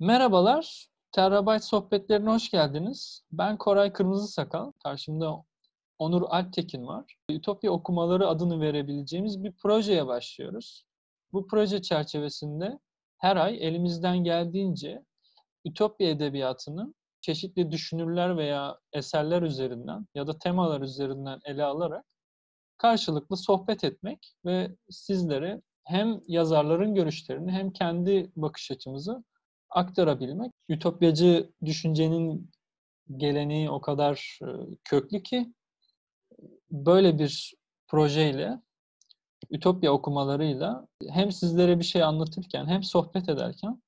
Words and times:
Merhabalar, 0.00 0.86
Terabyte 1.12 1.58
sohbetlerine 1.62 2.30
hoş 2.30 2.50
geldiniz. 2.50 3.24
Ben 3.32 3.56
Koray 3.56 3.92
Kırmızı 3.92 4.28
Sakal, 4.28 4.72
karşımda 4.82 5.44
Onur 5.98 6.22
Alptekin 6.22 6.86
var. 6.86 7.16
Ütopya 7.30 7.70
okumaları 7.70 8.28
adını 8.28 8.60
verebileceğimiz 8.60 9.44
bir 9.44 9.52
projeye 9.52 10.06
başlıyoruz. 10.06 10.84
Bu 11.32 11.46
proje 11.46 11.82
çerçevesinde 11.82 12.78
her 13.18 13.36
ay 13.36 13.66
elimizden 13.66 14.18
geldiğince 14.18 15.04
Ütopya 15.64 16.10
edebiyatını 16.10 16.94
çeşitli 17.20 17.70
düşünürler 17.70 18.36
veya 18.36 18.78
eserler 18.92 19.42
üzerinden 19.42 20.06
ya 20.14 20.26
da 20.26 20.38
temalar 20.38 20.80
üzerinden 20.80 21.40
ele 21.44 21.64
alarak 21.64 22.04
karşılıklı 22.78 23.36
sohbet 23.36 23.84
etmek 23.84 24.34
ve 24.44 24.76
sizlere 24.90 25.62
hem 25.84 26.20
yazarların 26.26 26.94
görüşlerini 26.94 27.52
hem 27.52 27.72
kendi 27.72 28.32
bakış 28.36 28.70
açımızı 28.70 29.24
aktarabilmek. 29.70 30.52
Ütopyacı 30.68 31.50
düşüncenin 31.64 32.50
geleneği 33.16 33.70
o 33.70 33.80
kadar 33.80 34.38
e, 34.42 34.46
köklü 34.84 35.22
ki 35.22 35.54
böyle 36.70 37.18
bir 37.18 37.54
projeyle 37.88 38.60
Ütopya 39.50 39.92
okumalarıyla 39.92 40.88
hem 41.08 41.32
sizlere 41.32 41.78
bir 41.78 41.84
şey 41.84 42.02
anlatırken 42.02 42.66
hem 42.66 42.82
sohbet 42.82 43.28
ederken 43.28 43.82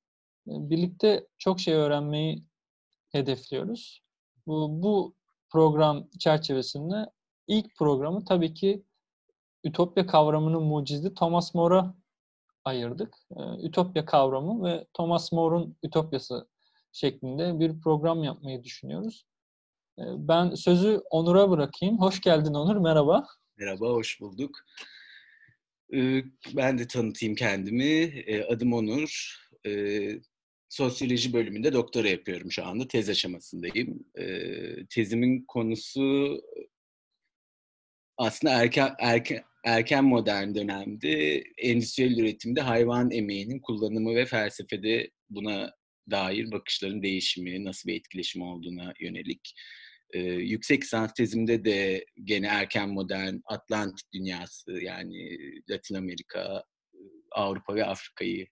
e, 0.46 0.52
birlikte 0.70 1.26
çok 1.38 1.60
şey 1.60 1.74
öğrenmeyi 1.74 2.44
hedefliyoruz. 3.08 4.02
Bu, 4.46 4.82
bu 4.82 5.14
program 5.50 6.08
çerçevesinde 6.18 7.06
ilk 7.46 7.76
programı 7.76 8.24
tabii 8.24 8.54
ki 8.54 8.84
Ütopya 9.64 10.06
kavramının 10.06 10.62
mucidi 10.62 11.14
Thomas 11.14 11.54
More'a 11.54 11.94
ayırdık. 12.64 13.16
Ee, 13.36 13.66
Ütopya 13.66 14.04
kavramı 14.04 14.64
ve 14.64 14.86
Thomas 14.94 15.32
More'un 15.32 15.76
Ütopyası 15.82 16.48
şeklinde 16.92 17.60
bir 17.60 17.80
program 17.80 18.24
yapmayı 18.24 18.64
düşünüyoruz. 18.64 19.26
Ee, 19.98 20.02
ben 20.16 20.54
sözü 20.54 21.00
Onur'a 21.10 21.50
bırakayım. 21.50 22.00
Hoş 22.00 22.20
geldin 22.20 22.54
Onur, 22.54 22.76
merhaba. 22.76 23.26
Merhaba, 23.56 23.88
hoş 23.88 24.20
bulduk. 24.20 24.58
Ee, 25.94 26.22
ben 26.56 26.78
de 26.78 26.86
tanıtayım 26.86 27.34
kendimi. 27.34 28.24
Adım 28.48 28.72
Onur. 28.72 29.38
Sosyoloji 30.68 31.32
bölümünde 31.32 31.72
doktora 31.72 32.08
yapıyorum 32.08 32.52
şu 32.52 32.64
anda. 32.64 32.88
Tez 32.88 33.08
aşamasındayım. 33.08 34.04
Tezimin 34.90 35.44
konusu 35.48 36.40
aslında 38.16 38.62
erken, 38.62 38.94
erken, 38.98 39.44
erken 39.64 40.04
modern 40.04 40.54
dönemde 40.54 41.44
endüstriyel 41.58 42.18
üretimde 42.18 42.60
hayvan 42.60 43.10
emeğinin 43.10 43.60
kullanımı 43.60 44.14
ve 44.14 44.26
felsefede 44.26 45.10
buna 45.30 45.72
dair 46.10 46.52
bakışların 46.52 47.02
değişimi, 47.02 47.64
nasıl 47.64 47.88
bir 47.88 47.96
etkileşim 47.96 48.42
olduğuna 48.42 48.94
yönelik. 49.00 49.54
Ee, 50.12 50.20
yüksek 50.20 50.82
lisans 50.82 51.12
tezimde 51.12 51.64
de 51.64 52.04
gene 52.24 52.46
erken 52.46 52.88
modern 52.88 53.34
Atlantik 53.44 54.12
dünyası 54.12 54.72
yani 54.72 55.38
Latin 55.70 55.94
Amerika, 55.94 56.64
Avrupa 57.32 57.74
ve 57.74 57.84
Afrika'yı 57.84 58.46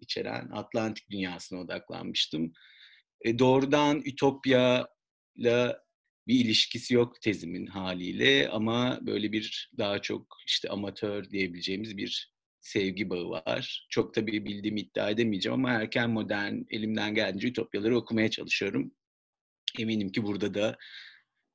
içeren 0.00 0.48
Atlantik 0.52 1.10
dünyasına 1.10 1.60
odaklanmıştım. 1.60 2.52
E, 3.24 3.38
doğrudan 3.38 4.02
Ütopya 4.04 4.88
ile 5.36 5.76
bir 6.26 6.44
ilişkisi 6.44 6.94
yok 6.94 7.20
tezimin 7.20 7.66
haliyle 7.66 8.48
ama 8.48 8.98
böyle 9.02 9.32
bir 9.32 9.72
daha 9.78 9.98
çok 9.98 10.36
işte 10.46 10.68
amatör 10.68 11.30
diyebileceğimiz 11.30 11.96
bir 11.96 12.32
sevgi 12.60 13.10
bağı 13.10 13.30
var. 13.30 13.86
Çok 13.90 14.14
tabii 14.14 14.44
bildiğimi 14.44 14.80
iddia 14.80 15.10
edemeyeceğim 15.10 15.58
ama 15.58 15.70
erken 15.70 16.10
modern 16.10 16.54
elimden 16.70 17.14
geldiğince 17.14 17.48
ütopyaları 17.48 17.96
okumaya 17.96 18.30
çalışıyorum. 18.30 18.94
Eminim 19.78 20.12
ki 20.12 20.22
burada 20.24 20.54
da 20.54 20.78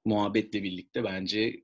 muhabbetle 0.05 0.63
birlikte 0.63 1.03
bence 1.03 1.63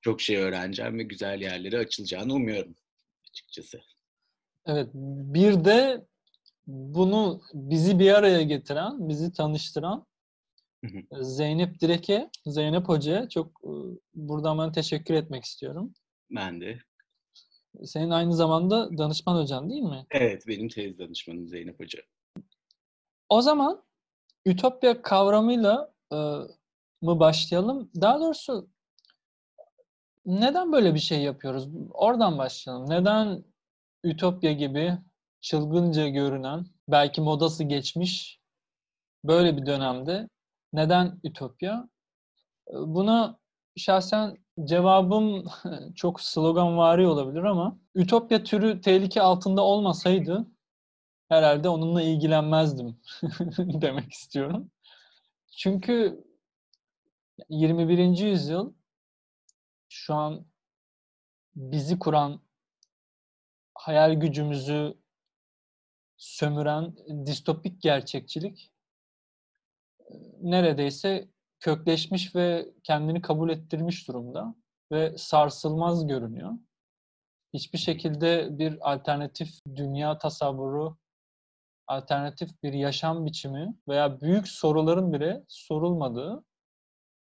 çok 0.00 0.20
şey 0.20 0.36
öğreneceğim 0.36 0.98
ve 0.98 1.02
güzel 1.02 1.40
yerlere 1.40 1.78
açılacağını 1.78 2.34
umuyorum 2.34 2.74
açıkçası. 3.30 3.80
Evet, 4.66 4.88
bir 4.94 5.64
de 5.64 6.06
bunu 6.66 7.42
bizi 7.54 7.98
bir 7.98 8.12
araya 8.12 8.42
getiren, 8.42 9.08
bizi 9.08 9.32
tanıştıran 9.32 10.06
Zeynep 11.20 11.80
Direk'e, 11.80 12.30
Zeynep 12.46 12.88
Hoca'ya 12.88 13.28
çok 13.28 13.60
buradan 14.14 14.58
ben 14.58 14.72
teşekkür 14.72 15.14
etmek 15.14 15.44
istiyorum. 15.44 15.94
Ben 16.30 16.60
de. 16.60 16.78
Senin 17.84 18.10
aynı 18.10 18.34
zamanda 18.34 18.98
danışman 18.98 19.42
hocan 19.42 19.70
değil 19.70 19.82
mi? 19.82 20.06
Evet, 20.10 20.46
benim 20.46 20.68
tez 20.68 20.98
danışmanım 20.98 21.48
Zeynep 21.48 21.80
Hoca. 21.80 21.98
O 23.28 23.42
zaman 23.42 23.82
Ütopya 24.46 25.02
kavramıyla 25.02 25.92
e, 26.12 26.16
mı 27.02 27.20
başlayalım? 27.20 27.90
Daha 28.00 28.20
doğrusu 28.20 28.68
neden 30.26 30.72
böyle 30.72 30.94
bir 30.94 31.00
şey 31.00 31.22
yapıyoruz? 31.22 31.68
Oradan 31.90 32.38
başlayalım. 32.38 32.90
Neden 32.90 33.44
Ütopya 34.04 34.52
gibi 34.52 34.98
çılgınca 35.40 36.08
görünen, 36.08 36.66
belki 36.88 37.20
modası 37.20 37.64
geçmiş 37.64 38.40
böyle 39.24 39.56
bir 39.56 39.66
dönemde 39.66 40.28
neden 40.72 41.20
Ütopya? 41.24 41.88
Buna 42.72 43.38
şahsen 43.76 44.36
cevabım 44.64 45.44
çok 45.94 46.20
sloganvari 46.20 47.06
olabilir 47.06 47.42
ama 47.42 47.78
Ütopya 47.94 48.44
türü 48.44 48.80
tehlike 48.80 49.22
altında 49.22 49.62
olmasaydı 49.62 50.46
herhalde 51.28 51.68
onunla 51.68 52.02
ilgilenmezdim 52.02 53.00
demek 53.58 54.12
istiyorum. 54.12 54.70
Çünkü 55.56 56.24
21. 57.48 58.18
yüzyıl 58.18 58.72
şu 59.88 60.14
an 60.14 60.46
bizi 61.56 61.98
kuran 61.98 62.40
hayal 63.74 64.12
gücümüzü 64.12 64.94
sömüren 66.16 66.96
distopik 67.26 67.82
gerçekçilik 67.82 68.69
neredeyse 70.42 71.28
kökleşmiş 71.60 72.34
ve 72.34 72.68
kendini 72.82 73.22
kabul 73.22 73.50
ettirmiş 73.50 74.08
durumda 74.08 74.54
ve 74.92 75.18
sarsılmaz 75.18 76.06
görünüyor. 76.06 76.52
Hiçbir 77.54 77.78
şekilde 77.78 78.58
bir 78.58 78.92
alternatif 78.92 79.48
dünya 79.76 80.18
tasavvuru, 80.18 80.96
alternatif 81.86 82.62
bir 82.62 82.72
yaşam 82.72 83.26
biçimi 83.26 83.74
veya 83.88 84.20
büyük 84.20 84.48
soruların 84.48 85.12
bile 85.12 85.44
sorulmadığı 85.48 86.44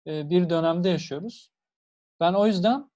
e, 0.08 0.30
bir 0.30 0.50
dönemde 0.50 0.90
yaşıyoruz. 0.90 1.52
Ben 2.20 2.34
o 2.34 2.48
yüzden 2.48 2.92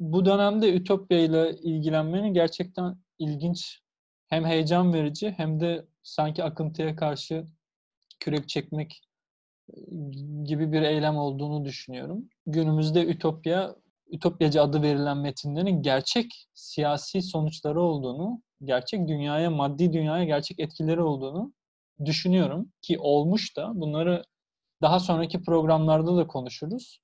bu 0.00 0.24
dönemde 0.24 0.74
Ütopya 0.74 1.18
ile 1.18 1.58
ilgilenmenin 1.58 2.34
gerçekten 2.34 2.98
ilginç, 3.18 3.80
hem 4.28 4.44
heyecan 4.44 4.92
verici 4.92 5.30
hem 5.30 5.60
de 5.60 5.86
sanki 6.02 6.44
akıntıya 6.44 6.96
karşı 6.96 7.46
kürek 8.20 8.48
çekmek 8.48 9.00
gibi 10.44 10.72
bir 10.72 10.82
eylem 10.82 11.16
olduğunu 11.16 11.64
düşünüyorum. 11.64 12.28
Günümüzde 12.46 13.06
Ütopya, 13.06 13.76
Ütopyacı 14.10 14.62
adı 14.62 14.82
verilen 14.82 15.18
metinlerin 15.18 15.82
gerçek 15.82 16.46
siyasi 16.54 17.22
sonuçları 17.22 17.80
olduğunu, 17.82 18.42
gerçek 18.64 19.08
dünyaya, 19.08 19.50
maddi 19.50 19.92
dünyaya 19.92 20.24
gerçek 20.24 20.60
etkileri 20.60 21.02
olduğunu 21.02 21.52
düşünüyorum. 22.04 22.72
Ki 22.82 22.98
olmuş 22.98 23.56
da 23.56 23.72
bunları 23.74 24.24
daha 24.82 25.00
sonraki 25.00 25.42
programlarda 25.42 26.16
da 26.16 26.26
konuşuruz. 26.26 27.00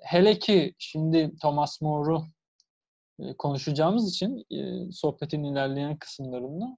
Hele 0.00 0.38
ki 0.38 0.74
şimdi 0.78 1.36
Thomas 1.42 1.80
More'u 1.80 2.24
konuşacağımız 3.38 4.10
için 4.10 4.44
sohbetin 4.92 5.44
ilerleyen 5.44 5.96
kısımlarında 5.96 6.76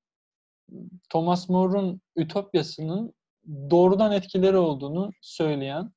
Thomas 1.11 1.49
More'un 1.49 2.01
Ütopyası'nın 2.17 3.15
doğrudan 3.47 4.13
etkileri 4.13 4.57
olduğunu 4.57 5.11
söyleyen 5.21 5.93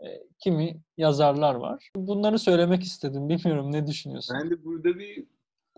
e, 0.00 0.06
kimi 0.38 0.80
yazarlar 0.96 1.54
var. 1.54 1.90
Bunları 1.96 2.38
söylemek 2.38 2.82
istedim. 2.82 3.28
Bilmiyorum 3.28 3.72
ne 3.72 3.86
düşünüyorsun? 3.86 4.36
Ben 4.40 4.50
de 4.50 4.64
burada 4.64 4.98
bir 4.98 5.24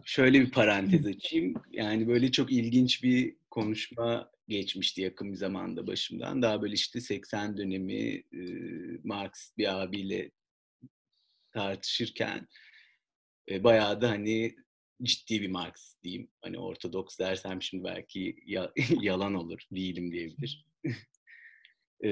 şöyle 0.05 0.41
bir 0.41 0.51
parantez 0.51 1.07
açayım. 1.07 1.55
Yani 1.73 2.09
böyle 2.09 2.33
çok 2.33 2.53
ilginç 2.53 3.03
bir 3.03 3.37
konuşma 3.51 4.31
geçmişti 4.49 5.03
yakın 5.03 5.33
bir 5.33 5.37
zamanda 5.37 5.87
başımdan. 5.87 6.43
Daha 6.43 6.63
böyle 6.63 6.75
işte 6.75 7.01
80 7.01 7.57
dönemi 7.57 8.03
e, 8.33 8.41
Marksist 9.05 9.59
bir 9.59 9.83
abiyle 9.83 10.31
tartışırken 11.53 12.49
e, 13.51 13.65
bayağı 13.65 14.01
da 14.01 14.11
hani 14.11 14.57
ciddi 15.03 15.43
bir 15.43 15.51
Marksist 15.51 16.03
diyeyim. 16.03 16.29
Hani 16.43 16.59
ortodoks 16.59 17.19
dersem 17.19 17.63
şimdi 17.63 17.85
belki 17.85 18.37
ya, 18.47 18.73
yalan 19.01 19.35
olur, 19.35 19.61
değilim 19.73 20.13
diyebilir 20.13 20.65
e, 22.05 22.11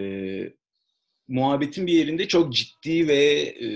muhabbetin 1.28 1.86
bir 1.86 1.92
yerinde 1.92 2.28
çok 2.28 2.52
ciddi 2.52 3.08
ve 3.08 3.24
e, 3.42 3.69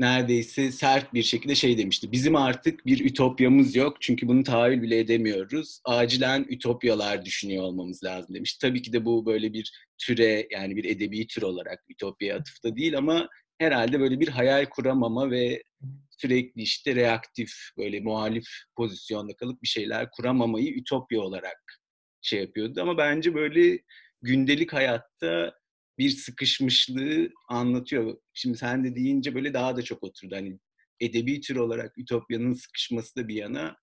neredeyse 0.00 0.72
sert 0.72 1.14
bir 1.14 1.22
şekilde 1.22 1.54
şey 1.54 1.78
demişti. 1.78 2.12
Bizim 2.12 2.36
artık 2.36 2.86
bir 2.86 3.04
ütopyamız 3.04 3.76
yok 3.76 3.96
çünkü 4.00 4.28
bunu 4.28 4.44
tahayyül 4.44 4.82
bile 4.82 4.98
edemiyoruz. 4.98 5.80
Acilen 5.84 6.46
ütopyalar 6.48 7.24
düşünüyor 7.24 7.64
olmamız 7.64 8.04
lazım 8.04 8.34
demiş. 8.34 8.56
Tabii 8.56 8.82
ki 8.82 8.92
de 8.92 9.04
bu 9.04 9.26
böyle 9.26 9.52
bir 9.52 9.72
türe 9.98 10.46
yani 10.50 10.76
bir 10.76 10.84
edebi 10.84 11.26
tür 11.26 11.42
olarak 11.42 11.84
ütopya 11.88 12.36
atıfta 12.36 12.76
değil 12.76 12.98
ama 12.98 13.28
herhalde 13.58 14.00
böyle 14.00 14.20
bir 14.20 14.28
hayal 14.28 14.66
kuramama 14.66 15.30
ve 15.30 15.62
sürekli 16.10 16.62
işte 16.62 16.94
reaktif 16.94 17.52
böyle 17.78 18.00
muhalif 18.00 18.46
pozisyonda 18.76 19.36
kalıp 19.36 19.62
bir 19.62 19.68
şeyler 19.68 20.10
kuramamayı 20.10 20.72
ütopya 20.74 21.20
olarak 21.20 21.79
şey 22.22 22.40
yapıyordu. 22.40 22.80
Ama 22.82 22.98
bence 22.98 23.34
böyle 23.34 23.78
gündelik 24.22 24.72
hayatta 24.72 25.54
bir 25.98 26.10
sıkışmışlığı 26.10 27.30
anlatıyor. 27.48 28.18
Şimdi 28.34 28.58
sen 28.58 28.84
de 28.84 28.96
deyince 28.96 29.34
böyle 29.34 29.54
daha 29.54 29.76
da 29.76 29.82
çok 29.82 30.02
oturdu. 30.02 30.34
Hani 30.34 30.58
edebi 31.00 31.40
tür 31.40 31.56
olarak 31.56 31.98
Ütopya'nın 31.98 32.52
sıkışması 32.52 33.16
da 33.16 33.28
bir 33.28 33.34
yana 33.34 33.76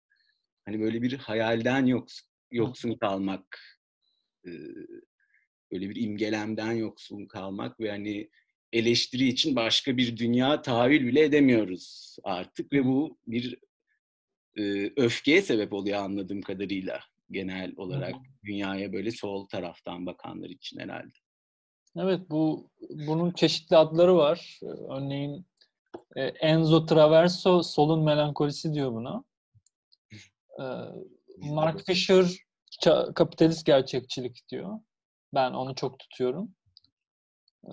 hani 0.65 0.79
böyle 0.79 1.01
bir 1.01 1.17
hayalden 1.17 1.85
yoksun, 1.85 2.27
yoksun 2.51 2.95
kalmak, 2.95 3.59
böyle 5.71 5.89
bir 5.89 5.95
imgelemden 5.95 6.71
yoksun 6.71 7.25
kalmak 7.25 7.79
ve 7.79 7.89
hani 7.89 8.29
eleştiri 8.73 9.27
için 9.27 9.55
başka 9.55 9.97
bir 9.97 10.17
dünya 10.17 10.61
tahayyül 10.61 11.07
bile 11.07 11.23
edemiyoruz 11.23 12.15
artık 12.23 12.73
ve 12.73 12.85
bu 12.85 13.19
bir 13.27 13.59
öfkeye 14.97 15.41
sebep 15.41 15.73
oluyor 15.73 15.99
anladığım 15.99 16.41
kadarıyla 16.41 16.99
genel 17.31 17.73
olarak 17.77 18.15
dünyaya 18.43 18.93
böyle 18.93 19.11
sol 19.11 19.47
taraftan 19.47 20.05
bakanlar 20.05 20.49
için 20.49 20.79
herhalde. 20.79 21.13
Evet 21.95 22.29
bu 22.29 22.69
bunun 22.89 23.31
çeşitli 23.31 23.77
adları 23.77 24.17
var. 24.17 24.59
Örneğin 24.89 25.45
e, 26.15 26.21
Enzo 26.23 26.85
Traverso 26.85 27.63
solun 27.63 28.03
melankolisi 28.03 28.73
diyor 28.73 28.91
buna. 28.91 29.23
E, 30.59 30.65
Mark 31.37 31.85
Fisher 31.85 32.25
kapitalist 33.15 33.65
gerçekçilik 33.65 34.49
diyor. 34.49 34.79
Ben 35.33 35.51
onu 35.51 35.75
çok 35.75 35.99
tutuyorum. 35.99 36.55
E, 37.65 37.71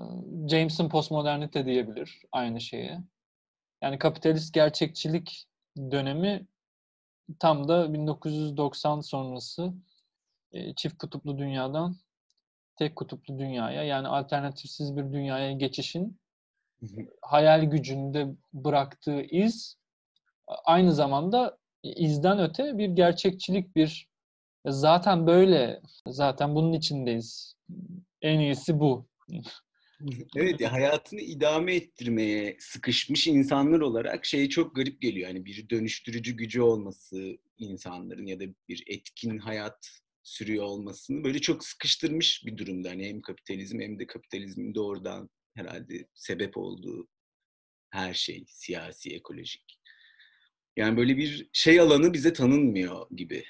Jameson 0.48 0.88
postmodernite 0.88 1.66
diyebilir 1.66 2.22
aynı 2.32 2.60
şeye. 2.60 3.00
Yani 3.82 3.98
kapitalist 3.98 4.54
gerçekçilik 4.54 5.46
dönemi 5.76 6.46
tam 7.38 7.68
da 7.68 7.92
1990 7.92 9.00
sonrası 9.00 9.72
çift 10.76 10.98
kutuplu 10.98 11.38
dünyadan 11.38 11.96
tek 12.76 12.96
kutuplu 12.96 13.38
dünyaya 13.38 13.84
yani 13.84 14.08
alternatifsiz 14.08 14.96
bir 14.96 15.12
dünyaya 15.12 15.52
geçişin 15.52 16.18
hayal 17.22 17.62
gücünde 17.64 18.26
bıraktığı 18.52 19.20
iz 19.20 19.76
aynı 20.64 20.92
zamanda 20.92 21.58
izden 21.82 22.38
öte 22.38 22.78
bir 22.78 22.88
gerçekçilik 22.88 23.76
bir 23.76 24.08
zaten 24.66 25.26
böyle 25.26 25.80
zaten 26.08 26.54
bunun 26.54 26.72
içindeyiz. 26.72 27.56
En 28.22 28.40
iyisi 28.40 28.80
bu. 28.80 29.06
evet 30.36 30.60
ya 30.60 30.72
hayatını 30.72 31.20
idame 31.20 31.74
ettirmeye 31.74 32.56
sıkışmış 32.60 33.26
insanlar 33.26 33.80
olarak 33.80 34.26
şey 34.26 34.48
çok 34.48 34.76
garip 34.76 35.02
geliyor. 35.02 35.28
Yani 35.28 35.44
bir 35.44 35.68
dönüştürücü 35.68 36.36
gücü 36.36 36.60
olması 36.60 37.38
insanların 37.58 38.26
ya 38.26 38.40
da 38.40 38.44
bir 38.68 38.84
etkin 38.86 39.38
hayat 39.38 40.00
sürüyor 40.22 40.64
olmasını 40.64 41.24
böyle 41.24 41.38
çok 41.38 41.64
sıkıştırmış 41.64 42.46
bir 42.46 42.56
durumda. 42.56 42.90
Hani 42.90 43.08
hem 43.08 43.20
kapitalizm 43.20 43.80
hem 43.80 43.98
de 43.98 44.06
kapitalizmin 44.06 44.74
doğrudan 44.74 45.30
herhalde 45.54 46.06
sebep 46.14 46.56
olduğu 46.56 47.08
her 47.90 48.14
şey 48.14 48.44
siyasi, 48.48 49.14
ekolojik. 49.14 49.80
Yani 50.76 50.96
böyle 50.96 51.16
bir 51.16 51.48
şey 51.52 51.80
alanı 51.80 52.12
bize 52.12 52.32
tanınmıyor 52.32 53.06
gibi. 53.10 53.44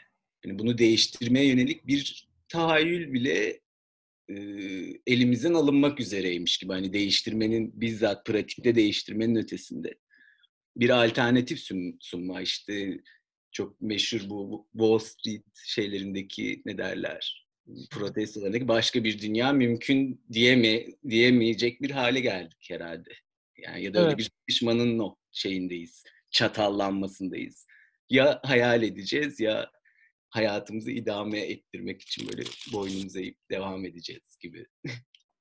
Yani 0.45 0.59
bunu 0.59 0.79
değiştirmeye 0.79 1.47
yönelik 1.47 1.87
bir 1.87 2.29
tahayyül 2.49 3.13
bile 3.13 3.61
e, 4.29 4.35
elimizden 5.07 5.55
alınmak 5.55 6.01
üzereymiş 6.01 6.59
gibi. 6.59 6.73
Hani 6.73 6.93
değiştirmenin 6.93 7.81
bizzat 7.81 8.27
pratikte 8.27 8.75
değiştirmenin 8.75 9.37
ötesinde 9.37 9.95
bir 10.77 11.05
alternatif 11.05 11.59
sun, 11.61 11.97
sunma 12.01 12.43
işte 12.43 13.01
çok 13.53 13.81
meşhur 13.81 14.31
bu 14.31 14.69
Wall 14.73 14.99
Street 14.99 15.45
şeylerindeki 15.65 16.63
ne 16.67 16.79
derler 16.79 17.45
protestolarındaki 17.91 18.69
başka 18.69 19.05
bir 19.05 19.23
dünya 19.23 19.53
mümkün 19.53 20.25
diyeme 20.33 20.87
diyemeyecek 21.09 21.83
bir 21.83 21.91
hale 21.91 22.21
geldik 22.21 22.67
herhalde. 22.71 23.11
Yani 23.57 23.85
ya 23.85 23.95
da 23.95 23.99
evet. 23.99 24.09
öyle 24.09 24.19
bir 24.19 24.31
düşmanın 24.49 25.17
şeyindeyiz, 25.33 26.05
çatallanmasındayız. 26.31 27.67
Ya 28.11 28.41
hayal 28.45 28.83
edeceğiz 28.83 29.41
ya 29.41 29.71
hayatımızı 30.35 30.91
idame 30.91 31.39
ettirmek 31.39 32.03
için 32.03 32.29
böyle 32.29 32.43
boynumuza 32.73 33.21
eğip 33.21 33.39
devam 33.51 33.85
edeceğiz 33.85 34.39
gibi. 34.41 34.67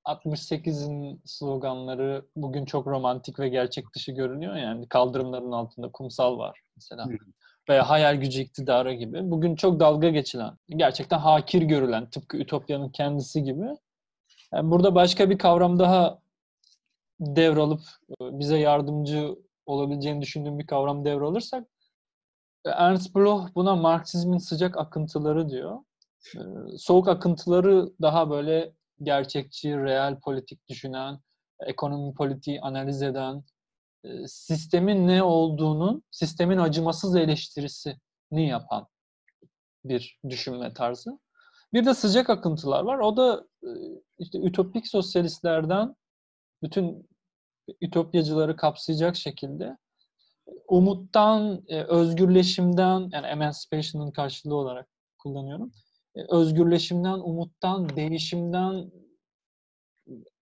68'in 0.05 1.21
sloganları 1.25 2.25
bugün 2.35 2.65
çok 2.65 2.87
romantik 2.87 3.39
ve 3.39 3.49
gerçek 3.49 3.85
dışı 3.95 4.11
görünüyor 4.11 4.55
yani 4.55 4.87
kaldırımların 4.87 5.51
altında 5.51 5.91
kumsal 5.91 6.37
var 6.37 6.59
mesela 6.75 7.07
veya 7.69 7.89
hayal 7.89 8.15
gücü 8.15 8.41
iktidarı 8.41 8.93
gibi. 8.93 9.31
Bugün 9.31 9.55
çok 9.55 9.79
dalga 9.79 10.09
geçilen, 10.09 10.57
gerçekten 10.69 11.19
hakir 11.19 11.61
görülen, 11.61 12.09
tıpkı 12.09 12.37
Ütopya'nın 12.37 12.89
kendisi 12.89 13.43
gibi. 13.43 13.65
Yani 14.53 14.71
burada 14.71 14.95
başka 14.95 15.29
bir 15.29 15.37
kavram 15.37 15.79
daha 15.79 16.19
devralıp 17.19 17.81
e, 18.09 18.39
bize 18.39 18.57
yardımcı 18.57 19.35
olabileceğini 19.65 20.21
düşündüğüm 20.21 20.59
bir 20.59 20.67
kavram 20.67 21.05
devralırsak 21.05 21.67
Ernst 22.65 23.15
Bloch 23.15 23.55
buna 23.55 23.75
Marksizmin 23.75 24.37
sıcak 24.37 24.77
akıntıları 24.77 25.49
diyor. 25.49 25.79
E, 26.35 26.39
soğuk 26.77 27.07
akıntıları 27.07 27.89
daha 28.01 28.29
böyle 28.29 28.73
gerçekçi, 29.01 29.77
real 29.77 30.19
politik 30.19 30.67
düşünen, 30.69 31.19
ekonomi 31.59 32.13
politiği 32.13 32.61
analiz 32.61 33.01
eden, 33.01 33.43
sistemin 34.27 35.07
ne 35.07 35.23
olduğunu, 35.23 36.01
sistemin 36.11 36.57
acımasız 36.57 37.15
eleştirisini 37.15 37.97
yapan 38.33 38.87
bir 39.85 40.19
düşünme 40.29 40.73
tarzı. 40.73 41.19
Bir 41.73 41.85
de 41.85 41.93
sıcak 41.93 42.29
akıntılar 42.29 42.83
var. 42.83 42.99
O 42.99 43.17
da 43.17 43.47
işte 44.19 44.39
ütopik 44.39 44.87
sosyalistlerden 44.87 45.95
bütün 46.63 47.09
ütopyacıları 47.81 48.55
kapsayacak 48.55 49.15
şekilde 49.15 49.77
umuttan, 50.73 51.63
özgürleşimden 51.69 53.09
yani 53.11 53.27
emancipation'ın 53.27 54.11
karşılığı 54.11 54.55
olarak 54.55 54.87
kullanıyorum. 55.17 55.71
Özgürleşimden, 56.15 57.19
umuttan, 57.19 57.95
değişimden 57.95 58.91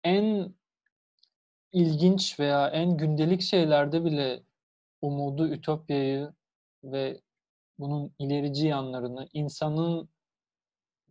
en 0.04 0.56
ilginç 1.72 2.40
veya 2.40 2.68
en 2.68 2.98
gündelik 2.98 3.42
şeylerde 3.42 4.06
bile 4.06 4.44
umudu, 5.02 5.48
ütopyayı 5.48 6.34
ve 6.84 7.22
bunun 7.80 8.12
ilerici 8.20 8.68
yanlarını, 8.68 9.28
insanın 9.34 10.10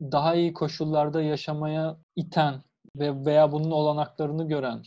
daha 0.01 0.35
iyi 0.35 0.53
koşullarda 0.53 1.23
yaşamaya 1.23 1.99
iten 2.17 2.63
ve 2.97 3.25
veya 3.25 3.53
bunun 3.53 3.71
olanaklarını 3.71 4.49
gören 4.49 4.83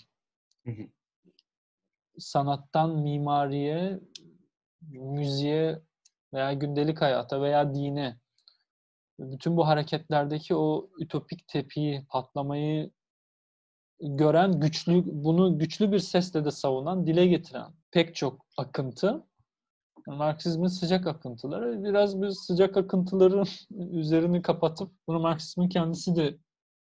sanattan 2.20 2.90
mimariye, 2.90 4.00
müziğe 4.82 5.82
veya 6.34 6.54
gündelik 6.54 7.02
hayata 7.02 7.42
veya 7.42 7.76
dine 7.76 8.18
bütün 9.20 9.58
bu 9.58 9.68
hareketlerdeki 9.68 10.56
o 10.56 10.90
ütopik 11.00 11.48
tepiyi, 11.48 12.06
patlamayı 12.10 12.92
gören, 14.02 14.60
güçlü 14.60 15.04
bunu 15.06 15.60
güçlü 15.60 15.92
bir 15.92 16.00
sesle 16.00 16.46
de 16.46 16.52
savunan, 16.52 17.08
dile 17.08 17.28
getiren 17.28 17.74
pek 17.92 18.16
çok 18.16 18.46
akıntı 18.58 19.30
Marksizmin 20.08 20.68
sıcak 20.68 21.08
akıntıları. 21.08 21.84
Biraz 21.84 22.22
bir 22.22 22.30
sıcak 22.30 22.78
akıntıların 22.78 23.46
üzerini 23.92 24.42
kapatıp 24.42 24.92
bunu 25.08 25.20
Marksizmin 25.20 25.70
kendisi 25.70 26.16
de 26.16 26.38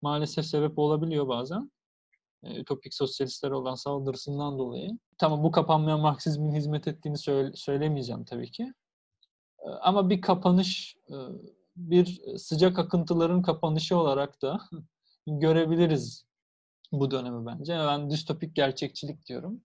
maalesef 0.03 0.47
sebep 0.47 0.79
olabiliyor 0.79 1.29
bazen. 1.29 1.72
E, 2.45 2.61
ütopik 2.61 2.95
sosyalistlere 2.95 3.55
olan 3.55 3.75
saldırısından 3.75 4.59
dolayı. 4.59 4.99
Tamam 5.19 5.43
bu 5.43 5.51
kapanmayan 5.51 6.01
Marksizmin 6.01 6.55
hizmet 6.55 6.89
ettiğini 6.89 7.19
söyle, 7.19 7.51
söylemeyeceğim 7.55 8.25
tabii 8.25 8.51
ki. 8.51 8.73
E, 9.59 9.69
ama 9.69 10.11
bir 10.11 10.21
kapanış, 10.21 10.97
e, 11.11 11.17
bir 11.77 12.37
sıcak 12.39 12.79
akıntıların 12.79 13.43
kapanışı 13.43 13.97
olarak 13.97 14.43
da 14.43 14.61
görebiliriz 15.27 16.25
bu 16.93 17.11
dönemi 17.11 17.47
bence. 17.47 17.79
Ben 17.79 18.11
distopik 18.11 18.57
gerçekçilik 18.57 19.27
diyorum. 19.27 19.61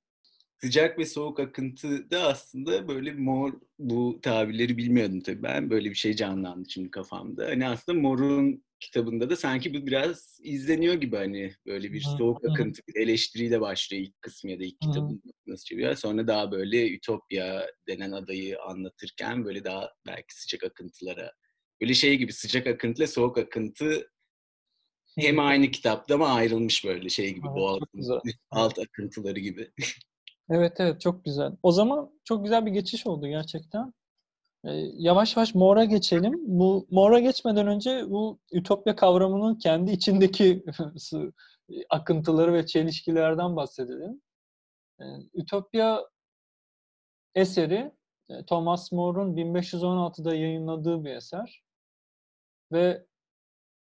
Sıcak 0.62 1.00
ve 1.00 1.06
soğuk 1.06 1.40
akıntı 1.40 2.12
da 2.12 2.24
aslında 2.28 2.88
böyle 2.88 3.14
mor 3.14 3.54
bu 3.80 4.20
tabirleri 4.22 4.78
bilmiyordum 4.78 5.22
tabii 5.22 5.44
ben. 5.44 5.70
Böyle 5.70 5.90
bir 5.90 5.96
şey 5.96 6.14
canlandı 6.16 6.70
şimdi 6.70 6.92
kafamda. 6.92 7.46
Hani 7.46 7.68
aslında 7.68 8.00
morun 8.00 8.64
kitabında 8.80 9.30
da 9.30 9.36
sanki 9.36 9.74
bu 9.74 9.88
biraz 9.88 10.40
izleniyor 10.44 10.94
gibi 10.94 11.16
hani 11.16 11.54
böyle 11.66 11.94
bir 11.94 12.02
soğuk 12.02 12.46
akıntı 12.50 12.82
bir 12.88 13.02
eleştiriyle 13.02 13.62
başlıyor 13.62 14.04
ilk 14.04 14.22
kısmı 14.22 14.52
ya 14.52 14.60
da 14.60 14.64
ilk 14.64 14.82
kitabın 14.82 15.22
nasıl 15.48 15.64
çeviriyor. 15.64 15.96
Sonra 15.96 16.28
daha 16.28 16.52
böyle 16.52 16.94
Ütopya 16.94 17.68
denen 17.88 18.12
adayı 18.12 18.62
anlatırken 18.62 19.46
böyle 19.46 19.64
daha 19.64 19.92
belki 20.08 20.42
sıcak 20.42 20.64
akıntılara 20.64 21.32
böyle 21.82 21.94
şey 21.94 22.16
gibi 22.18 22.34
sıcak 22.34 22.68
akıntı 22.68 23.02
ile 23.02 23.08
soğuk 23.08 23.38
akıntı 23.38 24.12
hem 25.20 25.40
aynı 25.40 25.72
kitapta 25.72 26.16
ama 26.16 26.28
ayrılmış 26.30 26.86
böyle 26.86 27.10
şey 27.10 27.30
gibi 27.30 27.48
evet, 27.48 27.58
boğazın 27.58 28.22
alt 28.52 28.80
akıntıları 28.80 29.40
gibi. 29.40 29.72
Evet 30.50 30.80
evet 30.80 31.02
çok 31.02 31.26
güzel. 31.26 31.52
O 31.64 31.72
zaman 31.72 32.12
çok 32.24 32.44
güzel 32.44 32.66
bir 32.66 32.72
geçiş 32.72 33.08
oldu 33.08 33.28
gerçekten. 33.28 33.94
Ee, 34.66 34.72
yavaş 34.98 35.38
yavaş 35.38 35.56
Mor'a 35.56 35.86
geçelim. 35.86 36.34
Bu 36.48 36.88
Mor'a 36.92 37.20
geçmeden 37.20 37.68
önce 37.68 38.10
bu 38.10 38.40
ütopya 38.52 38.96
kavramının 38.96 39.56
kendi 39.56 39.92
içindeki 39.92 40.66
akıntıları 41.90 42.54
ve 42.54 42.66
çelişkilerden 42.66 43.56
bahsedelim. 43.56 44.22
Ee, 45.02 45.06
ütopya 45.34 46.06
eseri 47.36 47.92
e, 48.30 48.46
Thomas 48.46 48.92
More'un 48.92 49.36
1516'da 49.36 50.36
yayınladığı 50.36 51.04
bir 51.06 51.12
eser. 51.16 51.64
Ve 52.72 53.06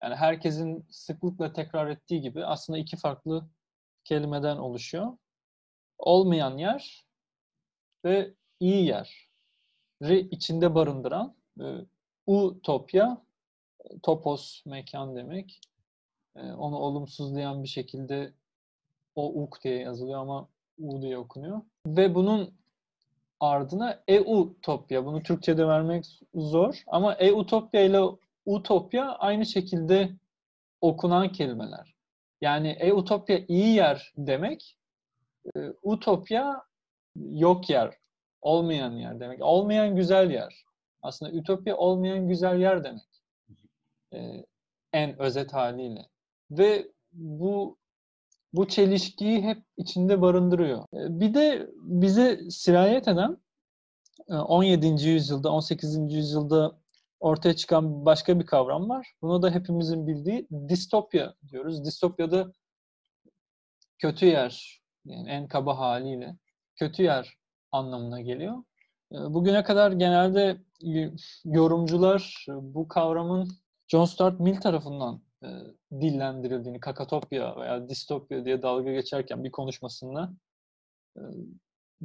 yani 0.03 0.15
herkesin 0.15 0.87
sıklıkla 0.91 1.53
tekrar 1.53 1.91
ettiği 1.91 2.21
gibi 2.21 2.45
aslında 2.47 2.79
iki 2.79 2.97
farklı 2.97 3.49
kelimeden 4.05 4.57
oluşuyor 4.57 5.13
olmayan 5.99 6.59
yer 6.59 7.05
ve 8.05 8.35
iyi 8.61 8.87
yer 8.87 9.29
içinde 10.11 10.75
barındıran 10.75 11.35
e, 11.61 11.65
utopya, 12.27 13.23
topos 14.03 14.67
mekan 14.67 15.17
demek. 15.17 15.61
E, 16.37 16.53
onu 16.53 16.77
olumsuzlayan 16.77 17.63
bir 17.63 17.69
şekilde 17.69 18.33
o 19.15 19.43
uk 19.43 19.65
diye 19.65 19.79
yazılıyor 19.79 20.21
ama 20.21 20.49
u 20.79 21.03
diye 21.03 21.19
okunuyor. 21.19 21.61
Ve 21.87 22.15
bunun 22.15 22.55
ardına 23.41 24.03
eutopya. 24.09 25.07
Bunu 25.07 25.23
Türkçe'de 25.23 25.67
vermek 25.67 26.21
zor 26.35 26.83
ama 26.87 27.15
eutopya 27.15 27.81
ile 27.81 28.01
utopya 28.47 29.13
aynı 29.13 29.47
şekilde 29.47 30.11
okunan 30.81 31.33
kelimeler. 31.33 31.95
Yani 32.41 32.69
eutopya 32.69 33.39
iyi 33.49 33.75
yer 33.75 34.13
demek 34.17 34.77
e, 35.57 35.73
utopya 35.83 36.63
yok 37.17 37.71
yer, 37.71 37.99
olmayan 38.41 38.93
yer 38.93 39.21
demek. 39.21 39.43
Olmayan 39.43 39.97
güzel 39.97 40.31
yer. 40.31 40.65
Aslında 41.03 41.33
ütopya 41.33 41.77
olmayan 41.77 42.29
güzel 42.29 42.61
yer 42.61 42.85
demek. 42.85 43.23
E, 44.15 44.45
en 44.93 45.19
özet 45.19 45.53
haliyle. 45.53 46.07
Ve 46.51 46.89
bu 47.13 47.79
bu 48.53 48.69
çelişkiyi 48.69 49.43
hep 49.43 49.63
içinde 49.77 50.21
barındırıyor. 50.21 50.83
E, 50.83 51.21
bir 51.21 51.35
de 51.35 51.71
bize 51.77 52.51
sirayet 52.51 53.09
eden 53.09 53.39
17. 54.29 54.87
E, 54.87 55.11
yüzyılda, 55.11 55.51
18. 55.51 56.15
yüzyılda 56.15 56.79
ortaya 57.21 57.57
çıkan 57.57 58.07
başka 58.07 58.41
bir 58.41 58.47
kavram 58.47 58.89
var. 58.89 59.15
Bunu 59.23 59.43
da 59.43 59.51
hepimizin 59.51 60.07
bildiği 60.07 60.49
distopya 60.69 61.35
diyoruz. 61.49 61.85
Distopyada 61.85 62.53
kötü 63.99 64.27
yer, 64.27 64.84
yani 65.05 65.29
en 65.29 65.49
kaba 65.49 65.79
haliyle 65.79 66.37
kötü 66.77 67.03
yer 67.03 67.35
anlamına 67.73 68.21
geliyor. 68.21 68.65
Ee, 69.13 69.17
bugüne 69.17 69.65
kadar 69.65 69.93
genelde 69.93 70.57
yorumcular 71.45 72.47
bu 72.49 72.89
kavramın 72.89 73.53
John 73.89 74.05
Stuart 74.05 74.41
Mill 74.41 74.61
tarafından 74.61 75.23
e, 75.43 75.49
dillendirildiğini, 76.01 76.81
kakatopya 76.81 77.57
veya 77.57 77.89
distopya 77.89 78.45
diye 78.45 78.63
dalga 78.63 78.93
geçerken 78.93 79.45
bir 79.45 79.51
konuşmasında 79.51 80.33
e, 81.17 81.23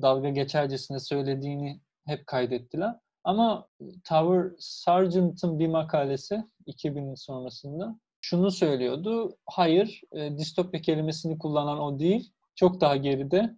dalga 0.01 0.29
geçercesine 0.29 0.99
söylediğini 0.99 1.81
hep 2.05 2.27
kaydettiler. 2.27 2.95
Ama 3.23 3.67
Tower 4.03 4.51
Sargent'ın 4.59 5.59
bir 5.59 5.67
makalesi 5.67 6.43
2000 6.65 7.15
sonrasında 7.15 7.99
şunu 8.21 8.51
söylüyordu. 8.51 9.37
Hayır, 9.45 10.01
e, 10.11 10.37
distopya 10.37 10.81
kelimesini 10.81 11.37
kullanan 11.37 11.79
o 11.79 11.99
değil 11.99 12.33
çok 12.59 12.81
daha 12.81 12.95
geride 12.95 13.55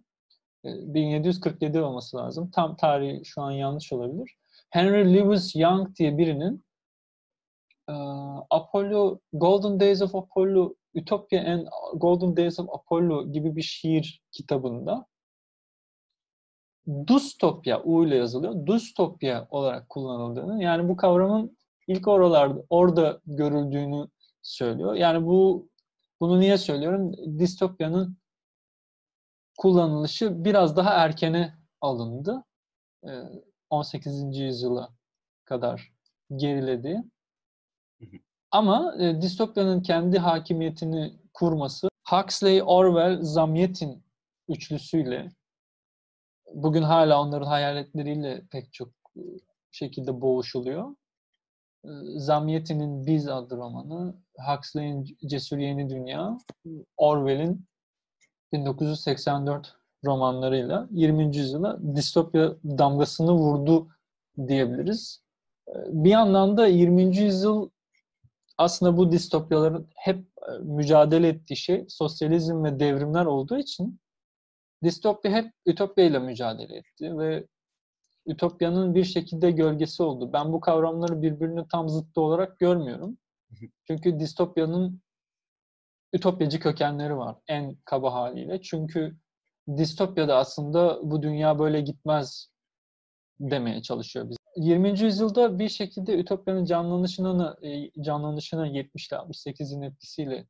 1747 0.64 1.78
e, 1.78 1.80
olması 1.80 2.16
lazım. 2.16 2.50
Tam 2.50 2.76
tarihi 2.76 3.24
şu 3.24 3.42
an 3.42 3.50
yanlış 3.50 3.92
olabilir. 3.92 4.36
Henry 4.70 5.14
Lewis 5.14 5.56
Young 5.56 5.96
diye 5.96 6.18
birinin 6.18 6.64
e, 7.88 7.92
Apollo, 8.50 9.18
Golden 9.32 9.80
Days 9.80 10.02
of 10.02 10.14
Apollo, 10.14 10.74
Utopia 10.94 11.40
and 11.40 11.66
Golden 11.94 12.36
Days 12.36 12.58
of 12.58 12.68
Apollo 12.68 13.32
gibi 13.32 13.56
bir 13.56 13.62
şiir 13.62 14.22
kitabında 14.32 15.06
dystopya 17.08 17.82
U 17.82 18.06
ile 18.06 18.16
yazılıyor. 18.16 18.66
Dystopya 18.66 19.46
olarak 19.50 19.88
kullanıldığını 19.88 20.62
yani 20.62 20.88
bu 20.88 20.96
kavramın 20.96 21.56
ilk 21.86 22.08
oralarda 22.08 22.62
orada 22.70 23.20
görüldüğünü 23.26 24.06
söylüyor. 24.42 24.94
Yani 24.94 25.26
bu 25.26 25.68
bunu 26.20 26.40
niye 26.40 26.58
söylüyorum? 26.58 27.12
Distopyanın 27.38 28.21
kullanılışı 29.62 30.44
biraz 30.44 30.76
daha 30.76 30.90
erkene 30.90 31.54
alındı. 31.80 32.44
18. 33.70 34.24
Ee, 34.24 34.36
yüzyıla 34.36 34.88
kadar 35.44 35.92
geriledi. 36.36 37.02
Ama 38.50 38.94
e, 38.98 39.22
distopyanın 39.22 39.82
kendi 39.82 40.18
hakimiyetini 40.18 41.18
kurması 41.34 41.88
Huxley, 42.08 42.62
Orwell, 42.62 43.22
Zamyatin 43.22 44.04
üçlüsüyle 44.48 45.32
bugün 46.54 46.82
hala 46.82 47.22
onların 47.22 47.46
hayaletleriyle 47.46 48.42
pek 48.50 48.72
çok 48.72 48.88
e, 49.16 49.22
şekilde 49.70 50.20
boğuşuluyor. 50.20 50.96
E, 51.84 51.90
Zamyatin'in 52.16 53.06
Biz 53.06 53.28
adlı 53.28 53.56
romanı, 53.56 54.14
Huxley'in 54.48 55.16
Cesur 55.26 55.58
Yeni 55.58 55.90
Dünya, 55.90 56.38
Orwell'in 56.96 57.71
1984 58.52 59.76
romanlarıyla 60.04 60.88
20. 60.90 61.36
yüzyıla 61.36 61.78
distopya 61.96 62.54
damgasını 62.64 63.32
vurdu 63.32 63.88
diyebiliriz. 64.48 65.22
Ee, 65.68 65.72
bir 65.88 66.10
yandan 66.10 66.56
da 66.56 66.66
20. 66.66 67.16
yüzyıl 67.16 67.70
aslında 68.58 68.96
bu 68.96 69.12
distopyaların 69.12 69.86
hep 69.96 70.18
e, 70.18 70.58
mücadele 70.58 71.28
ettiği 71.28 71.56
şey 71.56 71.84
sosyalizm 71.88 72.64
ve 72.64 72.80
devrimler 72.80 73.24
olduğu 73.26 73.58
için 73.58 74.00
distopya 74.84 75.32
hep 75.32 75.52
ütopya 75.66 76.04
ile 76.04 76.18
mücadele 76.18 76.76
etti 76.76 77.18
ve 77.18 77.46
ütopyanın 78.26 78.94
bir 78.94 79.04
şekilde 79.04 79.50
gölgesi 79.50 80.02
oldu. 80.02 80.30
Ben 80.32 80.52
bu 80.52 80.60
kavramları 80.60 81.22
birbirine 81.22 81.66
tam 81.72 81.88
zıttı 81.88 82.20
olarak 82.20 82.58
görmüyorum. 82.58 83.18
Çünkü 83.86 84.20
distopyanın 84.20 85.00
ütopyacı 86.12 86.60
kökenleri 86.60 87.16
var 87.16 87.36
en 87.48 87.76
kaba 87.84 88.12
haliyle. 88.12 88.62
Çünkü 88.62 89.16
distopyada 89.76 90.36
aslında 90.36 91.10
bu 91.10 91.22
dünya 91.22 91.58
böyle 91.58 91.80
gitmez 91.80 92.48
demeye 93.40 93.82
çalışıyor 93.82 94.30
biz. 94.30 94.36
20. 94.56 95.00
yüzyılda 95.00 95.58
bir 95.58 95.68
şekilde 95.68 96.18
ütopyanın 96.18 96.64
canlanışına 96.64 97.56
e, 97.62 98.02
canlanışına 98.02 98.68
70'ler 98.68 99.16
68'in 99.16 99.82
etkisiyle 99.82 100.46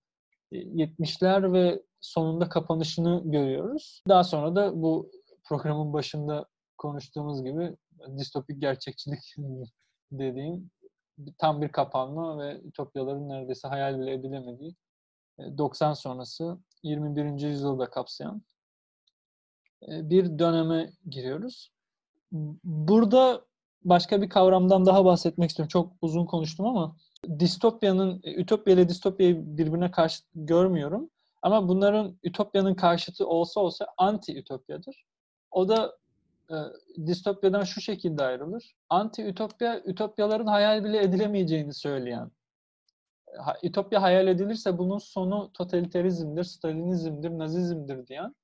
70'ler 0.52 1.49
e, 1.49 1.52
ve 1.52 1.83
sonunda 2.00 2.49
kapanışını 2.49 3.23
görüyoruz. 3.25 4.02
Daha 4.09 4.25
sonra 4.25 4.57
da 4.57 4.83
bu 4.83 5.11
programın 5.49 5.92
başında 5.92 6.47
konuştuğumuz 6.78 7.45
gibi 7.45 7.76
distopik 8.19 8.61
gerçekçilik 8.61 9.35
dediğim 10.12 10.71
tam 11.38 11.62
bir 11.62 11.69
kapanma 11.69 12.38
ve 12.38 12.61
ütopyaların 12.61 13.28
neredeyse 13.28 13.69
hayal 13.69 14.00
bile 14.00 14.12
edilemediği 14.12 14.75
90 15.58 15.94
sonrası 15.94 16.58
21. 16.82 17.40
yüzyılda 17.40 17.90
kapsayan 17.90 18.42
bir 19.88 20.38
döneme 20.38 20.92
giriyoruz. 21.11 21.72
Burada 22.64 23.44
başka 23.84 24.22
bir 24.22 24.28
kavramdan 24.28 24.87
daha 24.87 25.04
bahsetmek 25.04 25.50
istiyorum. 25.50 25.68
Çok 25.68 25.92
uzun 26.02 26.26
konuştum 26.26 26.66
ama 26.66 26.96
distopyanın, 27.38 28.20
ütopya 28.25 28.75
ile 28.75 28.88
distopyayı 28.88 29.56
birbirine 29.56 29.90
karşı 29.90 30.22
görmüyorum. 30.34 31.11
Ama 31.42 31.68
bunların 31.68 32.18
ütopyanın 32.22 32.75
karşıtı 32.75 33.26
olsa 33.26 33.61
olsa 33.61 33.87
anti-ütopyadır. 33.99 35.04
O 35.50 35.68
da 35.68 35.96
e, 36.50 36.56
distopyadan 37.06 37.64
şu 37.64 37.80
şekilde 37.80 38.25
ayrılır. 38.25 38.75
Anti-ütopya, 38.90 39.82
ütopyaların 39.84 40.46
hayal 40.46 40.84
bile 40.84 41.02
edilemeyeceğini 41.02 41.75
söyleyen 41.75 42.30
Ütopya 43.62 44.03
hayal 44.03 44.27
edilirse 44.27 44.79
bunun 44.79 44.99
sonu 44.99 45.51
totaliterizmdir, 45.53 46.45
stalinizmdir, 46.45 47.31
nazizmdir 47.31 48.07
diyen 48.07 48.35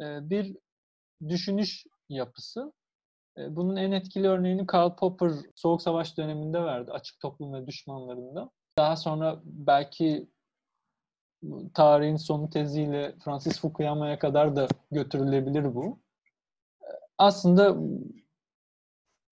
e, 0.00 0.30
bir 0.30 0.56
düşünüş 1.28 1.86
yapısı. 2.08 2.72
E, 3.38 3.56
bunun 3.56 3.76
en 3.76 3.92
etkili 3.92 4.28
örneğini 4.28 4.66
Karl 4.66 4.96
Popper 4.96 5.32
Soğuk 5.54 5.82
Savaş 5.82 6.16
döneminde 6.16 6.64
verdi. 6.64 6.92
Açık 6.92 7.20
toplum 7.20 7.52
ve 7.52 7.66
düşmanlarında. 7.66 8.50
Daha 8.78 8.96
sonra 8.96 9.40
belki 9.44 10.28
tarihin 11.74 12.16
sonu 12.16 12.50
teziyle 12.50 13.14
Francis 13.24 13.60
Fukuyama'ya 13.60 14.18
kadar 14.18 14.56
da 14.56 14.68
götürülebilir 14.90 15.74
bu. 15.74 16.00
Aslında 17.18 17.68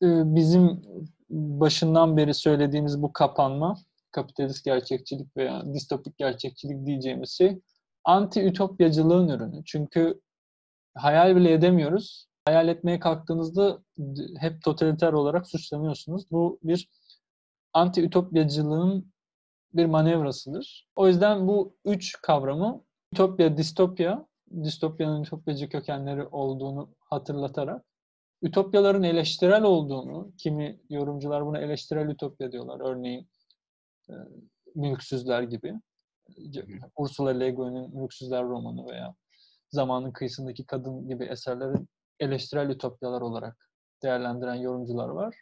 e, 0.03 0.35
bizim 0.35 0.83
başından 1.31 2.17
beri 2.17 2.35
söylediğimiz 2.35 3.03
bu 3.03 3.13
kapanma, 3.13 3.77
kapitalist 4.12 4.65
gerçekçilik 4.65 5.37
veya 5.37 5.75
distopik 5.75 6.17
gerçekçilik 6.17 6.87
diyeceğimiz 6.87 7.31
şey 7.31 7.59
anti-ütopyacılığın 8.05 9.29
ürünü. 9.29 9.65
Çünkü 9.65 10.21
hayal 10.95 11.37
bile 11.37 11.53
edemiyoruz. 11.53 12.29
Hayal 12.45 12.69
etmeye 12.69 13.00
kalktığınızda 13.00 13.83
hep 14.38 14.62
totaliter 14.62 15.12
olarak 15.12 15.47
suçlanıyorsunuz. 15.47 16.31
Bu 16.31 16.59
bir 16.62 16.88
anti-ütopyacılığın 17.73 19.12
bir 19.75 19.87
manevrasıdır. 19.87 20.88
O 20.97 21.09
yüzden 21.09 21.49
bu 21.49 21.77
üç 21.85 22.21
kavramı 22.23 22.85
ütopya, 23.12 23.57
distopya, 23.57 24.27
distopyanın 24.65 25.23
ütopyacı 25.23 25.69
kökenleri 25.69 26.27
olduğunu 26.27 26.95
hatırlatarak 27.00 27.85
ütopyaların 28.43 29.03
eleştirel 29.03 29.62
olduğunu, 29.62 30.33
kimi 30.38 30.81
yorumcular 30.91 31.47
buna 31.47 31.59
eleştirel 31.59 32.09
ütopya 32.09 32.53
diyorlar. 32.53 32.81
Örneğin 32.81 33.29
Mülksüzler 34.75 35.43
gibi. 35.43 35.75
Ursula 36.97 37.31
Le 37.31 37.50
Guin'in 37.50 37.97
Mülksüzler 37.97 38.45
romanı 38.45 38.87
veya 38.87 39.15
Zamanın 39.71 40.12
Kıyısındaki 40.12 40.67
Kadın 40.67 41.09
gibi 41.09 41.25
eserlerin 41.25 41.88
eleştirel 42.21 42.71
ütopyalar 42.71 43.21
olarak 43.21 43.71
değerlendiren 44.03 44.55
yorumcular 44.55 45.09
var. 45.09 45.35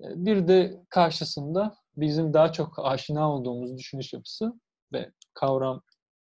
E, 0.00 0.04
bir 0.24 0.48
de 0.48 0.80
karşısında 0.88 1.74
bizim 1.96 2.34
daha 2.34 2.52
çok 2.52 2.78
aşina 2.78 3.32
olduğumuz 3.32 3.78
düşünüş 3.78 4.12
yapısı 4.12 4.52
ve 4.92 5.10
kavram 5.34 5.82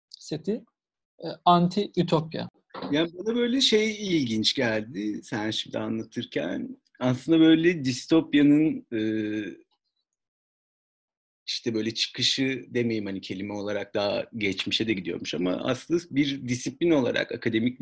seti 0.10 0.64
e, 1.24 1.28
anti-ütopya. 1.46 2.50
Yani 2.92 3.10
bana 3.14 3.36
böyle 3.36 3.62
şey 3.62 4.18
ilginç 4.18 4.54
geldi 4.54 5.24
sen 5.24 5.52
şimdi 5.52 5.80
anlatırken. 5.80 6.78
Aslında 7.00 7.40
böyle 7.40 7.86
distopyanın 7.86 8.86
e, 8.94 9.00
işte 11.48 11.74
böyle 11.74 11.94
çıkışı 11.94 12.66
demeyeyim 12.68 13.06
hani 13.06 13.22
kelime 13.22 13.54
olarak 13.54 13.94
daha 13.96 14.26
geçmişe 14.38 14.88
de 14.88 14.94
gidiyormuş 14.94 15.34
ama 15.34 15.52
aslında 15.52 16.02
bir 16.12 16.48
disiplin 16.48 16.92
olarak, 16.92 17.32
akademik 17.32 17.80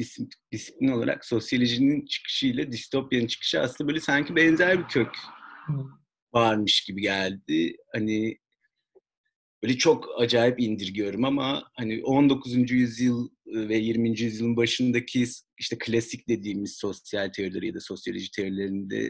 disiplin 0.51 0.87
olarak 0.87 1.25
sosyolojinin 1.25 2.05
çıkışıyla 2.05 2.71
distopyanın 2.71 3.27
çıkışı 3.27 3.61
aslında 3.61 3.87
böyle 3.87 3.99
sanki 3.99 4.35
benzer 4.35 4.79
bir 4.79 4.87
kök 4.87 5.15
varmış 6.33 6.83
gibi 6.83 7.01
geldi. 7.01 7.77
Hani 7.93 8.37
böyle 9.63 9.77
çok 9.77 10.21
acayip 10.21 10.59
indirgiyorum 10.59 11.25
ama 11.25 11.63
hani 11.73 12.03
19. 12.03 12.71
yüzyıl 12.71 13.29
ve 13.45 13.77
20. 13.77 14.19
yüzyılın 14.19 14.57
başındaki 14.57 15.25
işte 15.57 15.77
klasik 15.79 16.27
dediğimiz 16.27 16.77
sosyal 16.77 17.29
teorileri 17.29 17.67
ya 17.67 17.73
da 17.73 17.79
sosyoloji 17.79 18.31
teorilerinde 18.31 19.09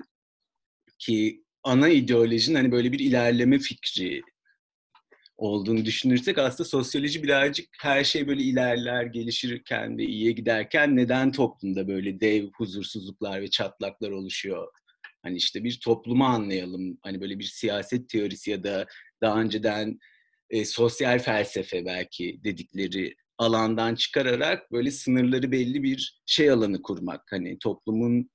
ki 1.00 1.44
ana 1.64 1.90
ideolojinin 1.90 2.56
hani 2.56 2.72
böyle 2.72 2.92
bir 2.92 3.00
ilerleme 3.00 3.60
fikri 3.60 4.22
olduğunu 5.38 5.86
düşünürsek 5.86 6.38
aslında 6.38 6.70
sosyoloji 6.70 7.24
birazcık 7.24 7.70
her 7.82 8.04
şey 8.04 8.28
böyle 8.28 8.44
ilerler, 8.44 9.04
gelişirken 9.04 9.98
ve 9.98 10.04
iyiye 10.04 10.32
giderken 10.32 10.96
neden 10.96 11.32
toplumda 11.32 11.88
böyle 11.88 12.20
dev 12.20 12.50
huzursuzluklar 12.58 13.42
ve 13.42 13.50
çatlaklar 13.50 14.12
oluşuyor? 14.12 14.68
Hani 15.24 15.38
işte 15.38 15.64
bir 15.64 15.80
toplumu 15.84 16.26
anlayalım. 16.26 16.98
Hani 17.02 17.22
böyle 17.22 17.40
bir 17.40 17.44
siyaset 17.44 18.10
teorisi 18.10 18.52
ya 18.52 18.64
da 18.64 18.86
daha 19.22 19.42
önceden 19.42 20.00
e, 20.50 20.66
sosyal 20.66 21.20
felsefe 21.20 21.86
belki 21.86 22.40
dedikleri 22.44 23.16
alandan 23.38 23.96
çıkararak 23.96 24.72
böyle 24.72 24.92
sınırları 24.92 25.52
belli 25.52 25.84
bir 25.84 26.22
şey 26.26 26.52
alanı 26.52 26.82
kurmak. 26.82 27.22
Hani 27.30 27.60
toplumun 27.60 28.30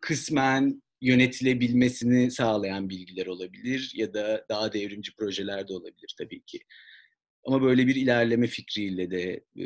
kısmen 0.00 0.82
yönetilebilmesini 1.00 2.30
sağlayan 2.30 2.88
bilgiler 2.88 3.26
olabilir 3.26 3.92
ya 3.94 4.14
da 4.14 4.46
daha 4.48 4.72
devrimci 4.72 5.14
projeler 5.16 5.68
de 5.68 5.72
olabilir 5.72 6.14
tabii 6.18 6.44
ki. 6.44 6.58
Ama 7.44 7.62
böyle 7.62 7.86
bir 7.86 7.96
ilerleme 7.96 8.46
fikriyle 8.46 9.10
de 9.10 9.44
e, 9.58 9.64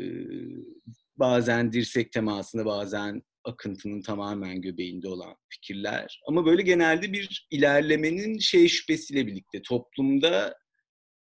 bazen 1.15 1.73
dirsek 1.73 2.11
temasında 2.11 2.65
bazen 2.65 3.23
akıntının 3.43 4.01
tamamen 4.01 4.61
göbeğinde 4.61 5.07
olan 5.07 5.35
fikirler. 5.49 6.21
Ama 6.27 6.45
böyle 6.45 6.61
genelde 6.61 7.13
bir 7.13 7.47
ilerlemenin 7.51 8.39
şey 8.39 8.67
şüphesiyle 8.67 9.27
birlikte 9.27 9.61
toplumda 9.61 10.57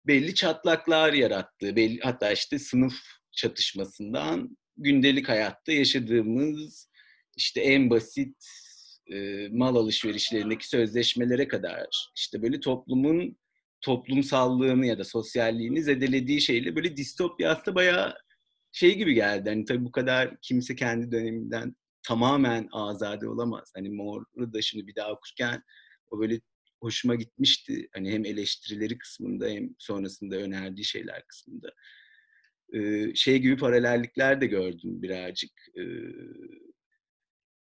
belli 0.06 0.34
çatlaklar 0.34 1.12
yarattığı, 1.12 1.76
belli, 1.76 2.00
hatta 2.00 2.32
işte 2.32 2.58
sınıf 2.58 2.94
çatışmasından 3.32 4.56
gündelik 4.76 5.28
hayatta 5.28 5.72
yaşadığımız 5.72 6.90
işte 7.36 7.60
en 7.60 7.90
basit 7.90 8.36
e, 9.12 9.48
mal 9.48 9.76
alışverişlerindeki 9.76 10.68
sözleşmelere 10.68 11.48
kadar 11.48 11.86
işte 12.16 12.42
böyle 12.42 12.60
toplumun 12.60 13.36
toplumsallığını 13.80 14.86
ya 14.86 14.98
da 14.98 15.04
sosyalliğini 15.04 15.82
zedelediği 15.82 16.40
şeyle 16.40 16.76
böyle 16.76 16.96
distopya 16.96 17.50
aslında 17.50 17.74
bayağı 17.74 18.14
şey 18.72 18.96
gibi 18.96 19.14
geldi. 19.14 19.48
Hani 19.48 19.64
tabii 19.64 19.84
bu 19.84 19.92
kadar 19.92 20.36
kimse 20.42 20.74
kendi 20.74 21.12
döneminden 21.12 21.76
tamamen 22.02 22.68
azade 22.72 23.28
olamaz. 23.28 23.72
Hani 23.76 23.90
Mor'u 23.90 24.52
da 24.52 24.62
şimdi 24.62 24.86
bir 24.86 24.94
daha 24.94 25.12
okurken 25.12 25.62
o 26.10 26.20
böyle 26.20 26.40
hoşuma 26.80 27.14
gitmişti. 27.14 27.88
Hani 27.94 28.12
hem 28.12 28.24
eleştirileri 28.24 28.98
kısmında 28.98 29.48
hem 29.48 29.74
sonrasında 29.78 30.36
önerdiği 30.36 30.84
şeyler 30.84 31.22
kısmında. 31.26 31.68
Ee, 32.74 33.14
şey 33.14 33.38
gibi 33.38 33.56
paralellikler 33.56 34.40
de 34.40 34.46
gördüm 34.46 35.02
birazcık. 35.02 35.50
Ee, 35.76 35.82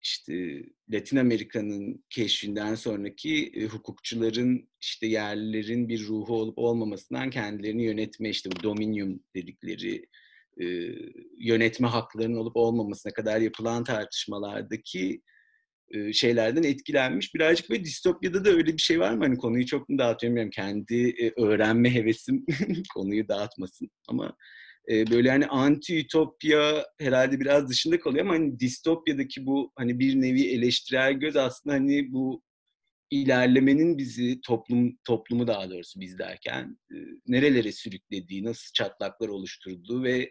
işte 0.06 0.62
Latin 0.92 1.16
Amerika'nın 1.16 2.04
keşfinden 2.10 2.74
sonraki 2.74 3.52
e, 3.54 3.64
hukukçuların 3.64 4.68
işte 4.80 5.06
yerlilerin 5.06 5.88
bir 5.88 6.06
ruhu 6.06 6.34
olup 6.34 6.58
olmamasından 6.58 7.30
kendilerini 7.30 7.84
yönetme 7.84 8.30
işte 8.30 8.50
bu 8.50 8.62
dominium 8.62 9.20
dedikleri 9.34 10.06
e, 10.60 10.64
yönetme 11.38 11.88
haklarının 11.88 12.36
olup 12.36 12.56
olmamasına 12.56 13.12
kadar 13.12 13.40
yapılan 13.40 13.84
tartışmalardaki 13.84 15.22
e, 15.90 16.12
şeylerden 16.12 16.62
etkilenmiş. 16.62 17.34
Birazcık 17.34 17.70
böyle 17.70 17.84
distopyada 17.84 18.44
da 18.44 18.50
öyle 18.50 18.72
bir 18.72 18.82
şey 18.82 19.00
var 19.00 19.14
mı? 19.14 19.24
Hani 19.24 19.36
konuyu 19.38 19.66
çok 19.66 19.88
mu 19.88 19.98
dağıtıyorum 19.98 20.36
bilmiyorum. 20.36 20.50
Kendi 20.54 21.08
e, 21.08 21.32
öğrenme 21.40 21.94
hevesim 21.94 22.46
konuyu 22.94 23.28
dağıtmasın. 23.28 23.90
Ama 24.08 24.36
e, 24.90 25.10
böyle 25.10 25.30
hani 25.30 25.46
anti-ütopya 25.46 26.84
herhalde 27.00 27.40
biraz 27.40 27.68
dışında 27.68 28.00
kalıyor 28.00 28.24
ama 28.24 28.34
hani 28.34 28.60
distopyadaki 28.60 29.46
bu 29.46 29.72
hani 29.76 29.98
bir 29.98 30.20
nevi 30.20 30.48
eleştirel 30.48 31.12
göz 31.12 31.36
aslında 31.36 31.74
hani 31.74 32.12
bu 32.12 32.42
ilerlemenin 33.10 33.98
bizi 33.98 34.40
toplum 34.40 34.96
toplumu 35.04 35.46
daha 35.46 35.70
doğrusu 35.70 36.00
biz 36.00 36.18
derken 36.18 36.78
e, 36.90 36.96
nerelere 37.26 37.72
sürüklediği, 37.72 38.44
nasıl 38.44 38.72
çatlaklar 38.72 39.28
oluşturduğu 39.28 40.02
ve 40.02 40.30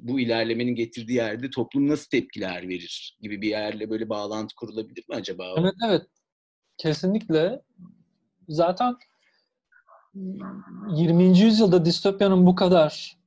bu 0.00 0.20
ilerlemenin 0.20 0.74
getirdiği 0.74 1.14
yerde 1.14 1.50
toplum 1.50 1.88
nasıl 1.88 2.08
tepkiler 2.10 2.68
verir 2.68 3.18
gibi 3.20 3.42
bir 3.42 3.48
yerle 3.48 3.90
böyle 3.90 4.08
bağlantı 4.08 4.54
kurulabilir 4.54 5.04
mi 5.08 5.14
acaba? 5.14 5.54
Evet 5.58 5.74
evet. 5.88 6.02
Kesinlikle. 6.78 7.62
Zaten 8.48 8.94
20. 10.14 11.38
yüzyılda 11.38 11.84
distopyanın 11.84 12.46
bu 12.46 12.54
kadar 12.54 13.19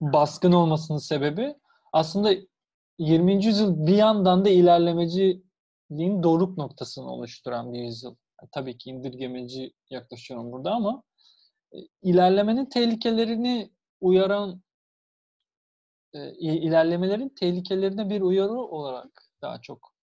baskın 0.00 0.52
olmasının 0.52 0.98
sebebi 0.98 1.54
aslında 1.92 2.34
20. 2.98 3.44
yüzyıl 3.44 3.86
bir 3.86 3.96
yandan 3.96 4.44
da 4.44 4.48
ilerlemeciliğin 4.48 6.22
doruk 6.22 6.58
noktasını 6.58 7.10
oluşturan 7.10 7.72
bir 7.72 7.78
yüzyıl. 7.78 8.16
Yani 8.40 8.48
tabii 8.52 8.78
ki 8.78 8.90
indirgemeci 8.90 9.72
yaklaşıyorum 9.90 10.52
burada 10.52 10.70
ama 10.70 11.02
ilerlemenin 12.02 12.66
tehlikelerini 12.66 13.70
uyaran 14.00 14.62
e, 16.14 16.32
ilerlemelerin 16.34 17.28
tehlikelerine 17.28 18.10
bir 18.10 18.20
uyarı 18.20 18.52
olarak 18.52 19.22
daha 19.42 19.60
çok 19.60 19.94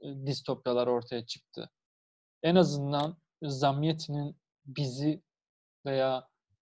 e, 0.00 0.26
distopyalar 0.26 0.86
ortaya 0.86 1.26
çıktı. 1.26 1.70
En 2.42 2.54
azından 2.54 3.16
Zamiyeti'nin 3.42 4.36
bizi 4.66 5.22
veya 5.86 6.27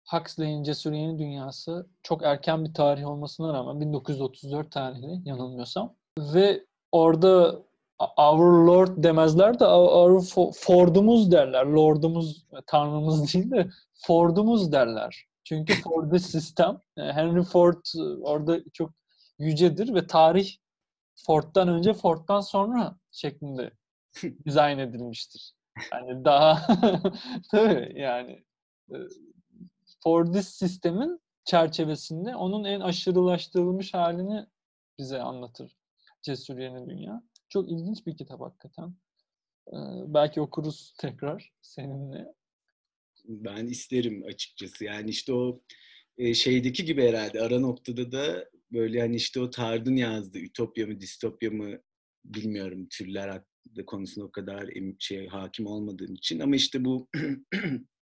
Huxley'in 0.07 0.63
Cesur 0.63 0.93
Yeni 0.93 1.19
Dünyası 1.19 1.87
çok 2.03 2.23
erken 2.23 2.65
bir 2.65 2.75
tarih 2.75 3.07
olmasına 3.07 3.53
rağmen 3.53 3.81
1934 3.81 4.73
tarihli 4.73 5.29
yanılmıyorsam 5.29 5.95
ve 6.19 6.65
orada 6.93 7.63
Our 8.17 8.67
Lord 8.67 9.03
demezler 9.05 9.61
de 9.61 9.65
Our 9.65 10.23
Ford'umuz 10.55 11.33
derler. 11.33 11.65
Lord'umuz, 11.65 12.47
Tanrımız 12.67 13.35
değil 13.35 13.51
de 13.51 13.69
Ford'umuz 13.95 14.73
derler. 14.73 15.27
Çünkü 15.45 15.75
Ford'u 15.83 16.19
sistem, 16.19 16.81
Henry 16.97 17.43
Ford 17.43 17.85
e, 17.99 18.03
orada 18.23 18.59
çok 18.73 18.91
yücedir 19.39 19.95
ve 19.95 20.07
tarih 20.07 20.57
Ford'dan 21.27 21.69
önce 21.69 21.95
Ford'dan 21.95 22.41
sonra 22.41 22.97
şeklinde 23.11 23.71
dizayn 24.47 24.79
edilmiştir. 24.79 25.55
Yani 25.93 26.25
daha 26.25 26.67
tabii 27.51 28.01
yani 28.01 28.45
e, 28.91 28.97
Fordist 30.07 30.55
sistemin 30.55 31.21
çerçevesinde 31.45 32.37
onun 32.37 32.65
en 32.65 32.81
aşırılaştırılmış 32.81 33.95
halini 33.95 34.47
bize 34.99 35.19
anlatır 35.19 35.77
Cesur 36.23 36.59
Yeni 36.59 36.91
Dünya. 36.91 37.23
Çok 37.49 37.71
ilginç 37.71 38.07
bir 38.07 38.17
kitap 38.17 38.41
hakikaten. 38.41 38.95
Ee, 39.69 39.77
belki 40.07 40.41
okuruz 40.41 40.95
tekrar 41.01 41.53
seninle. 41.63 42.35
Ben 43.25 43.67
isterim 43.67 44.25
açıkçası. 44.27 44.85
Yani 44.85 45.11
işte 45.11 45.33
o 45.33 45.61
e, 46.19 46.35
şeydeki 46.35 46.85
gibi 46.85 47.03
herhalde 47.03 47.41
ara 47.41 47.61
noktada 47.61 48.13
da 48.13 48.51
böyle 48.73 49.01
hani 49.01 49.17
işte 49.17 49.41
o 49.41 49.51
Tard'ın 49.51 49.97
yazdığı 49.97 50.39
ütopya 50.39 50.87
mı 50.87 51.01
distopya 51.01 51.51
mı 51.51 51.79
bilmiyorum 52.25 52.89
türler 52.91 53.29
hakkında 53.29 53.87
konusunda 53.87 54.27
o 54.27 54.31
kadar 54.31 54.71
şey 54.99 55.29
hakim 55.29 55.67
olmadığım 55.67 56.15
için 56.15 56.41
ama 56.41 56.57
işte 56.57 56.85
bu 56.85 57.09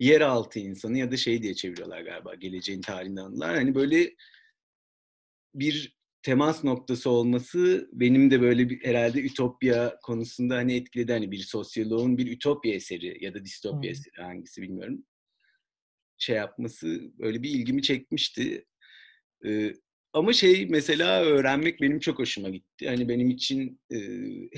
yeraltı 0.00 0.58
insanı 0.58 0.98
ya 0.98 1.10
da 1.12 1.16
şey 1.16 1.42
diye 1.42 1.54
çeviriyorlar 1.54 2.00
galiba 2.00 2.34
geleceğin 2.34 2.80
tarihinde 2.80 3.20
anılar. 3.20 3.54
Hani 3.54 3.74
böyle 3.74 4.14
bir 5.54 6.00
temas 6.22 6.64
noktası 6.64 7.10
olması 7.10 7.88
benim 7.92 8.30
de 8.30 8.40
böyle 8.40 8.70
bir 8.70 8.84
herhalde 8.84 9.20
ütopya 9.20 9.98
konusunda 10.02 10.56
hani 10.56 10.74
etkiledi. 10.74 11.12
Hani 11.12 11.30
bir 11.30 11.38
sosyoloğun 11.38 12.18
bir 12.18 12.32
ütopya 12.32 12.74
eseri 12.74 13.24
ya 13.24 13.34
da 13.34 13.44
distopya 13.44 13.82
hmm. 13.82 13.90
eseri 13.90 14.22
hangisi 14.22 14.62
bilmiyorum. 14.62 15.04
Şey 16.18 16.36
yapması 16.36 17.12
öyle 17.20 17.42
bir 17.42 17.50
ilgimi 17.50 17.82
çekmişti. 17.82 18.66
Ee, 19.46 19.72
ama 20.12 20.32
şey 20.32 20.66
mesela 20.66 21.22
öğrenmek 21.22 21.80
benim 21.80 22.00
çok 22.00 22.18
hoşuma 22.18 22.48
gitti. 22.48 22.88
Hani 22.88 23.08
benim 23.08 23.30
için 23.30 23.80
e, 23.92 23.98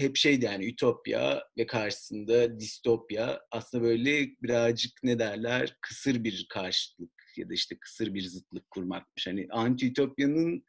hep 0.00 0.16
şeydi 0.16 0.44
yani 0.44 0.66
ütopya 0.66 1.44
ve 1.58 1.66
karşısında 1.66 2.60
distopya 2.60 3.40
aslında 3.50 3.84
böyle 3.84 4.28
birazcık 4.42 4.92
ne 5.02 5.18
derler 5.18 5.76
kısır 5.80 6.24
bir 6.24 6.46
karşılık 6.48 7.12
ya 7.36 7.48
da 7.48 7.54
işte 7.54 7.78
kısır 7.80 8.14
bir 8.14 8.22
zıtlık 8.22 8.70
kurmakmış. 8.70 9.26
Hani 9.26 9.46
anti-ütopyanın 9.46 10.64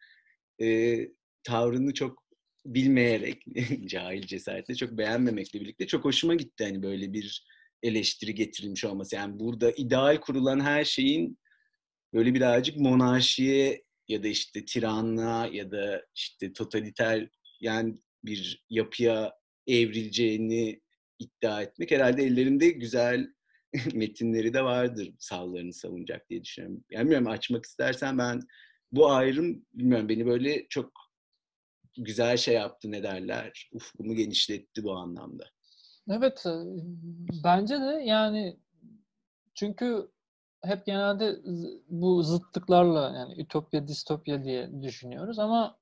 e, 0.61 0.99
tavrını 1.43 1.93
çok 1.93 2.23
bilmeyerek, 2.65 3.45
cahil 3.85 4.21
cesaretle 4.21 4.75
çok 4.75 4.91
beğenmemekle 4.91 5.61
birlikte 5.61 5.87
çok 5.87 6.05
hoşuma 6.05 6.35
gitti 6.35 6.63
hani 6.63 6.83
böyle 6.83 7.13
bir 7.13 7.45
eleştiri 7.83 8.35
getirilmiş 8.35 8.85
olması. 8.85 9.15
Yani 9.15 9.39
burada 9.39 9.71
ideal 9.71 10.17
kurulan 10.17 10.59
her 10.59 10.85
şeyin 10.85 11.37
böyle 12.13 12.33
birazcık 12.33 12.77
monarşiye 12.77 13.83
ya 14.07 14.23
da 14.23 14.27
işte 14.27 14.65
tiranlığa 14.65 15.47
ya 15.47 15.71
da 15.71 16.05
işte 16.15 16.53
totaliter 16.53 17.29
yani 17.61 17.97
bir 18.23 18.65
yapıya 18.69 19.33
evrileceğini 19.67 20.81
iddia 21.19 21.61
etmek 21.61 21.91
herhalde 21.91 22.23
ellerinde 22.23 22.69
güzel 22.69 23.27
metinleri 23.93 24.53
de 24.53 24.63
vardır 24.63 25.13
sağlarını 25.19 25.73
savunacak 25.73 26.29
diye 26.29 26.43
düşünüyorum. 26.43 26.83
Yani 26.91 27.03
bilmiyorum 27.03 27.27
açmak 27.27 27.65
istersen 27.65 28.17
ben 28.17 28.41
bu 28.91 29.11
ayrım 29.11 29.65
bilmiyorum 29.73 30.09
beni 30.09 30.25
böyle 30.25 30.67
çok 30.69 30.91
güzel 31.97 32.37
şey 32.37 32.53
yaptı 32.53 32.91
ne 32.91 33.03
derler. 33.03 33.69
Ufkumu 33.71 34.15
genişletti 34.15 34.83
bu 34.83 34.93
anlamda. 34.93 35.49
Evet 36.09 36.45
bence 37.43 37.75
de 37.75 38.03
yani 38.05 38.59
çünkü 39.55 40.11
hep 40.63 40.85
genelde 40.85 41.39
bu 41.89 42.23
zıtlıklarla 42.23 43.17
yani 43.17 43.41
ütopya 43.41 43.87
distopya 43.87 44.43
diye 44.43 44.81
düşünüyoruz 44.81 45.39
ama 45.39 45.77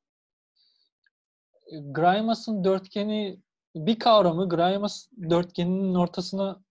Grimes'ın 1.72 2.64
dörtgeni 2.64 3.40
bir 3.76 4.00
kavramı 4.00 4.50
Grimes 4.50 5.10
dörtgeninin 5.30 5.96
ortasına 5.96 6.62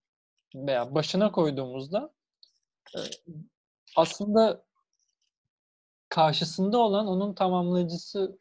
veya 0.55 0.95
başına 0.95 1.33
koyduğumuzda 1.33 2.11
aslında 3.97 4.65
karşısında 6.09 6.79
olan 6.79 7.07
onun 7.07 7.35
tamamlayıcısı 7.35 8.39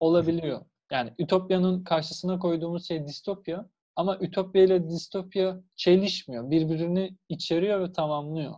olabiliyor. 0.00 0.64
Yani 0.90 1.14
ütopyanın 1.18 1.84
karşısına 1.84 2.38
koyduğumuz 2.38 2.88
şey 2.88 3.06
distopya 3.06 3.68
ama 3.96 4.18
ütopya 4.20 4.64
ile 4.64 4.90
distopya 4.90 5.60
çelişmiyor. 5.76 6.50
Birbirini 6.50 7.16
içeriyor 7.28 7.80
ve 7.80 7.92
tamamlıyor. 7.92 8.54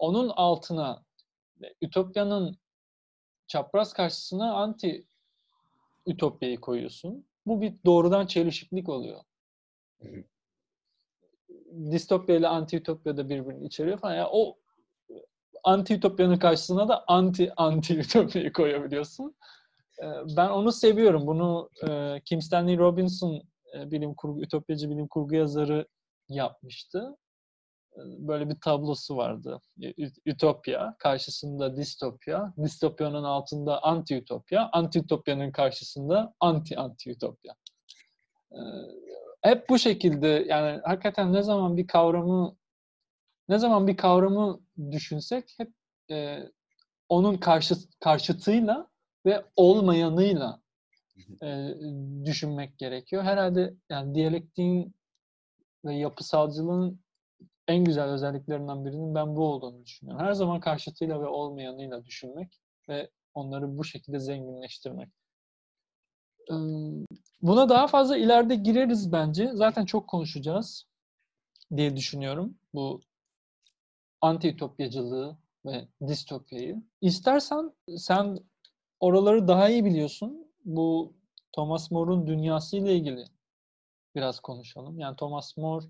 Onun 0.00 0.28
altına 0.28 1.04
ütopyanın 1.82 2.58
çapraz 3.46 3.92
karşısına 3.92 4.54
anti 4.54 5.06
ütopyayı 6.06 6.60
koyuyorsun. 6.60 7.26
Bu 7.46 7.60
bir 7.60 7.74
doğrudan 7.84 8.26
çelişiklik 8.26 8.88
oluyor. 8.88 9.20
Distopya 11.90 12.36
ile 12.36 12.48
anti 12.48 12.76
ütopya 12.76 13.16
da 13.16 13.28
birbirini 13.28 13.66
içeriyor 13.66 13.98
falan. 13.98 14.14
Yani 14.14 14.28
o 14.32 14.56
anti 15.64 15.94
ütopyanın 15.94 16.38
karşısına 16.38 16.88
da 16.88 17.04
anti 17.06 17.52
anti 17.56 17.98
ütopyayı 17.98 18.52
koyabiliyorsun. 18.52 19.36
Ee, 20.02 20.06
ben 20.36 20.48
onu 20.48 20.72
seviyorum. 20.72 21.26
Bunu 21.26 21.70
e, 21.88 22.20
Kim 22.24 22.42
Stanley 22.42 22.78
Robinson 22.78 23.42
e, 23.74 23.90
bilim 23.90 24.14
kurgu, 24.14 24.42
ütopyacı 24.42 24.90
bilim 24.90 25.08
kurgu 25.08 25.34
yazarı 25.34 25.88
yapmıştı. 26.28 27.16
Böyle 27.98 28.50
bir 28.50 28.60
tablosu 28.60 29.16
vardı. 29.16 29.60
Ütopya, 30.26 30.96
karşısında 30.98 31.76
distopya, 31.76 32.54
distopyanın 32.62 33.24
altında 33.24 33.78
anti-ütopya, 33.78 34.70
anti-ütopyanın 34.72 35.52
karşısında 35.52 36.34
anti-anti-ütopya. 36.40 37.54
Ee, 38.52 38.58
hep 39.42 39.68
bu 39.68 39.78
şekilde 39.78 40.26
yani 40.26 40.80
hakikaten 40.84 41.32
ne 41.32 41.42
zaman 41.42 41.76
bir 41.76 41.86
kavramı 41.86 42.56
ne 43.48 43.58
zaman 43.58 43.86
bir 43.86 43.96
kavramı 43.96 44.60
düşünsek 44.90 45.54
hep 45.58 45.72
e, 46.10 46.48
onun 47.08 47.36
karşı, 47.36 47.74
karşıtıyla 48.00 48.88
ve 49.26 49.44
olmayanıyla 49.56 50.60
e, 51.42 51.74
düşünmek 52.24 52.78
gerekiyor. 52.78 53.22
Herhalde 53.22 53.74
yani 53.90 54.14
diyalektiğin 54.14 54.94
ve 55.84 55.94
yapısalcılığın 55.94 57.00
en 57.70 57.84
güzel 57.84 58.08
özelliklerinden 58.08 58.84
birinin 58.84 59.14
ben 59.14 59.36
bu 59.36 59.44
olduğunu 59.44 59.84
düşünüyorum. 59.84 60.26
Her 60.26 60.32
zaman 60.32 60.60
karşıtıyla 60.60 61.20
ve 61.20 61.26
olmayanıyla 61.26 62.04
düşünmek 62.04 62.60
ve 62.88 63.10
onları 63.34 63.78
bu 63.78 63.84
şekilde 63.84 64.18
zenginleştirmek. 64.18 65.08
Buna 67.42 67.68
daha 67.68 67.86
fazla 67.86 68.16
ileride 68.16 68.54
gireriz 68.54 69.12
bence. 69.12 69.50
Zaten 69.52 69.84
çok 69.84 70.08
konuşacağız 70.08 70.86
diye 71.76 71.96
düşünüyorum. 71.96 72.58
Bu 72.74 73.00
anti-ütopyacılığı 74.22 75.36
ve 75.66 75.88
distopyayı. 76.06 76.82
İstersen 77.00 77.72
sen 77.96 78.38
oraları 79.00 79.48
daha 79.48 79.68
iyi 79.68 79.84
biliyorsun. 79.84 80.52
Bu 80.64 81.14
Thomas 81.52 81.90
More'un 81.90 82.26
dünyası 82.26 82.76
ile 82.76 82.96
ilgili 82.96 83.24
biraz 84.14 84.40
konuşalım. 84.40 84.98
Yani 84.98 85.16
Thomas 85.16 85.56
More 85.56 85.86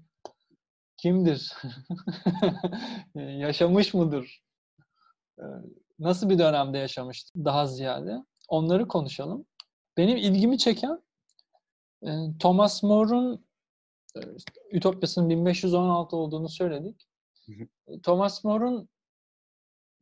kimdir? 1.03 1.53
Yaşamış 3.15 3.95
mıdır? 3.95 4.43
Ee, 5.39 5.45
nasıl 5.99 6.31
bir 6.31 6.39
dönemde 6.39 6.79
yaşamıştır 6.79 7.45
daha 7.45 7.67
ziyade? 7.67 8.25
Onları 8.49 8.89
konuşalım. 8.89 9.47
Benim 9.97 10.17
ilgimi 10.17 10.59
çeken 10.59 11.03
e, 12.03 12.09
Thomas 12.39 12.83
More'un 12.83 13.45
e, 14.17 14.21
Ütopyası'nın 14.73 15.31
1516 15.31 16.17
olduğunu 16.17 16.49
söyledik. 16.49 17.07
Thomas 18.03 18.45
More'un 18.45 18.89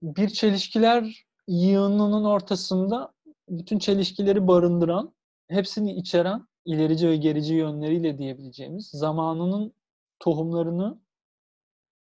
bir 0.02 0.28
çelişkiler 0.28 1.26
yığınının 1.48 2.24
ortasında 2.24 3.12
bütün 3.48 3.78
çelişkileri 3.78 4.48
barındıran, 4.48 5.14
hepsini 5.48 5.94
içeren 5.94 6.46
ilerici 6.64 7.08
ve 7.08 7.16
gerici 7.16 7.54
yönleriyle 7.54 8.18
diyebileceğimiz 8.18 8.86
zamanının 8.86 9.74
tohumlarını 10.20 11.00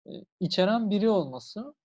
e, 0.08 0.12
içeren 0.39 0.89
biri 0.89 1.10
olması. 1.10 1.75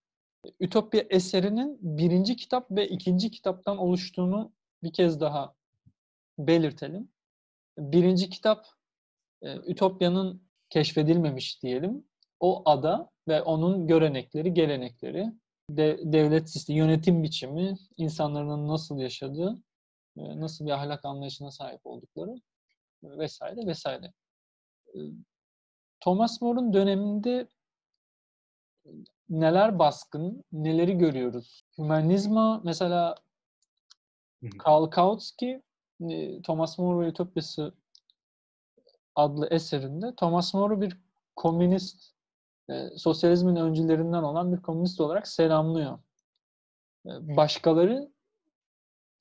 Ütopya 0.61 1.05
eserinin 1.11 1.79
birinci 1.83 2.37
kitap 2.37 2.71
ve 2.71 2.89
ikinci 2.89 3.31
kitaptan 3.31 3.79
oluştuğunu 3.79 4.53
bir 4.83 4.93
kez 4.93 5.21
daha 5.21 5.55
belirtelim. 6.39 7.09
Birinci 7.79 8.31
kitap 8.31 8.67
e, 9.43 9.57
Ütopya'nın 9.57 10.43
keşfedilmemiş 10.71 11.63
diyelim. 11.63 12.05
O 12.41 12.63
ada 12.65 13.11
ve 13.29 13.43
onun 13.43 13.87
görenekleri, 13.87 14.55
gelenekleri, 14.55 15.33
de, 15.71 16.01
devlet 16.03 16.51
sistemi, 16.51 16.79
yönetim 16.79 17.23
biçimi, 17.23 17.75
insanların 17.97 18.69
nasıl 18.69 18.99
yaşadığı, 18.99 19.63
e, 20.17 20.41
nasıl 20.41 20.67
bir 20.67 20.71
ahlak 20.71 21.05
anlayışına 21.05 21.51
sahip 21.51 21.81
oldukları 21.85 22.41
vesaire 23.03 23.67
vesaire. 23.67 24.13
Thomas 26.01 26.43
More'un 26.43 26.73
döneminde 26.73 27.49
neler 29.31 29.79
baskın, 29.79 30.45
neleri 30.53 30.99
görüyoruz? 30.99 31.65
Hümanizma 31.79 32.61
mesela 32.65 33.15
Karl 34.59 34.87
Kautsky 34.87 35.61
e, 36.01 36.43
Thomas 36.43 36.79
More 36.79 37.07
ve 37.07 37.11
Ütopyası 37.11 37.75
adlı 39.15 39.47
eserinde 39.47 40.15
Thomas 40.17 40.55
More'u 40.55 40.81
bir 40.81 40.97
komünist, 41.37 42.13
e, 42.71 42.89
sosyalizmin 42.97 43.57
öncülerinden 43.57 44.23
olan 44.23 44.53
bir 44.53 44.63
komünist 44.63 45.01
olarak 45.01 45.29
selamlıyor. 45.29 45.99
E, 47.07 47.37
başkaları 47.37 48.11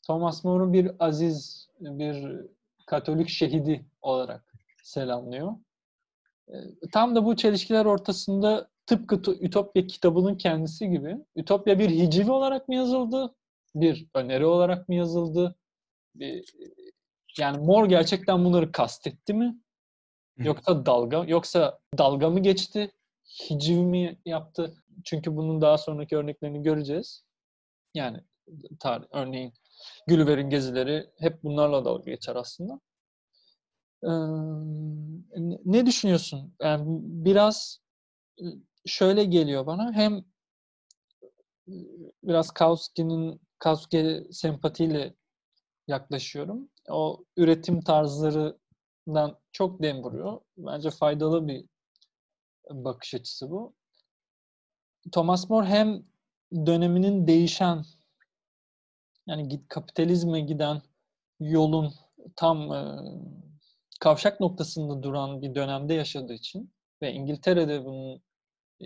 Thomas 0.03 0.43
More'u 0.43 0.73
bir 0.73 0.91
aziz, 0.99 1.69
bir 1.79 2.45
Katolik 2.85 3.29
şehidi 3.29 3.85
olarak 4.01 4.53
selamlıyor. 4.83 5.55
E, 6.49 6.55
tam 6.91 7.15
da 7.15 7.25
bu 7.25 7.35
çelişkiler 7.35 7.85
ortasında 7.85 8.69
tıpkı 8.85 9.15
Ütopya 9.41 9.87
kitabının 9.87 10.37
kendisi 10.37 10.89
gibi 10.89 11.17
Ütopya 11.35 11.79
bir 11.79 11.89
hiciv 11.89 12.31
olarak 12.31 12.67
mı 12.67 12.75
yazıldı? 12.75 13.35
Bir 13.75 14.07
öneri 14.13 14.45
olarak 14.45 14.89
mı 14.89 14.95
yazıldı? 14.95 15.55
Bir, 16.15 16.55
yani 17.39 17.65
Mor 17.65 17.85
gerçekten 17.85 18.45
bunları 18.45 18.71
kastetti 18.71 19.33
mi? 19.33 19.55
Yoksa 20.37 20.85
dalga 20.85 21.23
yoksa 21.27 21.79
dalga 21.97 22.29
mı 22.29 22.39
geçti? 22.39 22.91
Hiciv 23.49 23.77
mi 23.77 24.19
yaptı? 24.25 24.73
Çünkü 25.03 25.35
bunun 25.35 25.61
daha 25.61 25.77
sonraki 25.77 26.17
örneklerini 26.17 26.63
göreceğiz. 26.63 27.23
Yani 27.93 28.17
tarih, 28.79 29.05
örneğin 29.11 29.53
Gülliver'in 30.07 30.49
gezileri 30.49 31.09
hep 31.19 31.43
bunlarla 31.43 31.85
dalga 31.85 32.11
geçer 32.11 32.35
aslında. 32.35 32.79
Ne 35.65 35.85
düşünüyorsun? 35.85 36.53
Yani 36.61 36.83
biraz 37.01 37.79
şöyle 38.85 39.23
geliyor 39.23 39.65
bana. 39.65 39.93
Hem 39.93 40.23
biraz 42.23 42.51
Kauski'nin 42.51 43.41
Kauski 43.59 44.27
sempatiyle 44.31 45.13
yaklaşıyorum. 45.87 46.69
O 46.89 47.25
üretim 47.37 47.81
tarzlarından 47.81 49.39
çok 49.51 49.83
dem 49.83 50.03
vuruyor. 50.03 50.41
Bence 50.57 50.89
faydalı 50.89 51.47
bir 51.47 51.65
bakış 52.69 53.13
açısı 53.13 53.51
bu. 53.51 53.73
Thomas 55.11 55.49
More 55.49 55.65
hem 55.67 56.03
döneminin 56.53 57.27
değişen 57.27 57.83
yani 59.27 59.67
kapitalizme 59.67 60.39
giden 60.39 60.81
yolun 61.39 61.93
tam 62.35 62.69
kavşak 63.99 64.39
noktasında 64.39 65.03
duran 65.03 65.41
bir 65.41 65.55
dönemde 65.55 65.93
yaşadığı 65.93 66.33
için 66.33 66.73
ve 67.01 67.13
İngiltere'de 67.13 67.85
bunun 67.85 68.21
e, 68.81 68.85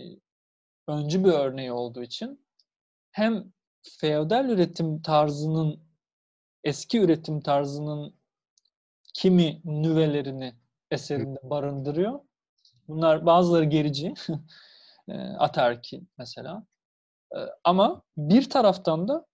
öncü 0.88 1.24
bir 1.24 1.32
örneği 1.32 1.72
olduğu 1.72 2.02
için 2.02 2.46
hem 3.12 3.52
feodal 4.00 4.48
üretim 4.48 5.02
tarzının 5.02 5.80
eski 6.64 7.00
üretim 7.00 7.40
tarzının 7.40 8.14
kimi 9.14 9.60
nüvelerini 9.64 10.54
eserinde 10.90 11.40
barındırıyor. 11.42 12.20
Bunlar 12.88 13.26
bazıları 13.26 13.64
gerici. 13.64 14.14
E, 15.08 15.12
atarki 15.18 16.02
mesela. 16.18 16.66
E, 17.36 17.38
ama 17.64 18.02
bir 18.16 18.50
taraftan 18.50 19.08
da 19.08 19.26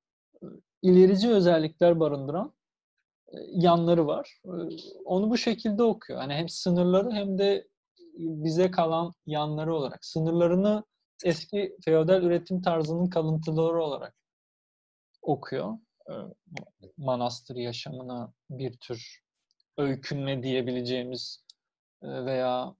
ilerici 0.83 1.31
özellikler 1.31 2.01
barındıran 2.01 2.55
yanları 3.49 4.07
var. 4.07 4.40
Onu 5.05 5.31
bu 5.31 5.38
şekilde 5.38 5.83
okuyor. 5.83 6.19
Hani 6.19 6.35
hem 6.35 6.49
sınırları 6.49 7.11
hem 7.11 7.38
de 7.38 7.69
bize 8.19 8.71
kalan 8.71 9.12
yanları 9.27 9.75
olarak. 9.75 10.05
Sınırlarını 10.05 10.85
eski 11.25 11.77
feodal 11.85 12.23
üretim 12.23 12.62
tarzının 12.62 13.07
kalıntıları 13.07 13.83
olarak 13.83 14.16
okuyor. 15.23 15.79
Manastır 16.97 17.57
yaşamına 17.57 18.33
bir 18.51 18.77
tür 18.77 19.23
öykünme 19.79 20.43
diyebileceğimiz 20.43 21.45
veya 22.03 22.75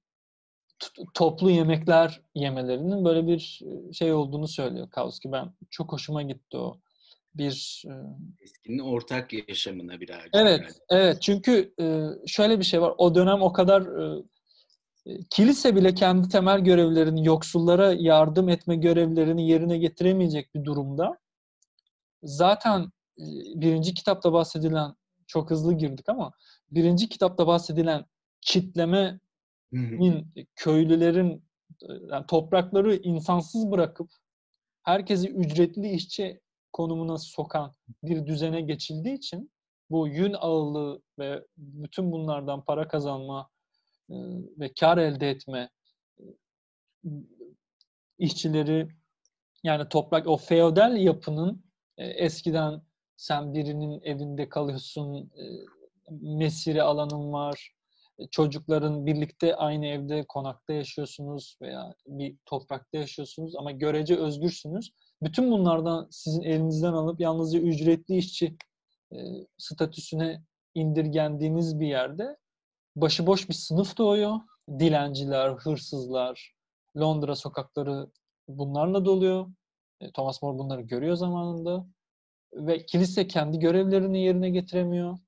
toplu 1.14 1.50
yemekler 1.50 2.22
yemelerinin 2.34 3.04
böyle 3.04 3.26
bir 3.26 3.62
şey 3.92 4.12
olduğunu 4.12 4.48
söylüyor 4.48 4.90
Kauski. 4.90 5.32
Ben 5.32 5.52
çok 5.70 5.92
hoşuma 5.92 6.22
gitti 6.22 6.56
o 6.56 6.80
bir 7.34 7.84
eskinin 8.40 8.78
ortak 8.78 9.48
yaşamına 9.48 10.00
birazcık. 10.00 10.30
Evet, 10.34 10.60
yani. 10.60 10.72
evet. 10.90 11.22
Çünkü 11.22 11.74
şöyle 12.26 12.58
bir 12.58 12.64
şey 12.64 12.80
var. 12.80 12.94
O 12.98 13.14
dönem 13.14 13.42
o 13.42 13.52
kadar 13.52 13.84
kilise 15.30 15.76
bile 15.76 15.94
kendi 15.94 16.28
temel 16.28 16.60
görevlerini, 16.60 17.26
yoksullara 17.26 17.92
yardım 17.92 18.48
etme 18.48 18.76
görevlerini 18.76 19.48
yerine 19.48 19.78
getiremeyecek 19.78 20.54
bir 20.54 20.64
durumda. 20.64 21.18
Zaten 22.22 22.90
birinci 23.54 23.94
kitapta 23.94 24.32
bahsedilen, 24.32 24.94
çok 25.26 25.50
hızlı 25.50 25.74
girdik 25.74 26.08
ama 26.08 26.32
birinci 26.70 27.08
kitapta 27.08 27.46
bahsedilen 27.46 28.04
kitlemenin, 28.40 29.20
köylülerin 30.56 31.44
yani 32.10 32.26
toprakları 32.26 32.94
insansız 32.96 33.70
bırakıp 33.70 34.10
herkesi 34.82 35.28
ücretli 35.28 35.90
işçi 35.90 36.40
konumuna 36.72 37.18
sokan 37.18 37.72
bir 38.02 38.26
düzene 38.26 38.61
geçildiği 38.61 39.16
için 39.16 39.52
bu 39.90 40.09
yün 40.09 40.35
ağırlığı 40.38 41.02
ve 41.18 41.44
bütün 41.56 42.12
bunlardan 42.12 42.64
para 42.64 42.88
kazanma 42.88 43.48
ve 44.59 44.72
kar 44.80 44.98
elde 44.98 45.30
etme 45.30 45.70
işçileri 48.18 48.88
yani 49.62 49.88
toprak 49.88 50.26
o 50.26 50.37
feodal 50.37 50.96
yapının 50.96 51.64
eskiden 51.98 52.83
sen 53.16 53.54
birinin 53.54 54.00
evinde 54.02 54.48
kalıyorsun 54.48 55.30
mesire 56.20 56.83
alanın 56.83 57.33
var 57.33 57.72
çocukların 58.30 59.06
birlikte 59.06 59.56
aynı 59.56 59.87
evde 59.87 60.24
konakta 60.28 60.72
yaşıyorsunuz 60.72 61.56
veya 61.62 61.94
bir 62.06 62.37
toprakta 62.46 62.98
yaşıyorsunuz 62.98 63.56
ama 63.56 63.70
görece 63.70 64.16
özgürsünüz. 64.16 64.90
Bütün 65.22 65.50
bunlardan 65.50 66.09
sizin 66.11 66.42
elinizden 66.42 66.92
alıp 66.92 67.20
yalnızca 67.20 67.61
ücretli 67.61 68.16
işçi 68.16 68.56
e, 69.12 69.16
statüsüne 69.59 70.42
indirgendiğiniz 70.74 71.80
bir 71.80 71.87
yerde 71.87 72.37
başıboş 72.96 73.48
bir 73.48 73.54
sınıf 73.54 73.98
doğuyor. 73.98 74.40
Dilenciler, 74.78 75.50
hırsızlar, 75.50 76.54
Londra 76.96 77.37
sokakları 77.37 78.11
bunlarla 78.48 79.04
doluyor. 79.04 79.46
E, 80.00 80.12
Thomas 80.12 80.42
More 80.42 80.59
bunları 80.59 80.80
görüyor 80.80 81.16
zamanında. 81.16 81.87
Ve 82.54 82.87
kilise 82.87 83.28
kendi 83.28 83.59
görevlerini 83.59 84.22
yerine 84.22 84.50
getiremiyor. 84.50 85.18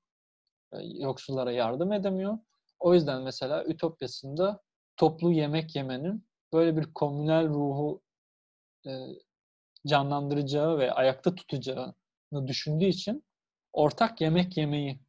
E, 0.73 0.77
yoksullara 0.83 1.51
yardım 1.51 1.93
edemiyor. 1.93 2.37
O 2.79 2.93
yüzden 2.93 3.21
mesela 3.21 3.65
Ütopya'sında 3.65 4.61
toplu 4.97 5.31
yemek 5.31 5.75
yemenin 5.75 6.25
böyle 6.53 6.77
bir 6.77 6.93
komünel 6.93 7.49
ruhu 7.49 8.01
e, 8.87 8.91
canlandıracağı 9.87 10.77
ve 10.77 10.91
ayakta 10.91 11.35
tutacağını 11.35 12.47
düşündüğü 12.47 12.85
için 12.85 13.23
ortak 13.73 14.21
yemek 14.21 14.57
yemeyi 14.57 14.99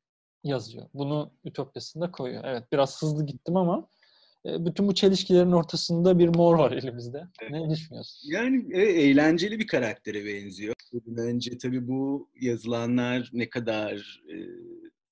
yazıyor. 0.45 0.89
Bunu 0.95 1.33
Ütopya'sında 1.45 2.11
koyuyor. 2.11 2.45
Evet 2.45 2.65
biraz 2.73 3.03
hızlı 3.03 3.27
gittim 3.27 3.57
ama 3.57 3.89
e, 4.47 4.67
bütün 4.67 4.89
bu 4.89 4.95
çelişkilerin 4.95 5.53
ortasında 5.53 6.19
bir 6.19 6.29
mor 6.29 6.59
var 6.59 6.73
elimizde. 6.73 7.23
Ne 7.51 7.71
düşünüyorsun? 7.71 8.31
Yani 8.31 8.67
e, 8.73 8.83
eğlenceli 8.83 9.59
bir 9.59 9.67
karaktere 9.67 10.25
benziyor. 10.25 10.75
Önce 11.17 11.59
tabii 11.59 11.89
bu 11.89 12.29
yazılanlar 12.41 13.31
ne 13.33 13.51
kadar 13.51 14.23
e, 14.29 14.37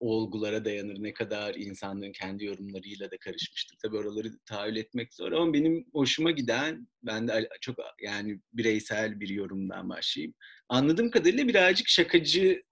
olgulara 0.03 0.65
dayanır, 0.65 1.03
ne 1.03 1.13
kadar 1.13 1.55
insanların 1.55 2.13
kendi 2.13 2.45
yorumlarıyla 2.45 3.11
da 3.11 3.19
karışmıştır. 3.19 3.77
Tabii 3.83 3.97
oraları 3.97 4.29
tahayyül 4.47 4.77
etmek 4.77 5.15
zor 5.15 5.33
ama 5.33 5.53
benim 5.53 5.85
hoşuma 5.93 6.31
giden, 6.31 6.89
ben 7.03 7.29
de 7.29 7.49
çok 7.61 7.77
yani 8.03 8.41
bireysel 8.53 9.21
bir 9.21 9.29
yorumdan 9.29 9.89
başlayayım. 9.89 10.35
Anladığım 10.69 11.11
kadarıyla 11.11 11.49
birazcık 11.49 11.89
şakacı 11.89 12.63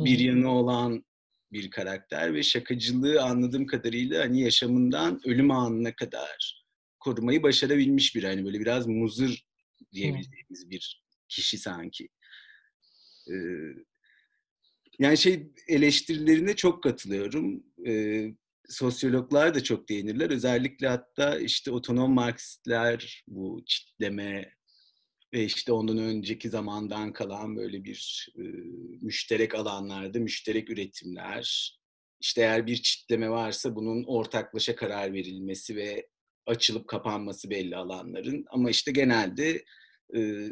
bir 0.00 0.18
yanı 0.18 0.50
olan 0.50 1.04
bir 1.52 1.70
karakter 1.70 2.34
ve 2.34 2.42
şakacılığı 2.42 3.22
anladığım 3.22 3.66
kadarıyla 3.66 4.22
hani 4.22 4.40
yaşamından 4.40 5.20
ölüm 5.24 5.50
anına 5.50 5.94
kadar 5.94 6.64
korumayı 7.00 7.42
başarabilmiş 7.42 8.16
bir 8.16 8.24
hani 8.24 8.44
böyle 8.44 8.60
biraz 8.60 8.86
muzır 8.86 9.46
diyebileceğimiz 9.92 10.70
bir 10.70 11.02
kişi 11.28 11.58
sanki. 11.58 12.08
Ee, 13.30 13.34
yani 14.98 15.18
şey 15.18 15.52
eleştirilerine 15.68 16.56
çok 16.56 16.82
katılıyorum. 16.82 17.64
Ee, 17.86 18.32
sosyologlar 18.68 19.54
da 19.54 19.62
çok 19.62 19.88
değinirler. 19.88 20.30
Özellikle 20.30 20.88
hatta 20.88 21.38
işte 21.38 21.70
otonom 21.70 22.12
Marksistler 22.12 23.24
bu 23.28 23.62
çitleme 23.66 24.52
ve 25.34 25.44
işte 25.44 25.72
ondan 25.72 25.98
önceki 25.98 26.48
zamandan 26.48 27.12
kalan 27.12 27.56
böyle 27.56 27.84
bir 27.84 28.28
e, 28.38 28.42
müşterek 29.00 29.54
alanlarda 29.54 30.18
müşterek 30.18 30.70
üretimler. 30.70 31.74
İşte 32.20 32.40
eğer 32.40 32.66
bir 32.66 32.76
çitleme 32.76 33.30
varsa 33.30 33.76
bunun 33.76 34.04
ortaklaşa 34.04 34.76
karar 34.76 35.12
verilmesi 35.12 35.76
ve 35.76 36.08
açılıp 36.46 36.88
kapanması 36.88 37.50
belli 37.50 37.76
alanların. 37.76 38.44
Ama 38.50 38.70
işte 38.70 38.92
genelde 38.92 39.64
e, 40.16 40.48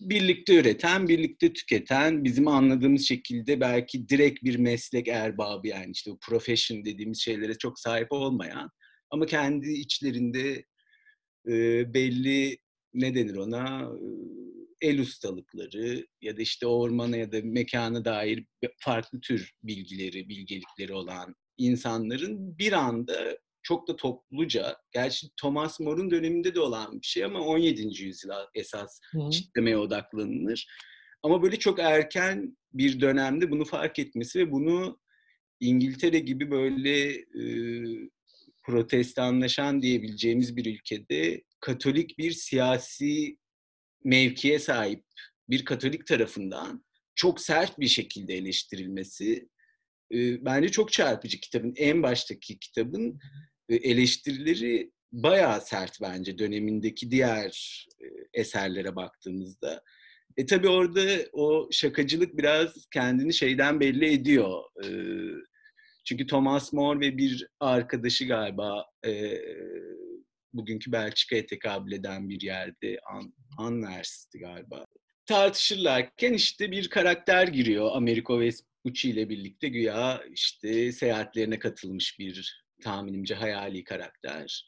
birlikte 0.00 0.54
üreten, 0.54 1.08
birlikte 1.08 1.52
tüketen, 1.52 2.24
bizim 2.24 2.48
anladığımız 2.48 3.08
şekilde 3.08 3.60
belki 3.60 4.08
direkt 4.08 4.44
bir 4.44 4.56
meslek 4.56 5.08
erbabı 5.08 5.68
yani 5.68 5.90
işte 5.90 6.10
bu 6.10 6.18
profession 6.18 6.84
dediğimiz 6.84 7.20
şeylere 7.20 7.58
çok 7.58 7.78
sahip 7.78 8.12
olmayan 8.12 8.70
ama 9.10 9.26
kendi 9.26 9.72
içlerinde 9.72 10.64
e, 11.48 11.54
belli 11.94 12.58
ne 12.94 13.14
denir 13.14 13.36
ona 13.36 13.90
el 14.80 15.00
ustalıkları 15.00 16.06
ya 16.22 16.36
da 16.36 16.42
işte 16.42 16.66
ormana 16.66 17.16
ya 17.16 17.32
da 17.32 17.40
mekana 17.42 18.04
dair 18.04 18.44
farklı 18.78 19.20
tür 19.20 19.52
bilgileri, 19.62 20.28
bilgelikleri 20.28 20.92
olan 20.92 21.34
insanların 21.58 22.58
bir 22.58 22.72
anda 22.72 23.38
çok 23.62 23.88
da 23.88 23.96
topluca, 23.96 24.76
gerçi 24.92 25.28
Thomas 25.36 25.80
More'un 25.80 26.10
döneminde 26.10 26.54
de 26.54 26.60
olan 26.60 27.00
bir 27.00 27.06
şey 27.06 27.24
ama 27.24 27.40
17. 27.40 28.02
yüzyıla 28.02 28.48
esas 28.54 29.00
Hı-hı. 29.12 29.30
çitlemeye 29.30 29.76
odaklanılır. 29.76 30.66
Ama 31.22 31.42
böyle 31.42 31.56
çok 31.56 31.78
erken 31.78 32.56
bir 32.72 33.00
dönemde 33.00 33.50
bunu 33.50 33.64
fark 33.64 33.98
etmesi 33.98 34.38
ve 34.38 34.52
bunu 34.52 35.00
İngiltere 35.60 36.18
gibi 36.18 36.50
böyle 36.50 37.08
e, 37.14 37.44
protestanlaşan 38.62 39.82
diyebileceğimiz 39.82 40.56
bir 40.56 40.66
ülkede 40.66 41.44
katolik 41.60 42.18
bir 42.18 42.32
siyasi 42.32 43.36
mevkiye 44.04 44.58
sahip 44.58 45.04
bir 45.48 45.64
katolik 45.64 46.06
tarafından 46.06 46.84
çok 47.14 47.40
sert 47.40 47.80
bir 47.80 47.88
şekilde 47.88 48.34
eleştirilmesi 48.34 49.48
e, 50.12 50.44
bence 50.44 50.68
çok 50.68 50.92
çarpıcı 50.92 51.40
kitabın 51.40 51.74
en 51.76 52.02
baştaki 52.02 52.58
kitabın 52.58 53.18
eleştirileri 53.74 54.90
bayağı 55.12 55.60
sert 55.60 56.00
bence 56.02 56.38
dönemindeki 56.38 57.10
diğer 57.10 57.86
eserlere 58.34 58.96
baktığımızda. 58.96 59.82
E 60.36 60.46
tabi 60.46 60.68
orada 60.68 61.00
o 61.32 61.68
şakacılık 61.72 62.38
biraz 62.38 62.86
kendini 62.92 63.34
şeyden 63.34 63.80
belli 63.80 64.12
ediyor. 64.12 64.62
Çünkü 66.04 66.26
Thomas 66.26 66.72
More 66.72 67.00
ve 67.00 67.16
bir 67.16 67.46
arkadaşı 67.60 68.26
galiba 68.26 68.86
bugünkü 70.52 70.92
Belçika'ya 70.92 71.46
tekabül 71.46 71.92
eden 71.92 72.28
bir 72.28 72.40
yerde 72.40 72.98
An 73.12 73.34
Anvers'ti 73.58 74.38
galiba. 74.38 74.84
Tartışırlarken 75.26 76.32
işte 76.32 76.70
bir 76.70 76.88
karakter 76.88 77.48
giriyor 77.48 77.90
Americo 77.92 78.40
Vespucci 78.40 79.10
ile 79.10 79.28
birlikte 79.28 79.68
güya 79.68 80.22
işte 80.34 80.92
seyahatlerine 80.92 81.58
katılmış 81.58 82.18
bir 82.18 82.64
tahminimce 82.80 83.34
hayali 83.34 83.84
karakter. 83.84 84.66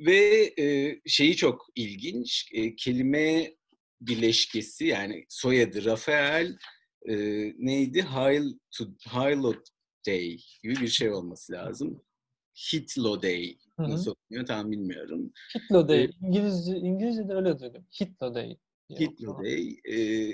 Ve 0.00 0.52
e, 0.58 1.00
şeyi 1.06 1.36
çok 1.36 1.66
ilginç, 1.74 2.50
e, 2.52 2.76
kelime 2.76 3.54
bileşkesi 4.00 4.86
yani 4.86 5.24
soyadı 5.28 5.84
Rafael 5.84 6.56
e, 7.08 7.14
neydi? 7.58 8.02
Hail 8.02 8.52
to, 8.78 8.84
Hailot 9.06 9.68
Day 10.06 10.38
gibi 10.62 10.76
bir 10.80 10.88
şey 10.88 11.10
olması 11.10 11.52
lazım. 11.52 12.02
Hitlo 12.72 13.22
Day 13.22 13.58
nasıl 13.78 14.10
okunuyor 14.10 14.46
tam 14.46 14.70
bilmiyorum. 14.70 15.32
Hitlo 15.54 15.88
Day. 15.88 16.04
Ee, 16.04 16.10
İngilizce, 16.22 16.76
İngilizce'de 16.76 17.32
öyle 17.34 17.58
duydum. 17.58 17.86
Hitlo 18.00 18.34
Day. 18.34 18.56
Hitlo 19.00 19.44
Day. 19.44 19.80
E, 19.88 20.28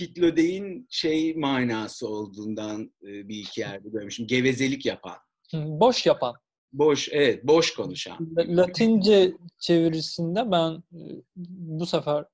Hitlo 0.00 0.36
Day'in 0.36 0.86
şey 0.90 1.34
manası 1.34 2.08
olduğundan 2.08 2.94
e, 3.02 3.28
bir 3.28 3.36
iki 3.36 3.60
yerde 3.60 3.88
görmüşüm. 3.88 4.26
Gevezelik 4.26 4.86
yapan. 4.86 5.16
Boş 5.54 6.06
yapan. 6.06 6.36
Boş, 6.72 7.08
evet, 7.12 7.44
boş 7.44 7.74
konuşan. 7.74 8.34
Latince 8.36 9.32
çevirisinde 9.58 10.50
ben 10.50 10.82
e, 10.92 11.00
bu 11.36 11.86
sefer 11.86 12.24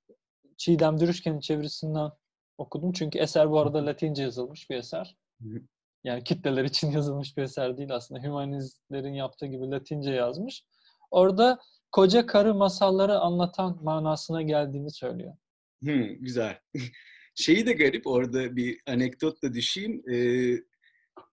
Çiğdem 0.56 1.00
Dürüşken'in 1.00 1.40
çevirisinden 1.40 2.10
okudum. 2.58 2.92
Çünkü 2.92 3.18
eser 3.18 3.50
bu 3.50 3.60
arada 3.60 3.86
Latince 3.86 4.22
yazılmış 4.22 4.70
bir 4.70 4.76
eser. 4.76 5.16
Yani 6.04 6.24
kitleler 6.24 6.64
için 6.64 6.90
yazılmış 6.92 7.36
bir 7.36 7.42
eser 7.42 7.76
değil 7.76 7.94
aslında. 7.94 8.22
Hümanistlerin 8.22 9.14
yaptığı 9.14 9.46
gibi 9.46 9.70
Latince 9.70 10.10
yazmış. 10.10 10.64
Orada 11.10 11.58
koca 11.92 12.26
karı 12.26 12.54
masalları 12.54 13.18
anlatan 13.18 13.78
manasına 13.82 14.42
geldiğini 14.42 14.90
söylüyor. 14.90 15.34
Hmm, 15.82 16.14
güzel. 16.20 16.58
Şeyi 17.34 17.66
de 17.66 17.72
garip 17.72 18.06
orada 18.06 18.56
bir 18.56 18.80
anekdotla 18.86 19.54
düşeyim. 19.54 20.02
Ee, 20.10 20.71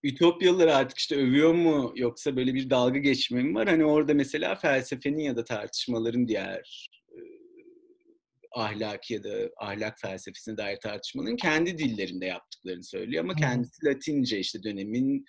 Ütopyalıları 0.04 0.76
artık 0.76 0.98
işte 0.98 1.16
övüyor 1.16 1.54
mu 1.54 1.94
yoksa 1.96 2.36
böyle 2.36 2.54
bir 2.54 2.70
dalga 2.70 3.00
geçme 3.00 3.44
mi 3.44 3.56
var? 3.56 3.68
Hani 3.68 3.86
orada 3.86 4.14
mesela 4.14 4.56
felsefenin 4.56 5.24
ya 5.24 5.36
da 5.36 5.44
tartışmaların 5.44 6.28
diğer 6.28 6.90
e, 7.12 7.20
ahlaki 8.52 9.14
ya 9.14 9.24
da 9.24 9.50
ahlak 9.58 10.00
felsefesine 10.00 10.58
dair 10.58 10.78
tartışmaların 10.80 11.36
kendi 11.36 11.78
dillerinde 11.78 12.26
yaptıklarını 12.26 12.84
söylüyor 12.84 13.24
ama 13.24 13.36
kendisi 13.36 13.86
Latince 13.86 14.40
işte 14.40 14.64
dönemin 14.64 15.26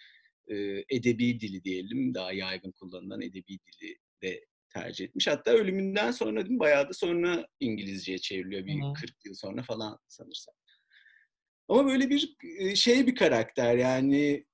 e, 0.49 0.57
edebi 0.91 1.41
dili 1.41 1.65
diyelim 1.65 2.15
daha 2.15 2.33
yaygın 2.33 2.73
kullanılan 2.73 3.23
edebi 3.23 3.59
dili 3.59 3.97
de 4.23 4.45
tercih 4.75 5.05
etmiş. 5.05 5.27
Hatta 5.27 5.51
ölümünden 5.51 6.11
sonra 6.11 6.41
değil 6.41 6.51
mi? 6.51 6.59
Bayağı 6.61 6.89
da 6.89 6.93
sonra 6.93 7.47
İngilizceye 7.61 8.19
çevriliyor 8.19 8.67
bir 8.67 8.75
Hı. 8.75 8.93
40 9.01 9.25
yıl 9.25 9.35
sonra 9.35 9.63
falan 9.63 9.99
sanırsam. 10.09 10.55
Ama 11.71 11.87
böyle 11.87 12.11
bir 12.11 12.37
şey 12.77 13.07
bir 13.07 13.15
karakter 13.15 13.77
yani 13.77 14.45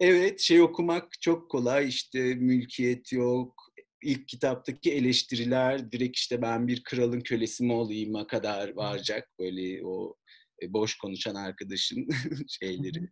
evet 0.00 0.40
şey 0.40 0.62
okumak 0.62 1.20
çok 1.20 1.50
kolay 1.50 1.88
işte 1.88 2.34
mülkiyet 2.34 3.12
yok. 3.12 3.54
İlk 4.02 4.28
kitaptaki 4.28 4.92
eleştiriler 4.92 5.92
direkt 5.92 6.16
işte 6.16 6.42
ben 6.42 6.68
bir 6.68 6.84
kralın 6.84 7.20
kölesi 7.20 7.64
mi 7.64 7.72
olayım'a 7.72 8.26
kadar 8.26 8.76
varacak 8.76 9.28
böyle 9.38 9.86
o 9.86 10.16
e, 10.62 10.72
boş 10.72 10.98
konuşan 10.98 11.34
arkadaşın 11.34 12.08
şeyleri, 12.60 13.08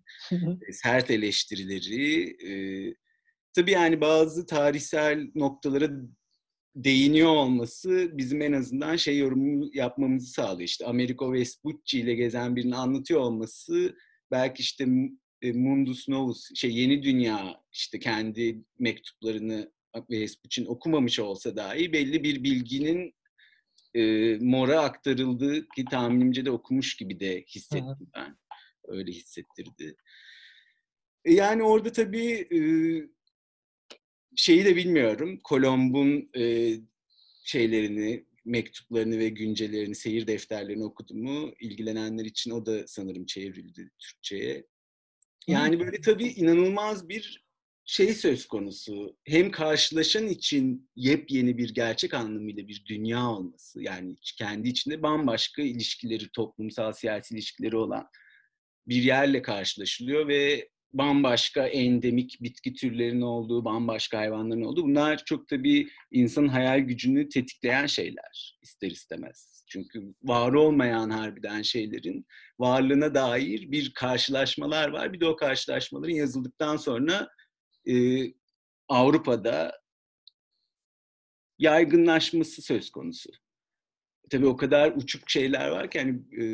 e, 0.69 0.73
sert 0.73 1.11
eleştirileri. 1.11 2.23
E, 2.49 2.51
tabii 3.55 3.71
yani 3.71 4.01
bazı 4.01 4.47
tarihsel 4.47 5.31
noktalara 5.35 5.91
değiniyor 6.77 7.29
olması 7.29 8.11
bizim 8.13 8.43
en 8.43 8.53
azından 8.53 8.97
şey 8.97 9.19
yorumu 9.19 9.71
yapmamızı 9.73 10.27
sağlıyor. 10.27 10.69
İşte 10.69 10.87
Americo 10.87 11.33
Vespucci 11.33 12.01
ile 12.01 12.15
gezen 12.15 12.57
birini 12.57 12.77
anlatıyor 12.77 13.21
olması 13.21 13.97
belki 14.31 14.61
işte 14.61 14.87
e, 15.43 15.53
Mundus 15.53 16.09
Novus, 16.09 16.49
şey 16.55 16.75
Yeni 16.75 17.03
Dünya 17.03 17.61
işte 17.73 17.99
kendi 17.99 18.65
mektuplarını 18.79 19.73
Vespucci'nin 20.11 20.67
okumamış 20.67 21.21
olsa 21.21 21.57
dahi 21.57 21.93
belli 21.93 22.23
bir 22.23 22.45
bilginin 22.45 23.15
e, 23.95 24.35
Mor'a 24.41 24.81
aktarıldığı 24.81 25.69
ki 25.69 25.85
tahminimce 25.91 26.45
de 26.45 26.51
okumuş 26.51 26.97
gibi 26.97 27.21
de 27.21 27.43
hissettim 27.43 28.11
ben. 28.15 28.39
Öyle 28.85 29.13
hissettirdi. 29.13 29.97
E, 31.25 31.35
yani 31.35 31.63
orada 31.63 31.93
tabii 31.93 32.49
e, 32.53 32.59
şeyi 34.37 34.65
de 34.65 34.77
bilmiyorum. 34.77 35.41
Kolomb'un 35.45 36.31
e, 36.37 36.75
şeylerini, 37.45 38.25
mektuplarını 38.45 39.19
ve 39.19 39.29
güncelerini, 39.29 39.95
seyir 39.95 40.27
defterlerini 40.27 40.85
okudum 40.85 41.23
mu? 41.23 41.53
İlgilenenler 41.61 42.25
için 42.25 42.51
o 42.51 42.67
da 42.67 42.87
sanırım 42.87 43.27
çevrildi 43.27 43.91
Türkçe'ye. 43.99 44.67
Yani 45.47 45.81
böyle 45.81 46.01
tabii 46.01 46.29
inanılmaz 46.29 47.09
bir 47.09 47.47
şey 47.85 48.15
söz 48.15 48.47
konusu. 48.47 49.17
Hem 49.25 49.51
karşılaşan 49.51 50.29
için 50.29 50.91
yepyeni 50.97 51.59
bir 51.59 51.75
gerçek 51.75 52.15
anlamıyla 52.15 52.69
bir 52.69 52.85
dünya 52.87 53.31
olması. 53.31 53.83
Yani 53.83 54.17
kendi 54.39 54.69
içinde 54.69 55.03
bambaşka 55.03 55.63
ilişkileri, 55.63 56.29
toplumsal 56.29 56.93
siyasi 56.93 57.35
ilişkileri 57.35 57.77
olan 57.77 58.09
bir 58.89 59.03
yerle 59.03 59.43
karşılaşılıyor 59.43 60.29
ve 60.29 60.69
bambaşka 60.99 61.67
endemik 61.67 62.43
bitki 62.43 62.75
türlerinin 62.75 63.21
olduğu, 63.21 63.65
bambaşka 63.65 64.19
hayvanların 64.19 64.63
olduğu. 64.63 64.83
Bunlar 64.83 65.25
çok 65.25 65.49
tabii 65.49 65.89
insanın 66.11 66.49
hayal 66.49 66.81
gücünü 66.81 67.29
tetikleyen 67.29 67.87
şeyler 67.87 68.59
ister 68.63 68.91
istemez. 68.91 69.65
Çünkü 69.69 70.15
var 70.23 70.53
olmayan 70.53 71.11
harbiden 71.11 71.63
şeylerin 71.63 72.27
varlığına 72.59 73.15
dair 73.15 73.73
bir 73.73 73.93
karşılaşmalar 73.95 74.89
var. 74.89 75.13
Bir 75.13 75.21
de 75.21 75.27
o 75.27 75.37
karşılaşmaların 75.37 76.15
yazıldıktan 76.15 76.77
sonra 76.77 77.29
e, 77.89 77.95
Avrupa'da 78.89 79.81
yaygınlaşması 81.59 82.63
söz 82.63 82.91
konusu. 82.91 83.31
Tabii 84.31 84.47
o 84.47 84.57
kadar 84.57 84.93
uçuk 84.97 85.31
şeyler 85.31 85.69
var 85.69 85.91
ki 85.91 85.99
hani 85.99 86.13
e, 86.13 86.45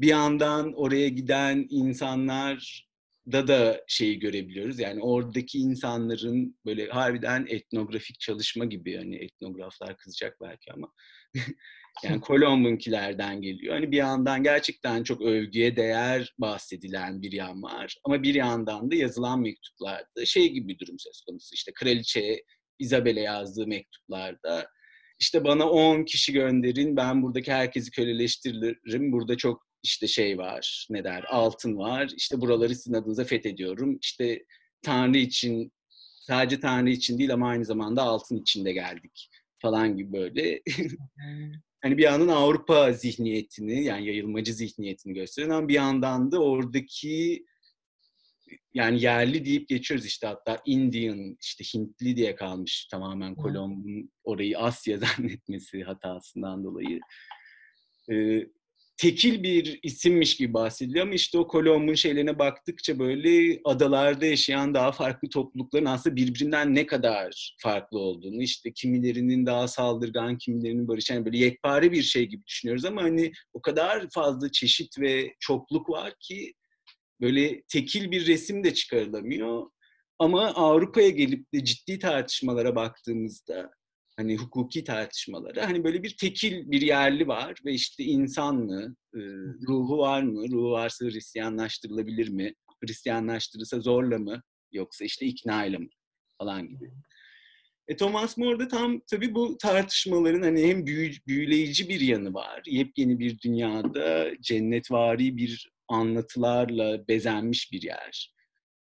bir 0.00 0.08
yandan 0.08 0.72
oraya 0.72 1.08
giden 1.08 1.66
insanlar 1.70 2.85
da 3.32 3.48
da 3.48 3.84
şeyi 3.88 4.18
görebiliyoruz. 4.18 4.78
Yani 4.78 5.02
oradaki 5.02 5.58
insanların 5.58 6.58
böyle 6.66 6.88
harbiden 6.88 7.46
etnografik 7.48 8.20
çalışma 8.20 8.64
gibi 8.64 8.96
hani 8.96 9.16
etnograflar 9.16 9.96
kızacak 9.96 10.36
belki 10.40 10.72
ama 10.72 10.92
yani 12.04 12.20
Kolomb'unkilerden 12.20 13.42
geliyor. 13.42 13.74
Hani 13.74 13.90
bir 13.90 13.96
yandan 13.96 14.42
gerçekten 14.42 15.02
çok 15.02 15.22
övgüye 15.22 15.76
değer 15.76 16.34
bahsedilen 16.38 17.22
bir 17.22 17.32
yan 17.32 17.62
var. 17.62 17.96
Ama 18.04 18.22
bir 18.22 18.34
yandan 18.34 18.90
da 18.90 18.94
yazılan 18.94 19.40
mektuplarda 19.40 20.24
şey 20.24 20.52
gibi 20.52 20.68
bir 20.68 20.78
durum 20.78 20.98
söz 20.98 21.20
konusu. 21.20 21.54
İşte 21.54 21.72
kraliçe 21.74 22.42
Isabel'e 22.78 23.20
yazdığı 23.20 23.66
mektuplarda 23.66 24.68
işte 25.18 25.44
bana 25.44 25.70
10 25.70 26.04
kişi 26.04 26.32
gönderin 26.32 26.96
ben 26.96 27.22
buradaki 27.22 27.52
herkesi 27.52 27.90
köleleştiririm. 27.90 29.12
Burada 29.12 29.36
çok 29.36 29.65
işte 29.86 30.06
şey 30.06 30.38
var 30.38 30.86
ne 30.90 31.04
der 31.04 31.24
altın 31.28 31.76
var. 31.76 32.12
İşte 32.16 32.40
buraları 32.40 32.74
sizin 32.74 32.94
adınıza 32.94 33.24
fethediyorum. 33.24 33.98
İşte 34.02 34.44
Tanrı 34.82 35.18
için 35.18 35.72
sadece 36.26 36.60
Tanrı 36.60 36.90
için 36.90 37.18
değil 37.18 37.32
ama 37.32 37.48
aynı 37.48 37.64
zamanda 37.64 38.02
altın 38.02 38.36
için 38.36 38.64
de 38.64 38.72
geldik 38.72 39.30
falan 39.58 39.96
gibi 39.96 40.12
böyle. 40.12 40.62
hani 41.82 41.98
bir 41.98 42.02
yandan 42.02 42.28
Avrupa 42.28 42.92
zihniyetini 42.92 43.84
yani 43.84 44.06
yayılmacı 44.06 44.54
zihniyetini 44.54 45.14
gösteren 45.14 45.50
ama 45.50 45.68
bir 45.68 45.74
yandan 45.74 46.32
da 46.32 46.42
oradaki 46.42 47.44
yani 48.74 49.02
yerli 49.02 49.44
deyip 49.44 49.68
geçiyoruz 49.68 50.06
işte 50.06 50.26
hatta 50.26 50.62
Indian 50.66 51.36
işte 51.42 51.64
Hintli 51.64 52.16
diye 52.16 52.34
kalmış 52.34 52.86
tamamen 52.86 53.34
Kolomb'un 53.34 54.10
orayı 54.24 54.58
Asya 54.58 54.98
zannetmesi 55.16 55.82
hatasından 55.82 56.64
dolayı. 56.64 57.00
Ee, 58.10 58.46
tekil 58.96 59.42
bir 59.42 59.78
isimmiş 59.82 60.36
gibi 60.36 60.54
bahsediliyor 60.54 61.06
ama 61.06 61.14
işte 61.14 61.38
o 61.38 61.46
Kolomb'un 61.46 61.94
şeylerine 61.94 62.38
baktıkça 62.38 62.98
böyle 62.98 63.60
adalarda 63.64 64.26
yaşayan 64.26 64.74
daha 64.74 64.92
farklı 64.92 65.28
toplulukların 65.28 65.84
aslında 65.84 66.16
birbirinden 66.16 66.74
ne 66.74 66.86
kadar 66.86 67.56
farklı 67.58 67.98
olduğunu 67.98 68.42
işte 68.42 68.72
kimilerinin 68.72 69.46
daha 69.46 69.68
saldırgan, 69.68 70.38
kimilerinin 70.38 70.88
barışan 70.88 71.14
yani 71.14 71.24
böyle 71.24 71.38
yekpare 71.38 71.92
bir 71.92 72.02
şey 72.02 72.26
gibi 72.26 72.46
düşünüyoruz 72.46 72.84
ama 72.84 73.02
hani 73.02 73.32
o 73.52 73.62
kadar 73.62 74.06
fazla 74.10 74.52
çeşit 74.52 75.00
ve 75.00 75.34
çokluk 75.40 75.90
var 75.90 76.12
ki 76.20 76.54
böyle 77.20 77.62
tekil 77.62 78.10
bir 78.10 78.26
resim 78.26 78.64
de 78.64 78.74
çıkarılamıyor. 78.74 79.70
Ama 80.18 80.46
Avrupa'ya 80.46 81.08
gelip 81.08 81.52
de 81.54 81.64
ciddi 81.64 81.98
tartışmalara 81.98 82.76
baktığımızda 82.76 83.70
hani 84.16 84.36
hukuki 84.36 84.84
tartışmalara 84.84 85.68
hani 85.68 85.84
böyle 85.84 86.02
bir 86.02 86.16
tekil 86.16 86.70
bir 86.70 86.82
yerli 86.82 87.28
var 87.28 87.54
ve 87.64 87.72
işte 87.72 88.04
insan 88.04 88.56
mı, 88.56 88.96
e, 89.14 89.20
ruhu 89.68 89.98
var 89.98 90.22
mı, 90.22 90.50
ruhu 90.50 90.70
varsa 90.70 91.04
Hristiyanlaştırılabilir 91.04 92.28
mi, 92.28 92.54
Hristiyanlaştırılsa 92.84 93.80
zorla 93.80 94.18
mı 94.18 94.42
yoksa 94.72 95.04
işte 95.04 95.26
ikna 95.26 95.64
ile 95.64 95.78
mi 95.78 95.88
falan 96.38 96.68
gibi. 96.68 96.90
E, 97.88 97.96
Thomas 97.96 98.36
More'da 98.36 98.68
tam 98.68 99.00
tabii 99.10 99.34
bu 99.34 99.58
tartışmaların 99.58 100.42
hani 100.42 100.68
hem 100.68 100.86
büyü, 100.86 101.12
büyüleyici 101.26 101.88
bir 101.88 102.00
yanı 102.00 102.34
var. 102.34 102.62
Yepyeni 102.66 103.18
bir 103.18 103.40
dünyada 103.40 104.30
cennetvari 104.40 105.36
bir 105.36 105.70
anlatılarla 105.88 107.08
bezenmiş 107.08 107.72
bir 107.72 107.82
yer. 107.82 108.35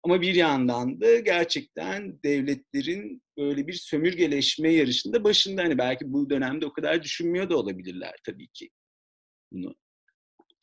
Ama 0.04 0.22
bir 0.22 0.36
yandan 0.36 1.02
da 1.02 1.20
gerçekten 1.20 2.24
devletlerin 2.24 3.22
böyle 3.38 3.68
bir 3.68 3.74
sömürgeleşme 3.74 4.74
yarışında 4.74 5.24
başında 5.24 5.64
hani 5.64 5.78
belki 5.78 6.14
bu 6.14 6.30
dönemde 6.30 6.66
o 6.66 6.74
kadar 6.74 7.04
düşünmüyor 7.04 7.50
da 7.50 7.58
olabilirler 7.58 8.16
tabii 8.26 8.47
ki 8.47 8.70
bunu. 9.52 9.76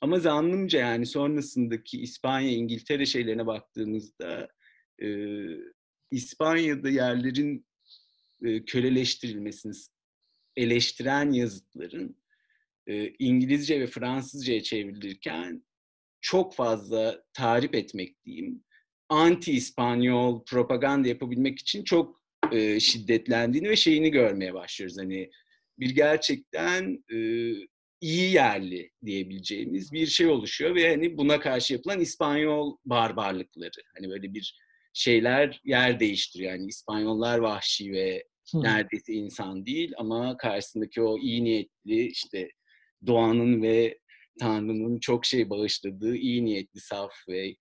Ama 0.03 0.18
zannımca 0.18 0.78
yani 0.78 1.07
sonrasındaki 1.07 2.01
İspanya, 2.01 2.51
İngiltere 2.51 3.07
şeylerine 3.07 3.47
baktığımızda 3.47 4.49
e, 5.03 5.09
İspanya'da 6.11 6.89
yerlerin 6.89 7.66
e, 8.45 8.64
köleleştirilmesini 8.64 9.72
eleştiren 10.57 11.32
yazıtların 11.32 12.16
e, 12.87 13.09
İngilizce 13.18 13.80
ve 13.80 13.87
Fransızca'ya 13.87 14.62
çevrilirken 14.62 15.64
çok 16.20 16.55
fazla 16.55 17.24
tarif 17.32 17.74
etmek 17.74 18.24
diyeyim 18.24 18.64
anti-İspanyol 19.09 20.44
propaganda 20.44 21.09
yapabilmek 21.09 21.59
için 21.59 21.84
çok 21.84 22.22
e, 22.52 22.80
şiddetlendiğini 22.80 23.68
ve 23.68 23.76
şeyini 23.76 24.11
görmeye 24.11 24.54
başlıyoruz. 24.54 24.98
Hani 24.98 25.30
bir 25.78 25.90
gerçekten 25.90 27.04
e, 27.12 27.18
iyi 28.00 28.32
yerli 28.32 28.90
diyebileceğimiz 29.04 29.92
bir 29.92 30.07
şey 30.07 30.26
oluşuyor 30.26 30.74
ve 30.74 30.90
hani 30.90 31.16
buna 31.18 31.40
karşı 31.40 31.72
yapılan 31.74 32.00
İspanyol 32.00 32.76
barbarlıkları. 32.84 33.82
Hani 33.96 34.11
böyle 34.11 34.34
bir 34.34 34.59
şeyler 34.92 35.61
yer 35.64 36.00
değiştiriyor. 36.00 36.52
Yani 36.52 36.66
İspanyollar 36.66 37.38
vahşi 37.38 37.92
ve 37.92 38.24
neredeyse 38.54 39.12
insan 39.12 39.66
değil 39.66 39.92
ama 39.96 40.36
karşısındaki 40.36 41.02
o 41.02 41.18
iyi 41.18 41.44
niyetli 41.44 42.07
işte 42.07 42.50
doğanın 43.07 43.62
ve 43.62 43.98
Tanrı'nın 44.40 44.98
çok 44.98 45.26
şey 45.26 45.50
bağışladığı 45.50 46.16
iyi 46.16 46.44
niyetli, 46.44 46.80
saf 46.80 47.12
ve 47.28 47.57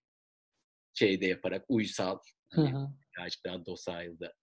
şeyde 0.96 1.26
yaparak 1.26 1.66
uysal, 1.70 2.18
hani 2.52 2.74
birazcık 3.18 3.46
daha 3.46 3.66
dosailda 3.66 4.34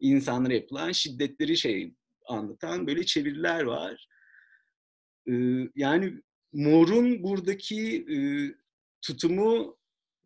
insanlara 0.00 0.54
yapılan 0.54 0.92
şiddetleri 0.92 1.56
şey 1.56 1.94
anlatan 2.28 2.86
böyle 2.86 3.06
çeviriler 3.06 3.62
var. 3.62 4.08
Ee, 5.30 5.32
yani 5.74 6.22
Mor'un 6.52 7.22
buradaki 7.22 8.06
e, 8.12 8.18
tutumu 9.02 9.78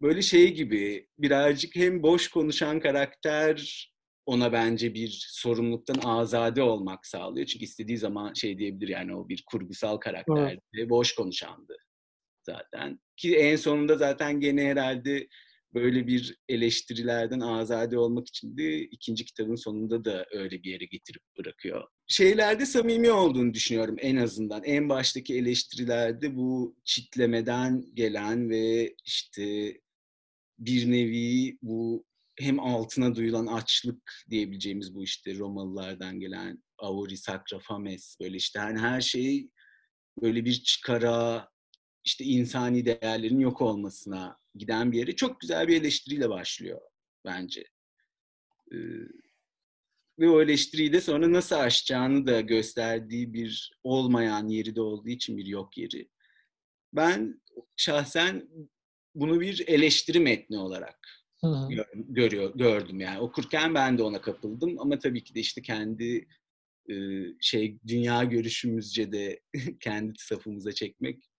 böyle 0.02 0.22
şey 0.22 0.54
gibi 0.54 1.08
birazcık 1.18 1.76
hem 1.76 2.02
boş 2.02 2.28
konuşan 2.28 2.80
karakter 2.80 3.88
ona 4.26 4.52
bence 4.52 4.94
bir 4.94 5.26
sorumluluktan 5.30 5.98
azade 6.04 6.62
olmak 6.62 7.06
sağlıyor. 7.06 7.46
Çünkü 7.46 7.64
istediği 7.64 7.98
zaman 7.98 8.32
şey 8.34 8.58
diyebilir 8.58 8.88
yani 8.88 9.16
o 9.16 9.28
bir 9.28 9.44
kurgusal 9.46 9.96
karakterdi. 9.96 10.60
Evet. 10.74 10.90
Boş 10.90 11.14
konuşandı 11.14 11.76
zaten. 12.42 13.00
Ki 13.16 13.36
en 13.36 13.56
sonunda 13.56 13.96
zaten 13.96 14.40
gene 14.40 14.64
herhalde 14.64 15.28
böyle 15.74 16.06
bir 16.06 16.36
eleştirilerden 16.48 17.40
azade 17.40 17.98
olmak 17.98 18.28
için 18.28 18.56
de 18.56 18.80
ikinci 18.80 19.24
kitabın 19.24 19.54
sonunda 19.54 20.04
da 20.04 20.26
öyle 20.32 20.62
bir 20.62 20.70
yere 20.70 20.84
getirip 20.84 21.22
bırakıyor. 21.38 21.82
Şeylerde 22.06 22.66
samimi 22.66 23.10
olduğunu 23.10 23.54
düşünüyorum 23.54 23.96
en 23.98 24.16
azından. 24.16 24.64
En 24.64 24.88
baştaki 24.88 25.34
eleştirilerde 25.34 26.36
bu 26.36 26.76
çitlemeden 26.84 27.84
gelen 27.94 28.50
ve 28.50 28.94
işte 29.04 29.78
bir 30.58 30.90
nevi 30.90 31.58
bu 31.62 32.04
hem 32.38 32.60
altına 32.60 33.14
duyulan 33.14 33.46
açlık 33.46 34.24
diyebileceğimiz 34.30 34.94
bu 34.94 35.04
işte 35.04 35.38
Romalılardan 35.38 36.20
gelen 36.20 36.62
auri 36.78 37.16
sacra 37.16 37.58
fames 37.58 38.16
böyle 38.20 38.36
işte 38.36 38.58
hani 38.58 38.78
her 38.78 39.00
şey 39.00 39.48
böyle 40.22 40.44
bir 40.44 40.52
çıkara 40.52 41.48
işte 42.04 42.24
insani 42.24 42.84
değerlerin 42.84 43.40
yok 43.40 43.62
olmasına 43.62 44.38
giden 44.54 44.92
bir 44.92 44.98
yere 44.98 45.16
çok 45.16 45.40
güzel 45.40 45.68
bir 45.68 45.80
eleştiriyle 45.80 46.28
başlıyor 46.28 46.80
bence. 47.24 47.64
Ee, 48.72 48.76
ve 50.18 50.28
o 50.28 50.42
eleştiriyi 50.42 50.92
de 50.92 51.00
sonra 51.00 51.32
nasıl 51.32 51.56
aşacağını 51.56 52.26
da 52.26 52.40
gösterdiği 52.40 53.34
bir 53.34 53.72
olmayan 53.82 54.48
yeri 54.48 54.76
de 54.76 54.80
olduğu 54.80 55.08
için 55.08 55.36
bir 55.36 55.46
yok 55.46 55.78
yeri. 55.78 56.08
Ben 56.92 57.42
şahsen 57.76 58.48
bunu 59.14 59.40
bir 59.40 59.68
eleştiri 59.68 60.20
metni 60.20 60.58
olarak 60.58 60.98
Gör, 61.68 61.86
görüyor 61.94 62.54
gördüm 62.54 63.00
yani 63.00 63.20
okurken 63.20 63.74
ben 63.74 63.98
de 63.98 64.02
ona 64.02 64.20
kapıldım 64.20 64.78
ama 64.78 64.98
tabii 64.98 65.24
ki 65.24 65.34
de 65.34 65.40
işte 65.40 65.62
kendi 65.62 66.28
e, 66.90 66.94
şey 67.40 67.78
dünya 67.86 68.24
görüşümüzce 68.24 69.12
de 69.12 69.40
kendi 69.80 70.12
safımıza 70.18 70.72
çekmek 70.72 71.31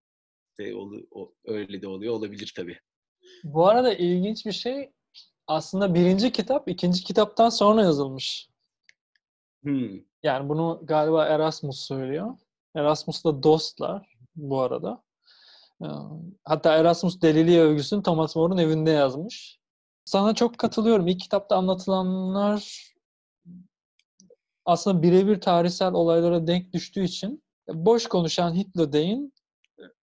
de 0.60 0.76
olu, 0.76 1.08
o, 1.12 1.34
öyle 1.46 1.82
de 1.82 1.88
oluyor 1.88 2.14
olabilir 2.14 2.54
tabii. 2.56 2.80
Bu 3.44 3.68
arada 3.68 3.94
ilginç 3.94 4.46
bir 4.46 4.52
şey 4.52 4.92
aslında 5.48 5.94
birinci 5.94 6.32
kitap 6.32 6.70
ikinci 6.70 7.04
kitaptan 7.04 7.50
sonra 7.50 7.82
yazılmış. 7.82 8.50
Hmm. 9.64 10.00
Yani 10.24 10.50
bunu 10.50 10.82
galiba 10.84 11.26
Erasmus 11.26 11.80
söylüyor. 11.80 12.38
Erasmus 12.76 13.26
da 13.26 13.44
dostlar 13.44 14.18
bu 14.36 14.62
arada. 14.62 15.04
Hatta 16.44 16.76
Erasmus 16.76 17.22
deliliği 17.22 17.60
övgüsünü 17.60 18.04
Thomas 18.04 18.36
More'un 18.36 18.58
evinde 18.58 18.92
yazmış. 18.92 19.60
Sana 20.06 20.36
çok 20.36 20.58
katılıyorum. 20.58 21.08
İlk 21.08 21.20
kitapta 21.20 21.56
anlatılanlar 21.56 22.94
aslında 24.66 25.02
birebir 25.02 25.42
tarihsel 25.42 25.94
olaylara 25.94 26.48
denk 26.48 26.74
düştüğü 26.74 27.04
için 27.04 27.44
boş 27.70 28.08
konuşan 28.08 28.56
Hitler'deyin 28.56 29.34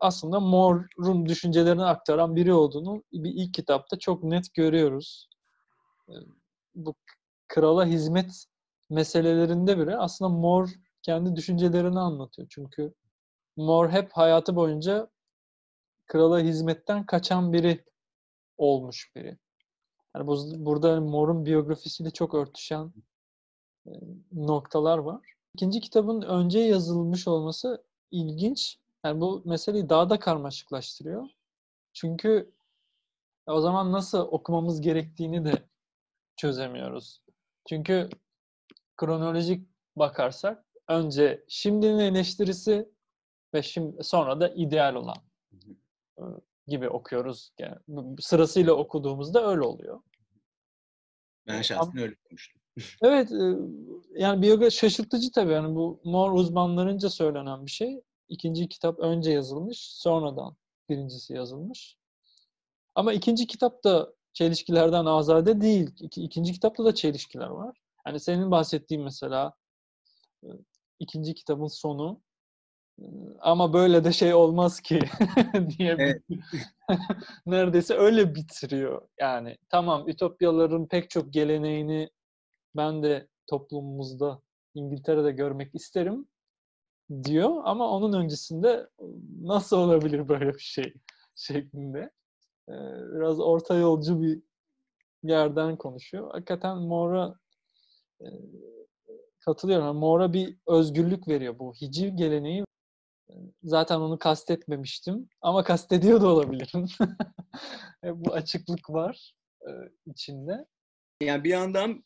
aslında 0.00 0.40
More'un 0.40 1.26
düşüncelerini 1.26 1.84
aktaran 1.84 2.36
biri 2.36 2.52
olduğunu 2.52 3.02
bir 3.12 3.30
ilk 3.34 3.54
kitapta 3.54 3.98
çok 3.98 4.22
net 4.24 4.54
görüyoruz. 4.54 5.28
Bu 6.74 6.94
krala 7.48 7.86
hizmet 7.86 8.44
meselelerinde 8.90 9.78
bile 9.78 9.96
aslında 9.96 10.28
More 10.28 10.70
kendi 11.02 11.36
düşüncelerini 11.36 12.00
anlatıyor. 12.00 12.48
Çünkü 12.50 12.94
More 13.56 13.92
hep 13.92 14.12
hayatı 14.12 14.56
boyunca 14.56 15.10
krala 16.06 16.40
hizmetten 16.40 17.06
kaçan 17.06 17.52
biri 17.52 17.84
olmuş 18.58 19.12
biri. 19.16 19.38
Yani 20.16 20.26
bu, 20.26 20.64
burada 20.64 21.00
More'un 21.00 21.46
biyografisiyle 21.46 22.10
çok 22.10 22.34
örtüşen 22.34 22.92
e, 23.86 23.90
noktalar 24.32 24.98
var. 24.98 25.34
İkinci 25.54 25.80
kitabın 25.80 26.22
önce 26.22 26.58
yazılmış 26.58 27.28
olması 27.28 27.84
ilginç. 28.10 28.78
Yani 29.04 29.20
bu 29.20 29.42
meseleyi 29.44 29.88
daha 29.88 30.10
da 30.10 30.18
karmaşıklaştırıyor. 30.18 31.28
Çünkü 31.92 32.52
o 33.46 33.60
zaman 33.60 33.92
nasıl 33.92 34.18
okumamız 34.18 34.80
gerektiğini 34.80 35.44
de 35.44 35.52
çözemiyoruz. 36.36 37.22
Çünkü 37.68 38.08
kronolojik 38.96 39.68
bakarsak 39.96 40.64
önce 40.88 41.44
şimdinin 41.48 41.98
eleştirisi 41.98 42.88
ve 43.54 43.62
şimdi 43.62 44.04
sonra 44.04 44.40
da 44.40 44.48
ideal 44.48 44.94
olan 44.94 45.16
gibi 46.66 46.88
okuyoruz. 46.88 47.52
Yani 47.58 47.76
sırasıyla 48.20 48.72
okuduğumuzda 48.72 49.46
öyle 49.50 49.62
oluyor. 49.62 50.00
Ben 51.46 51.62
şahsen 51.62 51.98
öyle 51.98 52.14
okumuştum. 52.24 52.60
Evet, 53.02 53.30
yani 54.14 54.42
biyografi 54.42 54.76
şaşırtıcı 54.76 55.32
tabii. 55.32 55.52
Yani 55.52 55.74
bu 55.74 56.00
mor 56.04 56.32
uzmanlarınca 56.32 57.10
söylenen 57.10 57.66
bir 57.66 57.70
şey. 57.70 58.02
İkinci 58.30 58.68
kitap 58.68 58.98
önce 58.98 59.30
yazılmış, 59.30 59.78
sonradan 59.92 60.56
birincisi 60.88 61.34
yazılmış. 61.34 61.96
Ama 62.94 63.12
ikinci 63.12 63.46
kitap 63.46 63.84
da 63.84 64.12
çelişkilerden 64.32 65.04
azade 65.04 65.60
değil. 65.60 65.90
İki, 66.00 66.22
ikinci 66.22 66.52
kitapta 66.52 66.84
da 66.84 66.94
çelişkiler 66.94 67.46
var. 67.46 67.76
Yani 68.06 68.20
senin 68.20 68.50
bahsettiğin 68.50 69.02
mesela 69.02 69.54
e, 70.44 70.48
ikinci 70.98 71.34
kitabın 71.34 71.66
sonu 71.66 72.20
e, 72.98 73.04
ama 73.40 73.72
böyle 73.72 74.04
de 74.04 74.12
şey 74.12 74.34
olmaz 74.34 74.80
ki 74.80 74.98
diye 75.78 75.96
evet. 75.98 76.22
neredeyse 77.46 77.94
öyle 77.94 78.34
bitiriyor. 78.34 79.08
Yani 79.20 79.56
tamam 79.68 80.08
Ütopyaların 80.08 80.86
pek 80.86 81.10
çok 81.10 81.32
geleneğini 81.32 82.10
ben 82.76 83.02
de 83.02 83.28
toplumumuzda 83.46 84.40
İngiltere'de 84.74 85.32
görmek 85.32 85.74
isterim 85.74 86.26
diyor 87.24 87.62
ama 87.64 87.90
onun 87.90 88.20
öncesinde 88.22 88.88
nasıl 89.42 89.76
olabilir 89.76 90.28
böyle 90.28 90.54
bir 90.54 90.58
şey 90.58 90.94
şeklinde 91.34 92.10
biraz 93.14 93.40
orta 93.40 93.74
yolcu 93.74 94.22
bir 94.22 94.42
yerden 95.22 95.76
konuşuyor. 95.76 96.30
Hakikaten 96.32 96.78
More'a 96.78 97.34
katılıyorum. 99.40 99.96
More'a 99.96 100.32
bir 100.32 100.56
özgürlük 100.66 101.28
veriyor 101.28 101.58
bu 101.58 101.74
hiciv 101.74 102.16
geleneği. 102.16 102.64
Zaten 103.62 104.00
onu 104.00 104.18
kastetmemiştim 104.18 105.28
ama 105.40 105.64
kastediyor 105.64 106.20
da 106.20 106.28
olabilirim. 106.28 106.86
bu 108.04 108.32
açıklık 108.32 108.90
var 108.90 109.34
içinde. 110.06 110.66
Yani 111.20 111.44
bir 111.44 111.50
yandan 111.50 112.04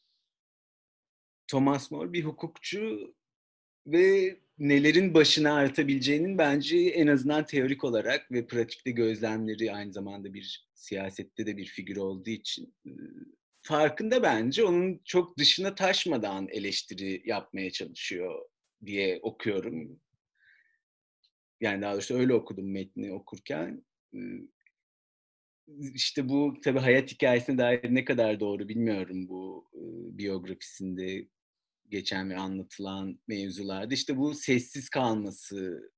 Thomas 1.46 1.90
More 1.90 2.12
bir 2.12 2.24
hukukçu 2.24 3.14
ve 3.86 4.36
nelerin 4.58 5.14
başına 5.14 5.54
artabileceğinin 5.54 6.38
bence 6.38 6.78
en 6.78 7.06
azından 7.06 7.46
teorik 7.46 7.84
olarak 7.84 8.32
ve 8.32 8.46
pratikte 8.46 8.90
gözlemleri 8.90 9.72
aynı 9.72 9.92
zamanda 9.92 10.34
bir 10.34 10.68
siyasette 10.74 11.46
de 11.46 11.56
bir 11.56 11.66
figür 11.66 11.96
olduğu 11.96 12.30
için 12.30 12.74
farkında 13.62 14.22
bence 14.22 14.64
onun 14.64 15.00
çok 15.04 15.38
dışına 15.38 15.74
taşmadan 15.74 16.48
eleştiri 16.48 17.22
yapmaya 17.24 17.70
çalışıyor 17.70 18.42
diye 18.86 19.18
okuyorum. 19.22 20.00
Yani 21.60 21.82
daha 21.82 21.92
doğrusu 21.92 22.14
öyle 22.14 22.34
okudum 22.34 22.72
metni 22.72 23.12
okurken. 23.12 23.84
İşte 25.94 26.28
bu 26.28 26.54
tabii 26.64 26.78
hayat 26.78 27.12
hikayesine 27.12 27.58
dair 27.58 27.94
ne 27.94 28.04
kadar 28.04 28.40
doğru 28.40 28.68
bilmiyorum 28.68 29.28
bu 29.28 29.70
biyografisinde 30.18 31.28
geçen 31.88 32.30
ve 32.30 32.36
anlatılan 32.36 33.20
mevzularda 33.28 33.94
işte 33.94 34.16
bu 34.16 34.34
sessiz 34.34 34.88
kalması 34.88 35.92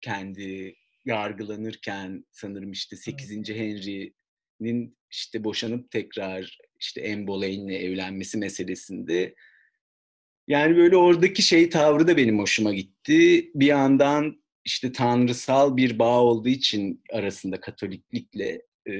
kendi 0.00 0.74
yargılanırken 1.04 2.24
sanırım 2.30 2.72
işte 2.72 2.96
8. 2.96 3.30
Henry'nin 3.48 4.98
işte 5.10 5.44
boşanıp 5.44 5.90
tekrar 5.90 6.58
işte 6.80 7.12
Anne 7.12 7.26
Boleyn'le 7.26 7.68
evlenmesi 7.68 8.38
meselesinde 8.38 9.34
yani 10.48 10.76
böyle 10.76 10.96
oradaki 10.96 11.42
şey 11.42 11.70
tavrı 11.70 12.08
da 12.08 12.16
benim 12.16 12.38
hoşuma 12.38 12.74
gitti. 12.74 13.50
Bir 13.54 13.66
yandan 13.66 14.42
işte 14.64 14.92
tanrısal 14.92 15.76
bir 15.76 15.98
bağ 15.98 16.22
olduğu 16.22 16.48
için 16.48 17.02
arasında 17.12 17.60
Katoliklikle 17.60 18.62
e, 18.86 18.92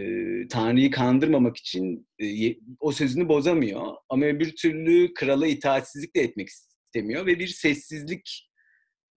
Tanrı'yı 0.48 0.90
kandırmamak 0.90 1.56
için 1.56 2.08
e, 2.22 2.56
o 2.80 2.92
sözünü 2.92 3.28
bozamıyor. 3.28 3.94
Ama 4.08 4.22
bir 4.22 4.56
türlü 4.56 5.14
krala 5.14 5.46
itaatsizlik 5.46 6.16
de 6.16 6.20
etmek 6.20 6.48
istemiyor 6.48 7.26
ve 7.26 7.38
bir 7.38 7.48
sessizlik 7.48 8.50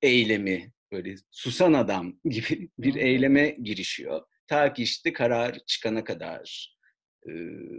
eylemi 0.01 0.71
böyle 0.91 1.15
susan 1.31 1.73
adam 1.73 2.19
gibi 2.25 2.69
bir 2.79 2.95
eyleme 2.95 3.57
girişiyor. 3.63 4.21
Ta 4.47 4.73
ki 4.73 4.83
işte 4.83 5.13
karar 5.13 5.57
çıkana 5.67 6.03
kadar 6.03 6.75
e, 7.27 7.31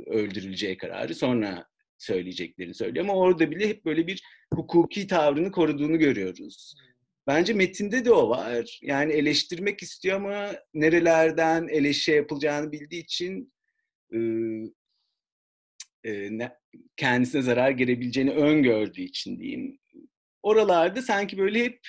öldürüleceği 0.06 0.76
kararı 0.76 1.14
sonra 1.14 1.66
söyleyeceklerini 1.98 2.74
söylüyor. 2.74 3.04
Ama 3.04 3.14
orada 3.14 3.50
bile 3.50 3.68
hep 3.68 3.84
böyle 3.84 4.06
bir 4.06 4.22
hukuki 4.54 5.06
tavrını 5.06 5.50
koruduğunu 5.52 5.98
görüyoruz. 5.98 6.74
Bence 7.26 7.52
metinde 7.52 8.04
de 8.04 8.12
o 8.12 8.28
var. 8.28 8.78
Yani 8.82 9.12
eleştirmek 9.12 9.82
istiyor 9.82 10.16
ama 10.16 10.52
nerelerden 10.74 11.68
eleşe 11.68 12.14
yapılacağını 12.14 12.72
bildiği 12.72 13.02
için 13.02 13.52
e, 14.12 14.18
e, 16.04 16.38
ne, 16.38 16.52
kendisine 16.96 17.42
zarar 17.42 17.70
gelebileceğini 17.70 18.30
öngördüğü 18.30 19.02
için 19.02 19.38
diyeyim. 19.38 19.78
Oralarda 20.42 21.02
sanki 21.02 21.38
böyle 21.38 21.64
hep 21.64 21.80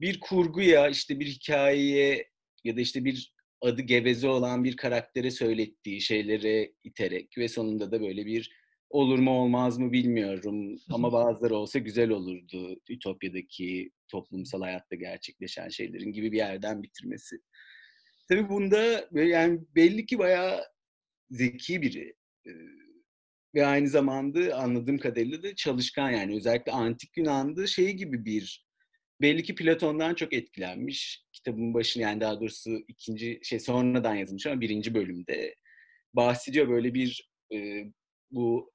bir 0.00 0.20
kurguya, 0.20 0.88
işte 0.88 1.20
bir 1.20 1.26
hikayeye 1.26 2.30
ya 2.64 2.76
da 2.76 2.80
işte 2.80 3.04
bir 3.04 3.34
adı 3.60 3.82
geveze 3.82 4.28
olan 4.28 4.64
bir 4.64 4.76
karaktere 4.76 5.30
söylettiği 5.30 6.00
şeylere 6.00 6.72
iterek 6.84 7.38
ve 7.38 7.48
sonunda 7.48 7.92
da 7.92 8.00
böyle 8.00 8.26
bir 8.26 8.61
olur 8.92 9.18
mu 9.18 9.30
olmaz 9.30 9.78
mı 9.78 9.92
bilmiyorum 9.92 10.78
ama 10.90 11.12
bazıları 11.12 11.56
olsa 11.56 11.78
güzel 11.78 12.10
olurdu 12.10 12.80
Ütopya'daki 12.88 13.90
toplumsal 14.08 14.62
hayatta 14.62 14.96
gerçekleşen 14.96 15.68
şeylerin 15.68 16.12
gibi 16.12 16.32
bir 16.32 16.36
yerden 16.36 16.82
bitirmesi. 16.82 17.36
Tabii 18.28 18.48
bunda 18.48 19.08
yani 19.12 19.60
belli 19.74 20.06
ki 20.06 20.18
bayağı 20.18 20.60
zeki 21.30 21.82
biri 21.82 22.14
ve 23.54 23.66
aynı 23.66 23.88
zamanda 23.88 24.56
anladığım 24.56 24.98
kadarıyla 24.98 25.42
da 25.42 25.54
çalışkan 25.54 26.10
yani 26.10 26.36
özellikle 26.36 26.72
antik 26.72 27.16
Yunan'da 27.16 27.66
şey 27.66 27.92
gibi 27.92 28.24
bir 28.24 28.66
belli 29.20 29.42
ki 29.42 29.54
Platon'dan 29.54 30.14
çok 30.14 30.32
etkilenmiş. 30.32 31.24
Kitabın 31.32 31.74
başını 31.74 32.02
yani 32.02 32.20
daha 32.20 32.40
doğrusu 32.40 32.84
ikinci 32.88 33.40
şey 33.42 33.60
sonradan 33.60 34.14
yazılmış 34.14 34.46
ama 34.46 34.60
birinci 34.60 34.94
bölümde 34.94 35.54
bahsediyor 36.14 36.68
böyle 36.68 36.94
bir 36.94 37.30
e, 37.54 37.84
bu 38.30 38.72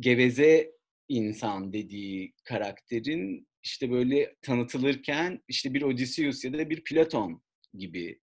geveze 0.00 0.72
insan 1.08 1.72
dediği 1.72 2.34
karakterin 2.44 3.48
işte 3.62 3.90
böyle 3.90 4.34
tanıtılırken 4.42 5.42
işte 5.48 5.74
bir 5.74 5.82
Odysseus 5.82 6.44
ya 6.44 6.52
da 6.52 6.70
bir 6.70 6.84
Platon 6.84 7.42
gibi 7.74 8.20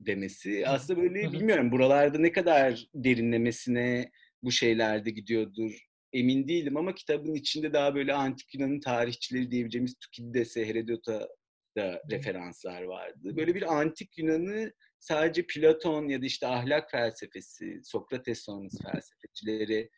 demesi. 0.00 0.68
Aslında 0.68 1.02
böyle 1.02 1.32
bilmiyorum 1.32 1.72
buralarda 1.72 2.18
ne 2.18 2.32
kadar 2.32 2.88
derinlemesine 2.94 4.10
bu 4.42 4.52
şeylerde 4.52 5.10
gidiyordur 5.10 5.88
emin 6.12 6.48
değilim 6.48 6.76
ama 6.76 6.94
kitabın 6.94 7.34
içinde 7.34 7.72
daha 7.72 7.94
böyle 7.94 8.12
antik 8.12 8.54
Yunan'ın 8.54 8.80
tarihçileri 8.80 9.50
diyebileceğimiz 9.50 9.94
Tukidides'e, 9.94 10.66
Herodot'a 10.66 11.28
da 11.76 12.02
referanslar 12.10 12.82
vardı. 12.82 13.36
Böyle 13.36 13.54
bir 13.54 13.78
antik 13.80 14.18
Yunan'ı 14.18 14.72
sadece 15.00 15.46
Platon 15.46 16.08
ya 16.08 16.22
da 16.22 16.26
işte 16.26 16.46
ahlak 16.46 16.90
felsefesi, 16.90 17.80
Sokrates 17.84 18.44
sonrası 18.44 18.82
felsefecileri 18.82 19.90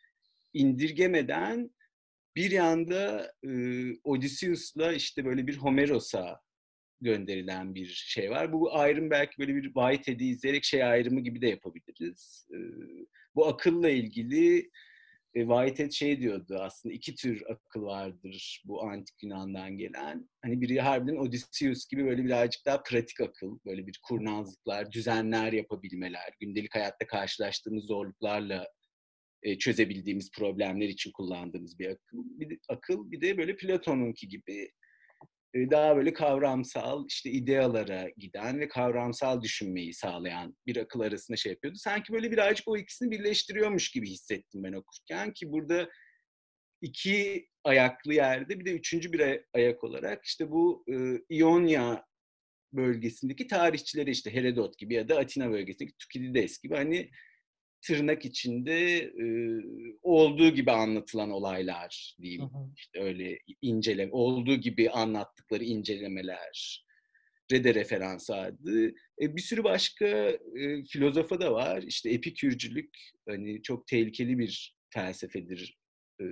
indirgemeden 0.53 1.71
bir 2.35 2.51
yanda 2.51 3.33
e, 3.43 3.51
Odysseus'la 4.03 4.93
işte 4.93 5.25
böyle 5.25 5.47
bir 5.47 5.57
Homeros'a 5.57 6.41
gönderilen 7.01 7.75
bir 7.75 7.85
şey 8.07 8.31
var. 8.31 8.53
Bu 8.53 8.75
ayrım 8.75 9.09
belki 9.09 9.39
böyle 9.39 9.55
bir 9.55 9.73
Whitehead'i 9.73 10.25
izleyerek 10.25 10.63
şey 10.63 10.83
ayrımı 10.83 11.19
gibi 11.19 11.41
de 11.41 11.47
yapabiliriz. 11.47 12.47
E, 12.51 12.57
bu 13.35 13.47
akılla 13.47 13.89
ilgili 13.89 14.69
e, 15.33 15.39
Whitehead 15.41 15.91
şey 15.91 16.19
diyordu 16.19 16.57
aslında 16.61 16.95
iki 16.95 17.15
tür 17.15 17.43
akıl 17.49 17.81
vardır 17.81 18.63
bu 18.65 18.83
antik 18.83 19.23
Yunan'dan 19.23 19.77
gelen. 19.77 20.29
Hani 20.41 20.61
biri 20.61 20.81
harbiden 20.81 21.17
Odysseus 21.17 21.87
gibi 21.87 22.05
böyle 22.05 22.25
birazcık 22.25 22.65
daha 22.65 22.83
pratik 22.83 23.21
akıl, 23.21 23.59
böyle 23.65 23.87
bir 23.87 23.99
kurnazlıklar, 24.03 24.91
düzenler 24.91 25.53
yapabilmeler, 25.53 26.33
gündelik 26.39 26.75
hayatta 26.75 27.07
karşılaştığımız 27.07 27.85
zorluklarla 27.85 28.67
çözebildiğimiz 29.59 30.31
problemler 30.31 30.87
için 30.87 31.11
kullandığımız 31.11 31.79
bir 31.79 31.87
akıl. 31.87 32.17
Bir 32.39 32.49
de, 32.49 32.57
akıl 32.69 33.11
bir 33.11 33.21
de 33.21 33.37
böyle 33.37 33.55
Platon'unki 33.55 34.27
gibi 34.27 34.71
daha 35.55 35.97
böyle 35.97 36.13
kavramsal 36.13 37.05
işte 37.07 37.29
idealara 37.29 38.09
giden 38.17 38.59
ve 38.59 38.67
kavramsal 38.67 39.41
düşünmeyi 39.41 39.93
sağlayan 39.93 40.57
bir 40.67 40.77
akıl 40.77 40.99
arasında 40.99 41.37
şey 41.37 41.51
yapıyordu. 41.51 41.77
Sanki 41.77 42.13
böyle 42.13 42.31
birazcık 42.31 42.67
o 42.67 42.77
ikisini 42.77 43.11
birleştiriyormuş 43.11 43.91
gibi 43.91 44.09
hissettim 44.09 44.63
ben 44.63 44.73
okurken 44.73 45.33
ki 45.33 45.51
burada 45.51 45.89
iki 46.81 47.47
ayaklı 47.63 48.13
yerde 48.13 48.59
bir 48.59 48.65
de 48.65 48.71
üçüncü 48.71 49.13
bir 49.13 49.41
ayak 49.53 49.83
olarak 49.83 50.25
işte 50.25 50.51
bu 50.51 50.83
e, 50.89 50.95
İonya 51.29 52.05
bölgesindeki 52.73 53.47
tarihçileri 53.47 54.11
işte 54.11 54.33
Herodot 54.33 54.77
gibi 54.77 54.93
ya 54.93 55.09
da 55.09 55.17
Atina 55.17 55.51
bölgesindeki 55.51 55.97
Tukidides 55.97 56.61
gibi 56.61 56.75
hani 56.75 57.09
tırnak 57.81 58.25
içinde 58.25 58.97
e, 58.97 59.25
olduğu 60.01 60.49
gibi 60.49 60.71
anlatılan 60.71 61.31
olaylar 61.31 62.15
diyeyim. 62.21 62.41
Hı 62.41 62.45
hı. 62.45 62.71
İşte 62.75 62.99
öyle 62.99 63.39
incele 63.61 64.09
olduğu 64.11 64.55
gibi 64.55 64.89
anlattıkları 64.89 65.63
incelemeler 65.63 66.87
de 67.51 67.73
referans 67.73 68.29
aldı. 68.29 68.87
E, 69.21 69.35
bir 69.35 69.41
sürü 69.41 69.63
başka 69.63 70.05
e, 70.05 70.83
filozofa 70.89 71.39
da 71.39 71.53
var. 71.53 71.83
İşte 71.83 72.09
epikürcülük 72.09 72.97
hani 73.29 73.61
çok 73.61 73.87
tehlikeli 73.87 74.39
bir 74.39 74.75
felsefedir. 74.89 75.77
E, 76.21 76.25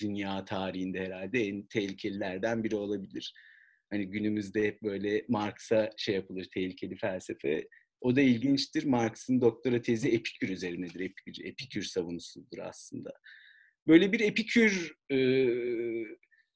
dünya 0.00 0.44
tarihinde 0.44 1.00
herhalde 1.00 1.40
en 1.40 1.62
tehlikelilerden 1.62 2.64
biri 2.64 2.76
olabilir. 2.76 3.34
Hani 3.90 4.10
günümüzde 4.10 4.66
hep 4.66 4.82
böyle 4.82 5.24
Marx'a 5.28 5.90
şey 5.96 6.14
yapılır 6.14 6.48
tehlikeli 6.54 6.96
felsefe. 6.96 7.68
O 8.02 8.16
da 8.16 8.20
ilginçtir. 8.20 8.84
Marx'ın 8.84 9.40
doktora 9.40 9.82
tezi 9.82 10.08
Epikür 10.08 10.48
üzerinedir. 10.48 11.00
Epikür, 11.00 11.44
Epikür 11.44 11.82
savunusudur 11.82 12.58
aslında. 12.58 13.12
Böyle 13.86 14.12
bir 14.12 14.20
Epikür 14.20 14.94
e, 15.10 15.16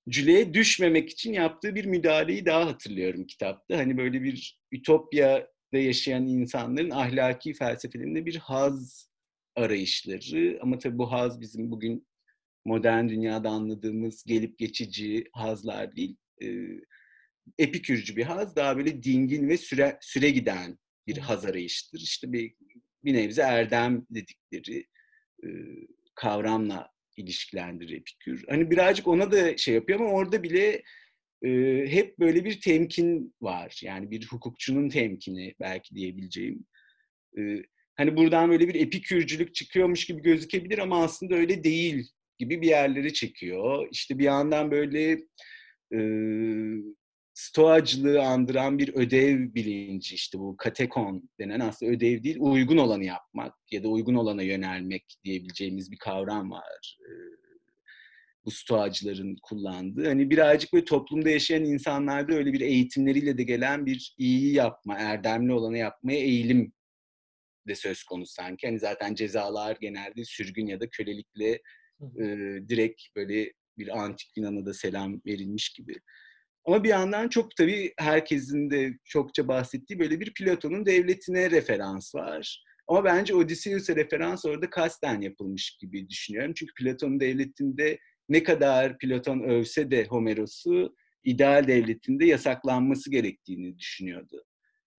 cüleye 0.09 0.55
düşmemek 0.55 1.11
için 1.11 1.33
yaptığı 1.33 1.75
bir 1.75 1.85
müdahaleyi 1.85 2.47
daha 2.47 2.67
hatırlıyorum 2.67 3.27
kitapta. 3.27 3.79
Hani 3.79 3.97
böyle 3.97 4.23
bir 4.23 4.61
ütopyada 4.73 5.49
yaşayan 5.73 6.27
insanların 6.27 6.91
ahlaki 6.91 7.55
felsefelerinde 7.55 8.27
bir 8.27 8.37
haz 8.37 9.11
arayışları 9.57 10.59
ama 10.63 10.79
tabii 10.79 10.99
bu 10.99 11.13
haz 11.13 11.41
bizim 11.41 11.71
bugün 11.71 12.07
modern 12.65 13.09
dünyada 13.09 13.51
anladığımız 13.51 14.25
gelip 14.25 14.59
geçici 14.59 15.25
hazlar 15.33 15.97
değil. 15.97 16.17
E, 16.43 16.47
epikürcü 17.59 18.17
bir 18.17 18.25
haz 18.25 18.57
daha 18.57 18.77
böyle 18.77 19.03
dingin 19.03 19.49
ve 19.49 19.57
süre, 19.57 19.99
süre 20.01 20.31
giden 20.31 20.79
bir 21.07 21.19
haz 21.19 21.45
arayıştır. 21.45 22.01
İşte 22.01 22.33
bir, 22.33 22.55
bir 23.05 23.15
nebze 23.15 23.43
erdem 23.43 24.07
dedikleri 24.11 24.87
e, 25.45 25.49
kavramla 26.15 26.91
ilişkilendirir 27.17 27.97
Epikür. 27.97 28.45
Hani 28.49 28.71
birazcık 28.71 29.09
ona 29.09 29.33
da 29.33 29.57
şey 29.57 29.75
yapıyor 29.75 30.01
ama 30.01 30.11
orada 30.11 30.43
bile 30.43 30.83
e, 31.43 31.51
hep 31.89 32.19
böyle 32.19 32.45
bir 32.45 32.61
temkin 32.61 33.35
var. 33.41 33.81
Yani 33.83 34.11
bir 34.11 34.27
hukukçunun 34.27 34.89
temkini 34.89 35.55
belki 35.61 35.95
diyebileceğim. 35.95 36.67
E, 37.39 37.63
hani 37.97 38.17
buradan 38.17 38.51
böyle 38.51 38.69
bir 38.69 38.75
epikürcülük 38.75 39.55
çıkıyormuş 39.55 40.07
gibi 40.07 40.23
gözükebilir 40.23 40.79
ama 40.79 41.05
aslında 41.05 41.35
öyle 41.35 41.65
değil 41.65 42.11
gibi 42.39 42.63
bir 42.63 42.69
yerleri 42.69 43.13
çekiyor. 43.13 43.89
İşte 43.93 44.19
bir 44.19 44.25
yandan 44.25 44.71
böyle 44.71 45.13
e, 45.95 45.99
stoacılığı 47.37 48.23
andıran 48.23 48.79
bir 48.79 48.95
ödev 48.95 49.55
bilinci 49.55 50.15
işte 50.15 50.39
bu 50.39 50.57
katekon 50.57 51.31
denen 51.41 51.61
aslında 51.61 51.93
ödev 51.93 52.23
değil 52.23 52.37
uygun 52.41 52.77
olanı 52.77 53.05
yapmak 53.05 53.55
ya 53.71 53.83
da 53.83 53.89
uygun 53.89 54.15
olana 54.15 54.43
yönelmek 54.43 55.05
diyebileceğimiz 55.25 55.93
bir 55.93 55.99
kavram 55.99 56.51
var. 56.51 56.99
E, 57.01 57.11
bu 58.45 58.51
stoacıların 58.51 59.37
kullandığı. 59.43 60.07
Hani 60.07 60.31
birazcık 60.31 60.73
böyle 60.73 60.85
toplumda 60.85 61.31
yaşayan 61.31 61.65
insanlarda 61.65 62.35
öyle 62.35 62.53
bir 62.53 62.61
eğitimleriyle 62.61 63.39
de 63.39 63.43
gelen 63.43 63.87
bir 63.87 64.15
iyi 64.19 64.55
yapma, 64.55 64.99
erdemli 64.99 65.53
olanı 65.53 65.79
yapmaya 65.79 66.19
eğilim 66.19 66.73
de 67.69 67.75
söz 67.75 68.05
konusu 68.05 68.33
sanki. 68.33 68.67
Hani 68.67 68.79
zaten 68.79 69.15
cezalar 69.15 69.77
genelde 69.81 70.25
sürgün 70.25 70.67
ya 70.67 70.81
da 70.81 70.89
kölelikle 70.91 71.51
e, 72.01 72.25
direkt 72.69 73.03
böyle 73.17 73.53
bir 73.79 74.05
antik 74.05 74.37
Yunan'a 74.37 74.67
da 74.67 74.75
selam 74.75 75.21
verilmiş 75.27 75.69
gibi. 75.69 75.95
Ama 76.67 76.85
bir 76.85 76.89
yandan 76.89 77.29
çok 77.29 77.57
tabii 77.57 77.93
herkesin 77.99 78.71
de 78.71 78.99
çokça 79.05 79.49
bahsettiği 79.49 79.99
böyle 79.99 80.21
bir 80.21 80.35
Platon'un 80.35 80.87
devletine 80.87 81.51
referans 81.51 82.15
var. 82.15 82.65
Ama 82.89 83.05
bence 83.05 83.35
Odysseus'a 83.35 83.97
referans 83.97 84.45
orada 84.45 84.71
kasten 84.71 85.21
yapılmış 85.21 85.77
gibi 85.81 86.09
düşünüyorum. 86.09 86.53
Çünkü 86.57 86.75
Platon'un 86.75 87.21
devletinde 87.21 87.99
ne 88.29 88.43
kadar 88.43 88.99
Platon 88.99 89.41
övse 89.41 89.91
de 89.91 90.05
Homeros'u 90.05 90.97
ideal 91.25 91.67
devletinde 91.67 92.27
yasaklanması 92.27 93.11
gerektiğini 93.11 93.79
düşünüyordu. 93.79 94.45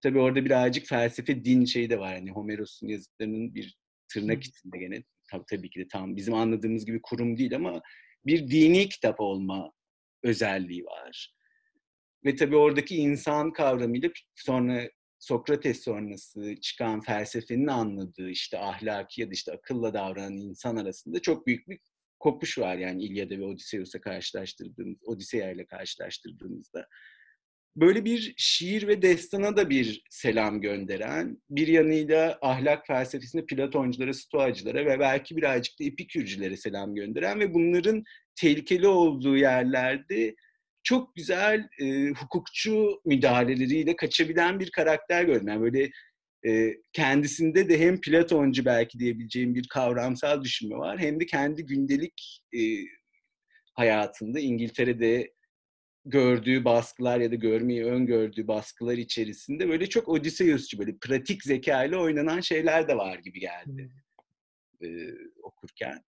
Tabii 0.02 0.20
orada 0.20 0.46
birazcık 0.46 0.86
felsefe, 0.88 1.46
din 1.46 1.66
şeyi 1.66 1.90
de 1.90 2.00
var. 2.00 2.16
Yani 2.16 2.32
Homeros'un 2.32 2.88
yazıtlarının 2.88 3.56
bir 3.56 3.78
tırnak 4.14 4.44
içinde 4.44 4.78
gene 4.78 5.04
tabii, 5.32 5.46
tabii 5.50 5.70
ki 5.70 5.80
de 5.80 5.88
tam 5.88 6.16
bizim 6.16 6.34
anladığımız 6.34 6.86
gibi 6.86 7.00
kurum 7.04 7.38
değil 7.38 7.56
ama 7.56 7.82
bir 8.26 8.52
dini 8.52 8.90
kitap 8.90 9.20
olma 9.20 9.72
özelliği 10.24 10.86
var. 10.86 11.37
Ve 12.26 12.36
tabii 12.36 12.56
oradaki 12.56 12.96
insan 12.96 13.54
kavramıyla 13.54 14.10
sonra 14.36 14.90
Sokrates 15.20 15.84
sonrası 15.84 16.56
çıkan 16.62 17.02
felsefenin 17.02 17.68
anladığı 17.68 18.30
işte 18.30 18.60
ahlaki 18.60 19.22
ya 19.22 19.28
da 19.28 19.32
işte 19.32 19.52
akılla 19.52 19.94
davranan 19.94 20.38
insan 20.38 20.76
arasında 20.76 21.22
çok 21.22 21.48
büyük 21.48 21.70
bir 21.70 21.80
kopuş 22.20 22.58
var 22.58 22.78
yani 22.78 23.04
İlyada 23.04 23.38
ve 23.38 23.44
Odysseus'a 23.44 24.02
karşılaştırdığımız, 24.02 24.98
Odisea 25.06 25.52
ile 25.52 25.66
karşılaştırdığımızda. 25.66 26.88
Böyle 27.76 28.06
bir 28.06 28.34
şiir 28.38 28.88
ve 28.88 29.02
destana 29.02 29.58
da 29.58 29.70
bir 29.70 30.04
selam 30.10 30.62
gönderen, 30.62 31.42
bir 31.50 31.68
yanıyla 31.68 32.40
ahlak 32.42 32.88
felsefesinde 32.88 33.46
Platonculara, 33.46 34.14
Stoacılara 34.14 34.86
ve 34.86 35.00
belki 35.00 35.38
birazcık 35.38 35.80
da 35.80 35.84
Epikürcülere 35.84 36.58
selam 36.58 36.96
gönderen 36.96 37.40
ve 37.40 37.54
bunların 37.54 38.04
tehlikeli 38.36 38.88
olduğu 38.88 39.38
yerlerde 39.38 40.36
çok 40.84 41.16
güzel 41.16 41.70
e, 41.82 42.10
hukukçu 42.10 43.02
müdahaleleriyle 43.06 43.96
kaçabilen 43.96 44.60
bir 44.60 44.72
karakter 44.72 45.24
gördüm. 45.24 45.48
Yani 45.48 45.62
böyle 45.62 45.90
e, 46.48 46.78
kendisinde 46.94 47.70
de 47.70 47.80
hem 47.80 48.02
Platoncu 48.02 48.66
belki 48.66 49.00
diyebileceğim 49.00 49.56
bir 49.56 49.68
kavramsal 49.68 50.44
düşünme 50.44 50.78
var 50.78 51.00
hem 51.00 51.20
de 51.20 51.26
kendi 51.26 51.66
gündelik 51.66 52.44
e, 52.54 52.60
hayatında 53.74 54.40
İngiltere'de 54.40 55.34
gördüğü 56.06 56.66
baskılar 56.66 57.20
ya 57.20 57.32
da 57.32 57.36
görmeyi 57.36 57.86
öngördüğü 57.86 58.48
baskılar 58.48 58.98
içerisinde 58.98 59.70
böyle 59.70 59.90
çok 59.90 60.10
Odysseus'cu 60.10 60.80
böyle 60.80 60.98
pratik 60.98 61.44
zeka 61.44 61.84
ile 61.84 61.98
oynanan 61.98 62.40
şeyler 62.40 62.88
de 62.88 62.98
var 62.98 63.20
gibi 63.20 63.40
geldi 63.40 63.92
e, 64.82 64.88
okurken. 65.44 66.04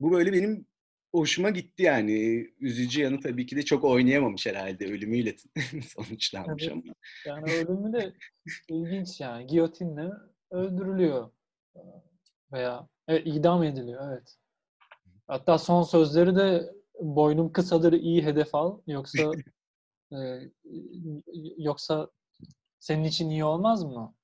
Bu 0.00 0.12
böyle 0.12 0.32
benim 0.32 0.66
hoşuma 1.12 1.50
gitti 1.50 1.82
yani. 1.82 2.12
Üzücü 2.60 3.02
yanı 3.02 3.20
tabii 3.20 3.46
ki 3.46 3.56
de 3.56 3.62
çok 3.62 3.84
oynayamamış 3.84 4.46
herhalde. 4.46 4.86
Ölümüyle 4.86 5.36
sonuçlanmış 5.96 6.68
ama. 6.68 6.82
Yani 7.26 7.52
ölümü 7.52 7.92
de 7.92 8.12
ilginç 8.68 9.20
yani. 9.20 9.46
Giyotinle 9.46 10.10
öldürülüyor. 10.50 11.30
Veya 12.52 12.88
evet, 13.08 13.22
idam 13.26 13.62
ediliyor 13.62 14.12
evet. 14.12 14.36
Hatta 15.26 15.58
son 15.58 15.82
sözleri 15.82 16.36
de 16.36 16.72
boynum 17.00 17.52
kısadır 17.52 17.92
iyi 17.92 18.24
hedef 18.24 18.54
al 18.54 18.80
yoksa 18.86 19.32
e, 20.12 20.16
yoksa 21.58 22.10
senin 22.80 23.04
için 23.04 23.30
iyi 23.30 23.44
olmaz 23.44 23.84
mı? 23.84 24.14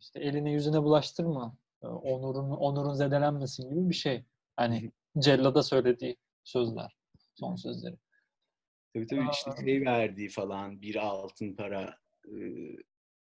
İşte 0.00 0.20
elini 0.20 0.52
yüzüne 0.52 0.82
bulaştırma. 0.82 1.56
Onurun 1.82 2.50
onurun 2.50 2.94
zedelenmesin 2.94 3.70
gibi 3.70 3.88
bir 3.88 3.94
şey. 3.94 4.24
Hani 4.56 4.92
Cella'da 5.18 5.62
söylediği 5.62 6.16
sözler. 6.48 6.96
Son 7.34 7.56
sözleri. 7.56 7.96
Tabii 8.94 9.06
tabii 9.06 9.28
işte 9.32 9.50
şey 9.64 9.80
verdiği 9.80 10.28
falan 10.28 10.82
bir 10.82 10.96
altın 10.96 11.54
para 11.54 11.98
e, 12.26 12.34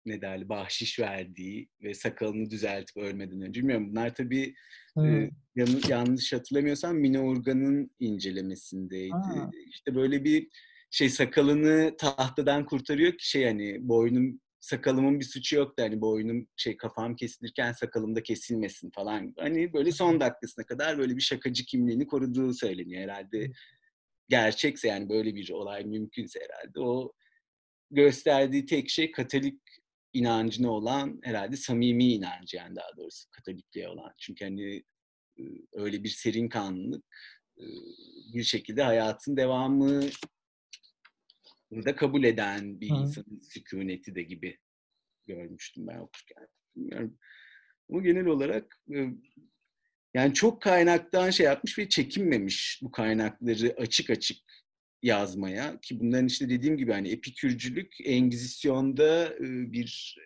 ne 0.06 0.22
derli 0.22 0.50
bahşiş 0.50 1.00
verdiği 1.00 1.70
ve 1.84 1.94
sakalını 1.94 2.50
düzeltip 2.50 2.98
ölmeden 2.98 3.42
önce. 3.42 3.60
Bilmiyorum 3.60 3.90
bunlar 3.90 4.16
tabii 4.16 4.56
hmm. 4.94 5.06
e, 5.06 5.32
yan, 5.56 5.68
yanlış 5.90 6.34
hatırlamıyorsam 6.34 6.96
Mine 6.96 7.20
Urgan'ın 7.20 7.92
incelemesindeydi. 8.00 9.16
Aa. 9.16 9.52
İşte 9.70 9.96
böyle 9.96 10.24
bir 10.24 10.50
şey 10.92 11.10
sakalını 11.10 11.96
tahtadan 11.98 12.66
kurtarıyor 12.66 13.12
ki 13.12 13.30
şey 13.30 13.46
hani 13.46 13.88
boynum 13.88 14.40
sakalımın 14.64 15.20
bir 15.20 15.26
suçu 15.26 15.56
yok 15.56 15.80
da 15.80 15.84
hani 15.84 16.02
boynum 16.02 16.48
şey 16.56 16.78
kafam 16.78 17.16
kesilirken 17.16 17.72
sakalım 17.72 18.16
da 18.16 18.24
kesilmesin 18.24 18.92
falan. 18.92 19.34
Hani 19.38 19.74
böyle 19.74 19.92
son 19.92 20.20
dakikasına 20.20 20.66
kadar 20.66 20.98
böyle 20.98 21.16
bir 21.16 21.22
şakacı 21.22 21.66
kimliğini 21.66 22.08
koruduğu 22.08 22.54
söyleniyor 22.54 23.02
herhalde. 23.02 23.52
Gerçekse 24.30 24.88
yani 24.88 25.10
böyle 25.10 25.36
bir 25.36 25.50
olay 25.50 25.86
mümkünse 25.86 26.40
herhalde 26.40 26.80
o 26.80 27.14
gösterdiği 27.92 28.66
tek 28.66 28.90
şey 28.90 29.12
Katolik 29.12 29.62
inancına 30.14 30.72
olan 30.72 31.20
herhalde 31.24 31.56
samimi 31.56 32.14
inancı 32.14 32.58
yani 32.58 32.76
daha 32.76 32.98
doğrusu 32.98 33.30
Katolikliğe 33.32 33.90
olan. 33.90 34.14
Çünkü 34.18 34.46
hani 34.46 34.84
öyle 35.74 36.04
bir 36.04 36.10
serin 36.10 36.50
kanlılık 36.50 37.06
bir 38.34 38.44
şekilde 38.44 38.84
hayatın 38.84 39.38
devamı 39.38 40.04
da 41.86 41.96
kabul 41.96 42.24
eden 42.24 42.82
bir 42.82 42.90
Hı. 42.90 42.94
insanın 42.96 43.40
sükuneti 43.40 44.16
de 44.16 44.24
gibi 44.24 44.58
görmüştüm 45.28 45.88
ben 45.88 45.98
okurken. 45.98 46.48
Bilmiyorum. 46.76 47.18
Ama 47.90 48.02
genel 48.02 48.26
olarak 48.26 48.84
yani 50.14 50.34
çok 50.34 50.62
kaynaktan 50.62 51.30
şey 51.30 51.46
yapmış 51.46 51.80
ve 51.80 51.90
çekinmemiş 51.90 52.80
bu 52.84 52.92
kaynakları 52.92 53.76
açık 53.78 54.10
açık 54.10 54.38
yazmaya 55.02 55.80
ki 55.82 56.00
bunların 56.00 56.28
işte 56.28 56.50
dediğim 56.50 56.78
gibi 56.78 56.92
hani 56.92 57.10
epikürcülük 57.10 57.94
Engizisyon'da 58.04 59.36
bir 59.42 60.18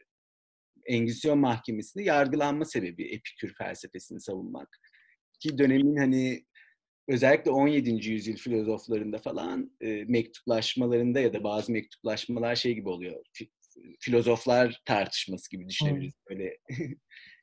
Engizisyon 0.85 1.39
Mahkemesi'nde 1.39 2.03
yargılanma 2.03 2.65
sebebi 2.65 3.03
Epikür 3.03 3.53
felsefesini 3.53 4.21
savunmak. 4.21 4.79
Ki 5.39 5.57
dönemin 5.57 5.95
hani 5.95 6.45
özellikle 7.07 7.51
17. 7.51 8.09
yüzyıl 8.09 8.35
filozoflarında 8.35 9.17
falan 9.17 9.71
e, 9.81 10.05
mektuplaşmalarında 10.07 11.19
ya 11.19 11.33
da 11.33 11.43
bazı 11.43 11.71
mektuplaşmalar 11.71 12.55
şey 12.55 12.73
gibi 12.75 12.89
oluyor. 12.89 13.25
filozoflar 13.99 14.81
tartışması 14.85 15.51
gibi 15.51 15.69
düşünebiliriz. 15.69 16.13
Hmm. 16.13 16.29
Böyle 16.29 16.57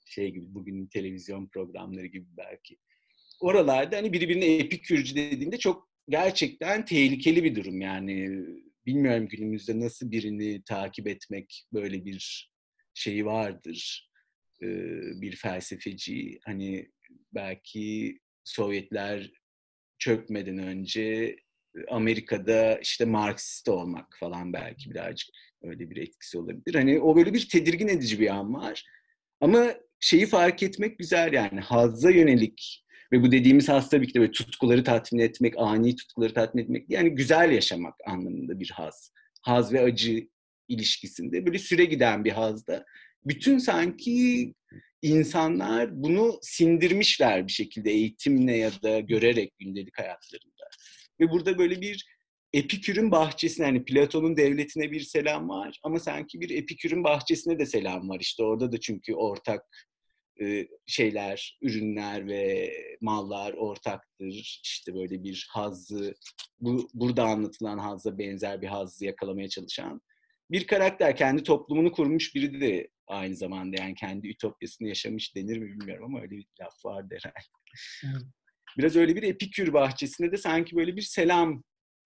şey 0.07 0.31
gibi 0.31 0.45
bugün 0.47 0.87
televizyon 0.87 1.47
programları 1.47 2.07
gibi 2.07 2.27
belki. 2.37 2.79
Oralarda 3.41 3.97
hani 3.97 4.13
biri 4.13 4.29
birine 4.29 4.57
epikürcü 4.57 5.15
dediğinde 5.15 5.59
çok 5.59 5.89
gerçekten 6.09 6.85
tehlikeli 6.85 7.45
bir 7.45 7.55
durum 7.55 7.81
yani. 7.81 8.45
Bilmiyorum 8.87 9.29
günümüzde 9.29 9.81
nasıl 9.81 10.11
birini 10.11 10.63
takip 10.65 11.09
etmek 11.09 11.65
böyle 11.73 12.05
bir 12.05 12.51
şeyi 12.95 13.27
vardır. 13.27 14.11
Ee, 14.63 14.67
bir 15.21 15.37
felsefeci 15.37 16.39
hani 16.45 16.91
belki 17.35 18.19
Sovyetler 18.45 19.33
çökmeden 20.05 20.59
önce 20.59 21.37
Amerika'da 21.89 22.79
işte 22.79 23.05
Marksist 23.05 23.69
olmak 23.69 24.17
falan 24.21 24.53
belki 24.53 24.91
birazcık 24.91 25.29
öyle 25.63 25.91
bir 25.91 25.97
etkisi 25.97 26.39
olabilir. 26.39 26.75
Hani 26.75 27.01
o 27.01 27.17
böyle 27.17 27.35
bir 27.35 27.49
tedirgin 27.49 27.89
edici 27.89 28.21
bir 28.21 28.29
an 28.29 28.55
var. 28.55 28.85
Ama 29.41 29.75
şeyi 30.01 30.27
fark 30.27 30.63
etmek 30.63 30.99
güzel 30.99 31.33
yani 31.33 31.61
hazza 31.61 32.11
yönelik 32.11 32.85
ve 33.13 33.23
bu 33.23 33.33
dediğimiz 33.33 33.69
haz 33.69 33.91
tabii 33.91 34.07
ki 34.07 34.15
de 34.15 34.21
böyle 34.21 34.33
tutkuları 34.33 34.85
tatmin 34.85 35.21
etmek, 35.21 35.55
ani 35.57 35.97
tutkuları 35.97 36.35
tatmin 36.35 36.63
etmek 36.63 36.91
yani 36.91 37.11
güzel 37.11 37.51
yaşamak 37.51 37.95
anlamında 38.07 38.61
bir 38.61 38.71
haz. 38.71 39.13
Haz 39.43 39.73
ve 39.73 39.81
acı 39.81 40.29
ilişkisinde 40.69 41.47
böyle 41.47 41.59
süre 41.59 41.85
giden 41.85 42.25
bir 42.25 42.33
hazda 42.33 42.85
bütün 43.25 43.59
sanki 43.59 44.55
insanlar 45.03 46.03
bunu 46.03 46.39
sindirmişler 46.43 47.47
bir 47.47 47.53
şekilde 47.53 47.91
eğitimle 47.91 48.57
ya 48.57 48.71
da 48.83 49.01
görerek 49.01 49.59
gündelik 49.59 49.99
hayatlarında. 49.99 50.65
Ve 51.21 51.31
burada 51.31 51.59
böyle 51.59 51.81
bir 51.81 52.05
Epikür'ün 52.53 53.11
bahçesine 53.11 53.67
yani 53.67 53.85
Platon'un 53.85 54.37
devletine 54.37 54.91
bir 54.91 55.01
selam 55.01 55.49
var 55.49 55.81
ama 55.83 56.01
sanki 56.01 56.41
bir 56.41 56.51
Epikür'ün 56.51 57.05
bahçesine 57.05 57.59
de 57.59 57.67
selam 57.67 58.09
var. 58.09 58.21
İşte 58.21 58.43
orada 58.43 58.73
da 58.73 58.81
çünkü 58.81 59.15
ortak 59.15 59.87
e, 60.41 60.67
şeyler, 60.87 61.59
ürünler 61.63 62.29
ve 62.29 62.73
mallar 63.01 63.53
ortaktır. 63.53 64.61
İşte 64.65 64.95
böyle 64.95 65.23
bir 65.25 65.47
hazzı, 65.51 66.15
bu 66.61 66.89
burada 66.95 67.25
anlatılan 67.25 67.79
hazza 67.79 68.19
benzer 68.19 68.63
bir 68.63 68.67
hazzı 68.67 69.05
yakalamaya 69.05 69.49
çalışan 69.49 70.01
bir 70.51 70.67
karakter. 70.67 71.17
Kendi 71.17 71.43
toplumunu 71.43 71.93
kurmuş 71.93 72.35
biri 72.35 72.61
de 72.61 72.89
aynı 73.07 73.37
zamanda 73.37 73.83
yani 73.83 73.95
kendi 73.95 74.29
ütopyasını 74.29 74.89
yaşamış 74.89 75.37
denir 75.37 75.59
mi 75.59 75.67
bilmiyorum 75.67 76.05
ama 76.05 76.21
öyle 76.21 76.31
bir 76.31 76.47
laf 76.61 76.85
var 76.85 77.05
herhalde. 77.11 77.39
Biraz 78.79 78.97
öyle 78.97 79.17
bir 79.17 79.23
epikür 79.23 79.73
bahçesinde 79.73 80.33
de 80.33 80.37
sanki 80.37 80.77
böyle 80.77 80.97
bir 80.97 81.03
selam 81.03 81.65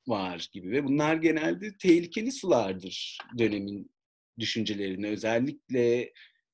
var 0.09 0.49
gibi 0.53 0.71
ve 0.71 0.85
bunlar 0.85 1.17
genelde 1.17 1.77
tehlikeli 1.77 2.33
sulardır 2.33 3.19
dönemin 3.39 3.91
düşüncelerine. 4.39 5.09
Özellikle 5.09 6.13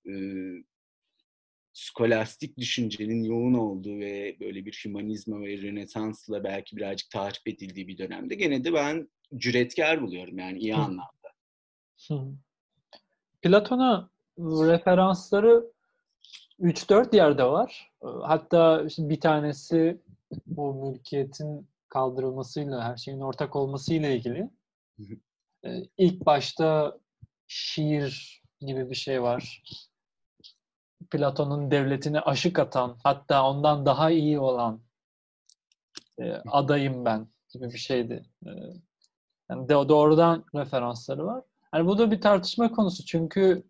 e, 0.08 0.12
skolastik 1.72 2.58
düşüncenin 2.58 3.24
yoğun 3.24 3.54
olduğu 3.54 3.98
ve 3.98 4.36
böyle 4.40 4.66
bir 4.66 4.82
hümanizma 4.84 5.40
ve 5.40 5.62
rönesansla 5.62 6.44
belki 6.44 6.76
birazcık 6.76 7.10
tahrip 7.10 7.48
edildiği 7.48 7.88
bir 7.88 7.98
dönemde 7.98 8.34
gene 8.34 8.64
de 8.64 8.72
ben 8.72 9.08
cüretkar 9.36 10.02
buluyorum 10.02 10.38
yani 10.38 10.58
iyi 10.58 10.74
anlamda. 10.74 11.32
Platon'a 13.42 14.10
referansları 14.38 15.64
3-4 16.60 17.16
yerde 17.16 17.44
var. 17.44 17.92
Hatta 18.22 18.82
işte 18.82 19.08
bir 19.08 19.20
tanesi 19.20 20.00
bu 20.46 20.74
mülkiyetin 20.74 21.68
kaldırılmasıyla, 21.88 22.84
her 22.84 22.96
şeyin 22.96 23.20
ortak 23.20 23.56
olmasıyla 23.56 24.08
ilgili. 24.08 24.50
Ee, 25.64 25.82
ilk 25.98 26.26
başta 26.26 26.98
şiir 27.46 28.42
gibi 28.60 28.90
bir 28.90 28.94
şey 28.94 29.22
var. 29.22 29.62
Platon'un 31.10 31.70
devletine 31.70 32.20
aşık 32.20 32.58
atan, 32.58 32.96
hatta 33.04 33.50
ondan 33.50 33.86
daha 33.86 34.10
iyi 34.10 34.38
olan 34.38 34.80
e, 36.18 36.32
adayım 36.32 37.04
ben 37.04 37.28
gibi 37.48 37.64
bir 37.64 37.78
şeydi. 37.78 38.24
E, 38.46 38.50
yani 39.50 39.68
de, 39.68 39.74
doğrudan 39.74 40.44
referansları 40.54 41.26
var. 41.26 41.44
Yani 41.74 41.86
bu 41.86 41.98
da 41.98 42.10
bir 42.10 42.20
tartışma 42.20 42.72
konusu 42.72 43.04
çünkü 43.04 43.64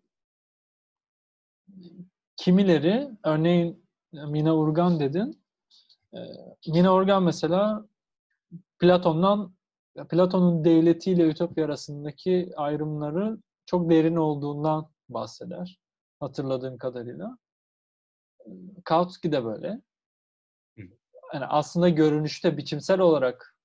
kimileri, 2.37 3.09
örneğin 3.23 3.85
Mina 4.11 4.55
Urgan 4.55 4.99
dedin, 4.99 5.43
e, 6.13 6.19
Mina 6.67 6.93
Urgan 6.93 7.23
mesela 7.23 7.85
Platon'dan 8.79 9.55
Platon'un 10.09 10.65
devletiyle 10.65 11.27
Ütopya 11.27 11.65
arasındaki 11.65 12.51
ayrımları 12.55 13.37
çok 13.65 13.89
derin 13.89 14.15
olduğundan 14.15 14.89
bahseder 15.09 15.79
hatırladığım 16.19 16.77
kadarıyla. 16.77 17.37
Kautsky 18.83 19.31
de 19.31 19.45
böyle. 19.45 19.81
Yani 21.33 21.45
aslında 21.45 21.89
görünüşte 21.89 22.57
biçimsel 22.57 22.99
olarak 22.99 23.57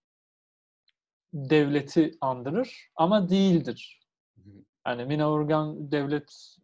devleti 1.32 2.18
andırır 2.20 2.90
ama 2.96 3.28
değildir. 3.28 4.00
Yani 4.86 5.04
Mina 5.04 5.30
Organ 5.30 5.92
devlet 5.92 6.56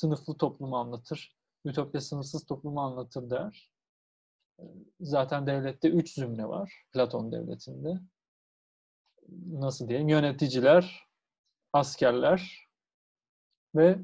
sınıflı 0.00 0.38
toplumu 0.38 0.76
anlatır. 0.76 1.36
Ütopya 1.64 2.00
sınıfsız 2.00 2.46
toplumu 2.46 2.80
anlatır 2.80 3.30
der. 3.30 3.70
Zaten 5.00 5.46
devlette 5.46 5.88
üç 5.88 6.14
zümre 6.14 6.48
var. 6.48 6.84
Platon 6.92 7.32
devletinde. 7.32 8.00
Nasıl 9.46 9.88
diyeyim? 9.88 10.08
Yöneticiler, 10.08 11.06
askerler 11.72 12.68
ve 13.74 13.98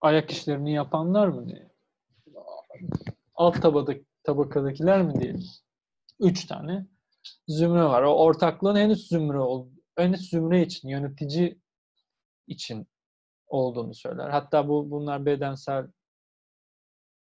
ayak 0.00 0.30
işlerini 0.30 0.72
yapanlar 0.72 1.28
mı 1.28 1.48
diye. 1.48 1.68
Alt 3.34 3.62
tabada, 3.62 3.94
tabakadakiler 4.22 5.02
mi 5.02 5.20
diyelim. 5.20 5.44
Üç 6.20 6.46
tane 6.46 6.86
zümre 7.48 7.84
var. 7.84 8.02
O 8.02 8.14
ortaklığın 8.14 8.76
en 8.76 8.90
üst 8.90 9.08
zümre 9.08 9.66
en 9.96 10.12
üst 10.12 10.30
zümre 10.30 10.62
için, 10.62 10.88
yönetici 10.88 11.58
için 12.46 12.88
olduğunu 13.48 13.94
söyler. 13.94 14.30
Hatta 14.30 14.68
bu 14.68 14.90
bunlar 14.90 15.26
bedensel 15.26 15.86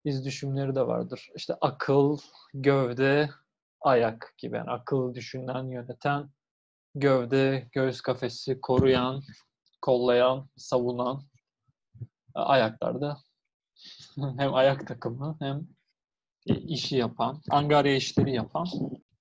iz 0.05 0.25
düşümleri 0.25 0.75
de 0.75 0.87
vardır. 0.87 1.31
İşte 1.37 1.55
akıl, 1.61 2.19
gövde, 2.55 3.31
ayak 3.81 4.35
gibi. 4.39 4.57
Yani 4.57 4.71
akıl 4.71 5.15
düşünen, 5.15 5.65
yöneten, 5.65 6.31
gövde, 6.95 7.69
göğüs 7.73 8.01
kafesi 8.01 8.61
koruyan, 8.61 9.23
kollayan, 9.81 10.49
savunan 10.57 11.23
ayaklarda 12.35 13.19
hem 14.39 14.55
ayak 14.55 14.87
takımı 14.87 15.37
hem 15.41 15.69
işi 16.47 16.97
yapan, 16.97 17.43
angarya 17.51 17.97
işleri 17.97 18.35
yapan. 18.35 18.67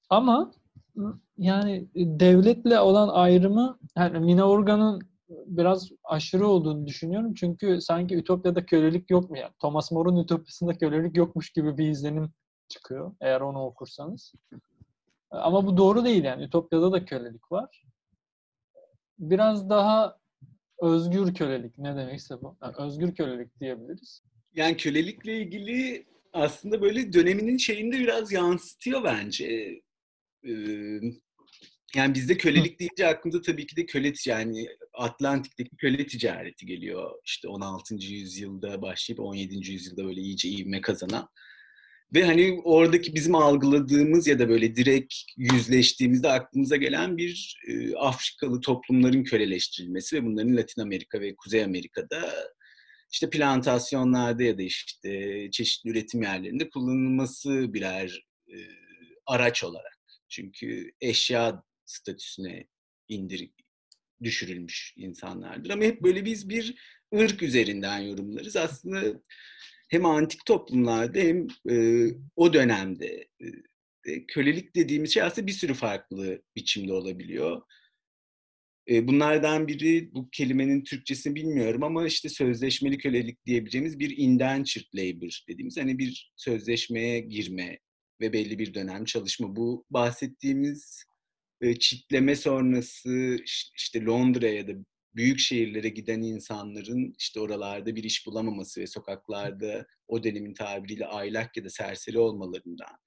Ama 0.10 0.52
yani 1.38 1.88
devletle 1.95 2.80
olan 2.80 3.10
ayrımı 3.10 3.80
yani 3.95 4.20
Mina 4.20 4.43
Organ'ın 4.50 5.16
biraz 5.30 5.89
aşırı 6.03 6.47
olduğunu 6.47 6.88
düşünüyorum. 6.88 7.34
Çünkü 7.34 7.82
sanki 7.82 8.15
Ütopya'da 8.15 8.65
kölelik 8.65 9.09
yok 9.09 9.30
mu? 9.30 9.38
Yani 9.38 9.53
Thomas 9.59 9.91
More'un 9.91 10.23
Ütopya'sında 10.23 10.78
kölelik 10.78 11.17
yokmuş 11.17 11.49
gibi 11.49 11.78
bir 11.78 11.89
izlenim 11.89 12.30
çıkıyor 12.67 13.15
eğer 13.21 13.41
onu 13.41 13.65
okursanız. 13.65 14.34
Ama 15.32 15.67
bu 15.67 15.78
doğru 15.78 16.05
değil 16.05 16.23
yani. 16.23 16.43
Ütopya'da 16.43 16.91
da 16.91 17.05
kölelik 17.05 17.51
var. 17.51 17.84
Biraz 19.19 19.69
daha 19.69 20.17
özgür 20.82 21.34
kölelik 21.34 21.78
ne 21.78 21.95
demekse 21.95 22.41
bu. 22.41 22.57
Yani 22.63 22.75
özgür 22.78 23.15
kölelik 23.15 23.59
diyebiliriz. 23.59 24.21
Yani 24.55 24.78
kölelikle 24.78 25.41
ilgili 25.41 26.05
aslında 26.34 26.82
böyle 26.82 27.13
döneminin 27.13 27.57
şeyinde 27.57 27.99
biraz 27.99 28.32
yansıtıyor 28.32 29.03
bence. 29.03 29.82
Ee, 30.43 30.51
yani 31.95 32.13
bizde 32.13 32.38
kölelik 32.38 32.80
deyince 32.80 33.07
aklımıza 33.07 33.41
tabii 33.41 33.67
ki 33.67 33.75
de 33.75 33.86
köle 33.86 34.13
yani 34.25 34.67
Atlantik'teki 34.98 35.78
köle 35.78 36.08
ticareti 36.08 36.66
geliyor. 36.66 37.12
İşte 37.26 37.48
16. 37.48 37.95
yüzyılda 37.95 38.82
başlayıp 38.82 39.20
17. 39.20 39.72
yüzyılda 39.72 40.06
böyle 40.06 40.22
iyice 40.22 40.50
ivme 40.50 40.82
kazanan. 40.82 41.30
Ve 42.14 42.24
hani 42.24 42.62
oradaki 42.64 43.16
bizim 43.16 43.36
algıladığımız 43.36 44.28
ya 44.28 44.39
da 44.39 44.50
böyle 44.50 44.76
direkt 44.76 45.14
yüzleştiğimizde 45.38 46.30
aklımıza 46.30 46.76
gelen 46.76 47.18
bir 47.18 47.62
e, 47.68 47.95
Afrikalı 47.95 48.62
toplumların 48.62 49.24
köleleştirilmesi 49.24 50.16
ve 50.16 50.26
bunların 50.26 50.58
Latin 50.58 50.82
Amerika 50.82 51.22
ve 51.22 51.36
Kuzey 51.36 51.64
Amerika'da 51.64 52.34
işte 53.12 53.30
plantasyonlarda 53.30 54.43
ya 54.43 54.58
da 54.58 54.62
işte 54.62 55.48
çeşitli 55.52 55.89
üretim 55.89 56.22
yerlerinde 56.22 56.70
kullanılması 56.70 57.74
birer 57.74 58.26
e, 58.48 58.56
araç 59.26 59.64
olarak. 59.64 59.98
Çünkü 60.30 60.91
eşya 61.02 61.64
statüsüne 61.86 62.68
indir 63.08 63.50
düşürülmüş 64.24 64.93
insanlardır. 64.97 65.70
Ama 65.70 65.84
hep 65.84 66.01
böyle 66.01 66.26
biz 66.26 66.49
bir 66.49 66.76
ırk 67.15 67.43
üzerinden 67.43 67.99
yorumlarız. 67.99 68.55
Aslında 68.55 69.22
hem 69.89 70.05
antik 70.05 70.45
toplumlarda 70.45 71.20
hem 71.20 71.47
e, 71.70 72.07
o 72.36 72.53
dönemde 72.53 73.28
e, 74.05 74.26
kölelik 74.28 74.76
dediğimiz 74.76 75.13
şey 75.13 75.24
aslında 75.24 75.47
bir 75.47 75.51
sürü 75.51 75.74
farklı 75.74 76.41
biçimde 76.55 76.93
olabiliyor. 76.93 77.61
E, 78.89 79.07
bunlardan 79.07 79.68
biri 79.68 80.13
bu 80.13 80.30
kelimenin 80.30 80.84
Türkçesini 80.84 81.36
bilmiyorum 81.36 81.84
ama 81.84 82.07
işte 82.07 82.30
sözleşmeli 82.30 82.97
kölelik 82.97 83.45
diyebileceğimiz 83.45 83.99
bir 83.99 84.18
indentured 84.18 84.86
labor 84.95 85.43
dediğimiz 85.49 85.78
hani 85.78 85.99
bir 85.99 86.32
sözleşmeye 86.36 87.20
girme 87.20 87.80
ve 88.22 88.34
belli 88.34 88.59
bir 88.59 88.74
dönem 88.74 89.05
çalışma. 89.05 89.55
Bu 89.55 89.86
bahsettiğimiz 89.89 91.03
çitleme 91.80 92.36
sonrası 92.36 93.38
işte 93.76 94.03
Londra'ya 94.05 94.53
ya 94.53 94.68
da 94.68 94.72
büyük 95.16 95.39
şehirlere 95.39 95.89
giden 95.89 96.22
insanların 96.22 97.16
işte 97.20 97.39
oralarda 97.39 97.95
bir 97.95 98.03
iş 98.03 98.28
bulamaması 98.28 98.82
ve 98.82 98.88
sokaklarda 98.88 99.88
o 100.08 100.24
dönemin 100.24 100.53
tabiriyle 100.53 101.05
aylak 101.05 101.58
ya 101.58 101.64
da 101.64 101.70
serseri 101.70 102.20
olmalarından 102.20 102.97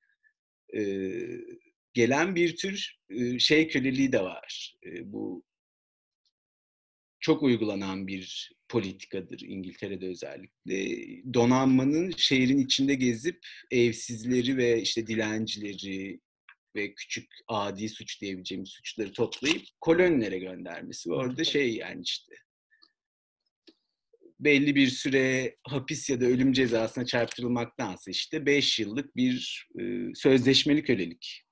gelen 1.95 2.35
bir 2.35 2.57
tür 2.57 2.99
şey 3.39 3.69
köleliği 3.69 4.13
de 4.13 4.23
var. 4.23 4.77
Bu 5.03 5.45
çok 7.21 7.43
uygulanan 7.43 8.07
bir 8.07 8.53
politikadır 8.69 9.41
İngiltere'de 9.41 10.07
özellikle. 10.07 10.97
Donanmanın 11.35 12.11
şehrin 12.17 12.59
içinde 12.59 12.95
gezip 12.95 13.47
evsizleri 13.71 14.57
ve 14.57 14.83
işte 14.83 15.07
dilencileri 15.07 16.21
ve 16.77 16.95
küçük 16.95 17.33
adi 17.49 17.89
suç 17.89 18.21
diyebileceğimiz 18.21 18.69
suçları 18.71 19.13
toplayıp 19.13 19.63
kolonilere 19.81 20.39
göndermesi. 20.39 21.13
Orada 21.13 21.45
şey 21.45 21.75
yani 21.75 22.03
işte 22.03 22.35
belli 24.41 24.75
bir 24.75 24.89
süre 24.89 25.57
hapis 25.63 26.11
ya 26.11 26.21
da 26.21 26.25
ölüm 26.25 26.53
cezasına 26.53 27.07
çarptırılmaktansa 27.07 28.11
işte 28.11 28.47
5 28.47 28.79
yıllık 28.79 29.17
bir 29.17 29.69
e, 29.81 29.83
sözleşmeli 30.15 30.83
kölelik. 30.83 31.45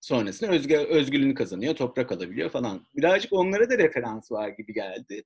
Sonrasında 0.00 0.50
özgür, 0.50 0.78
özgürlüğünü 0.78 1.34
kazanıyor, 1.34 1.74
toprak 1.74 2.12
alabiliyor 2.12 2.50
falan. 2.50 2.86
Birazcık 2.96 3.32
onlara 3.32 3.70
da 3.70 3.78
referans 3.78 4.32
var 4.32 4.48
gibi 4.48 4.74
geldi. 4.74 5.24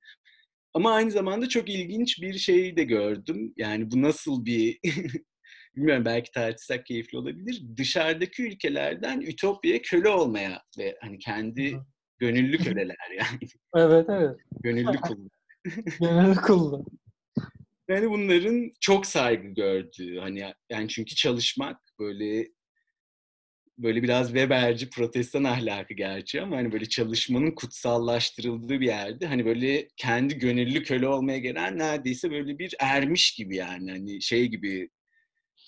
Ama 0.73 0.91
aynı 0.91 1.11
zamanda 1.11 1.49
çok 1.49 1.69
ilginç 1.69 2.21
bir 2.21 2.37
şey 2.37 2.77
de 2.77 2.83
gördüm. 2.83 3.53
Yani 3.57 3.91
bu 3.91 4.01
nasıl 4.01 4.45
bir 4.45 4.79
bilmiyorum 5.77 6.05
belki 6.05 6.31
tartışsak 6.31 6.85
keyifli 6.85 7.17
olabilir. 7.17 7.61
Dışarıdaki 7.77 8.43
ülkelerden 8.43 9.21
Ütopya'ya 9.21 9.81
köle 9.81 10.09
olmaya 10.09 10.61
ve 10.77 10.97
hani 11.01 11.19
kendi 11.19 11.79
gönüllü 12.19 12.57
köleler 12.57 13.11
yani. 13.17 13.39
Evet 13.75 14.05
evet. 14.09 14.35
gönüllü 14.63 14.97
kullar. 14.97 15.31
gönüllü 15.99 16.35
kullar. 16.35 16.81
Yani 17.89 18.09
bunların 18.09 18.71
çok 18.79 19.05
saygı 19.05 19.47
gördüğü 19.47 20.19
hani 20.19 20.53
yani 20.69 20.87
çünkü 20.87 21.15
çalışmak 21.15 21.77
böyle 21.99 22.47
böyle 23.77 24.03
biraz 24.03 24.27
Weberci 24.27 24.89
protestan 24.89 25.43
ahlakı 25.43 25.93
gerçi 25.93 26.41
ama 26.41 26.57
hani 26.57 26.71
böyle 26.71 26.85
çalışmanın 26.85 27.51
kutsallaştırıldığı 27.51 28.79
bir 28.79 28.85
yerde 28.85 29.27
hani 29.27 29.45
böyle 29.45 29.87
kendi 29.97 30.37
gönüllü 30.39 30.83
köle 30.83 31.07
olmaya 31.07 31.37
gelen 31.37 31.77
neredeyse 31.77 32.31
böyle 32.31 32.59
bir 32.59 32.75
ermiş 32.79 33.31
gibi 33.35 33.55
yani 33.55 33.91
hani 33.91 34.21
şey 34.21 34.47
gibi 34.47 34.89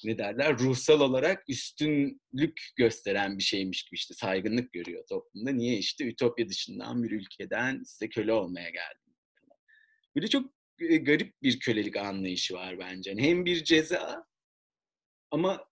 ne 0.03 0.17
derler 0.17 0.59
ruhsal 0.59 1.01
olarak 1.01 1.49
üstünlük 1.49 2.61
gösteren 2.75 3.37
bir 3.37 3.43
şeymiş 3.43 3.83
gibi 3.83 3.95
işte 3.95 4.13
saygınlık 4.13 4.73
görüyor 4.73 5.03
toplumda. 5.09 5.51
Niye 5.51 5.77
işte 5.77 6.07
Ütopya 6.07 6.49
dışından 6.49 7.03
bir 7.03 7.11
ülkeden 7.11 7.83
size 7.83 8.09
köle 8.09 8.33
olmaya 8.33 8.69
geldim. 8.69 9.15
Böyle 10.15 10.27
çok 10.27 10.53
e, 10.79 10.97
garip 10.97 11.41
bir 11.43 11.59
kölelik 11.59 11.97
anlayışı 11.97 12.53
var 12.53 12.79
bence. 12.79 13.09
Yani 13.09 13.23
hem 13.23 13.45
bir 13.45 13.63
ceza 13.63 14.25
ama 15.31 15.69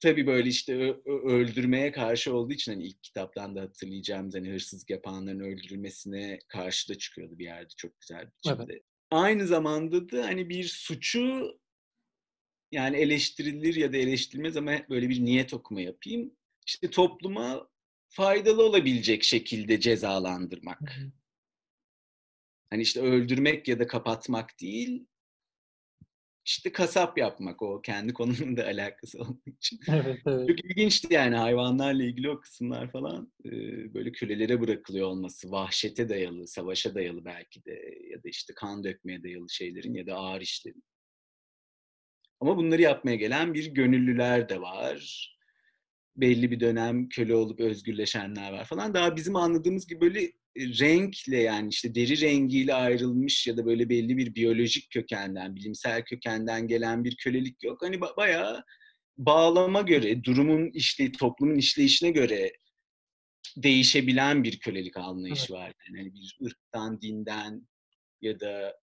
tabii 0.00 0.26
böyle 0.26 0.48
işte 0.48 0.94
öldürmeye 1.06 1.92
karşı 1.92 2.34
olduğu 2.34 2.52
için 2.52 2.72
hani 2.72 2.84
ilk 2.84 3.02
kitaptan 3.02 3.56
da 3.56 3.60
hatırlayacağımız 3.60 4.34
hani 4.34 4.52
hırsızlık 4.52 4.90
yapanların 4.90 5.40
öldürülmesine 5.40 6.38
karşı 6.48 6.88
da 6.88 6.98
çıkıyordu 6.98 7.38
bir 7.38 7.44
yerde 7.44 7.74
çok 7.76 8.00
güzel 8.00 8.26
bir 8.26 8.32
biçimde. 8.44 8.72
Evet. 8.72 8.82
Aynı 9.10 9.46
zamanda 9.46 10.10
da 10.10 10.24
hani 10.24 10.48
bir 10.48 10.64
suçu 10.64 11.58
yani 12.74 12.96
eleştirilir 12.96 13.74
ya 13.74 13.92
da 13.92 13.96
eleştirilmez 13.96 14.56
ama 14.56 14.72
böyle 14.90 15.08
bir 15.08 15.24
niyet 15.24 15.54
okuma 15.54 15.80
yapayım. 15.80 16.36
İşte 16.66 16.90
topluma 16.90 17.68
faydalı 18.08 18.62
olabilecek 18.62 19.24
şekilde 19.24 19.80
cezalandırmak. 19.80 20.80
Hı 20.80 21.00
hı. 21.00 21.12
Hani 22.70 22.82
işte 22.82 23.00
öldürmek 23.00 23.68
ya 23.68 23.78
da 23.78 23.86
kapatmak 23.86 24.60
değil, 24.60 25.06
işte 26.44 26.72
kasap 26.72 27.18
yapmak 27.18 27.62
o 27.62 27.80
kendi 27.82 28.12
konunun 28.12 28.56
da 28.56 28.64
alakası 28.66 29.18
olduğu 29.18 29.50
için. 29.58 29.80
Evet, 29.88 30.20
evet. 30.26 30.48
Çok 30.48 30.64
ilginçti 30.64 31.14
yani 31.14 31.36
hayvanlarla 31.36 32.04
ilgili 32.04 32.30
o 32.30 32.40
kısımlar 32.40 32.92
falan 32.92 33.32
böyle 33.94 34.12
kölelere 34.12 34.60
bırakılıyor 34.60 35.06
olması, 35.06 35.50
vahşete 35.50 36.08
dayalı, 36.08 36.46
savaşa 36.46 36.94
dayalı 36.94 37.24
belki 37.24 37.64
de 37.64 37.98
ya 38.10 38.24
da 38.24 38.28
işte 38.28 38.54
kan 38.54 38.84
dökmeye 38.84 39.22
dayalı 39.22 39.50
şeylerin 39.50 39.94
ya 39.94 40.06
da 40.06 40.14
ağır 40.14 40.40
işlerin. 40.40 40.84
Ama 42.44 42.56
bunları 42.56 42.82
yapmaya 42.82 43.16
gelen 43.16 43.54
bir 43.54 43.66
gönüllüler 43.66 44.48
de 44.48 44.60
var. 44.60 45.30
Belli 46.16 46.50
bir 46.50 46.60
dönem 46.60 47.08
köle 47.08 47.34
olup 47.34 47.60
özgürleşenler 47.60 48.52
var 48.52 48.64
falan. 48.64 48.94
Daha 48.94 49.16
bizim 49.16 49.36
anladığımız 49.36 49.86
gibi 49.86 50.00
böyle 50.00 50.32
renkle 50.56 51.36
yani 51.36 51.68
işte 51.68 51.94
deri 51.94 52.20
rengiyle 52.20 52.74
ayrılmış 52.74 53.46
ya 53.46 53.56
da 53.56 53.66
böyle 53.66 53.88
belli 53.88 54.16
bir 54.16 54.34
biyolojik 54.34 54.90
kökenden, 54.90 55.56
bilimsel 55.56 56.04
kökenden 56.04 56.68
gelen 56.68 57.04
bir 57.04 57.16
kölelik 57.16 57.62
yok. 57.62 57.82
Hani 57.82 58.00
bayağı 58.00 58.64
bağlama 59.16 59.82
göre, 59.82 60.24
durumun 60.24 60.70
işte 60.74 61.12
toplumun 61.12 61.56
işleyişine 61.56 62.10
göre 62.10 62.52
değişebilen 63.56 64.44
bir 64.44 64.58
kölelik 64.58 64.96
anlayışı 64.96 65.52
evet. 65.52 65.62
var. 65.62 65.72
Yani 65.88 65.98
hani 65.98 66.14
bir 66.14 66.38
ırktan, 66.46 67.00
dinden 67.00 67.68
ya 68.22 68.40
da 68.40 68.74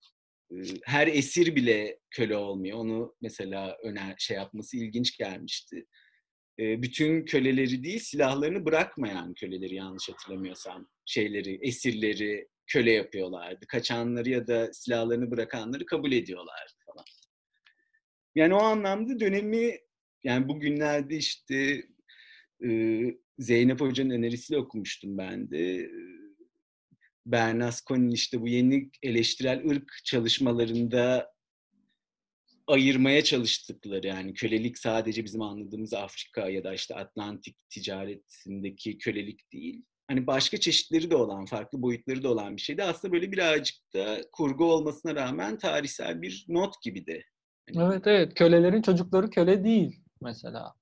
her 0.83 1.07
esir 1.07 1.55
bile 1.55 1.99
köle 2.09 2.37
olmuyor. 2.37 2.77
Onu 2.77 3.15
mesela 3.21 3.77
öner 3.83 4.15
şey 4.17 4.37
yapması 4.37 4.77
ilginç 4.77 5.17
gelmişti. 5.17 5.85
Bütün 6.59 7.25
köleleri 7.25 7.83
değil, 7.83 7.99
silahlarını 7.99 8.65
bırakmayan 8.65 9.33
köleleri 9.33 9.75
yanlış 9.75 10.09
hatırlamıyorsam 10.09 10.87
şeyleri, 11.05 11.59
esirleri 11.61 12.47
köle 12.67 12.91
yapıyorlardı. 12.91 13.67
Kaçanları 13.67 14.29
ya 14.29 14.47
da 14.47 14.73
silahlarını 14.73 15.31
bırakanları 15.31 15.85
kabul 15.85 16.11
ediyorlardı 16.11 16.73
falan. 16.85 17.05
Yani 18.35 18.53
o 18.53 18.61
anlamda 18.61 19.19
dönemi 19.19 19.77
yani 20.23 20.47
bugünlerde 20.47 21.15
işte 21.15 21.83
Zeynep 23.37 23.81
Hoca'nın 23.81 24.09
önerisiyle 24.09 24.59
okumuştum 24.59 25.17
ben 25.17 25.51
de. 25.51 25.91
Bernasconi'nin 27.25 28.11
işte 28.11 28.41
bu 28.41 28.47
yeni 28.47 28.89
eleştirel 29.03 29.69
ırk 29.69 29.91
çalışmalarında 30.05 31.31
ayırmaya 32.67 33.23
çalıştıkları 33.23 34.07
yani 34.07 34.33
kölelik 34.33 34.77
sadece 34.77 35.25
bizim 35.25 35.41
anladığımız 35.41 35.93
Afrika 35.93 36.49
ya 36.49 36.63
da 36.63 36.73
işte 36.73 36.95
Atlantik 36.95 37.69
ticaretindeki 37.69 38.97
kölelik 38.97 39.53
değil. 39.53 39.85
Hani 40.07 40.27
başka 40.27 40.57
çeşitleri 40.57 41.11
de 41.11 41.15
olan, 41.15 41.45
farklı 41.45 41.81
boyutları 41.81 42.23
da 42.23 42.29
olan 42.29 42.55
bir 42.55 42.61
şeydi. 42.61 42.83
Aslında 42.83 43.13
böyle 43.13 43.31
birazcık 43.31 43.93
da 43.93 44.21
kurgu 44.31 44.65
olmasına 44.65 45.15
rağmen 45.15 45.57
tarihsel 45.57 46.21
bir 46.21 46.45
not 46.47 46.81
gibi 46.81 47.05
de. 47.05 47.23
Yani... 47.73 47.87
Evet 47.93 48.07
evet. 48.07 48.33
Kölelerin 48.33 48.81
çocukları 48.81 49.29
köle 49.29 49.63
değil 49.63 50.03
mesela. 50.21 50.73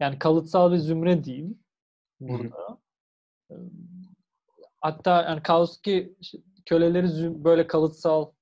Yani 0.00 0.18
kalıtsal 0.18 0.72
bir 0.72 0.78
zümre 0.78 1.24
değil 1.24 1.58
burada. 2.20 2.80
Hatta 4.84 5.22
yani 5.22 5.42
Kautsky 5.42 6.14
köleleri 6.66 7.44
böyle 7.44 7.66
kalıtsal 7.66 8.32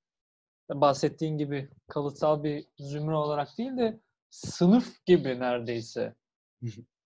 bahsettiğin 0.71 1.39
gibi 1.39 1.71
kalıtsal 1.89 2.45
bir 2.45 2.67
zümre 2.79 3.15
olarak 3.15 3.59
değil 3.59 3.77
de 3.77 4.01
sınıf 4.31 5.05
gibi 5.07 5.41
neredeyse 5.41 6.15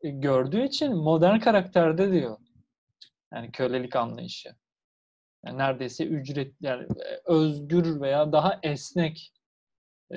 e, 0.02 0.10
gördüğü 0.10 0.62
için 0.62 0.96
modern 0.96 1.38
karakterde 1.38 2.12
diyor. 2.12 2.38
Yani 3.34 3.52
kölelik 3.52 3.96
anlayışı. 3.96 4.54
Yani 5.46 5.58
neredeyse 5.58 6.06
ücret 6.06 6.54
yani 6.60 6.82
e, 6.82 7.20
özgür 7.26 8.00
veya 8.00 8.32
daha 8.32 8.60
esnek 8.62 9.32
e, 10.12 10.16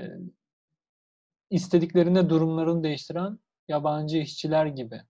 istediklerinde 1.50 2.30
durumlarını 2.30 2.84
değiştiren 2.84 3.40
yabancı 3.68 4.18
işçiler 4.18 4.66
gibi. 4.66 5.02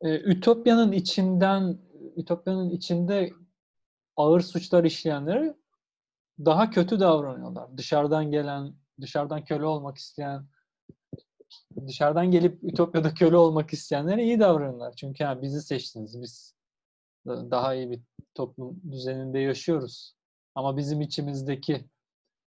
E, 0.00 0.20
Ütopya'nın 0.20 0.92
içinden 0.92 1.78
Ütopya'nın 2.16 2.70
içinde 2.70 3.32
ağır 4.16 4.40
suçlar 4.40 4.84
işleyenleri 4.84 5.54
daha 6.38 6.70
kötü 6.70 7.00
davranıyorlar. 7.00 7.76
Dışarıdan 7.78 8.30
gelen, 8.30 8.74
dışarıdan 9.00 9.44
köle 9.44 9.64
olmak 9.64 9.98
isteyen, 9.98 10.46
dışarıdan 11.86 12.30
gelip 12.30 12.64
Ütopya'da 12.64 13.14
köle 13.14 13.36
olmak 13.36 13.72
isteyenlere 13.72 14.24
iyi 14.24 14.40
davranıyorlar. 14.40 14.94
Çünkü 14.96 15.22
yani 15.22 15.42
bizi 15.42 15.62
seçtiniz, 15.62 16.22
biz 16.22 16.54
daha 17.26 17.74
iyi 17.74 17.90
bir 17.90 18.00
toplum 18.34 18.80
düzeninde 18.90 19.38
yaşıyoruz. 19.38 20.14
Ama 20.54 20.76
bizim 20.76 21.00
içimizdeki 21.00 21.84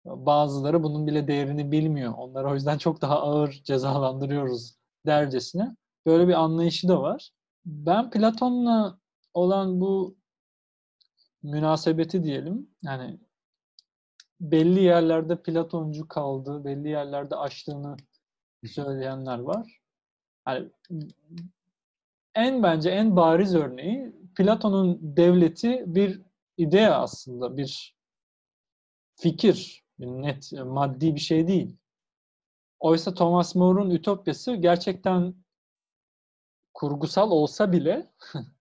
bazıları 0.05 0.83
bunun 0.83 1.07
bile 1.07 1.27
değerini 1.27 1.71
bilmiyor. 1.71 2.13
Onları 2.17 2.49
o 2.49 2.53
yüzden 2.53 2.77
çok 2.77 3.01
daha 3.01 3.21
ağır 3.21 3.61
cezalandırıyoruz 3.63 4.75
dercesine. 5.05 5.75
Böyle 6.05 6.27
bir 6.27 6.33
anlayışı 6.33 6.87
da 6.87 7.01
var. 7.01 7.31
Ben 7.65 8.09
Platon'la 8.09 8.99
olan 9.39 9.81
bu 9.81 10.17
münasebeti 11.43 12.23
diyelim. 12.23 12.69
Yani 12.81 13.19
belli 14.41 14.83
yerlerde 14.83 15.41
Platoncu 15.41 16.07
kaldı, 16.07 16.65
belli 16.65 16.89
yerlerde 16.89 17.35
açtığını 17.35 17.97
söyleyenler 18.67 19.39
var. 19.39 19.81
Yani 20.47 20.69
en 22.35 22.63
bence 22.63 22.89
en 22.89 23.15
bariz 23.15 23.55
örneği 23.55 24.15
Platon'un 24.35 24.99
devleti 25.01 25.83
bir 25.87 26.21
idea 26.57 27.01
aslında, 27.01 27.57
bir 27.57 27.95
fikir, 29.15 29.85
bir 29.99 30.07
net 30.07 30.51
maddi 30.53 31.15
bir 31.15 31.19
şey 31.19 31.47
değil. 31.47 31.77
Oysa 32.79 33.13
Thomas 33.13 33.55
More'un 33.55 33.89
Ütopyası 33.89 34.55
gerçekten 34.55 35.35
kurgusal 36.73 37.31
olsa 37.31 37.71
bile 37.71 38.11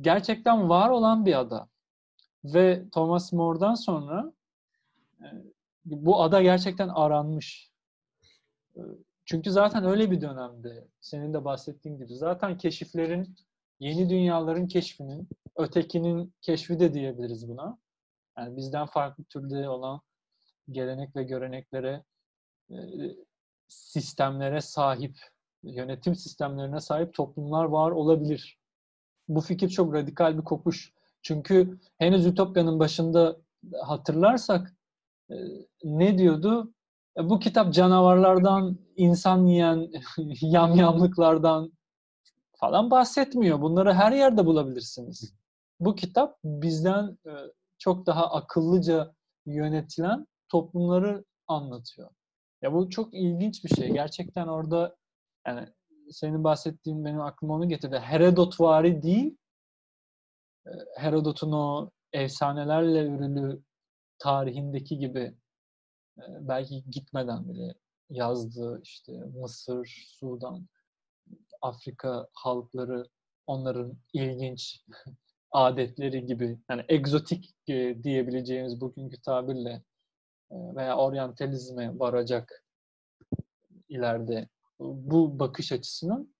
gerçekten 0.00 0.68
var 0.68 0.90
olan 0.90 1.26
bir 1.26 1.38
ada. 1.38 1.68
Ve 2.44 2.84
Thomas 2.92 3.32
More'dan 3.32 3.74
sonra 3.74 4.32
e, 5.20 5.26
bu 5.84 6.22
ada 6.22 6.42
gerçekten 6.42 6.88
aranmış. 6.88 7.70
E, 8.76 8.80
çünkü 9.24 9.50
zaten 9.50 9.84
öyle 9.84 10.10
bir 10.10 10.20
dönemde 10.20 10.88
senin 11.00 11.34
de 11.34 11.44
bahsettiğin 11.44 11.98
gibi 11.98 12.16
zaten 12.16 12.58
keşiflerin, 12.58 13.36
yeni 13.80 14.10
dünyaların 14.10 14.66
keşfinin, 14.66 15.28
ötekinin 15.56 16.34
keşfi 16.40 16.80
de 16.80 16.94
diyebiliriz 16.94 17.48
buna. 17.48 17.78
Yani 18.38 18.56
bizden 18.56 18.86
farklı 18.86 19.24
türde 19.24 19.68
olan 19.68 20.00
gelenek 20.70 21.16
ve 21.16 21.22
göreneklere, 21.22 22.04
e, 22.70 22.76
sistemlere 23.68 24.60
sahip, 24.60 25.16
yönetim 25.62 26.14
sistemlerine 26.14 26.80
sahip 26.80 27.14
toplumlar 27.14 27.64
var 27.64 27.90
olabilir. 27.90 28.58
Bu 29.28 29.40
fikir 29.40 29.68
çok 29.68 29.94
radikal 29.94 30.38
bir 30.38 30.44
kopuş. 30.44 30.92
Çünkü 31.22 31.78
henüz 31.98 32.26
Ütopya'nın 32.26 32.78
başında 32.78 33.36
hatırlarsak 33.82 34.76
e, 35.30 35.34
ne 35.84 36.18
diyordu? 36.18 36.72
E, 37.18 37.28
bu 37.28 37.38
kitap 37.38 37.74
canavarlardan, 37.74 38.78
insan 38.96 39.46
yiyen 39.46 39.90
yamyamlıklardan 40.40 41.72
falan 42.56 42.90
bahsetmiyor. 42.90 43.60
Bunları 43.60 43.94
her 43.94 44.12
yerde 44.12 44.46
bulabilirsiniz. 44.46 45.34
Bu 45.80 45.94
kitap 45.94 46.38
bizden 46.44 47.18
e, 47.26 47.32
çok 47.78 48.06
daha 48.06 48.32
akıllıca 48.32 49.14
yönetilen 49.46 50.26
toplumları 50.48 51.24
anlatıyor. 51.46 52.10
Ya 52.62 52.72
bu 52.72 52.90
çok 52.90 53.14
ilginç 53.14 53.64
bir 53.64 53.68
şey. 53.68 53.92
Gerçekten 53.92 54.46
orada 54.46 54.96
yani 55.46 55.68
senin 56.10 56.44
bahsettiğin 56.44 57.04
benim 57.04 57.20
aklıma 57.20 57.54
onu 57.54 57.68
getirdi. 57.68 57.98
Herodotvari 57.98 59.02
değil, 59.02 59.36
Herodot'un 60.96 61.52
o 61.52 61.90
efsanelerle 62.12 63.06
ürülü 63.06 63.62
tarihindeki 64.18 64.98
gibi 64.98 65.34
belki 66.40 66.90
gitmeden 66.90 67.48
bile 67.48 67.74
yazdığı 68.10 68.80
işte 68.82 69.12
Mısır, 69.12 70.06
Sudan, 70.08 70.66
Afrika 71.62 72.28
halkları 72.32 73.08
onların 73.46 73.98
ilginç 74.12 74.84
adetleri 75.52 76.26
gibi 76.26 76.58
yani 76.70 76.84
egzotik 76.88 77.54
diyebileceğimiz 78.02 78.80
bugünkü 78.80 79.20
tabirle 79.20 79.82
veya 80.50 80.96
oryantalizme 80.96 81.98
varacak 81.98 82.64
ileride 83.88 84.48
bu 84.80 85.38
bakış 85.38 85.72
açısının 85.72 86.34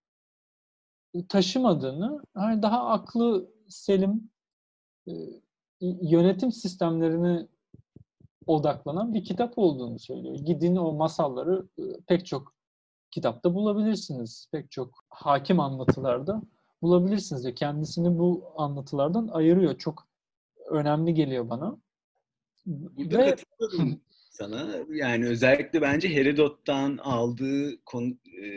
taşımadığını 1.28 2.22
yani 2.36 2.62
daha 2.62 2.88
aklı 2.88 3.50
selim 3.68 4.30
yönetim 5.80 6.52
sistemlerini 6.52 7.48
odaklanan 8.46 9.14
bir 9.14 9.24
kitap 9.24 9.58
olduğunu 9.58 9.98
söylüyor. 9.98 10.34
Gidin 10.34 10.76
o 10.76 10.92
masalları 10.92 11.66
pek 12.06 12.26
çok 12.26 12.54
kitapta 13.10 13.54
bulabilirsiniz. 13.54 14.48
Pek 14.52 14.70
çok 14.70 15.04
hakim 15.08 15.60
anlatılarda 15.60 16.42
bulabilirsiniz. 16.82 17.46
Ve 17.46 17.54
kendisini 17.54 18.18
bu 18.18 18.44
anlatılardan 18.56 19.28
ayırıyor. 19.28 19.78
Çok 19.78 20.08
önemli 20.70 21.14
geliyor 21.14 21.50
bana. 21.50 21.76
Burada 22.66 23.18
Ve... 23.18 23.36
sana. 24.38 24.84
Yani 24.90 25.26
özellikle 25.26 25.82
bence 25.82 26.14
Herodot'tan 26.14 26.96
aldığı 26.96 27.82
konu, 27.84 28.18
e, 28.42 28.48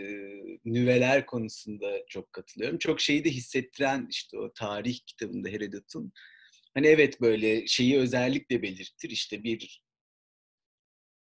nüveler 0.65 1.25
konusunda 1.25 2.05
çok 2.07 2.33
katılıyorum. 2.33 2.77
Çok 2.77 3.01
şeyi 3.01 3.25
de 3.25 3.29
hissettiren 3.29 4.07
işte 4.09 4.37
o 4.37 4.53
tarih 4.53 4.99
kitabında 5.05 5.49
Herodot'un 5.49 6.11
hani 6.73 6.87
evet 6.87 7.21
böyle 7.21 7.67
şeyi 7.67 7.97
özellikle 7.97 8.61
belirtir. 8.61 9.09
İşte 9.09 9.43
bir 9.43 9.81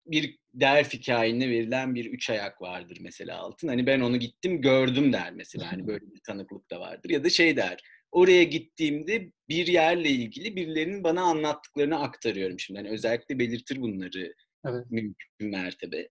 bir 0.06 0.38
Delf 0.54 0.92
hikayene 0.94 1.50
verilen 1.50 1.94
bir 1.94 2.04
üç 2.06 2.30
ayak 2.30 2.62
vardır 2.62 2.98
mesela 3.00 3.38
altın. 3.38 3.68
Hani 3.68 3.86
ben 3.86 4.00
onu 4.00 4.16
gittim 4.16 4.60
gördüm 4.60 5.12
der 5.12 5.32
mesela. 5.32 5.72
Hani 5.72 5.86
böyle 5.86 6.04
bir 6.14 6.20
tanıklık 6.26 6.70
da 6.70 6.80
vardır. 6.80 7.10
Ya 7.10 7.24
da 7.24 7.30
şey 7.30 7.56
der. 7.56 7.80
Oraya 8.12 8.42
gittiğimde 8.42 9.32
bir 9.48 9.66
yerle 9.66 10.08
ilgili 10.08 10.56
birilerinin 10.56 11.04
bana 11.04 11.22
anlattıklarını 11.22 12.00
aktarıyorum 12.00 12.60
şimdi. 12.60 12.78
Hani 12.78 12.90
özellikle 12.90 13.38
belirtir 13.38 13.80
bunları 13.80 14.34
evet. 14.66 14.90
mümkün 14.90 15.50
mertebe. 15.50 16.08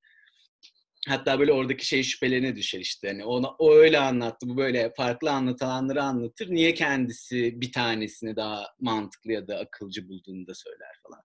Hatta 1.07 1.39
böyle 1.39 1.51
oradaki 1.51 1.87
şey 1.87 2.03
şüphelerine 2.03 2.55
düşer 2.55 2.79
işte. 2.79 3.07
Hani 3.07 3.25
ona, 3.25 3.49
o 3.49 3.73
öyle 3.73 3.99
anlattı, 3.99 4.49
bu 4.49 4.57
böyle 4.57 4.93
farklı 4.97 5.31
anlatılanları 5.31 6.03
anlatır. 6.03 6.49
Niye 6.49 6.73
kendisi 6.73 7.61
bir 7.61 7.71
tanesini 7.71 8.35
daha 8.35 8.67
mantıklı 8.79 9.31
ya 9.31 9.47
da 9.47 9.57
akılcı 9.59 10.09
bulduğunu 10.09 10.47
da 10.47 10.53
söyler 10.53 10.95
falan. 11.03 11.21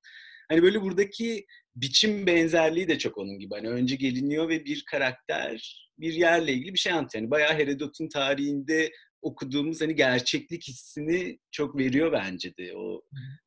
Hani 0.49 0.63
böyle 0.63 0.83
buradaki 0.83 1.47
biçim 1.77 2.27
benzerliği 2.27 2.89
de 2.89 2.99
çok 2.99 3.19
onun 3.19 3.39
gibi. 3.39 3.55
Hani 3.55 3.69
önce 3.69 3.97
geliniyor 3.97 4.49
ve 4.49 4.65
bir 4.65 4.85
karakter 4.91 5.89
bir 5.99 6.13
yerle 6.13 6.53
ilgili 6.53 6.75
bir 6.75 6.79
şey 6.79 6.93
anlatıyor. 6.93 7.23
Yani 7.23 7.31
bayağı 7.31 7.55
Herodot'un 7.55 8.09
tarihinde 8.09 8.91
okuduğumuz 9.23 9.81
hani 9.81 9.95
gerçeklik 9.95 10.69
hissini 10.69 11.39
çok 11.51 11.79
veriyor 11.79 12.13
bence 12.13 12.57
de. 12.57 12.77
O 12.77 13.03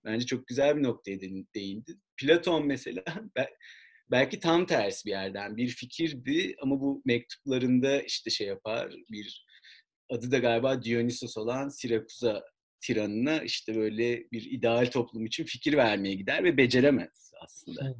bence 0.05 0.25
çok 0.25 0.47
güzel 0.47 0.77
bir 0.77 0.83
noktaya 0.83 1.19
değindi. 1.55 1.97
Platon 2.17 2.67
mesela 2.67 3.03
belki 4.11 4.39
tam 4.39 4.65
tersi 4.65 5.05
bir 5.05 5.11
yerden 5.11 5.57
bir 5.57 5.67
fikirdi 5.67 6.55
ama 6.61 6.79
bu 6.79 7.01
mektuplarında 7.05 8.01
işte 8.01 8.29
şey 8.29 8.47
yapar 8.47 8.95
bir 9.11 9.45
adı 10.09 10.31
da 10.31 10.37
galiba 10.37 10.83
Dionysos 10.83 11.37
olan 11.37 11.69
Sirakuza 11.69 12.43
tiranına 12.81 13.41
işte 13.41 13.75
böyle 13.75 14.31
bir 14.31 14.51
ideal 14.51 14.85
toplum 14.85 15.25
için 15.25 15.45
fikir 15.45 15.77
vermeye 15.77 16.15
gider 16.15 16.43
ve 16.43 16.57
beceremez 16.57 17.31
aslında. 17.43 17.95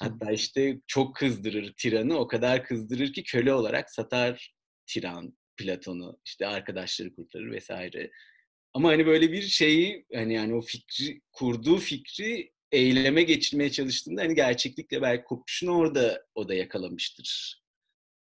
Hatta 0.00 0.32
işte 0.32 0.80
çok 0.86 1.16
kızdırır 1.16 1.74
tiranı, 1.76 2.16
o 2.18 2.26
kadar 2.26 2.64
kızdırır 2.64 3.12
ki 3.12 3.24
köle 3.24 3.52
olarak 3.52 3.90
satar 3.90 4.54
tiran 4.86 5.36
Platon'u, 5.56 6.20
işte 6.24 6.46
arkadaşları 6.46 7.14
kurtarır 7.14 7.50
vesaire. 7.50 8.10
Ama 8.74 8.88
hani 8.88 9.06
böyle 9.06 9.32
bir 9.32 9.42
şeyi 9.42 10.06
hani 10.14 10.34
yani 10.34 10.54
o 10.54 10.60
fikri 10.60 11.20
kurduğu 11.32 11.76
fikri 11.76 12.52
eyleme 12.72 13.22
geçirmeye 13.22 13.70
çalıştığında 13.70 14.22
hani 14.22 14.34
gerçeklikle 14.34 15.02
belki 15.02 15.24
kopuşunu 15.24 15.76
orada 15.76 16.26
o 16.34 16.48
da 16.48 16.54
yakalamıştır. 16.54 17.62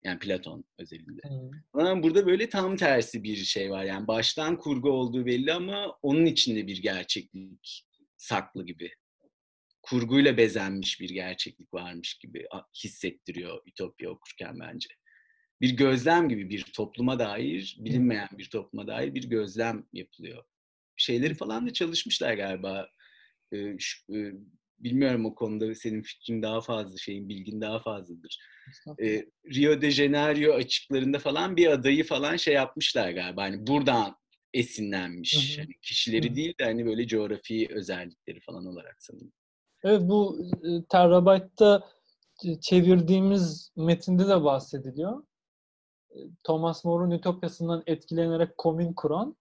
Yani 0.04 0.20
Platon 0.20 0.66
özelinde. 0.78 1.22
Hmm. 1.24 1.52
Ama 1.74 2.04
burada 2.04 2.26
böyle 2.26 2.50
tam 2.50 2.78
tersi 2.78 3.24
bir 3.24 3.36
şey 3.36 3.72
var. 3.72 3.84
Yani 3.84 4.08
baştan 4.08 4.58
kurgu 4.58 4.90
olduğu 4.92 5.26
belli 5.26 5.54
ama 5.54 5.98
onun 6.02 6.26
içinde 6.26 6.68
bir 6.68 6.78
gerçeklik 6.78 7.86
saklı 8.18 8.66
gibi. 8.66 8.92
Kurguyla 9.82 10.38
bezenmiş 10.38 11.00
bir 11.00 11.10
gerçeklik 11.10 11.74
varmış 11.74 12.14
gibi 12.14 12.46
hissettiriyor 12.84 13.62
Ütopya 13.68 14.10
okurken 14.10 14.60
bence. 14.60 14.90
Bir 15.62 15.70
gözlem 15.70 16.30
gibi 16.30 16.50
bir 16.50 16.64
topluma 16.74 17.20
dair, 17.20 17.78
bilinmeyen 17.80 18.30
bir 18.32 18.50
topluma 18.50 18.88
dair 18.88 19.14
bir 19.14 19.24
gözlem 19.24 19.86
yapılıyor. 19.94 20.44
Şeyleri 20.96 21.34
falan 21.34 21.68
da 21.68 21.74
çalışmışlar 21.74 22.34
galiba. 22.34 22.90
Ee, 23.54 23.76
şu, 23.80 24.16
e, 24.16 24.34
bilmiyorum 24.80 25.26
o 25.26 25.36
konuda 25.36 25.76
senin 25.76 26.02
fikrin 26.02 26.42
daha 26.42 26.62
fazla, 26.62 26.98
şeyin 26.98 27.30
bilgin 27.30 27.62
daha 27.62 27.80
fazladır. 27.80 28.40
Ee, 29.02 29.26
Rio 29.54 29.82
de 29.82 29.92
Janeiro 29.92 30.54
açıklarında 30.54 31.20
falan 31.20 31.58
bir 31.58 31.68
adayı 31.68 32.04
falan 32.04 32.36
şey 32.36 32.54
yapmışlar 32.54 33.12
galiba. 33.12 33.42
Hani 33.42 33.68
buradan 33.68 34.16
esinlenmiş. 34.54 35.58
Hı 35.58 35.62
hı. 35.62 35.66
Hani 35.66 35.74
kişileri 35.82 36.28
hı 36.28 36.32
hı. 36.32 36.36
değil 36.36 36.54
de 36.60 36.64
hani 36.64 36.86
böyle 36.86 37.08
coğrafi 37.08 37.68
özellikleri 37.72 38.40
falan 38.40 38.66
olarak 38.66 38.96
sanırım. 39.00 39.32
Evet 39.84 40.02
bu 40.02 40.46
e, 40.64 40.86
Terabyte'da 40.90 41.90
çevirdiğimiz 42.62 43.72
metinde 43.76 44.28
de 44.28 44.44
bahsediliyor. 44.44 45.24
E, 46.16 46.20
Thomas 46.44 46.86
More'un 46.86 47.12
Ütopyasından 47.12 47.84
etkilenerek 47.88 48.58
komün 48.58 48.94
kuran 48.94 49.36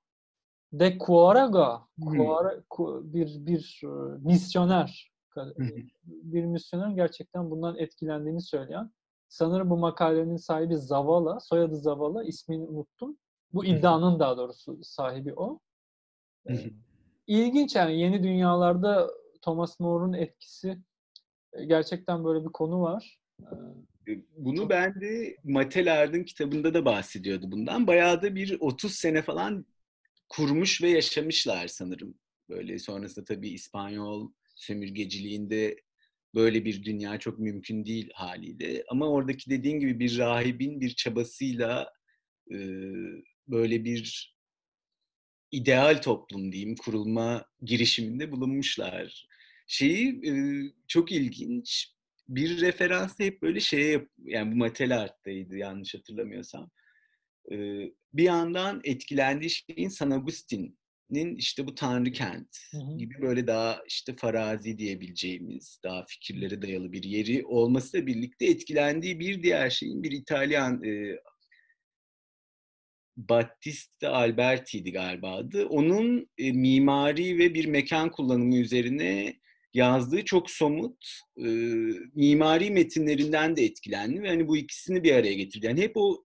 de 0.72 0.98
Quaraga, 0.98 1.82
Quara, 2.00 2.62
bir 3.12 3.46
bir 3.46 3.80
e, 3.84 4.18
misyoner, 4.18 5.12
bir 6.06 6.44
misyoner 6.44 6.90
gerçekten 6.90 7.50
bundan 7.50 7.76
etkilendiğini 7.78 8.42
söyleyen. 8.42 8.90
Sanırım 9.28 9.70
bu 9.70 9.76
makalenin 9.76 10.36
sahibi 10.36 10.76
Zavala, 10.76 11.40
soyadı 11.40 11.76
Zavala, 11.76 12.24
ismini 12.24 12.64
unuttum. 12.64 13.16
Bu 13.52 13.64
iddianın 13.64 14.18
daha 14.18 14.36
doğrusu 14.36 14.78
sahibi 14.82 15.34
o. 15.34 15.60
İlginç 17.26 17.76
yani 17.76 17.98
yeni 17.98 18.22
dünyalarda 18.22 19.10
Thomas 19.42 19.80
More'un 19.80 20.12
etkisi 20.12 20.78
gerçekten 21.66 22.24
böyle 22.24 22.44
bir 22.44 22.52
konu 22.52 22.80
var. 22.82 23.20
Bunu 24.36 24.56
Çok... 24.56 24.70
ben 24.70 25.00
de 25.00 25.36
Matelard'ın 25.44 26.24
kitabında 26.24 26.74
da 26.74 26.84
bahsediyordu 26.84 27.52
bundan. 27.52 27.86
Bayağı 27.86 28.22
da 28.22 28.34
bir 28.34 28.56
30 28.60 28.94
sene 28.94 29.22
falan 29.22 29.66
kurmuş 30.28 30.82
ve 30.82 30.90
yaşamışlar 30.90 31.68
sanırım. 31.68 32.14
Böyle 32.48 32.78
sonrasında 32.78 33.24
tabii 33.24 33.48
İspanyol 33.48 34.30
sömürgeciliğinde 34.54 35.76
böyle 36.34 36.64
bir 36.64 36.84
dünya 36.84 37.18
çok 37.18 37.38
mümkün 37.38 37.84
değil 37.84 38.10
haliyle. 38.14 38.84
Ama 38.88 39.08
oradaki 39.08 39.50
dediğin 39.50 39.80
gibi 39.80 40.00
bir 40.00 40.18
rahibin 40.18 40.80
bir 40.80 40.90
çabasıyla 40.90 41.92
e, 42.50 42.56
böyle 43.48 43.84
bir 43.84 44.36
ideal 45.50 46.02
toplum 46.02 46.52
diyeyim 46.52 46.76
kurulma 46.76 47.44
girişiminde 47.62 48.32
bulunmuşlar. 48.32 49.28
Şeyi 49.66 50.26
e, 50.26 50.32
çok 50.88 51.12
ilginç. 51.12 51.94
Bir 52.30 52.60
referans 52.60 53.18
hep 53.18 53.42
böyle 53.42 53.60
şeye 53.60 54.08
yani 54.18 54.52
bu 54.52 54.56
Matelart'taydı 54.56 55.56
yanlış 55.56 55.94
hatırlamıyorsam. 55.94 56.70
Bir 58.14 58.22
yandan 58.22 58.80
etkilendiği 58.84 59.50
şeyin 59.50 59.88
San 59.88 60.10
Agustin'in 60.10 61.36
işte 61.36 61.66
bu 61.66 61.74
Tanrı 61.74 62.12
Kent 62.12 62.58
gibi 62.96 63.22
böyle 63.22 63.46
daha 63.46 63.82
işte 63.88 64.16
farazi 64.16 64.78
diyebileceğimiz, 64.78 65.80
daha 65.84 66.04
fikirlere 66.08 66.62
dayalı 66.62 66.92
bir 66.92 67.02
yeri 67.02 67.46
olmasıyla 67.46 68.06
birlikte 68.06 68.46
etkilendiği 68.46 69.20
bir 69.20 69.42
diğer 69.42 69.70
şeyin 69.70 70.02
bir 70.02 70.12
İtalyan 70.12 70.84
e, 70.84 71.16
Battista 73.16 74.12
Alberti'ydi 74.12 74.92
galiba 74.92 75.36
adı. 75.36 75.66
Onun 75.66 76.30
e, 76.38 76.52
mimari 76.52 77.38
ve 77.38 77.54
bir 77.54 77.66
mekan 77.66 78.10
kullanımı 78.10 78.56
üzerine 78.56 79.39
yazdığı 79.74 80.24
çok 80.24 80.50
somut 80.50 81.20
e, 81.36 81.46
mimari 82.14 82.70
metinlerinden 82.70 83.56
de 83.56 83.64
etkilendi 83.64 84.22
ve 84.22 84.28
hani 84.28 84.48
bu 84.48 84.56
ikisini 84.56 85.02
bir 85.04 85.14
araya 85.14 85.34
getirdi. 85.34 85.66
Yani 85.66 85.80
hep 85.80 85.92
o 85.96 86.24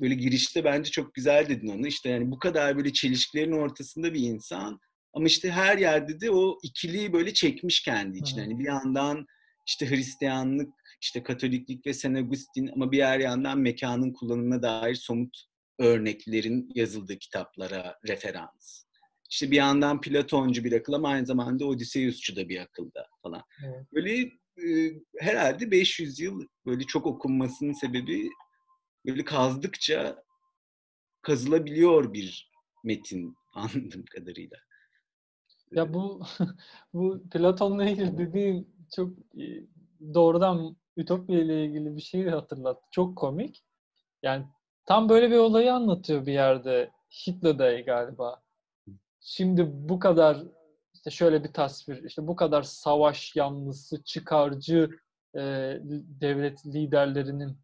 böyle 0.00 0.14
girişte 0.14 0.64
bence 0.64 0.90
çok 0.90 1.14
güzel 1.14 1.48
dedin 1.48 1.68
onu. 1.68 1.86
İşte 1.86 2.08
yani 2.08 2.30
bu 2.30 2.38
kadar 2.38 2.76
böyle 2.76 2.92
çelişkilerin 2.92 3.52
ortasında 3.52 4.14
bir 4.14 4.20
insan 4.20 4.80
ama 5.12 5.26
işte 5.26 5.50
her 5.50 5.78
yerde 5.78 6.20
de 6.20 6.30
o 6.30 6.58
ikiliyi 6.62 7.12
böyle 7.12 7.34
çekmiş 7.34 7.82
kendi 7.82 8.18
içine. 8.18 8.40
Hani 8.40 8.58
bir 8.58 8.64
yandan 8.64 9.26
işte 9.68 9.90
Hristiyanlık, 9.90 10.68
işte 11.02 11.22
Katoliklik 11.22 11.86
ve 11.86 11.94
Saint 11.94 12.18
Augustin 12.18 12.70
ama 12.74 12.92
bir 12.92 12.98
yer 12.98 13.20
yandan 13.20 13.58
mekanın 13.58 14.12
kullanımına 14.12 14.62
dair 14.62 14.94
somut 14.94 15.46
örneklerin 15.78 16.70
yazıldığı 16.74 17.18
kitaplara 17.18 17.98
referans. 18.08 18.84
İşte 19.30 19.50
bir 19.50 19.56
yandan 19.56 20.00
Platoncu 20.00 20.64
bir 20.64 20.72
akıl 20.72 20.92
ama 20.92 21.08
aynı 21.08 21.26
zamanda 21.26 21.66
Odysseusçu 21.66 22.36
da 22.36 22.48
bir 22.48 22.60
akılda 22.60 23.06
falan. 23.22 23.42
Evet. 23.66 23.86
Böyle 23.92 24.20
e, 24.66 24.92
herhalde 25.18 25.70
500 25.70 26.20
yıl 26.20 26.46
böyle 26.66 26.84
çok 26.84 27.06
okunmasının 27.06 27.72
sebebi 27.72 28.30
böyle 29.06 29.24
kazdıkça 29.24 30.24
kazılabiliyor 31.22 32.12
bir 32.12 32.52
metin 32.84 33.34
anladığım 33.54 34.04
kadarıyla. 34.04 34.56
Ya 35.72 35.94
bu 35.94 36.22
bu 36.94 37.22
Platon'la 37.30 37.84
ilgili 37.84 38.18
dediğin 38.18 38.68
çok 38.96 39.10
e, 39.38 39.44
doğrudan 40.14 40.76
Ütopya 40.96 41.40
ile 41.40 41.64
ilgili 41.64 41.96
bir 41.96 42.00
şey 42.02 42.28
hatırlattı. 42.28 42.82
Çok 42.90 43.18
komik. 43.18 43.64
Yani 44.22 44.46
tam 44.86 45.08
böyle 45.08 45.30
bir 45.30 45.36
olayı 45.36 45.74
anlatıyor 45.74 46.26
bir 46.26 46.32
yerde. 46.32 46.90
Hitler'de 47.26 47.80
galiba. 47.86 48.42
Şimdi 49.20 49.88
bu 49.88 49.98
kadar 49.98 50.44
işte 50.94 51.10
şöyle 51.10 51.44
bir 51.44 51.52
tasvir, 51.52 52.04
işte 52.04 52.26
bu 52.26 52.36
kadar 52.36 52.62
savaş 52.62 53.36
yanlısı, 53.36 54.04
çıkarcı 54.04 54.90
e, 55.34 55.40
devlet 56.20 56.66
liderlerinin 56.66 57.58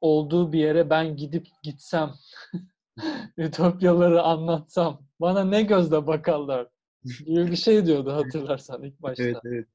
olduğu 0.00 0.52
bir 0.52 0.58
yere 0.58 0.90
ben 0.90 1.16
gidip 1.16 1.46
gitsem, 1.62 2.12
Ütopyaları 3.36 4.22
anlatsam, 4.22 5.02
bana 5.20 5.44
ne 5.44 5.62
gözle 5.62 6.06
bakarlar 6.06 6.68
gibi 7.26 7.50
bir 7.50 7.56
şey 7.56 7.86
diyordu 7.86 8.12
hatırlarsan 8.12 8.82
ilk 8.82 9.02
başta. 9.02 9.24
Evet, 9.24 9.36
evet. 9.44 9.66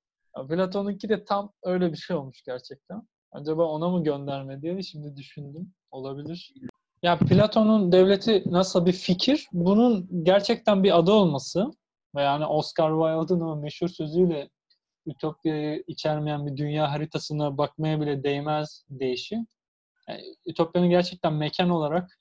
Platon'unki 0.49 1.09
de 1.09 1.25
tam 1.25 1.53
öyle 1.63 1.91
bir 1.91 1.97
şey 1.97 2.15
olmuş 2.15 2.43
gerçekten. 2.43 3.07
Acaba 3.31 3.65
ona 3.65 3.89
mı 3.89 4.03
gönderme 4.03 4.61
diye 4.61 4.81
şimdi 4.81 5.15
düşündüm. 5.15 5.73
Olabilir. 5.91 6.53
Ya 7.03 7.19
Platon'un 7.19 7.91
devleti 7.91 8.43
nasıl 8.45 8.85
bir 8.85 8.93
fikir? 8.93 9.47
Bunun 9.53 10.23
gerçekten 10.23 10.83
bir 10.83 10.97
adı 10.97 11.11
olması 11.11 11.71
ve 12.15 12.21
yani 12.21 12.45
Oscar 12.45 12.91
Wilde'ın 12.91 13.41
o 13.41 13.55
meşhur 13.55 13.87
sözüyle 13.87 14.49
Ütopya'yı 15.05 15.83
içermeyen 15.87 16.47
bir 16.47 16.57
dünya 16.57 16.91
haritasına 16.91 17.57
bakmaya 17.57 18.01
bile 18.01 18.23
değmez 18.23 18.85
deyişi. 18.89 19.35
Yani 20.09 20.35
Ütopya'nın 20.45 20.89
gerçekten 20.89 21.33
mekan 21.33 21.69
olarak 21.69 22.19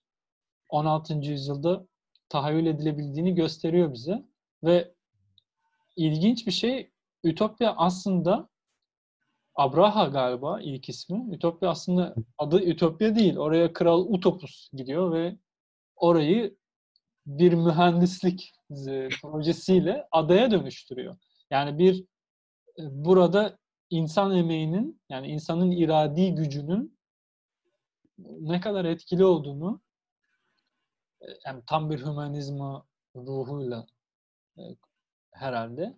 16. 0.68 1.14
yüzyılda 1.14 1.86
tahayyül 2.28 2.66
edilebildiğini 2.66 3.34
gösteriyor 3.34 3.92
bize. 3.92 4.24
Ve 4.64 4.94
ilginç 5.96 6.46
bir 6.46 6.52
şey 6.52 6.90
Ütopya 7.24 7.74
aslında 7.76 8.48
Abraha 9.60 10.06
galiba 10.06 10.60
ilk 10.60 10.88
ismi. 10.88 11.34
Ütopya 11.34 11.70
aslında 11.70 12.14
adı 12.38 12.62
Ütopya 12.62 13.14
değil. 13.16 13.36
Oraya 13.36 13.72
Kral 13.72 14.00
Utopus 14.00 14.70
gidiyor 14.72 15.12
ve 15.12 15.36
orayı 15.96 16.56
bir 17.26 17.52
mühendislik 17.52 18.52
e, 18.70 19.08
projesiyle 19.22 20.08
adaya 20.12 20.50
dönüştürüyor. 20.50 21.16
Yani 21.50 21.78
bir 21.78 22.00
e, 22.78 22.82
burada 23.04 23.58
insan 23.90 24.36
emeğinin 24.36 25.00
yani 25.08 25.26
insanın 25.26 25.70
iradi 25.70 26.34
gücünün 26.34 26.98
ne 28.18 28.60
kadar 28.60 28.84
etkili 28.84 29.24
olduğunu 29.24 29.80
e, 31.20 31.26
yani 31.46 31.62
tam 31.66 31.90
bir 31.90 32.00
hümanizma 32.00 32.86
ruhuyla 33.16 33.86
herhalde 35.32 35.96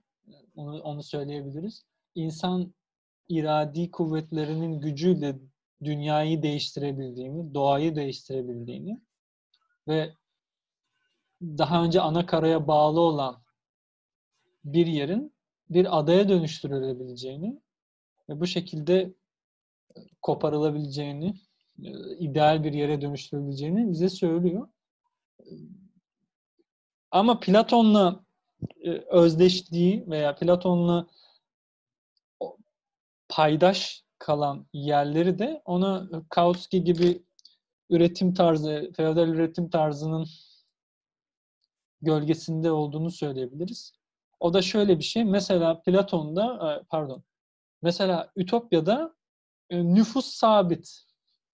onu, 0.55 0.83
onu 0.83 1.03
söyleyebiliriz. 1.03 1.85
İnsan 2.15 2.75
iradi 3.29 3.91
kuvvetlerinin 3.91 4.81
gücüyle 4.81 5.39
dünyayı 5.85 6.43
değiştirebildiğini, 6.43 7.55
doğayı 7.55 7.97
değiştirebildiğini 7.97 9.01
ve 9.89 10.13
daha 11.43 11.85
önce 11.85 12.01
ana 12.01 12.27
karaya 12.27 12.67
bağlı 12.69 13.01
olan 13.01 13.43
bir 14.65 14.87
yerin 14.87 15.33
bir 15.71 15.99
adaya 15.99 16.29
dönüştürülebileceğini 16.29 17.61
ve 18.29 18.41
bu 18.41 18.47
şekilde 18.47 19.15
koparılabileceğini, 20.23 21.35
ideal 22.19 22.65
bir 22.65 22.73
yere 22.73 23.01
dönüştürülebileceğini 23.01 23.91
bize 23.91 24.09
söylüyor. 24.09 24.69
Ama 27.11 27.41
Platon'la 27.41 28.25
e, 28.81 28.91
özdeşliği 28.91 30.05
veya 30.07 30.35
Platon'la 30.35 31.07
paydaş 33.33 34.05
kalan 34.19 34.67
yerleri 34.73 35.39
de 35.39 35.63
ona 35.65 36.09
Kautsky 36.29 36.85
gibi 36.85 37.23
üretim 37.91 38.35
tarzı, 38.35 38.93
feodal 38.97 39.29
üretim 39.29 39.71
tarzının 39.71 40.27
gölgesinde 42.03 42.71
olduğunu 42.71 43.11
söyleyebiliriz. 43.11 43.93
O 44.41 44.55
da 44.55 44.63
şöyle 44.63 44.99
bir 44.99 45.05
şey. 45.05 45.25
Mesela 45.25 45.83
Platon'da, 45.83 46.73
e, 46.73 46.85
pardon, 46.89 47.23
mesela 47.83 48.33
Ütopya'da 48.37 49.15
e, 49.71 49.85
nüfus 49.85 50.27
sabit. 50.27 51.03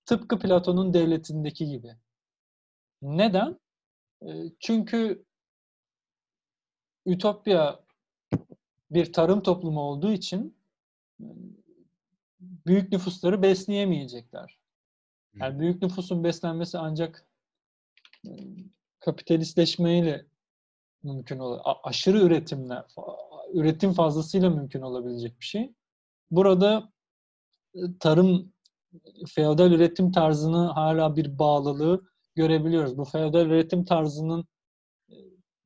Tıpkı 0.06 0.38
Platon'un 0.38 0.94
devletindeki 0.94 1.66
gibi. 1.66 1.96
Neden? 3.02 3.60
Çünkü 4.60 5.24
Ütopya 7.06 7.80
bir 8.90 9.12
tarım 9.12 9.42
toplumu 9.42 9.80
olduğu 9.80 10.12
için 10.12 10.58
büyük 12.68 12.92
nüfusları 12.92 13.42
besleyemeyecekler. 13.42 14.58
Yani 15.34 15.60
büyük 15.60 15.82
nüfusun 15.82 16.24
beslenmesi 16.24 16.78
ancak 16.78 17.26
kapitalistleşmeyle 19.00 20.26
mümkün 21.02 21.38
olur. 21.38 21.60
Aşırı 21.82 22.18
üretimle, 22.18 22.82
üretim 23.52 23.92
fazlasıyla 23.92 24.50
mümkün 24.50 24.80
olabilecek 24.80 25.40
bir 25.40 25.44
şey. 25.44 25.74
Burada 26.30 26.92
tarım, 28.00 28.52
feodal 29.28 29.72
üretim 29.72 30.12
tarzını 30.12 30.66
hala 30.66 31.16
bir 31.16 31.38
bağlılığı 31.38 32.08
görebiliyoruz. 32.34 32.98
Bu 32.98 33.04
feodal 33.04 33.46
üretim 33.46 33.84
tarzının 33.84 34.48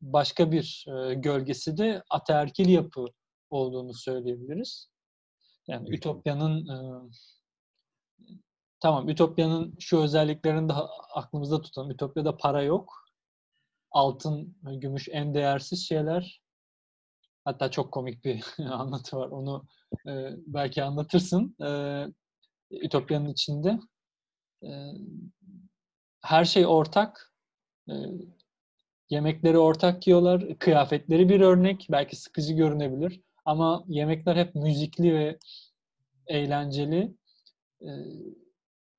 başka 0.00 0.52
bir 0.52 0.86
e, 0.88 1.14
gölgesi 1.14 1.76
de 1.76 2.02
ataerkil 2.10 2.68
yapı 2.68 3.06
olduğunu 3.50 3.94
söyleyebiliriz. 3.94 4.91
Yani 5.68 5.94
Ütopya'nın 5.94 6.68
e, 6.68 6.76
tamam 8.80 9.08
Ütopya'nın 9.08 9.74
şu 9.78 10.02
özelliklerini 10.02 10.68
de 10.68 10.72
aklımızda 11.14 11.62
tutalım. 11.62 11.90
Ütopya'da 11.90 12.36
para 12.36 12.62
yok. 12.62 13.04
Altın, 13.90 14.56
gümüş 14.62 15.08
en 15.12 15.34
değersiz 15.34 15.88
şeyler. 15.88 16.42
Hatta 17.44 17.70
çok 17.70 17.92
komik 17.92 18.24
bir 18.24 18.44
anlatı 18.58 19.16
var. 19.16 19.28
Onu 19.28 19.66
e, 20.08 20.30
belki 20.46 20.82
anlatırsın. 20.82 21.56
E, 21.64 22.06
Ütopya'nın 22.70 23.28
içinde 23.28 23.78
e, 24.64 24.70
her 26.22 26.44
şey 26.44 26.66
ortak. 26.66 27.34
E, 27.88 27.92
yemekleri 29.10 29.58
ortak 29.58 30.06
yiyorlar. 30.06 30.58
Kıyafetleri 30.58 31.28
bir 31.28 31.40
örnek. 31.40 31.86
Belki 31.90 32.16
sıkıcı 32.16 32.54
görünebilir. 32.54 33.20
Ama 33.44 33.84
yemekler 33.88 34.36
hep 34.36 34.54
müzikli 34.54 35.14
ve 35.14 35.38
eğlenceli. 36.26 37.14
E, 37.80 37.90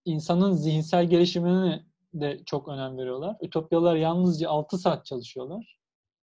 insanın 0.05 0.53
zihinsel 0.53 1.09
gelişimine 1.09 1.85
de 2.13 2.39
çok 2.45 2.67
önem 2.67 2.97
veriyorlar. 2.97 3.35
Ütopyalılar 3.41 3.95
yalnızca 3.95 4.49
6 4.49 4.77
saat 4.77 5.05
çalışıyorlar. 5.05 5.79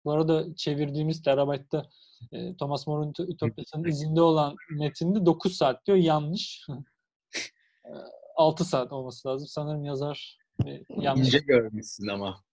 Bu 0.05 0.11
arada 0.11 0.55
çevirdiğimiz 0.55 1.21
terabaytta 1.21 1.89
e, 2.31 2.55
Thomas 2.55 2.87
More'un 2.87 3.13
Ütopya'sının 3.27 3.83
izinde 3.83 4.21
olan 4.21 4.55
metinde 4.69 5.25
9 5.25 5.55
saat 5.55 5.85
diyor. 5.85 5.97
Yanlış. 5.97 6.67
6 8.35 8.65
saat 8.65 8.91
olması 8.91 9.27
lazım. 9.27 9.47
Sanırım 9.47 9.85
yazar 9.85 10.37
yanlış. 10.89 11.27
İnce 11.27 11.39
görmüşsün 11.39 12.07
ama. 12.07 12.43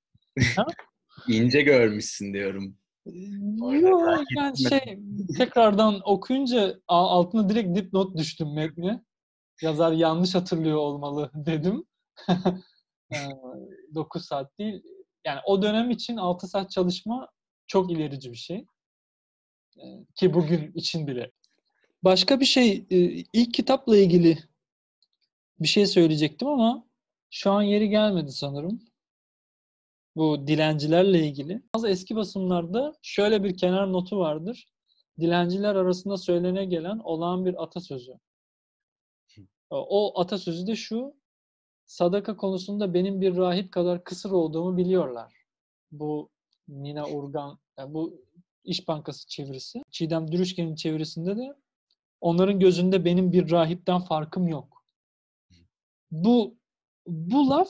Ha? 0.56 0.66
İnce 1.28 1.62
görmüşsün 1.62 2.32
diyorum. 2.32 2.76
Yok 3.80 4.24
yani 4.36 4.58
şey 4.58 4.98
tekrardan 5.36 6.00
okuyunca 6.04 6.80
altına 6.88 7.48
direkt 7.48 7.76
dipnot 7.76 8.16
düştüm 8.16 8.54
metni. 8.54 9.02
Yazar 9.62 9.92
yanlış 9.92 10.34
hatırlıyor 10.34 10.76
olmalı 10.76 11.30
dedim. 11.34 11.84
9 13.94 14.24
saat 14.24 14.58
değil. 14.58 14.82
Yani 15.24 15.40
o 15.46 15.62
dönem 15.62 15.90
için 15.90 16.16
6 16.16 16.48
saat 16.48 16.70
çalışma 16.70 17.28
çok 17.66 17.90
ilerici 17.90 18.32
bir 18.32 18.36
şey. 18.36 18.66
Ki 20.14 20.34
bugün 20.34 20.72
için 20.74 21.06
bile. 21.06 21.30
Başka 22.04 22.40
bir 22.40 22.44
şey, 22.44 22.86
ilk 23.32 23.54
kitapla 23.54 23.96
ilgili 23.96 24.38
bir 25.60 25.68
şey 25.68 25.86
söyleyecektim 25.86 26.48
ama 26.48 26.84
şu 27.30 27.50
an 27.50 27.62
yeri 27.62 27.88
gelmedi 27.88 28.32
sanırım. 28.32 28.87
Bu 30.18 30.46
dilencilerle 30.46 31.26
ilgili. 31.26 31.62
Bazı 31.74 31.88
eski 31.88 32.16
basımlarda 32.16 32.94
şöyle 33.02 33.44
bir 33.44 33.56
kenar 33.56 33.92
notu 33.92 34.18
vardır. 34.18 34.68
Dilenciler 35.20 35.74
arasında 35.74 36.16
söylene 36.16 36.64
gelen 36.64 36.98
olağan 36.98 37.44
bir 37.44 37.62
atasözü. 37.62 38.12
O 39.70 40.20
atasözü 40.20 40.66
de 40.66 40.76
şu. 40.76 41.14
Sadaka 41.86 42.36
konusunda 42.36 42.94
benim 42.94 43.20
bir 43.20 43.36
rahip 43.36 43.72
kadar 43.72 44.04
kısır 44.04 44.30
olduğumu 44.30 44.76
biliyorlar. 44.76 45.34
Bu 45.92 46.30
Nina 46.68 47.08
Urgan, 47.08 47.58
yani 47.78 47.94
bu 47.94 48.22
İş 48.64 48.88
Bankası 48.88 49.28
çevirisi. 49.28 49.82
Çiğdem 49.90 50.32
Dürüşken'in 50.32 50.74
çevirisinde 50.74 51.36
de 51.36 51.54
onların 52.20 52.60
gözünde 52.60 53.04
benim 53.04 53.32
bir 53.32 53.50
rahipten 53.50 54.00
farkım 54.00 54.48
yok. 54.48 54.84
Bu 56.10 56.56
bu 57.06 57.50
laf 57.50 57.68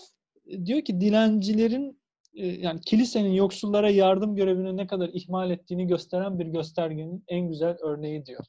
diyor 0.65 0.83
ki 0.83 1.01
dilencilerin 1.01 1.91
e, 1.93 1.98
yani 2.47 2.81
kilisenin 2.81 3.33
yoksullara 3.33 3.91
yardım 3.91 4.37
görevini 4.37 4.77
ne 4.77 4.87
kadar 4.87 5.11
ihmal 5.13 5.51
ettiğini 5.51 5.87
gösteren 5.87 6.39
bir 6.39 6.47
göstergenin 6.47 7.25
en 7.29 7.49
güzel 7.49 7.77
örneği 7.83 8.27
diyor 8.27 8.45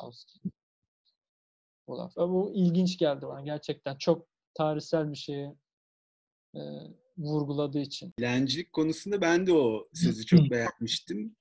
Kautsky. 0.00 0.52
Bu 1.88 1.98
laf. 1.98 2.16
Bu 2.16 2.52
ilginç 2.54 2.98
geldi 2.98 3.26
bana 3.26 3.40
gerçekten. 3.40 3.96
Çok 3.96 4.26
tarihsel 4.54 5.10
bir 5.10 5.16
şeyi 5.16 5.48
e, 6.54 6.60
vurguladığı 7.18 7.80
için. 7.80 8.12
Dilencilik 8.18 8.72
konusunda 8.72 9.20
ben 9.20 9.46
de 9.46 9.52
o 9.52 9.88
sözü 9.94 10.26
çok 10.26 10.50
beğenmiştim. 10.50 11.36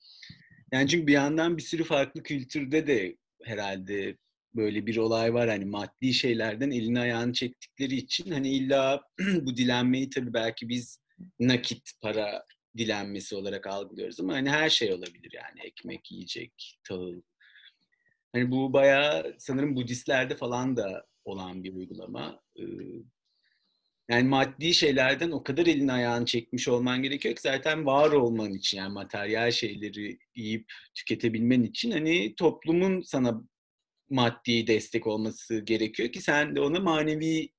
Yani 0.72 0.88
çünkü 0.88 1.08
bir 1.08 1.14
yandan 1.14 1.58
bir 1.58 1.62
sürü 1.62 1.84
farklı 1.84 2.24
kültürde 2.24 2.88
de 2.88 3.18
herhalde 3.44 4.18
böyle 4.56 4.86
bir 4.86 4.98
olay 4.98 5.34
var 5.34 5.50
hani 5.50 5.66
maddi 5.66 6.14
şeylerden 6.14 6.72
elini 6.72 7.00
ayağını 7.00 7.34
çektikleri 7.34 7.96
için 7.96 8.32
hani 8.32 8.50
illa 8.50 9.02
bu 9.42 9.58
dilenmeyi 9.58 10.10
tabii 10.10 10.34
belki 10.34 10.70
biz 10.70 11.01
nakit 11.40 11.92
para 12.02 12.46
dilenmesi 12.78 13.36
olarak 13.36 13.68
algılıyoruz 13.68 14.20
ama 14.20 14.34
hani 14.34 14.50
her 14.50 14.70
şey 14.70 14.94
olabilir 14.94 15.32
yani 15.34 15.68
ekmek, 15.68 16.12
yiyecek, 16.12 16.80
tahıl. 16.84 17.22
Hani 18.34 18.52
bu 18.52 18.74
bayağı 18.74 19.36
sanırım 19.40 19.76
Budistlerde 19.76 20.36
falan 20.36 20.78
da 20.78 21.06
olan 21.26 21.64
bir 21.64 21.74
uygulama. 21.74 22.42
Yani 24.10 24.28
maddi 24.28 24.74
şeylerden 24.74 25.32
o 25.32 25.44
kadar 25.44 25.68
elini 25.68 25.92
ayağını 25.92 26.26
çekmiş 26.26 26.68
olman 26.68 27.04
gerekiyor 27.04 27.36
ki 27.36 27.42
zaten 27.42 27.86
var 27.86 28.12
olman 28.12 28.54
için 28.54 28.78
yani 28.78 28.94
materyal 28.94 29.52
şeyleri 29.52 30.20
yiyip 30.36 30.74
tüketebilmen 30.94 31.64
için 31.64 31.92
hani 31.92 32.36
toplumun 32.36 33.02
sana 33.02 33.42
maddi 34.10 34.68
destek 34.68 35.08
olması 35.08 35.60
gerekiyor 35.60 36.12
ki 36.12 36.22
sen 36.22 36.56
de 36.56 36.62
ona 36.62 36.80
manevi 36.80 37.50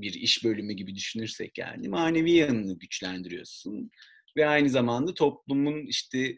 bir 0.00 0.14
iş 0.14 0.44
bölümü 0.44 0.72
gibi 0.72 0.94
düşünürsek 0.94 1.58
yani 1.58 1.88
manevi 1.88 2.32
yanını 2.32 2.78
güçlendiriyorsun 2.78 3.90
ve 4.36 4.46
aynı 4.46 4.68
zamanda 4.68 5.14
toplumun 5.14 5.86
işte 5.86 6.36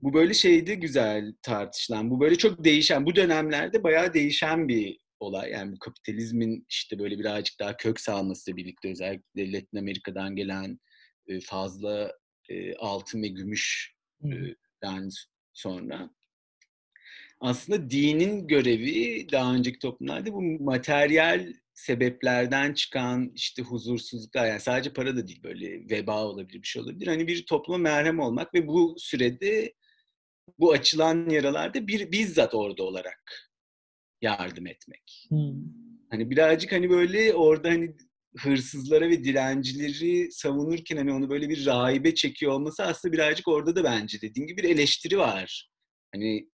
bu 0.00 0.14
böyle 0.14 0.34
şeyde 0.34 0.74
güzel 0.74 1.34
tartışılan, 1.42 2.10
bu 2.10 2.20
böyle 2.20 2.36
çok 2.36 2.64
değişen, 2.64 3.06
bu 3.06 3.16
dönemlerde 3.16 3.82
bayağı 3.82 4.14
değişen 4.14 4.68
bir 4.68 4.98
olay. 5.20 5.50
Yani 5.50 5.72
bu 5.72 5.78
kapitalizmin 5.78 6.66
işte 6.68 6.98
böyle 6.98 7.18
birazcık 7.18 7.60
daha 7.60 7.76
kök 7.76 8.00
salmasıyla 8.00 8.56
birlikte 8.56 8.90
özellikle 8.90 9.52
Latin 9.52 9.78
Amerika'dan 9.78 10.36
gelen 10.36 10.78
fazla 11.42 12.12
altın 12.78 13.22
ve 13.22 13.28
gümüşten 13.28 15.08
sonra 15.52 16.10
aslında 17.40 17.90
dinin 17.90 18.46
görevi 18.46 19.26
daha 19.32 19.54
önceki 19.54 19.78
toplumlarda 19.78 20.32
bu 20.32 20.42
materyal 20.42 21.52
sebeplerden 21.74 22.74
çıkan 22.74 23.32
işte 23.34 23.62
huzursuzluklar 23.62 24.46
yani 24.46 24.60
sadece 24.60 24.92
para 24.92 25.16
da 25.16 25.28
değil 25.28 25.42
böyle 25.42 25.90
veba 25.90 26.24
olabilir 26.24 26.62
bir 26.62 26.66
şey 26.66 26.82
olabilir. 26.82 27.06
Hani 27.06 27.26
bir 27.26 27.46
topluma 27.46 27.78
merhem 27.78 28.20
olmak 28.20 28.54
ve 28.54 28.66
bu 28.66 28.94
sürede 28.98 29.74
bu 30.58 30.72
açılan 30.72 31.28
yaralarda 31.30 31.86
bir 31.86 32.12
bizzat 32.12 32.54
orada 32.54 32.82
olarak 32.82 33.50
yardım 34.22 34.66
etmek. 34.66 35.26
Hmm. 35.28 35.54
Hani 36.10 36.30
birazcık 36.30 36.72
hani 36.72 36.90
böyle 36.90 37.34
orada 37.34 37.68
hani 37.68 37.96
hırsızlara 38.38 39.08
ve 39.08 39.24
dilencileri 39.24 40.32
savunurken 40.32 40.96
hani 40.96 41.12
onu 41.12 41.30
böyle 41.30 41.48
bir 41.48 41.66
rahibe 41.66 42.14
çekiyor 42.14 42.52
olması 42.52 42.82
aslında 42.84 43.12
birazcık 43.12 43.48
orada 43.48 43.76
da 43.76 43.84
bence 43.84 44.20
dediğim 44.20 44.46
gibi 44.46 44.62
bir 44.62 44.68
eleştiri 44.68 45.18
var. 45.18 45.70
Hani 46.14 46.48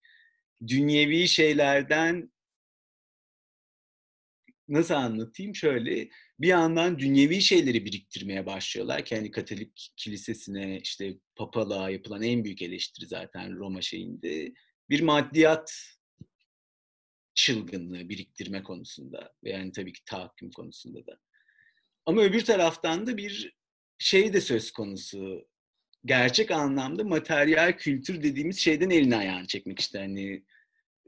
dünyevi 0.67 1.29
şeylerden 1.29 2.33
nasıl 4.71 4.95
anlatayım 4.95 5.55
şöyle 5.55 6.09
bir 6.41 6.49
yandan 6.49 6.99
dünyevi 6.99 7.43
şeyleri 7.43 7.85
biriktirmeye 7.85 8.47
başlıyorlar 8.47 9.05
ki 9.05 9.17
hani 9.17 9.31
Katolik 9.31 9.93
kilisesine 9.97 10.81
işte 10.81 11.19
papalığa 11.37 11.91
yapılan 11.91 12.23
en 12.23 12.45
büyük 12.45 12.63
eleştiri 12.63 13.07
zaten 13.07 13.57
Roma 13.57 13.83
şeyinde 13.83 14.53
bir 14.91 15.01
maddiyat 15.01 15.97
çılgınlığı 17.35 18.09
biriktirme 18.09 18.63
konusunda 18.63 19.33
ve 19.45 19.51
yani 19.51 19.73
tabii 19.73 19.93
ki 19.93 20.01
tahakküm 20.07 20.51
konusunda 20.51 21.07
da. 21.07 21.19
Ama 22.07 22.23
öbür 22.23 22.45
taraftan 22.45 23.07
da 23.07 23.17
bir 23.17 23.57
şey 23.99 24.33
de 24.33 24.41
söz 24.41 24.71
konusu. 24.71 25.49
Gerçek 26.05 26.51
anlamda 26.51 27.05
materyal 27.05 27.73
kültür 27.73 28.23
dediğimiz 28.23 28.59
şeyden 28.59 28.91
elini 28.91 29.17
ayağını 29.17 29.47
çekmek 29.47 29.81
işte 29.81 29.99
hani 29.99 30.45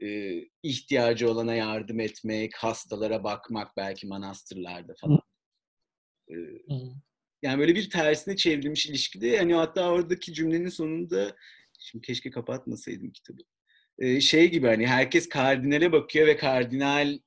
e, 0.03 0.39
ihtiyacı 0.63 1.31
olana 1.31 1.55
yardım 1.55 1.99
etmek, 1.99 2.55
hastalara 2.55 3.23
bakmak 3.23 3.77
belki 3.77 4.07
manastırlarda 4.07 4.93
falan. 5.01 5.19
E, 6.29 6.35
yani 7.41 7.59
böyle 7.59 7.75
bir 7.75 7.89
tersine 7.89 8.35
çevrilmiş 8.35 8.85
ilişkide 8.85 9.27
yani 9.27 9.53
hatta 9.53 9.91
oradaki 9.91 10.33
cümlenin 10.33 10.69
sonunda 10.69 11.35
şimdi 11.79 12.05
keşke 12.05 12.31
kapatmasaydım 12.31 13.11
kitabı. 13.11 13.41
E, 13.99 14.21
şey 14.21 14.51
gibi 14.51 14.67
hani 14.67 14.87
herkes 14.87 15.29
kardinale 15.29 15.91
bakıyor 15.91 16.27
ve 16.27 16.37
kardinal 16.37 17.19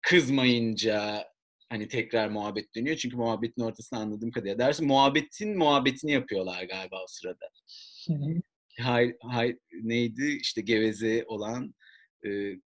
kızmayınca 0.00 1.24
hani 1.68 1.88
tekrar 1.88 2.28
muhabbet 2.28 2.74
dönüyor. 2.74 2.96
Çünkü 2.96 3.16
muhabbetin 3.16 3.62
ortasını 3.62 3.98
anladığım 3.98 4.30
kadarıyla. 4.30 4.58
Dersin 4.58 4.86
muhabbetin 4.86 5.58
muhabbetini 5.58 6.12
yapıyorlar 6.12 6.64
galiba 6.64 7.02
o 7.04 7.06
sırada. 7.08 7.48
Hay, 8.80 9.16
hay, 9.20 9.58
neydi 9.72 10.38
işte 10.40 10.60
geveze 10.60 11.24
olan 11.26 11.74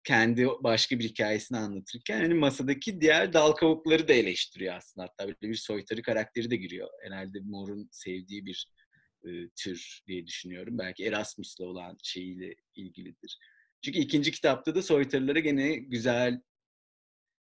kendi 0.04 0.46
başka 0.46 0.98
bir 0.98 1.04
hikayesini 1.04 1.58
anlatırken 1.58 2.20
hani 2.20 2.34
masadaki 2.34 3.00
diğer 3.00 3.32
dal 3.32 3.52
kavukları 3.52 4.08
da 4.08 4.12
eleştiriyor 4.12 4.74
aslında. 4.74 5.06
Hatta 5.06 5.26
böyle 5.26 5.52
bir 5.52 5.54
soytarı 5.54 6.02
karakteri 6.02 6.50
de 6.50 6.56
giriyor. 6.56 6.88
Herhalde 7.04 7.38
Moore'un 7.40 7.88
sevdiği 7.92 8.46
bir 8.46 8.72
e, 9.24 9.30
tür 9.56 10.02
diye 10.06 10.26
düşünüyorum. 10.26 10.78
Belki 10.78 11.04
Erasmus'la 11.04 11.64
olan 11.64 11.96
şeyiyle 12.02 12.54
ilgilidir. 12.74 13.38
Çünkü 13.84 13.98
ikinci 13.98 14.32
kitapta 14.32 14.74
da 14.74 14.82
soytarılara 14.82 15.38
gene 15.38 15.76
güzel 15.76 16.40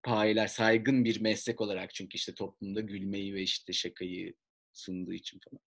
payeler, 0.03 0.47
saygın 0.47 1.05
bir 1.05 1.21
meslek 1.21 1.61
olarak 1.61 1.95
çünkü 1.95 2.17
işte 2.17 2.35
toplumda 2.35 2.81
gülmeyi 2.81 3.35
ve 3.35 3.43
işte 3.43 3.73
şakayı 3.73 4.35
sunduğu 4.73 5.13
için 5.13 5.41
falan. 5.45 5.63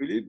Böyle 0.00 0.24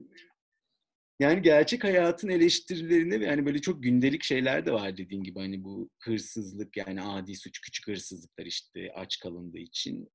yani 1.20 1.42
gerçek 1.42 1.84
hayatın 1.84 2.28
eleştirilerini 2.28 3.20
ve 3.20 3.24
yani 3.24 3.46
böyle 3.46 3.60
çok 3.60 3.82
gündelik 3.82 4.22
şeyler 4.22 4.66
de 4.66 4.72
var 4.72 4.96
dediğin 4.96 5.22
gibi 5.22 5.38
hani 5.38 5.64
bu 5.64 5.90
hırsızlık 6.00 6.76
yani 6.76 7.02
adi 7.02 7.36
suç 7.36 7.60
küçük 7.60 7.88
hırsızlıklar 7.88 8.46
işte 8.46 8.92
aç 8.94 9.18
kalındığı 9.18 9.58
için 9.58 10.08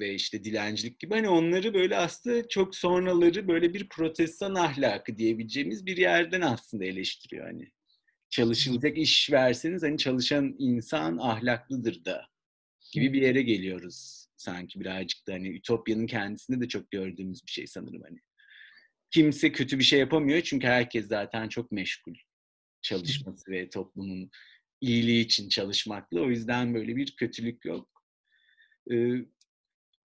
ve 0.00 0.14
işte 0.14 0.44
dilencilik 0.44 0.98
gibi 0.98 1.14
hani 1.14 1.28
onları 1.28 1.74
böyle 1.74 1.96
aslında 1.96 2.48
çok 2.48 2.76
sonraları 2.76 3.48
böyle 3.48 3.74
bir 3.74 3.88
protestan 3.88 4.54
ahlakı 4.54 5.16
diyebileceğimiz 5.16 5.86
bir 5.86 5.96
yerden 5.96 6.40
aslında 6.40 6.84
eleştiriyor 6.84 7.46
hani. 7.46 7.70
Çalışılacak 8.30 8.98
iş 8.98 9.30
verseniz 9.32 9.82
hani 9.82 9.98
çalışan 9.98 10.54
insan 10.58 11.18
ahlaklıdır 11.18 12.04
da 12.04 12.26
gibi 12.92 13.12
bir 13.12 13.22
yere 13.22 13.42
geliyoruz 13.42 14.26
sanki 14.36 14.80
birazcık 14.80 15.26
da 15.26 15.32
hani 15.32 15.48
Ütopya'nın 15.48 16.06
kendisinde 16.06 16.60
de 16.60 16.68
çok 16.68 16.90
gördüğümüz 16.90 17.46
bir 17.46 17.52
şey 17.52 17.66
sanırım 17.66 18.02
hani. 18.02 18.18
Kimse 19.10 19.52
kötü 19.52 19.78
bir 19.78 19.84
şey 19.84 19.98
yapamıyor 19.98 20.40
çünkü 20.40 20.66
herkes 20.66 21.06
zaten 21.06 21.48
çok 21.48 21.72
meşgul 21.72 22.14
çalışması 22.82 23.50
ve 23.50 23.70
toplumun 23.70 24.30
iyiliği 24.80 25.24
için 25.24 25.48
çalışmakla. 25.48 26.20
O 26.20 26.30
yüzden 26.30 26.74
böyle 26.74 26.96
bir 26.96 27.16
kötülük 27.16 27.64
yok. 27.64 28.04
Ee, 28.92 29.14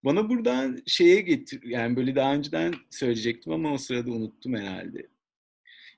bana 0.03 0.29
buradan 0.29 0.83
şeye 0.87 1.21
getir, 1.21 1.63
yani 1.63 1.95
böyle 1.95 2.15
daha 2.15 2.35
önceden 2.35 2.73
söyleyecektim 2.89 3.53
ama 3.53 3.73
o 3.73 3.77
sırada 3.77 4.11
unuttum 4.11 4.55
herhalde. 4.55 5.07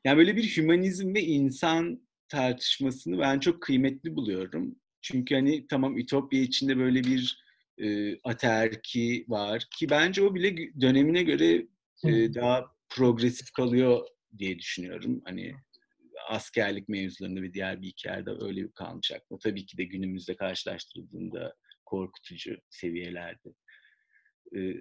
Yani 0.05 0.17
böyle 0.17 0.35
bir 0.35 0.57
hümanizm 0.57 1.13
ve 1.13 1.21
insan 1.21 2.07
tartışmasını 2.29 3.19
ben 3.19 3.39
çok 3.39 3.61
kıymetli 3.61 4.15
buluyorum. 4.15 4.75
Çünkü 5.01 5.35
hani 5.35 5.67
tamam 5.67 5.97
Ütopya 5.97 6.41
içinde 6.41 6.77
böyle 6.77 7.03
bir 7.03 7.43
e, 7.77 8.17
aterki 8.23 9.25
var 9.27 9.67
ki 9.77 9.89
bence 9.89 10.21
o 10.23 10.35
bile 10.35 10.81
dönemine 10.81 11.23
göre 11.23 11.67
e, 12.03 12.33
daha 12.33 12.76
progresif 12.89 13.51
kalıyor 13.51 14.07
diye 14.37 14.59
düşünüyorum. 14.59 15.21
Hani 15.25 15.55
askerlik 16.29 16.89
mevzularında 16.89 17.41
ve 17.41 17.53
diğer 17.53 17.81
bir 17.81 17.87
iki 17.87 18.07
yerde 18.07 18.29
öyle 18.41 18.71
kalmış 18.71 19.11
aklıma. 19.11 19.39
Tabii 19.39 19.65
ki 19.65 19.77
de 19.77 19.83
günümüzde 19.83 20.35
karşılaştırıldığında 20.35 21.55
korkutucu 21.85 22.57
seviyelerde. 22.69 23.49
Ee, 24.55 24.73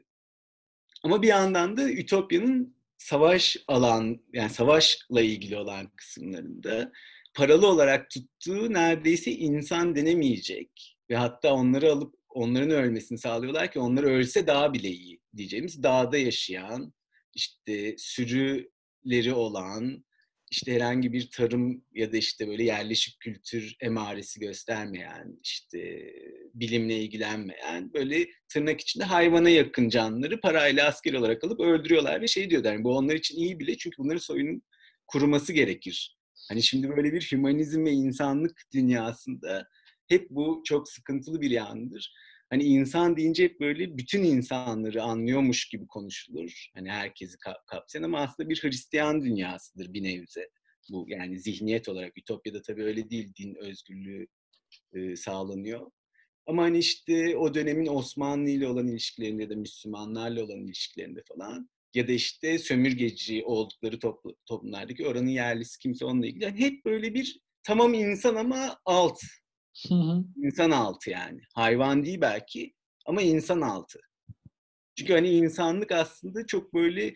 ama 1.02 1.22
bir 1.22 1.28
yandan 1.28 1.76
da 1.76 1.90
Ütopya'nın 1.90 2.76
savaş 2.98 3.56
alan, 3.68 4.20
yani 4.32 4.50
savaşla 4.50 5.20
ilgili 5.20 5.56
olan 5.56 5.90
kısımlarında 5.96 6.92
paralı 7.34 7.66
olarak 7.66 8.10
tuttuğu 8.10 8.72
neredeyse 8.72 9.30
insan 9.30 9.96
denemeyecek 9.96 10.96
ve 11.10 11.16
hatta 11.16 11.54
onları 11.54 11.92
alıp 11.92 12.14
onların 12.28 12.70
ölmesini 12.70 13.18
sağlıyorlar 13.18 13.72
ki 13.72 13.78
onlar 13.78 14.02
ölse 14.02 14.46
daha 14.46 14.72
bile 14.72 14.88
iyi 14.88 15.20
diyeceğimiz 15.36 15.82
dağda 15.82 16.18
yaşayan, 16.18 16.92
işte 17.36 17.94
sürüleri 17.98 19.32
olan, 19.34 20.04
işte 20.50 20.74
herhangi 20.74 21.12
bir 21.12 21.30
tarım 21.30 21.84
ya 21.94 22.12
da 22.12 22.16
işte 22.16 22.48
böyle 22.48 22.64
yerleşik 22.64 23.20
kültür 23.20 23.76
emaresi 23.80 24.40
göstermeyen, 24.40 25.38
işte 25.42 26.12
bilimle 26.54 26.98
ilgilenmeyen 26.98 27.92
böyle 27.94 28.26
tırnak 28.48 28.80
içinde 28.80 29.04
hayvana 29.04 29.50
yakın 29.50 29.88
canlıları 29.88 30.40
parayla 30.40 30.88
asker 30.88 31.14
olarak 31.14 31.44
alıp 31.44 31.60
öldürüyorlar 31.60 32.22
ve 32.22 32.28
şey 32.28 32.50
diyorlar 32.50 32.84
bu 32.84 32.96
onlar 32.96 33.14
için 33.14 33.36
iyi 33.36 33.58
bile 33.58 33.76
çünkü 33.76 33.98
bunların 33.98 34.18
soyunun 34.18 34.62
kuruması 35.06 35.52
gerekir. 35.52 36.16
Hani 36.48 36.62
şimdi 36.62 36.88
böyle 36.88 37.12
bir 37.12 37.28
hümanizm 37.32 37.84
ve 37.84 37.90
insanlık 37.90 38.62
dünyasında 38.74 39.68
hep 40.08 40.30
bu 40.30 40.62
çok 40.64 40.88
sıkıntılı 40.88 41.40
bir 41.40 41.50
yandır. 41.50 42.14
Hani 42.50 42.64
insan 42.64 43.16
deyince 43.16 43.44
hep 43.44 43.60
böyle 43.60 43.98
bütün 43.98 44.24
insanları 44.24 45.02
anlıyormuş 45.02 45.68
gibi 45.68 45.86
konuşulur. 45.86 46.70
Hani 46.74 46.90
herkesi 46.90 47.36
kapsayan 47.66 48.02
ama 48.02 48.20
aslında 48.20 48.48
bir 48.48 48.62
Hristiyan 48.62 49.22
dünyasıdır 49.22 49.92
bir 49.92 50.02
nevze. 50.02 50.48
Bu 50.90 51.06
yani 51.08 51.40
zihniyet 51.40 51.88
olarak 51.88 52.18
Ütopya'da 52.18 52.62
tabii 52.62 52.84
öyle 52.84 53.10
değil. 53.10 53.32
Din 53.38 53.54
özgürlüğü 53.54 54.26
e, 54.92 55.16
sağlanıyor. 55.16 55.90
Ama 56.46 56.62
hani 56.62 56.78
işte 56.78 57.36
o 57.36 57.54
dönemin 57.54 57.86
Osmanlı 57.86 58.50
ile 58.50 58.68
olan 58.68 58.88
ilişkilerinde 58.88 59.42
ya 59.42 59.50
da 59.50 59.56
Müslümanlarla 59.56 60.44
olan 60.44 60.64
ilişkilerinde 60.64 61.22
falan 61.28 61.68
ya 61.94 62.08
da 62.08 62.12
işte 62.12 62.58
sömürgeci 62.58 63.44
oldukları 63.44 63.98
toplu, 63.98 64.36
toplumlardaki 64.46 65.06
oranın 65.06 65.28
yerlisi 65.28 65.78
kimse 65.78 66.04
onunla 66.04 66.26
ilgili. 66.26 66.44
Yani 66.44 66.60
hep 66.60 66.84
böyle 66.84 67.14
bir 67.14 67.40
tamam 67.62 67.94
insan 67.94 68.34
ama 68.34 68.78
alt. 68.84 69.20
İnsan 70.36 70.70
altı 70.70 71.10
yani. 71.10 71.40
Hayvan 71.54 72.04
değil 72.04 72.20
belki 72.20 72.74
ama 73.06 73.22
insan 73.22 73.60
altı. 73.60 74.00
Çünkü 74.98 75.12
hani 75.12 75.28
insanlık 75.28 75.92
aslında 75.92 76.46
çok 76.46 76.74
böyle 76.74 77.14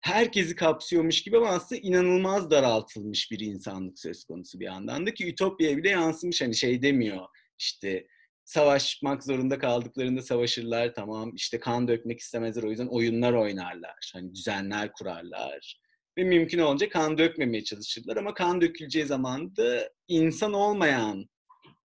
herkesi 0.00 0.56
kapsıyormuş 0.56 1.22
gibi 1.22 1.36
ama 1.36 1.48
aslında 1.48 1.80
inanılmaz 1.80 2.50
daraltılmış 2.50 3.30
bir 3.30 3.40
insanlık 3.40 3.98
söz 3.98 4.24
konusu 4.24 4.60
bir 4.60 4.64
yandan 4.64 5.06
da 5.06 5.14
ki 5.14 5.28
Ütopya'ya 5.28 5.76
bile 5.76 5.88
yansımış 5.88 6.40
hani 6.40 6.54
şey 6.54 6.82
demiyor 6.82 7.26
işte 7.58 8.06
savaşmak 8.44 9.24
zorunda 9.24 9.58
kaldıklarında 9.58 10.22
savaşırlar 10.22 10.94
tamam 10.94 11.34
işte 11.34 11.60
kan 11.60 11.88
dökmek 11.88 12.20
istemezler 12.20 12.62
o 12.62 12.70
yüzden 12.70 12.86
oyunlar 12.86 13.32
oynarlar 13.32 14.10
hani 14.14 14.34
düzenler 14.34 14.92
kurarlar 14.92 15.80
ve 16.18 16.24
mümkün 16.24 16.58
olunca 16.58 16.88
kan 16.88 17.18
dökmemeye 17.18 17.64
çalışırlar 17.64 18.16
ama 18.16 18.34
kan 18.34 18.60
döküleceği 18.60 19.06
zaman 19.06 19.56
da 19.56 19.90
insan 20.08 20.52
olmayan 20.52 21.26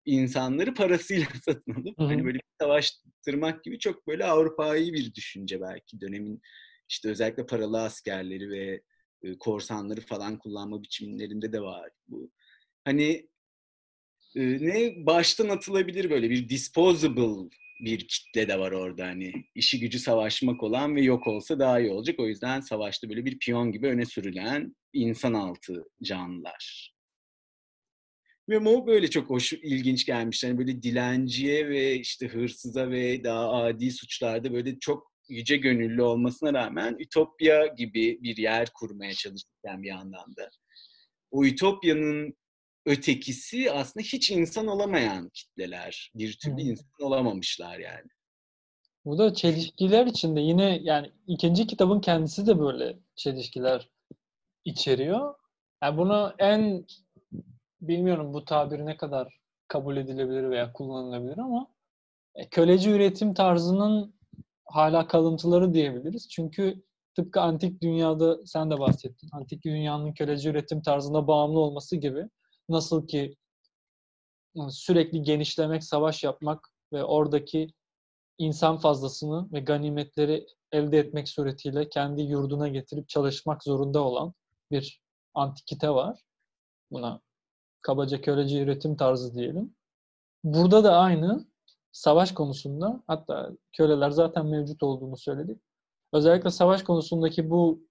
insanları 0.06 0.74
parasıyla 0.74 1.28
satın 1.46 1.74
alıp 1.74 2.00
Hı-hı. 2.00 2.08
hani 2.08 2.26
böyle 2.26 2.38
bir 2.38 2.44
savaştırmak 2.62 3.64
gibi 3.64 3.80
çok 3.80 4.08
böyle 4.08 4.26
Avrupa'yı 4.26 4.94
bir 4.94 5.14
düşünce 5.14 5.62
belki 5.62 6.02
dönemin 6.02 6.42
işte 6.90 7.10
özellikle 7.10 7.46
paralı 7.46 7.82
askerleri 7.82 8.50
ve 8.50 8.82
e, 9.24 9.38
korsanları 9.38 10.02
falan 10.02 10.38
kullanma 10.40 10.84
biçimlerinde 10.84 11.54
de 11.54 11.62
var 11.62 11.90
bu. 12.08 12.32
Hani 12.86 13.30
e, 14.36 14.42
ne 14.42 15.06
baştan 15.06 15.50
atılabilir 15.50 16.10
böyle 16.10 16.30
bir 16.30 16.50
disposable 16.50 17.50
bir 17.80 18.08
kitle 18.08 18.48
de 18.48 18.60
var 18.60 18.72
orada 18.72 19.06
hani 19.06 19.34
işi 19.56 19.80
gücü 19.80 20.00
savaşmak 20.00 20.64
olan 20.64 20.96
ve 20.96 21.02
yok 21.02 21.28
olsa 21.28 21.60
daha 21.60 21.80
iyi 21.80 21.92
olacak. 21.92 22.20
O 22.20 22.28
yüzden 22.28 22.62
savaşta 22.62 23.10
böyle 23.10 23.26
bir 23.26 23.40
piyon 23.40 23.72
gibi 23.72 23.88
öne 23.88 24.06
sürülen 24.06 24.76
insan 24.94 25.34
altı 25.34 25.84
canlılar. 26.04 26.95
Ve 28.50 28.60
o 28.60 28.88
böyle 28.88 29.10
çok 29.10 29.30
hoş, 29.30 29.54
ilginç 29.54 30.06
gelmiş. 30.06 30.44
Yani 30.44 30.58
böyle 30.58 30.84
dilenciye 30.84 31.70
ve 31.70 31.96
işte 31.96 32.28
hırsıza 32.28 32.90
ve 32.90 33.24
daha 33.24 33.52
adi 33.52 33.92
suçlarda 33.92 34.54
böyle 34.54 34.80
çok 34.80 35.12
yüce 35.30 35.58
gönüllü 35.58 36.02
olmasına 36.02 36.54
rağmen 36.54 36.96
Ütopya 37.00 37.68
gibi 37.68 38.20
bir 38.24 38.38
yer 38.38 38.70
kurmaya 38.74 39.14
çalışırken 39.14 39.84
bir 39.84 39.88
yandan 39.88 40.36
da. 40.36 40.50
O 41.32 41.46
Ütopya'nın 41.46 42.34
ötekisi 42.86 43.72
aslında 43.72 44.04
hiç 44.04 44.32
insan 44.32 44.68
olamayan 44.68 45.30
kitleler. 45.30 46.12
Bir 46.16 46.38
türlü 46.38 46.64
hmm. 46.64 46.70
insan 46.70 46.88
olamamışlar 47.02 47.80
yani. 47.80 48.08
Bu 49.06 49.18
da 49.18 49.34
çelişkiler 49.34 50.06
içinde 50.06 50.40
yine 50.40 50.80
yani 50.84 51.12
ikinci 51.28 51.68
kitabın 51.68 52.02
kendisi 52.02 52.48
de 52.48 52.60
böyle 52.60 53.00
çelişkiler 53.16 53.90
içeriyor. 54.66 55.36
Yani 55.84 55.98
bunu 55.98 56.34
en 56.40 56.86
bilmiyorum 57.82 58.34
bu 58.34 58.46
tabir 58.46 58.86
ne 58.86 58.98
kadar 58.98 59.40
kabul 59.68 59.98
edilebilir 59.98 60.50
veya 60.50 60.74
kullanılabilir 60.74 61.38
ama 61.38 61.68
e, 62.36 62.50
köleci 62.50 62.90
üretim 62.90 63.34
tarzının 63.34 64.16
hala 64.66 65.08
kalıntıları 65.08 65.74
diyebiliriz. 65.74 66.30
Çünkü 66.30 66.84
tıpkı 67.16 67.42
antik 67.42 67.82
dünyada 67.82 68.46
sen 68.46 68.72
de 68.72 68.80
bahsettin. 68.80 69.30
Antik 69.32 69.64
dünyanın 69.64 70.14
köleci 70.14 70.50
üretim 70.50 70.82
tarzına 70.82 71.28
bağımlı 71.28 71.60
olması 71.60 71.96
gibi 71.96 72.30
nasıl 72.70 73.08
ki 73.08 73.36
sürekli 74.70 75.22
genişlemek, 75.22 75.84
savaş 75.84 76.24
yapmak 76.24 76.70
ve 76.94 77.04
oradaki 77.04 77.74
insan 78.38 78.78
fazlasını 78.78 79.52
ve 79.52 79.60
ganimetleri 79.60 80.48
elde 80.72 81.00
etmek 81.00 81.30
suretiyle 81.30 81.90
kendi 81.90 82.22
yurduna 82.22 82.68
getirip 82.68 83.10
çalışmak 83.10 83.64
zorunda 83.64 84.04
olan 84.04 84.34
bir 84.72 85.02
antikite 85.34 85.90
var. 85.90 86.22
Buna 86.92 87.22
kabaca 87.86 88.22
köleci 88.22 88.60
üretim 88.60 88.96
tarzı 88.96 89.36
diyelim. 89.36 89.76
Burada 90.44 90.84
da 90.84 90.98
aynı 90.98 91.46
savaş 91.92 92.32
konusunda 92.32 93.04
hatta 93.08 93.52
köleler 93.78 94.10
zaten 94.10 94.46
mevcut 94.46 94.84
olduğunu 94.84 95.18
söyledik. 95.18 95.62
Özellikle 96.14 96.52
savaş 96.52 96.84
konusundaki 96.84 97.50
bu 97.50 97.88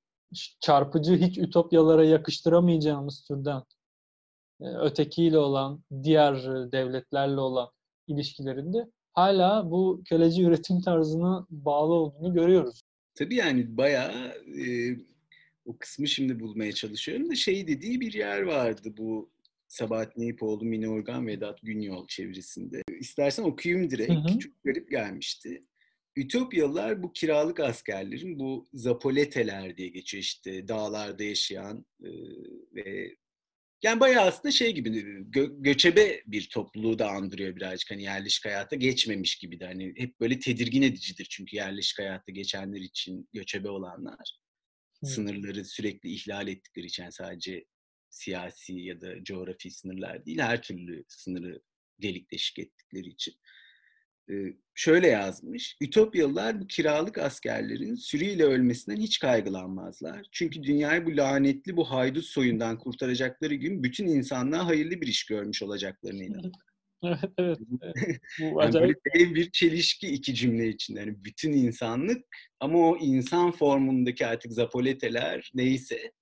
çarpıcı 0.61 1.17
hiç 1.17 1.39
ütopyalara 1.39 2.05
yakıştıramayacağımız 2.05 3.25
türden 3.25 3.63
e, 4.61 4.65
ötekiyle 4.65 5.39
olan, 5.39 5.85
diğer 6.03 6.45
devletlerle 6.73 7.41
olan 7.41 7.69
ilişkilerinde 8.07 8.91
hala 9.13 9.71
bu 9.71 10.03
köleci 10.05 10.43
üretim 10.43 10.81
tarzına 10.81 11.47
bağlı 11.51 11.93
olduğunu 11.93 12.35
görüyoruz. 12.35 12.83
Tabii 13.15 13.35
yani 13.35 13.77
bayağı 13.77 14.29
e, 14.59 14.67
o 15.67 15.77
kısmı 15.79 16.09
şimdi 16.09 16.41
bulmaya 16.41 16.73
çalışıyorum 16.73 17.31
da 17.31 17.35
şey 17.35 17.67
dediği 17.67 18.01
bir 18.01 18.13
yer 18.13 18.43
vardı 18.43 18.95
bu 18.99 19.34
Sabahattin 19.69 20.23
Eyüpoğlu, 20.23 20.65
Mine 20.65 20.89
Organ, 20.89 21.27
Vedat 21.27 21.59
Günyol 21.63 22.07
çevresinde. 22.07 22.83
İstersen 23.01 23.43
okuyayım 23.43 23.91
direkt. 23.91 24.13
Hı 24.13 24.19
hı. 24.19 24.39
Çok 24.39 24.65
garip 24.65 24.91
gelmişti. 24.91 25.65
Ütopyalılar 26.17 27.03
bu 27.03 27.13
kiralık 27.13 27.61
askerlerin 27.61 28.39
bu 28.39 28.67
zapoleteler 28.75 29.77
diye 29.77 29.89
geçiyor 29.89 30.23
işte 30.23 30.69
dağlarda 30.69 31.25
yaşayan 31.25 31.87
e, 32.03 32.11
ve 32.75 33.15
yani 33.83 34.01
bayağı 34.01 34.25
aslında 34.25 34.53
şey 34.53 34.75
gibi 34.75 34.89
gö- 34.89 35.63
göçebe 35.63 36.23
bir 36.27 36.49
topluluğu 36.49 36.99
da 36.99 37.09
andırıyor 37.09 37.57
birazcık 37.57 37.91
hani 37.91 38.03
yerleşik 38.03 38.45
hayata 38.45 38.77
geçmemiş 38.77 39.37
gibi 39.37 39.61
de 39.61 39.67
hani 39.67 39.95
hep 39.97 40.21
böyle 40.21 40.39
tedirgin 40.39 40.83
edicidir 40.83 41.27
çünkü 41.31 41.57
yerleşik 41.57 41.99
hayatta 41.99 42.33
geçenler 42.33 42.81
için 42.81 43.29
göçebe 43.33 43.69
olanlar 43.69 44.39
hmm. 45.01 45.09
sınırları 45.09 45.65
sürekli 45.65 46.13
ihlal 46.13 46.49
ettikleri 46.49 46.87
için 46.87 47.11
sadece 47.11 47.65
siyasi 48.15 48.73
ya 48.73 49.01
da 49.01 49.25
coğrafi 49.25 49.71
sınırlar 49.71 50.27
değil 50.27 50.39
her 50.39 50.63
türlü 50.63 51.05
sınırı 51.09 51.63
delik 52.03 52.31
deşik 52.31 52.59
ettikleri 52.59 53.09
için 53.09 53.35
şöyle 54.75 55.07
yazmış. 55.07 55.77
Ütopyalılar 55.81 56.61
bu 56.61 56.67
kiralık 56.67 57.19
askerlerin 57.19 57.95
sürüyle 57.95 58.45
ölmesinden 58.45 59.01
hiç 59.01 59.19
kaygılanmazlar. 59.19 60.27
Çünkü 60.33 60.63
dünyayı 60.63 61.07
bu 61.07 61.17
lanetli, 61.17 61.77
bu 61.77 61.91
haydut 61.91 62.25
soyundan 62.25 62.79
kurtaracakları 62.79 63.55
gün 63.55 63.83
bütün 63.83 64.07
insanlığa 64.07 64.67
hayırlı 64.67 65.01
bir 65.01 65.07
iş 65.07 65.27
görmüş 65.27 65.63
olacaklarına 65.63 66.25
inanır. 66.25 66.53
evet, 67.05 67.31
evet. 67.39 67.59
Bu 68.41 68.63
yani. 68.63 68.75
Böyle 68.75 69.35
bir 69.35 69.51
çelişki 69.51 70.09
iki 70.09 70.35
cümle 70.35 70.69
içinde. 70.69 71.01
Yani 71.01 71.25
bütün 71.25 71.53
insanlık 71.53 72.25
ama 72.61 72.79
o 72.79 72.97
insan 72.97 73.53
formundaki 73.53 74.27
artık 74.27 74.53
zapoleteler 74.53 75.51
neyse 75.55 76.13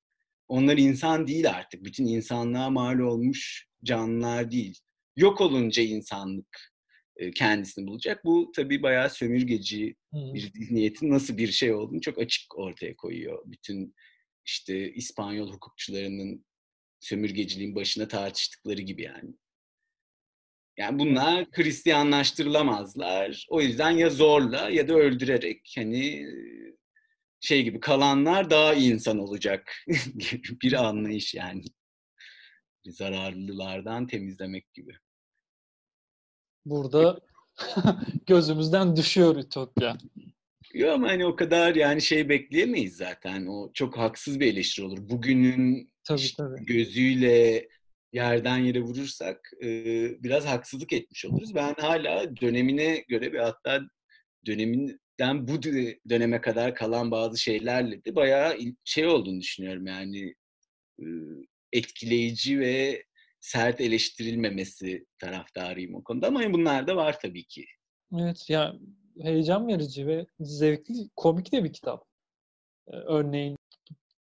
onlar 0.52 0.76
insan 0.76 1.26
değil 1.26 1.50
artık. 1.50 1.84
Bütün 1.84 2.06
insanlığa 2.06 2.70
mal 2.70 2.98
olmuş 2.98 3.66
canlılar 3.84 4.50
değil. 4.50 4.78
Yok 5.16 5.40
olunca 5.40 5.82
insanlık 5.82 6.72
kendisini 7.34 7.86
bulacak. 7.86 8.24
Bu 8.24 8.52
tabii 8.56 8.82
bayağı 8.82 9.10
sömürgeci 9.10 9.96
bir 10.12 10.52
zihniyetin 10.52 11.10
nasıl 11.10 11.36
bir 11.36 11.52
şey 11.52 11.72
olduğunu 11.72 12.00
çok 12.00 12.18
açık 12.18 12.58
ortaya 12.58 12.96
koyuyor. 12.96 13.42
Bütün 13.46 13.94
işte 14.46 14.92
İspanyol 14.92 15.52
hukukçularının 15.52 16.44
sömürgeciliğin 17.00 17.74
başına 17.74 18.08
tartıştıkları 18.08 18.82
gibi 18.82 19.02
yani. 19.02 19.30
Yani 20.76 20.98
bunlar 20.98 21.46
Hristiyanlaştırılamazlar. 21.52 23.46
O 23.50 23.60
yüzden 23.60 23.90
ya 23.90 24.10
zorla 24.10 24.70
ya 24.70 24.88
da 24.88 24.94
öldürerek 24.94 25.72
hani 25.76 26.26
şey 27.42 27.62
gibi 27.62 27.80
kalanlar 27.80 28.50
daha 28.50 28.74
iyi 28.74 28.92
insan 28.92 29.18
olacak 29.18 29.72
bir 30.62 30.72
anlayış 30.72 31.34
yani. 31.34 31.64
Zararlılardan 32.86 34.06
temizlemek 34.06 34.74
gibi 34.74 34.92
burada 36.64 37.20
gözümüzden 38.26 38.96
düşüyor 38.96 39.36
Ütopya. 39.36 39.98
Yok 40.74 40.90
ama 40.90 41.08
hani 41.08 41.26
o 41.26 41.36
kadar 41.36 41.74
yani 41.74 42.02
şey 42.02 42.28
bekleyemeyiz 42.28 42.96
zaten. 42.96 43.46
O 43.46 43.72
çok 43.72 43.98
haksız 43.98 44.40
bir 44.40 44.52
eleştiri 44.52 44.86
olur. 44.86 44.98
Bugünün 45.08 45.92
tabii, 46.04 46.36
tabii. 46.36 46.64
gözüyle 46.64 47.68
yerden 48.12 48.58
yere 48.58 48.80
vurursak 48.80 49.50
e, 49.62 49.66
biraz 50.22 50.46
haksızlık 50.46 50.92
etmiş 50.92 51.24
oluruz. 51.24 51.54
Ben 51.54 51.74
hala 51.78 52.36
dönemine 52.36 53.04
göre 53.08 53.32
ve 53.32 53.40
hatta 53.40 53.80
döneminden 55.22 55.48
bu 55.48 55.62
döneme 56.08 56.40
kadar 56.40 56.74
kalan 56.74 57.10
bazı 57.10 57.38
şeylerle 57.38 58.04
de 58.04 58.14
bayağı 58.14 58.56
şey 58.84 59.06
olduğunu 59.06 59.40
düşünüyorum. 59.40 59.86
Yani 59.86 60.34
etkileyici 61.72 62.60
ve 62.60 63.04
sert 63.40 63.80
eleştirilmemesi 63.80 65.06
taraftarıyım 65.18 65.94
o 65.94 66.04
konuda 66.04 66.26
ama 66.26 66.52
bunlar 66.52 66.86
da 66.86 66.96
var 66.96 67.18
tabii 67.22 67.44
ki. 67.44 67.64
Evet 68.18 68.50
ya 68.50 68.74
heyecan 69.22 69.68
verici 69.68 70.06
ve 70.06 70.26
zevkli, 70.40 71.08
komik 71.16 71.52
de 71.52 71.64
bir 71.64 71.72
kitap. 71.72 72.04
Örneğin 72.86 73.56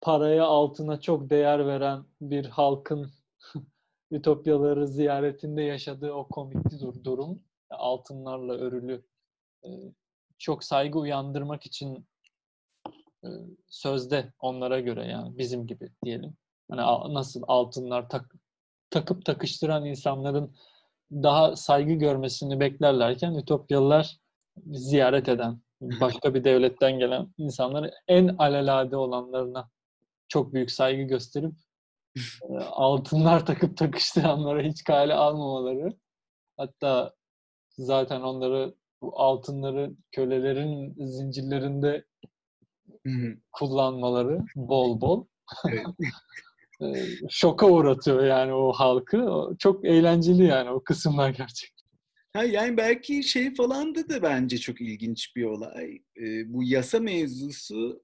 paraya, 0.01 0.45
altına 0.45 1.01
çok 1.01 1.31
değer 1.31 1.66
veren 1.66 2.05
bir 2.20 2.45
halkın 2.45 3.12
ütopyaları 4.11 4.89
ziyaretinde 4.89 5.62
yaşadığı 5.62 6.12
o 6.12 6.29
komik 6.29 6.65
durum 7.05 7.43
altınlarla 7.70 8.53
örülü 8.53 9.05
çok 10.39 10.65
saygı 10.65 10.98
uyandırmak 10.98 11.66
için 11.66 12.06
e, 13.24 13.28
sözde 13.66 14.32
onlara 14.40 14.81
göre 14.81 15.06
yani 15.06 15.39
bizim 15.39 15.66
gibi 15.66 15.90
diyelim. 16.05 16.36
Hani 16.70 17.15
nasıl 17.15 17.43
altınlar 17.48 18.09
tak, 18.09 18.35
takıp 18.90 19.24
takıştıran 19.24 19.85
insanların 19.85 20.56
daha 21.12 21.56
saygı 21.56 21.93
görmesini 21.93 22.60
beklerlerken 22.60 23.35
Ütopyalılar 23.35 24.19
ziyaret 24.66 25.28
eden, 25.28 25.62
başka 25.81 26.35
bir 26.35 26.44
devletten 26.44 26.98
gelen 26.98 27.35
insanları 27.39 27.90
en 28.09 28.28
alelade 28.28 28.97
olanlarına 28.97 29.70
çok 30.28 30.55
büyük 30.55 30.70
saygı 30.70 31.02
gösterip 31.02 31.55
e, 32.16 32.59
altınlar 32.59 33.47
takıp 33.47 33.77
takıştıranlara 33.77 34.62
hiç 34.62 34.85
kale 34.85 35.15
almamaları 35.15 35.97
hatta 36.56 37.15
zaten 37.78 38.20
onları 38.20 38.74
bu 39.03 39.20
altınları 39.20 39.93
kölelerin 40.12 40.95
zincirlerinde 41.07 42.05
kullanmaları 43.53 44.41
bol 44.57 45.01
bol. 45.01 45.27
şoka 47.31 47.66
uğratıyor 47.66 48.25
yani 48.25 48.53
o 48.53 48.73
halkı. 48.73 49.51
Çok 49.59 49.85
eğlenceli 49.85 50.45
yani 50.45 50.70
o 50.70 50.83
kısımlar 50.85 51.31
gerçekten. 51.31 51.89
Ha, 52.33 52.45
yani 52.45 52.77
belki 52.77 53.23
şey 53.23 53.55
falan 53.55 53.95
da 53.95 54.09
da 54.09 54.23
bence 54.23 54.59
çok 54.59 54.81
ilginç 54.81 55.37
bir 55.37 55.45
olay. 55.45 56.03
Ee, 56.16 56.53
bu 56.53 56.65
yasa 56.65 57.01
mevzusu 57.01 58.03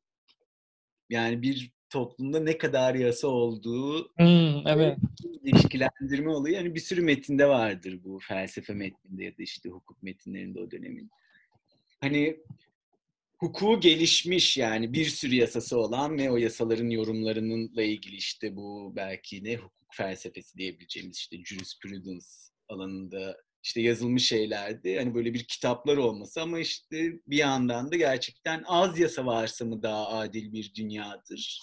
yani 1.11 1.43
bir 1.43 1.73
toplumda 1.95 2.41
ne 2.41 2.59
kadar 2.59 2.95
yasa 2.95 3.29
olduğu 3.29 4.09
hmm, 4.17 4.67
evet. 4.67 4.99
ilişkilendirme 5.45 6.31
olayı. 6.31 6.55
Yani 6.55 6.75
bir 6.75 6.81
sürü 6.81 7.03
metinde 7.03 7.49
vardır 7.49 8.01
bu 8.05 8.19
felsefe 8.19 8.75
metninde 8.75 9.25
ya 9.25 9.31
da 9.31 9.43
işte 9.43 9.69
hukuk 9.69 10.03
metinlerinde 10.03 10.61
o 10.61 10.71
dönemin. 10.71 11.11
Hani 12.01 12.37
hukuku 13.39 13.81
gelişmiş 13.81 14.57
yani 14.57 14.93
bir 14.93 15.05
sürü 15.05 15.35
yasası 15.35 15.79
olan 15.79 16.19
ve 16.19 16.31
o 16.31 16.37
yasaların 16.37 16.91
yorumlarınınla 16.91 17.83
ilgili 17.83 18.17
işte 18.17 18.57
bu 18.57 18.93
belki 18.97 19.45
ne 19.45 19.57
hukuk 19.57 19.95
felsefesi 19.95 20.59
diyebileceğimiz 20.59 21.17
işte 21.17 21.45
jurisprudence 21.45 22.27
alanında 22.69 23.37
işte 23.65 23.81
yazılmış 23.81 24.27
şeylerdi. 24.27 24.97
Hani 24.99 25.15
böyle 25.15 25.35
bir 25.35 25.45
kitaplar 25.45 25.97
olması 25.97 26.43
ama 26.43 26.59
işte 26.59 27.13
bir 27.27 27.37
yandan 27.37 27.93
da 27.93 27.97
gerçekten 27.97 28.63
az 28.67 28.99
yasa 28.99 29.27
varsa 29.27 29.65
mı 29.65 29.83
daha 29.83 30.09
adil 30.09 30.53
bir 30.53 30.75
dünyadır? 30.75 31.63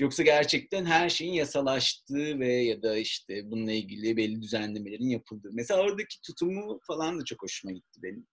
Yoksa 0.00 0.22
gerçekten 0.22 0.84
her 0.84 1.08
şeyin 1.08 1.32
yasalaştığı 1.32 2.38
ve 2.38 2.52
ya 2.52 2.82
da 2.82 2.96
işte 2.96 3.50
bununla 3.50 3.72
ilgili 3.72 4.16
belli 4.16 4.42
düzenlemelerin 4.42 5.08
yapıldığı. 5.08 5.50
Mesela 5.52 5.80
oradaki 5.80 6.20
tutumu 6.20 6.80
falan 6.86 7.20
da 7.20 7.24
çok 7.24 7.42
hoşuma 7.42 7.72
gitti 7.72 8.00
benim. 8.02 8.26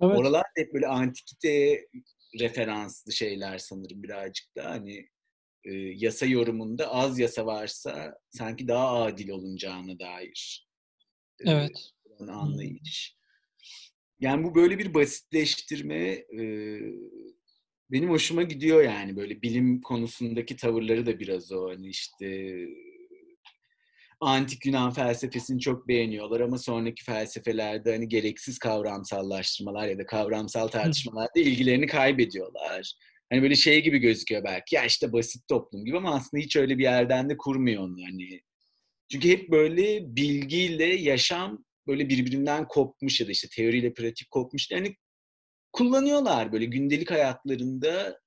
Evet. 0.00 0.18
Oralar 0.18 0.44
hep 0.56 0.74
böyle 0.74 0.86
antikite 0.86 1.86
referanslı 2.40 3.12
şeyler 3.12 3.58
sanırım 3.58 4.02
birazcık 4.02 4.56
da 4.56 4.64
hani 4.64 5.08
e, 5.64 5.72
yasa 5.74 6.26
yorumunda 6.26 6.94
az 6.94 7.18
yasa 7.18 7.46
varsa 7.46 8.18
sanki 8.30 8.68
daha 8.68 9.02
adil 9.02 9.28
olunacağına 9.28 9.98
dair 9.98 10.68
e, 11.40 11.50
evet. 11.50 11.95
Anlayış. 12.24 13.16
Yani 14.20 14.44
bu 14.44 14.54
böyle 14.54 14.78
bir 14.78 14.94
basitleştirme 14.94 16.08
e, 16.40 16.42
benim 17.90 18.10
hoşuma 18.10 18.42
gidiyor 18.42 18.82
yani 18.82 19.16
böyle 19.16 19.42
bilim 19.42 19.80
konusundaki 19.80 20.56
tavırları 20.56 21.06
da 21.06 21.18
biraz 21.18 21.52
o 21.52 21.68
hani 21.68 21.88
işte 21.88 22.56
antik 24.20 24.66
Yunan 24.66 24.90
felsefesini 24.90 25.60
çok 25.60 25.88
beğeniyorlar 25.88 26.40
ama 26.40 26.58
sonraki 26.58 27.04
felsefelerde 27.04 27.92
hani 27.92 28.08
gereksiz 28.08 28.58
kavramsallaştırmalar 28.58 29.88
ya 29.88 29.98
da 29.98 30.06
kavramsal 30.06 30.68
tartışmalarda 30.68 31.40
ilgilerini 31.40 31.86
kaybediyorlar. 31.86 32.92
Hani 33.32 33.42
böyle 33.42 33.56
şey 33.56 33.82
gibi 33.82 33.98
gözüküyor 33.98 34.44
belki 34.44 34.76
ya 34.76 34.84
işte 34.84 35.12
basit 35.12 35.48
toplum 35.48 35.84
gibi 35.84 35.96
ama 35.96 36.14
aslında 36.14 36.42
hiç 36.42 36.56
öyle 36.56 36.78
bir 36.78 36.82
yerden 36.82 37.30
de 37.30 37.36
kurmuyor 37.36 37.82
onu 37.82 37.96
hani. 38.10 38.40
Çünkü 39.12 39.28
hep 39.28 39.50
böyle 39.50 40.16
bilgiyle 40.16 40.84
yaşam 40.84 41.64
böyle 41.86 42.08
birbirinden 42.08 42.68
kopmuş 42.68 43.20
ya 43.20 43.26
da 43.26 43.30
işte 43.30 43.48
teoriyle 43.52 43.94
pratik 43.94 44.30
kopmuş. 44.30 44.70
Yani 44.70 44.96
kullanıyorlar 45.72 46.52
böyle 46.52 46.64
gündelik 46.64 47.10
hayatlarında 47.10 48.20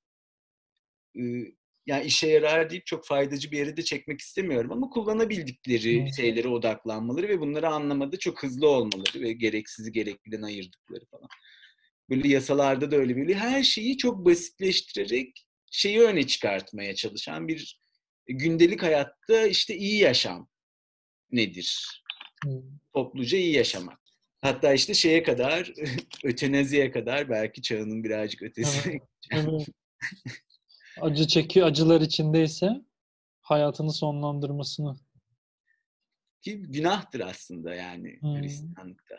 yani 1.89 2.05
işe 2.05 2.27
yarar 2.27 2.69
deyip 2.69 2.85
çok 2.85 3.05
faydacı 3.05 3.51
bir 3.51 3.57
yere 3.57 3.77
de 3.77 3.83
çekmek 3.83 4.19
istemiyorum 4.19 4.71
ama 4.71 4.89
kullanabildikleri 4.89 6.01
hmm. 6.01 6.13
şeylere 6.13 6.47
odaklanmaları 6.47 7.27
ve 7.27 7.39
bunları 7.39 7.67
anlamada 7.67 8.19
çok 8.19 8.43
hızlı 8.43 8.69
olmaları 8.69 9.21
ve 9.21 9.33
gereksizi 9.33 9.91
gerekliden 9.91 10.41
ayırdıkları 10.41 11.05
falan. 11.11 11.27
böyle 12.09 12.27
yasalarda 12.27 12.91
da 12.91 12.95
öyle 12.95 13.15
böyle 13.15 13.35
her 13.35 13.63
şeyi 13.63 13.97
çok 13.97 14.25
basitleştirerek 14.25 15.45
şeyi 15.71 16.01
öne 16.01 16.27
çıkartmaya 16.27 16.95
çalışan 16.95 17.47
bir 17.47 17.79
gündelik 18.27 18.83
hayatta 18.83 19.47
işte 19.47 19.77
iyi 19.77 19.99
yaşam 19.99 20.49
nedir? 21.31 22.03
Hmm. 22.43 22.61
Topluca 22.93 23.37
iyi 23.37 23.53
yaşamak. 23.55 23.99
Hatta 24.41 24.73
işte 24.73 24.93
şeye 24.93 25.23
kadar, 25.23 25.73
ötenaziye 26.23 26.91
kadar 26.91 27.29
belki 27.29 27.61
çağının 27.61 28.03
birazcık 28.03 28.43
ötesi. 28.43 28.89
Evet, 28.89 29.01
evet. 29.31 29.67
Acı 31.01 31.27
çekiyor, 31.27 31.67
acılar 31.67 32.01
içindeyse 32.01 32.69
hayatını 33.41 33.93
sonlandırmasını. 33.93 34.95
Ki 36.41 36.61
günahtır 36.61 37.19
aslında 37.19 37.75
yani 37.75 38.17
hmm. 38.21 38.41
Hristiyanlıkta. 38.41 39.15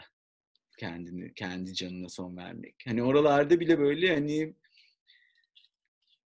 Kendini, 0.78 1.34
kendi 1.34 1.74
canına 1.74 2.08
son 2.08 2.36
vermek. 2.36 2.74
Hani 2.86 3.02
oralarda 3.02 3.60
bile 3.60 3.78
böyle 3.78 4.14
hani 4.14 4.54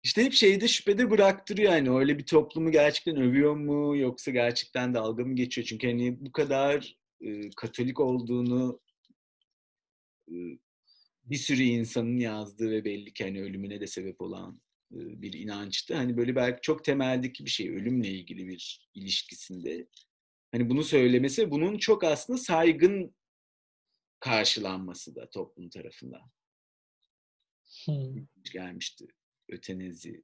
işte 0.02 0.24
hep 0.24 0.32
şeyde 0.32 0.68
şüphede 0.68 1.10
bıraktırıyor 1.10 1.72
yani 1.72 1.90
öyle 1.90 2.18
bir 2.18 2.26
toplumu 2.26 2.70
gerçekten 2.70 3.16
övüyor 3.16 3.56
mu 3.56 3.96
yoksa 3.96 4.30
gerçekten 4.30 4.94
dalga 4.94 5.24
mı 5.24 5.34
geçiyor? 5.34 5.66
Çünkü 5.66 5.86
hani 5.86 6.24
bu 6.24 6.32
kadar 6.32 6.96
e, 7.20 7.50
Katolik 7.56 8.00
olduğunu 8.00 8.80
e, 10.28 10.34
bir 11.24 11.36
sürü 11.36 11.62
insanın 11.62 12.18
yazdığı 12.18 12.70
ve 12.70 12.84
belli 12.84 13.12
ki 13.12 13.24
hani 13.24 13.42
ölümüne 13.42 13.80
de 13.80 13.86
sebep 13.86 14.20
olan 14.20 14.60
e, 14.92 15.22
bir 15.22 15.32
inançtı. 15.32 15.94
Hani 15.94 16.16
böyle 16.16 16.36
belki 16.36 16.60
çok 16.62 16.84
temeldeki 16.84 17.44
bir 17.44 17.50
şey 17.50 17.70
ölümle 17.70 18.08
ilgili 18.08 18.48
bir 18.48 18.88
ilişkisinde. 18.94 19.86
Hani 20.52 20.70
bunu 20.70 20.84
söylemesi 20.84 21.50
bunun 21.50 21.78
çok 21.78 22.04
aslında 22.04 22.38
saygın 22.38 23.14
karşılanması 24.20 25.14
da 25.14 25.30
toplum 25.30 25.68
tarafından. 25.70 26.30
Hmm. 27.86 28.26
Gelmişti 28.52 29.06
ötenezi. 29.52 30.22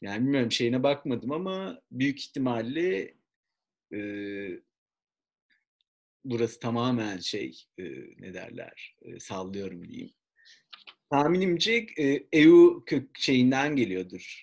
Yani 0.00 0.22
bilmiyorum 0.24 0.52
şeyine 0.52 0.82
bakmadım 0.82 1.32
ama 1.32 1.80
büyük 1.90 2.20
ihtimalle 2.20 3.14
e, 3.94 4.00
burası 6.24 6.60
tamamen 6.60 7.18
şey 7.18 7.64
e, 7.78 7.84
ne 8.18 8.34
derler 8.34 8.96
e, 9.02 9.20
sallıyorum 9.20 9.88
diyeyim. 9.88 10.10
Tahminimce 11.10 11.86
e, 11.98 12.26
EU 12.32 12.84
kök 12.86 13.18
şeyinden 13.18 13.76
geliyordur. 13.76 14.42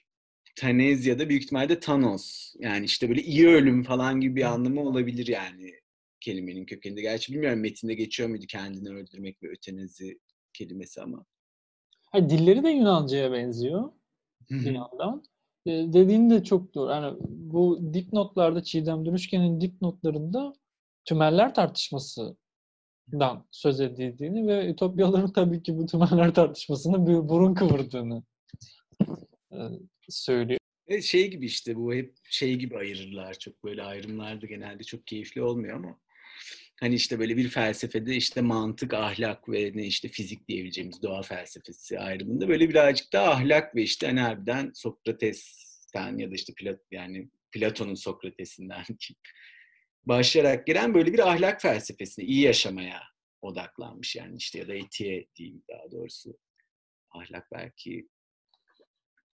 Tanez 0.56 1.06
ya 1.06 1.20
da 1.20 1.30
büyük 1.30 1.44
ihtimalle 1.44 1.80
Thanos. 1.80 2.56
Yani 2.60 2.86
işte 2.86 3.10
böyle 3.10 3.22
iyi 3.22 3.48
ölüm 3.48 3.84
falan 3.84 4.22
gibi 4.22 4.36
bir 4.36 4.44
anlamı 4.44 4.82
olabilir 4.82 5.28
yani 5.28 5.74
kelimenin 6.20 6.66
kökeninde. 6.66 7.02
Gerçi 7.02 7.34
bilmiyorum 7.34 7.60
metinde 7.60 7.94
geçiyor 7.94 8.30
muydu 8.30 8.46
kendini 8.48 8.90
öldürmek 8.90 9.44
ve 9.44 9.48
ötenezi 9.50 10.20
kelimesi 10.54 11.02
ama. 11.02 11.26
Ha, 12.12 12.30
dilleri 12.30 12.64
de 12.64 12.70
Yunanca'ya 12.70 13.32
benziyor 13.32 13.92
bir 14.50 14.72
yandan. 14.72 15.24
E, 15.66 15.72
dediğin 15.72 16.30
de 16.30 16.44
çok 16.44 16.76
doğru. 16.76 16.92
Yani 16.92 17.18
bu 17.30 17.94
dipnotlarda 17.94 18.64
Çiğdem 18.64 19.06
Dönüşken'in 19.06 19.62
dipnotlarında 19.62 20.54
tümeller 21.06 21.56
tartışmasından 21.56 23.46
söz 23.52 23.80
edildiğini 23.80 24.48
ve 24.48 24.70
Ütopyaların 24.70 25.34
tabii 25.34 25.64
ki 25.64 25.78
bu 25.78 25.86
tümeller 25.86 26.34
tartışmasını 26.34 27.08
bir 27.08 27.30
burun 27.30 27.54
kıvırdığını 27.54 28.24
e, 29.52 29.58
söylüyor. 30.10 30.60
E 30.88 31.02
şey 31.02 31.32
gibi 31.32 31.46
işte 31.46 31.76
bu 31.76 31.94
hep 31.94 32.16
şey 32.24 32.56
gibi 32.56 32.78
ayırırlar. 32.78 33.34
Çok 33.34 33.64
böyle 33.64 33.84
ayrımlarda 33.84 34.46
genelde 34.46 34.84
çok 34.84 35.08
keyifli 35.08 35.42
olmuyor 35.42 35.78
ama 35.78 35.98
hani 36.80 36.96
işte 36.96 37.20
böyle 37.20 37.38
bir 37.38 37.50
felsefede 37.50 38.16
işte 38.16 38.42
mantık, 38.42 38.94
ahlak 38.94 39.50
ve 39.50 39.72
ne 39.76 39.86
işte 39.86 40.08
fizik 40.08 40.48
diyebileceğimiz 40.48 41.04
doğa 41.04 41.22
felsefesi 41.22 42.00
ayrımında 42.00 42.50
böyle 42.50 42.70
birazcık 42.70 43.14
daha 43.14 43.32
ahlak 43.32 43.76
ve 43.76 43.82
işte 43.82 44.08
hani 44.08 44.20
harbiden 44.20 44.72
Sokrates'ten 44.76 46.18
ya 46.18 46.32
da 46.32 46.36
işte 46.36 46.54
Plat 46.54 46.80
yani 46.92 47.30
Platon'un 47.52 47.96
Sokrates'inden 47.96 48.84
başlayarak 50.06 50.68
gelen 50.68 50.94
böyle 50.94 51.14
bir 51.14 51.30
ahlak 51.30 51.62
felsefesine, 51.62 52.26
iyi 52.26 52.42
yaşamaya 52.42 53.02
odaklanmış 53.42 54.16
yani 54.16 54.36
işte 54.38 54.60
ya 54.60 54.68
da 54.68 54.74
etiğe 54.74 55.28
diyeyim 55.36 55.64
daha 55.70 55.92
doğrusu. 55.92 56.38
Ahlak 57.12 57.52
belki 57.52 58.08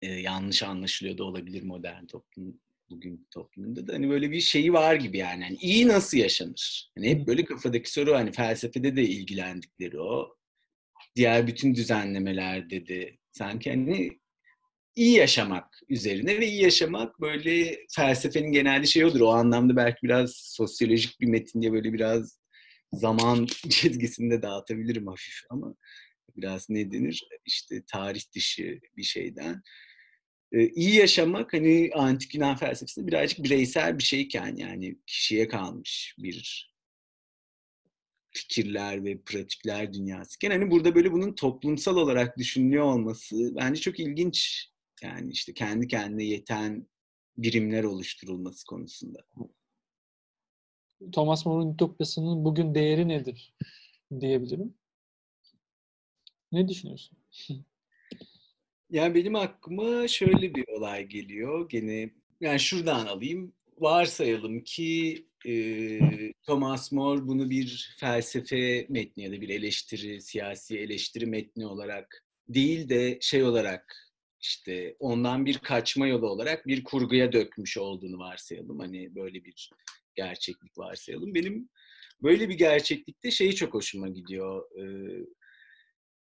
e, 0.02 0.08
yanlış 0.08 0.64
anlaşılıyor 0.64 1.18
da 1.18 1.24
olabilir 1.24 1.64
modern 1.64 2.06
toplum 2.06 2.62
bugün 2.92 3.28
toplumda 3.32 3.88
da 3.88 3.94
hani 3.94 4.10
böyle 4.10 4.32
bir 4.32 4.42
şeyi 4.42 4.74
var 4.74 4.96
gibi 4.96 5.18
yani. 5.18 5.44
yani 5.44 5.58
iyi 5.62 5.88
nasıl 5.88 6.18
yaşanır? 6.18 6.92
Hani 6.98 7.10
hep 7.10 7.28
böyle 7.28 7.46
kafadaki 7.46 7.92
soru 7.92 8.16
hani 8.16 8.32
felsefede 8.32 8.96
de 8.96 9.04
ilgilendikleri 9.04 10.00
o. 10.00 10.36
Diğer 11.16 11.48
bütün 11.48 11.76
düzenlemelerde 11.76 12.88
de 12.88 13.18
sanki 13.32 13.70
hani 13.70 14.20
iyi 14.96 15.16
yaşamak 15.16 15.80
üzerine 15.90 16.40
ve 16.40 16.48
iyi 16.48 16.62
yaşamak 16.62 17.22
böyle 17.22 17.78
felsefenin 17.96 18.52
genelde 18.52 18.86
şey 18.86 19.06
olur. 19.06 19.20
O 19.22 19.30
anlamda 19.30 19.76
belki 19.76 19.98
biraz 20.04 20.32
sosyolojik 20.36 21.20
bir 21.22 21.28
metin 21.28 21.62
diye 21.62 21.72
böyle 21.72 21.94
biraz 21.94 22.40
zaman 22.94 23.46
çizgisinde 23.70 24.42
dağıtabilirim 24.42 25.08
hafif 25.08 25.36
ama 25.50 25.76
biraz 26.38 26.70
ne 26.70 26.92
denir 26.92 27.28
işte 27.46 27.84
tarih 27.92 28.22
dışı 28.36 28.80
bir 28.98 29.04
şeyden 29.04 29.62
iyi 30.52 30.96
yaşamak 30.96 31.54
hani 31.54 31.92
antik 31.94 32.36
Yunan 32.36 32.56
felsefesinde 32.56 33.08
birazcık 33.08 33.44
bireysel 33.44 33.98
bir 33.98 34.04
şeyken 34.04 34.56
yani 34.56 34.98
kişiye 35.08 35.48
kalmış 35.48 36.16
bir 36.20 36.72
fikirler 38.32 39.06
ve 39.06 39.22
pratikler 39.22 39.94
dünyası. 39.94 40.38
hani 40.48 40.72
burada 40.72 40.96
böyle 40.96 41.12
bunun 41.12 41.34
toplumsal 41.34 41.98
olarak 41.98 42.38
düşünülüyor 42.38 42.84
olması 42.84 43.56
bence 43.56 43.82
çok 43.82 44.00
ilginç. 44.00 44.68
Yani 45.02 45.32
işte 45.32 45.54
kendi 45.54 45.88
kendine 45.88 46.24
yeten 46.24 46.88
birimler 47.38 47.84
oluşturulması 47.84 48.66
konusunda. 48.66 49.20
Thomas 51.12 51.46
More'un 51.46 51.74
Ütopyası'nın 51.74 52.46
bugün 52.46 52.76
değeri 52.76 53.08
nedir 53.08 53.54
diyebilirim. 54.20 54.74
Ne 56.52 56.68
düşünüyorsun? 56.68 57.18
Yani 58.92 59.16
benim 59.16 59.36
aklıma 59.36 60.08
şöyle 60.08 60.56
bir 60.56 60.68
olay 60.68 61.06
geliyor. 61.06 61.70
Gene 61.70 62.10
yani 62.42 62.60
şuradan 62.60 63.06
alayım. 63.06 63.54
Varsayalım 63.78 64.64
ki 64.64 65.26
e, 65.48 66.00
Thomas 66.46 66.92
More 66.92 67.28
bunu 67.28 67.50
bir 67.50 67.96
felsefe 68.00 68.86
metni 68.90 69.24
ya 69.24 69.32
da 69.32 69.42
bir 69.42 69.50
eleştiri, 69.50 70.22
siyasi 70.22 70.80
eleştiri 70.80 71.26
metni 71.26 71.68
olarak 71.68 72.26
değil 72.50 72.90
de 72.90 73.18
şey 73.22 73.44
olarak 73.44 73.96
işte 74.42 74.96
ondan 75.00 75.46
bir 75.46 75.58
kaçma 75.58 76.08
yolu 76.08 76.30
olarak 76.30 76.68
bir 76.68 76.84
kurguya 76.84 77.34
dökmüş 77.34 77.78
olduğunu 77.78 78.20
varsayalım. 78.20 78.80
Hani 78.80 79.16
böyle 79.16 79.44
bir 79.46 79.70
gerçeklik 80.16 80.78
varsayalım. 80.78 81.36
Benim 81.36 81.70
böyle 82.24 82.50
bir 82.50 82.58
gerçeklikte 82.58 83.32
şeyi 83.32 83.56
çok 83.56 83.74
hoşuma 83.74 84.08
gidiyor. 84.08 84.64
Ee, 84.80 85.26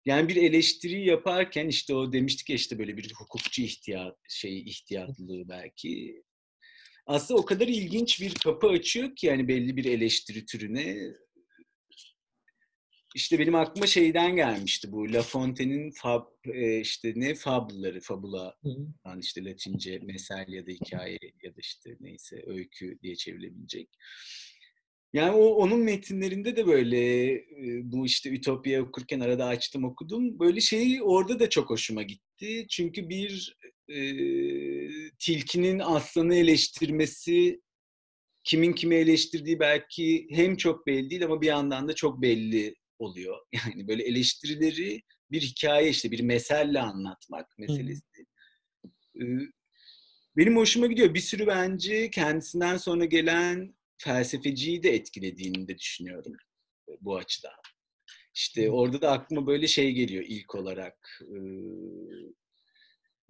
yani 0.04 0.28
bir 0.28 0.36
eleştiri 0.36 1.04
yaparken 1.06 1.68
işte 1.68 1.94
o 1.94 2.12
demiştik 2.12 2.50
ya 2.50 2.56
işte 2.56 2.78
böyle 2.78 2.96
bir 2.96 3.12
hukukçu 3.14 3.62
ihtiyat 3.62 4.16
şey 4.28 4.60
ihtiyatlılığı 4.60 5.48
belki. 5.48 6.22
Aslında 7.06 7.40
o 7.40 7.44
kadar 7.44 7.68
ilginç 7.68 8.20
bir 8.20 8.34
kapı 8.34 8.68
açıyor 8.68 9.16
ki 9.16 9.26
yani 9.26 9.48
belli 9.48 9.76
bir 9.76 9.84
eleştiri 9.84 10.46
türüne. 10.46 10.96
İşte 13.14 13.38
benim 13.38 13.54
aklıma 13.54 13.86
şeyden 13.86 14.36
gelmişti 14.36 14.92
bu 14.92 15.12
La 15.12 15.22
Fontaine'in 15.22 15.90
fab 15.90 16.26
e, 16.44 16.80
işte 16.80 17.12
ne 17.16 17.34
fabları, 17.34 18.00
fabula 18.00 18.56
yani 19.06 19.20
işte 19.20 19.44
Latince 19.44 19.98
mesel 19.98 20.44
ya 20.48 20.66
da 20.66 20.70
hikaye 20.70 21.18
ya 21.42 21.50
da 21.50 21.60
işte 21.60 21.96
neyse 22.00 22.42
öykü 22.46 22.98
diye 23.02 23.16
çevrilebilecek. 23.16 23.88
Yani 25.12 25.30
o 25.30 25.44
onun 25.46 25.80
metinlerinde 25.80 26.56
de 26.56 26.66
böyle 26.66 27.34
bu 27.82 28.06
işte 28.06 28.30
Ütopya 28.30 28.82
okurken 28.82 29.20
arada 29.20 29.46
açtım 29.46 29.84
okudum. 29.84 30.38
Böyle 30.38 30.60
şey 30.60 31.00
orada 31.02 31.40
da 31.40 31.50
çok 31.50 31.70
hoşuma 31.70 32.02
gitti. 32.02 32.66
Çünkü 32.70 33.08
bir 33.08 33.56
e, 33.88 34.00
tilkinin 35.18 35.78
aslanı 35.78 36.34
eleştirmesi 36.34 37.60
kimin 38.44 38.72
kimi 38.72 38.94
eleştirdiği 38.94 39.60
belki 39.60 40.26
hem 40.30 40.56
çok 40.56 40.86
belli 40.86 41.10
değil 41.10 41.24
ama 41.24 41.40
bir 41.40 41.46
yandan 41.46 41.88
da 41.88 41.94
çok 41.94 42.22
belli 42.22 42.74
oluyor. 42.98 43.36
Yani 43.52 43.88
böyle 43.88 44.02
eleştirileri 44.02 45.02
bir 45.30 45.40
hikaye 45.40 45.90
işte 45.90 46.10
bir 46.10 46.20
meselle 46.20 46.80
anlatmak 46.80 47.58
meselesi. 47.58 48.26
Hmm. 49.14 49.46
Benim 50.36 50.56
hoşuma 50.56 50.86
gidiyor. 50.86 51.14
Bir 51.14 51.20
sürü 51.20 51.46
bence 51.46 52.10
kendisinden 52.10 52.76
sonra 52.76 53.04
gelen 53.04 53.74
felsefeciyi 54.00 54.82
de 54.82 54.94
etkilediğini 54.94 55.68
de 55.68 55.78
düşünüyorum 55.78 56.36
bu 57.00 57.16
açıdan. 57.16 57.52
İşte 58.34 58.70
orada 58.70 59.02
da 59.02 59.10
aklıma 59.10 59.46
böyle 59.46 59.66
şey 59.66 59.92
geliyor 59.92 60.24
ilk 60.28 60.54
olarak. 60.54 61.22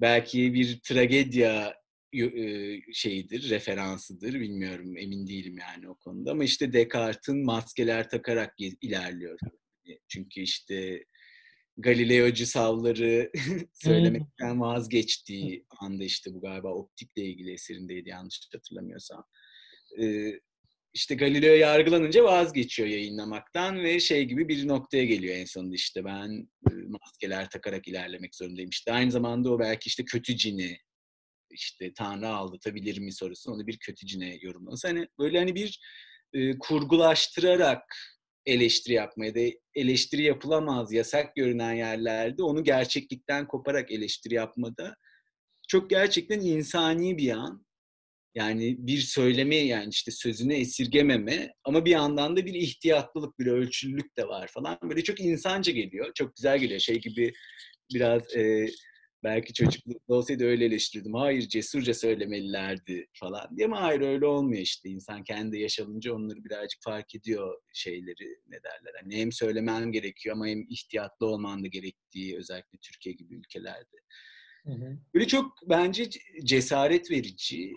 belki 0.01 0.55
bir 0.55 0.81
tragedya 0.81 1.81
şeyidir, 2.93 3.51
referansıdır 3.51 4.35
bilmiyorum 4.35 4.97
emin 4.97 5.27
değilim 5.27 5.59
yani 5.59 5.89
o 5.89 5.95
konuda 5.95 6.31
ama 6.31 6.45
işte 6.45 6.73
Descartes'in 6.73 7.45
maskeler 7.45 8.11
takarak 8.11 8.55
ilerliyor. 8.59 9.39
Çünkü 10.09 10.41
işte 10.41 11.05
Galileocu 11.77 12.47
savları 12.47 13.31
söylemekten 13.73 14.61
vazgeçtiği 14.61 15.67
anda 15.81 16.05
işte 16.05 16.35
bu 16.35 16.41
galiba 16.41 16.75
optikle 16.75 17.25
ilgili 17.25 17.53
eserindeydi 17.53 18.09
yanlış 18.09 18.49
hatırlamıyorsam. 18.53 19.25
Ee, 20.01 20.41
işte 20.95 21.15
Galileo 21.15 21.55
yargılanınca 21.55 22.25
vazgeçiyor 22.25 22.89
yayınlamaktan 22.89 23.83
ve 23.83 24.01
şey 24.01 24.25
gibi 24.25 24.49
bir 24.49 24.69
noktaya 24.69 25.05
geliyor 25.05 25.37
en 25.37 25.45
sonunda 25.45 25.75
işte 25.75 26.05
ben 26.05 26.49
maskeler 26.89 27.51
takarak 27.51 27.89
ilerlemek 27.89 28.35
zorundayım. 28.35 28.71
İşte 28.71 28.93
aynı 28.93 29.11
zamanda 29.11 29.53
o 29.53 29.59
belki 29.59 29.89
işte 29.89 30.05
kötü 30.05 30.37
cini 30.37 30.79
işte 31.51 31.93
Tanrı 31.95 32.29
aldatabilir 32.29 32.99
mi 32.99 33.13
sorusunu 33.13 33.55
onu 33.55 33.67
bir 33.67 33.79
kötü 33.79 34.07
cine 34.07 34.39
yorumlaması. 34.43 34.89
Hani 34.89 35.09
böyle 35.19 35.39
hani 35.39 35.55
bir 35.55 35.81
e, 36.33 36.59
kurgulaştırarak 36.59 37.83
eleştiri 38.47 38.95
yapmaya 38.95 39.35
da 39.35 39.41
eleştiri 39.75 40.23
yapılamaz 40.23 40.93
yasak 40.93 41.37
görünen 41.37 41.73
yerlerde 41.73 42.43
onu 42.43 42.65
gerçeklikten 42.65 43.47
koparak 43.47 43.91
eleştiri 43.91 44.35
yapmada 44.35 44.97
çok 45.69 45.91
gerçekten 45.91 46.41
insani 46.41 47.19
bir 47.19 47.31
an. 47.31 47.67
Yani 48.35 48.77
bir 48.79 48.99
söyleme 48.99 49.57
yani 49.57 49.89
işte 49.91 50.11
sözünü 50.11 50.55
esirgememe 50.55 51.53
ama 51.65 51.85
bir 51.85 51.91
yandan 51.91 52.37
da 52.37 52.47
bir 52.47 52.55
ihtiyatlılık, 52.55 53.39
bir 53.39 53.47
ölçülülük 53.47 54.17
de 54.17 54.29
var 54.29 54.49
falan. 54.49 54.79
Böyle 54.83 55.05
çok 55.05 55.21
insanca 55.21 55.73
geliyor. 55.73 56.13
Çok 56.15 56.37
güzel 56.37 56.59
geliyor. 56.59 56.81
Şey 56.81 57.01
gibi 57.01 57.33
biraz 57.95 58.37
e, 58.37 58.67
belki 59.25 59.53
çocuklukta 59.53 60.15
olsaydı 60.15 60.45
öyle 60.45 60.65
eleştirdim. 60.65 61.15
Hayır 61.15 61.49
cesurca 61.49 61.95
söylemelilerdi 61.95 63.07
falan 63.13 63.57
diye 63.57 63.67
ama 63.67 63.83
hayır 63.83 64.01
öyle 64.01 64.27
olmuyor 64.27 64.63
işte. 64.63 64.89
İnsan 64.89 65.25
kendi 65.25 65.59
yaşanınca 65.59 66.15
onları 66.15 66.45
birazcık 66.45 66.83
fark 66.83 67.15
ediyor 67.15 67.61
şeyleri 67.75 68.37
ne 68.49 68.63
derler. 68.63 68.93
Hani 69.03 69.17
hem 69.17 69.33
söylemen 69.33 69.93
gerekiyor 69.93 70.37
ama 70.37 70.47
hem 70.47 70.67
ihtiyatlı 70.71 71.27
olman 71.27 71.65
da 71.65 71.67
gerektiği 71.67 72.37
özellikle 72.37 72.79
Türkiye 72.83 73.15
gibi 73.15 73.35
ülkelerde. 73.35 73.97
Hı 74.65 74.73
hı. 74.73 74.99
Böyle 75.15 75.27
çok 75.27 75.59
bence 75.69 76.11
cesaret 76.45 77.11
verici 77.11 77.73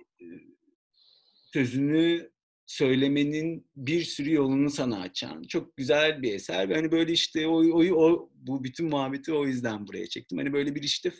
sözünü 1.53 2.31
söylemenin 2.65 3.67
bir 3.75 4.03
sürü 4.03 4.33
yolunu 4.33 4.69
sana 4.69 4.99
açan 4.99 5.43
çok 5.43 5.77
güzel 5.77 6.21
bir 6.21 6.33
eser. 6.33 6.69
Ve 6.69 6.75
hani 6.75 6.91
böyle 6.91 7.11
işte 7.11 7.47
o, 7.47 7.63
o, 7.63 7.83
o 7.83 8.29
bu 8.35 8.63
bütün 8.63 8.89
muhabbeti 8.89 9.33
o 9.33 9.45
yüzden 9.47 9.87
buraya 9.87 10.07
çektim. 10.07 10.37
Hani 10.37 10.53
böyle 10.53 10.75
bir 10.75 10.83
işte 10.83 11.11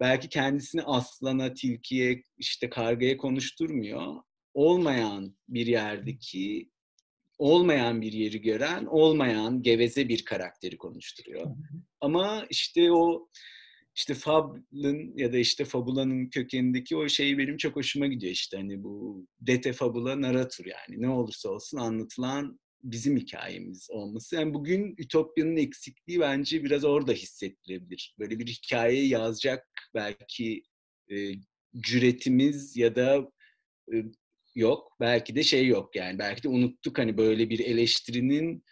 belki 0.00 0.28
kendisini 0.28 0.82
aslana, 0.82 1.54
tilkiye, 1.54 2.22
işte 2.38 2.70
kargaya 2.70 3.16
konuşturmuyor. 3.16 4.14
Olmayan 4.54 5.36
bir 5.48 5.66
yerdeki 5.66 6.70
olmayan 7.38 8.02
bir 8.02 8.12
yeri 8.12 8.40
gören, 8.40 8.86
olmayan 8.86 9.62
geveze 9.62 10.08
bir 10.08 10.24
karakteri 10.24 10.78
konuşturuyor. 10.78 11.56
Ama 12.00 12.46
işte 12.50 12.92
o 12.92 13.28
işte 13.94 14.14
Fab'ın 14.14 15.12
ya 15.16 15.32
da 15.32 15.38
işte 15.38 15.64
Fabula'nın 15.64 16.26
kökenindeki 16.26 16.96
o 16.96 17.08
şey 17.08 17.38
benim 17.38 17.56
çok 17.56 17.76
hoşuma 17.76 18.06
gidiyor 18.06 18.32
işte 18.32 18.56
hani 18.56 18.82
bu 18.82 19.26
dete 19.40 19.72
fabula 19.72 20.20
narratur 20.20 20.64
yani 20.64 21.02
ne 21.02 21.08
olursa 21.08 21.48
olsun 21.48 21.78
anlatılan 21.78 22.60
bizim 22.82 23.16
hikayemiz 23.16 23.90
olması. 23.90 24.36
Yani 24.36 24.54
bugün 24.54 24.94
Ütopya'nın 24.98 25.56
eksikliği 25.56 26.20
bence 26.20 26.64
biraz 26.64 26.84
orada 26.84 27.12
hissettirebilir. 27.12 28.14
Böyle 28.18 28.38
bir 28.38 28.46
hikaye 28.46 29.06
yazacak 29.06 29.68
belki 29.94 30.62
e, 31.10 31.32
cüretimiz 31.76 32.76
ya 32.76 32.96
da 32.96 33.30
e, 33.94 33.96
yok. 34.54 34.96
Belki 35.00 35.36
de 35.36 35.42
şey 35.42 35.66
yok 35.66 35.96
yani. 35.96 36.18
Belki 36.18 36.42
de 36.42 36.48
unuttuk 36.48 36.98
hani 36.98 37.18
böyle 37.18 37.50
bir 37.50 37.58
eleştirinin 37.58 38.64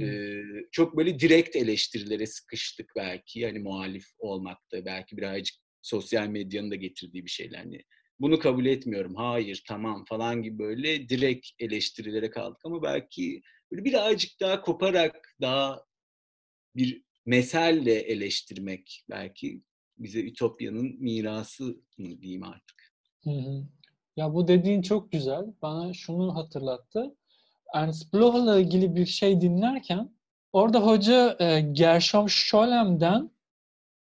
e, 0.00 0.42
çok 0.72 0.96
böyle 0.96 1.20
direkt 1.20 1.56
eleştirilere 1.56 2.26
sıkıştık 2.26 2.92
belki. 2.96 3.40
Yani 3.40 3.58
muhalif 3.58 4.06
olmakta 4.18 4.84
belki 4.84 5.16
birazcık 5.16 5.56
sosyal 5.82 6.28
medyanın 6.28 6.70
da 6.70 6.74
getirdiği 6.74 7.24
bir 7.24 7.30
şeyler. 7.30 7.58
Hani 7.58 7.82
bunu 8.20 8.38
kabul 8.38 8.66
etmiyorum, 8.66 9.14
hayır, 9.14 9.64
tamam 9.68 10.04
falan 10.04 10.42
gibi 10.42 10.58
böyle 10.58 11.08
direkt 11.08 11.46
eleştirilere 11.58 12.30
kaldık 12.30 12.60
ama 12.64 12.82
belki 12.82 13.42
böyle 13.72 13.84
birazcık 13.84 14.40
daha 14.40 14.60
koparak 14.60 15.36
daha 15.40 15.84
bir 16.76 17.02
meselle 17.26 17.94
eleştirmek 17.94 19.04
belki 19.10 19.62
bize 19.98 20.20
Ütopya'nın 20.20 20.96
mirası 21.02 21.64
mı 21.98 22.22
diyeyim 22.22 22.42
artık. 22.42 22.92
Hı 23.24 23.30
hı. 23.30 23.66
Ya 24.16 24.34
bu 24.34 24.48
dediğin 24.48 24.82
çok 24.82 25.12
güzel. 25.12 25.44
Bana 25.62 25.94
şunu 25.94 26.34
hatırlattı. 26.34 27.16
Ernst 27.74 28.14
Bloch'la 28.14 28.58
ilgili 28.58 28.96
bir 28.96 29.06
şey 29.06 29.40
dinlerken 29.40 30.10
orada 30.52 30.80
hoca 30.80 31.36
e, 31.40 31.60
Gershom 31.60 32.28
Scholem'den 32.28 33.30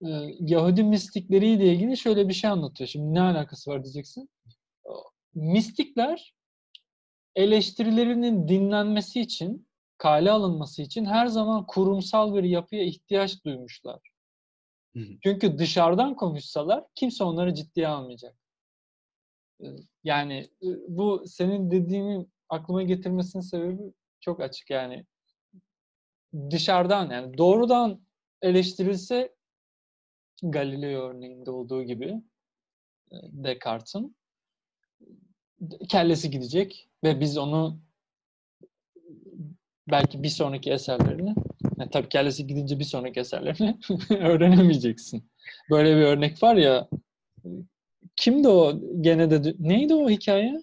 e, 0.02 0.10
Yahudi 0.40 0.84
mistikleriyle 0.84 1.73
ilgili 1.73 1.98
şöyle 1.98 2.27
bir 2.27 2.34
şey 2.34 2.49
anlatıyor. 2.49 2.88
Şimdi 2.88 3.14
ne 3.14 3.22
alakası 3.22 3.72
var 3.72 3.84
diyeceksin. 3.84 4.30
Mistikler 5.34 6.36
eleştirilerinin 7.36 8.48
dinlenmesi 8.48 9.22
için, 9.22 9.68
kale 9.98 10.32
alınması 10.32 10.82
için 10.82 11.06
her 11.06 11.27
zaman 11.27 11.65
kurumsal 11.68 12.36
bir 12.36 12.44
yapıya 12.44 12.84
ihtiyaç 12.84 13.45
duymuşlar. 13.45 13.99
Çünkü 15.23 15.57
dışarıdan 15.57 16.15
konuşsalar 16.15 16.84
kimse 16.95 17.23
onları 17.23 17.53
ciddiye 17.53 17.88
almayacak. 17.88 18.36
Yani 20.03 20.49
bu 20.88 21.23
senin 21.27 21.72
dediğini 21.72 22.27
aklıma 22.50 22.84
getirmesinin 22.84 23.42
sebebi 23.42 23.94
çok 24.20 24.42
açık 24.42 24.70
yani. 24.70 25.06
Dışarıdan 26.52 27.10
yani 27.10 27.38
doğrudan 27.38 28.02
eleştirilse 28.42 29.36
Galileo 30.44 31.02
örneğinde 31.02 31.52
olduğu 31.52 31.84
gibi 31.84 32.22
Descartes'in 33.12 34.16
kellesi 35.90 36.32
gidecek 36.32 36.90
ve 37.04 37.20
biz 37.20 37.38
onu 37.38 37.80
belki 39.92 40.24
bir 40.24 40.30
sonraki 40.30 40.72
eserlerini 40.72 41.36
yani 41.80 41.90
tabii 41.92 42.10
kellesi 42.10 42.48
gidince 42.48 42.80
bir 42.80 42.84
sonraki 42.84 43.20
eserlerini 43.20 43.78
öğrenemeyeceksin. 44.10 45.32
Böyle 45.70 45.96
bir 45.96 46.02
örnek 46.02 46.44
var 46.44 46.56
ya 46.56 46.90
kimdi 48.16 48.48
o 48.48 48.80
gene 49.02 49.32
de 49.32 49.56
neydi 49.60 49.96
o 49.96 50.10
hikaye? 50.10 50.62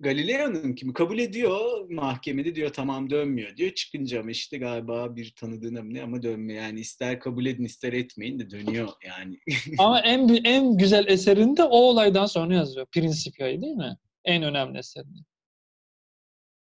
Galileo'nun 0.00 0.72
kimi 0.72 0.92
kabul 0.92 1.18
ediyor 1.18 1.90
mahkemede 1.90 2.54
diyor 2.54 2.72
tamam 2.72 3.10
dönmüyor 3.10 3.56
diyor. 3.56 3.74
Çıkınca 3.74 4.20
ama 4.20 4.30
işte 4.30 4.58
galiba 4.58 5.16
bir 5.16 5.34
tanıdığına 5.36 5.82
ne 5.82 6.02
ama 6.02 6.22
dönmüyor. 6.22 6.62
Yani 6.62 6.80
ister 6.80 7.20
kabul 7.20 7.46
edin 7.46 7.64
ister 7.64 7.92
etmeyin 7.92 8.38
de 8.38 8.50
dönüyor 8.50 8.88
yani. 9.06 9.40
ama 9.78 10.00
en 10.00 10.28
en 10.44 10.76
güzel 10.76 11.06
eserini 11.08 11.56
de 11.56 11.64
o 11.64 11.76
olaydan 11.76 12.26
sonra 12.26 12.54
yazıyor. 12.54 12.86
Principia'yı 12.86 13.62
değil 13.62 13.76
mi? 13.76 13.96
En 14.24 14.42
önemli 14.42 14.78
eserini. 14.78 15.18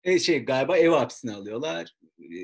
E 0.04 0.18
şey 0.18 0.44
galiba 0.44 0.76
ev 0.76 0.90
hapsine 0.90 1.32
alıyorlar. 1.32 1.96
E, 2.20 2.38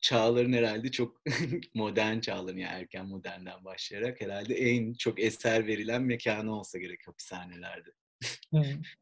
çağların 0.00 0.52
herhalde 0.52 0.90
çok 0.90 1.22
modern 1.74 2.20
çağların 2.20 2.58
yani 2.58 2.80
erken 2.80 3.06
modernden 3.06 3.64
başlayarak 3.64 4.20
herhalde 4.20 4.54
en 4.54 4.92
çok 4.94 5.20
eser 5.20 5.66
verilen 5.66 6.02
mekanı 6.02 6.58
olsa 6.58 6.78
gerek 6.78 7.08
hapishanelerde. 7.08 7.90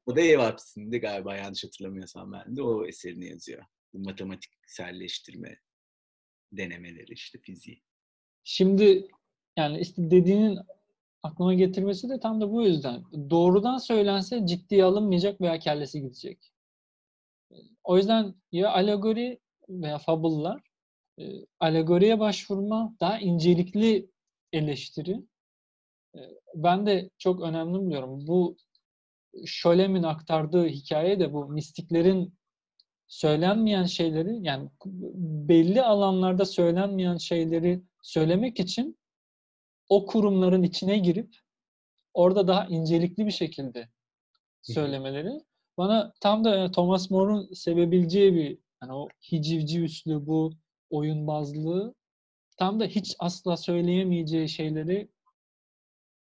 O 0.07 0.17
da 0.17 0.21
ev 0.21 0.39
hapsinde 0.39 0.99
galiba 0.99 1.37
yanlış 1.37 1.65
hatırlamıyorsam 1.65 2.33
ben 2.33 2.57
de 2.57 2.63
o 2.63 2.87
eserini 2.87 3.27
yazıyor. 3.27 3.65
Matematikselleştirme 3.93 5.59
denemeleri 6.53 7.13
işte 7.13 7.39
fiziği. 7.39 7.83
Şimdi 8.45 9.09
yani 9.57 9.81
işte 9.81 10.11
dediğinin 10.11 10.59
aklıma 11.23 11.55
getirmesi 11.55 12.09
de 12.09 12.21
tam 12.21 12.41
da 12.41 12.53
bu 12.53 12.63
yüzden. 12.63 13.05
Doğrudan 13.31 13.79
söylense 13.79 14.47
ciddiye 14.47 14.85
alınmayacak 14.85 15.41
veya 15.41 15.59
kellesi 15.59 16.01
gidecek. 16.01 16.53
O 17.85 17.97
yüzden 17.97 18.35
ya 18.53 18.71
alegori 18.73 19.39
veya 19.69 19.99
fabullar 19.99 20.63
e, 21.19 21.23
alegoriye 21.61 22.21
başvurma, 22.21 22.97
daha 23.01 23.19
incelikli 23.19 24.11
eleştiri 24.53 25.23
e, 26.15 26.21
ben 26.55 26.87
de 26.87 27.11
çok 27.19 27.41
önemli 27.43 27.79
buluyorum. 27.79 28.27
Bu 28.27 28.57
Şolem'in 29.47 30.03
aktardığı 30.03 30.67
hikaye 30.67 31.21
de 31.21 31.33
bu 31.33 31.49
mistiklerin 31.49 32.35
söylenmeyen 33.07 33.85
şeyleri 33.85 34.39
yani 34.41 34.71
belli 35.49 35.83
alanlarda 35.83 36.45
söylenmeyen 36.45 37.17
şeyleri 37.17 37.83
söylemek 38.03 38.61
için 38.61 38.99
o 39.89 40.07
kurumların 40.07 40.63
içine 40.63 40.99
girip 40.99 41.37
orada 42.15 42.49
daha 42.49 42.67
incelikli 42.67 43.27
bir 43.27 43.31
şekilde 43.31 43.89
söylemeleri 44.63 45.31
bana 45.79 46.13
tam 46.21 46.45
da 46.45 46.71
Thomas 46.71 47.11
More'un 47.11 47.53
sevebileceği 47.55 48.35
bir 48.35 48.59
yani 48.83 48.93
o 48.93 49.09
hicivci 49.33 49.87
bu 50.07 50.53
oyunbazlığı 50.91 51.95
tam 52.57 52.81
da 52.81 52.85
hiç 52.85 53.17
asla 53.19 53.57
söyleyemeyeceği 53.57 54.49
şeyleri 54.49 55.09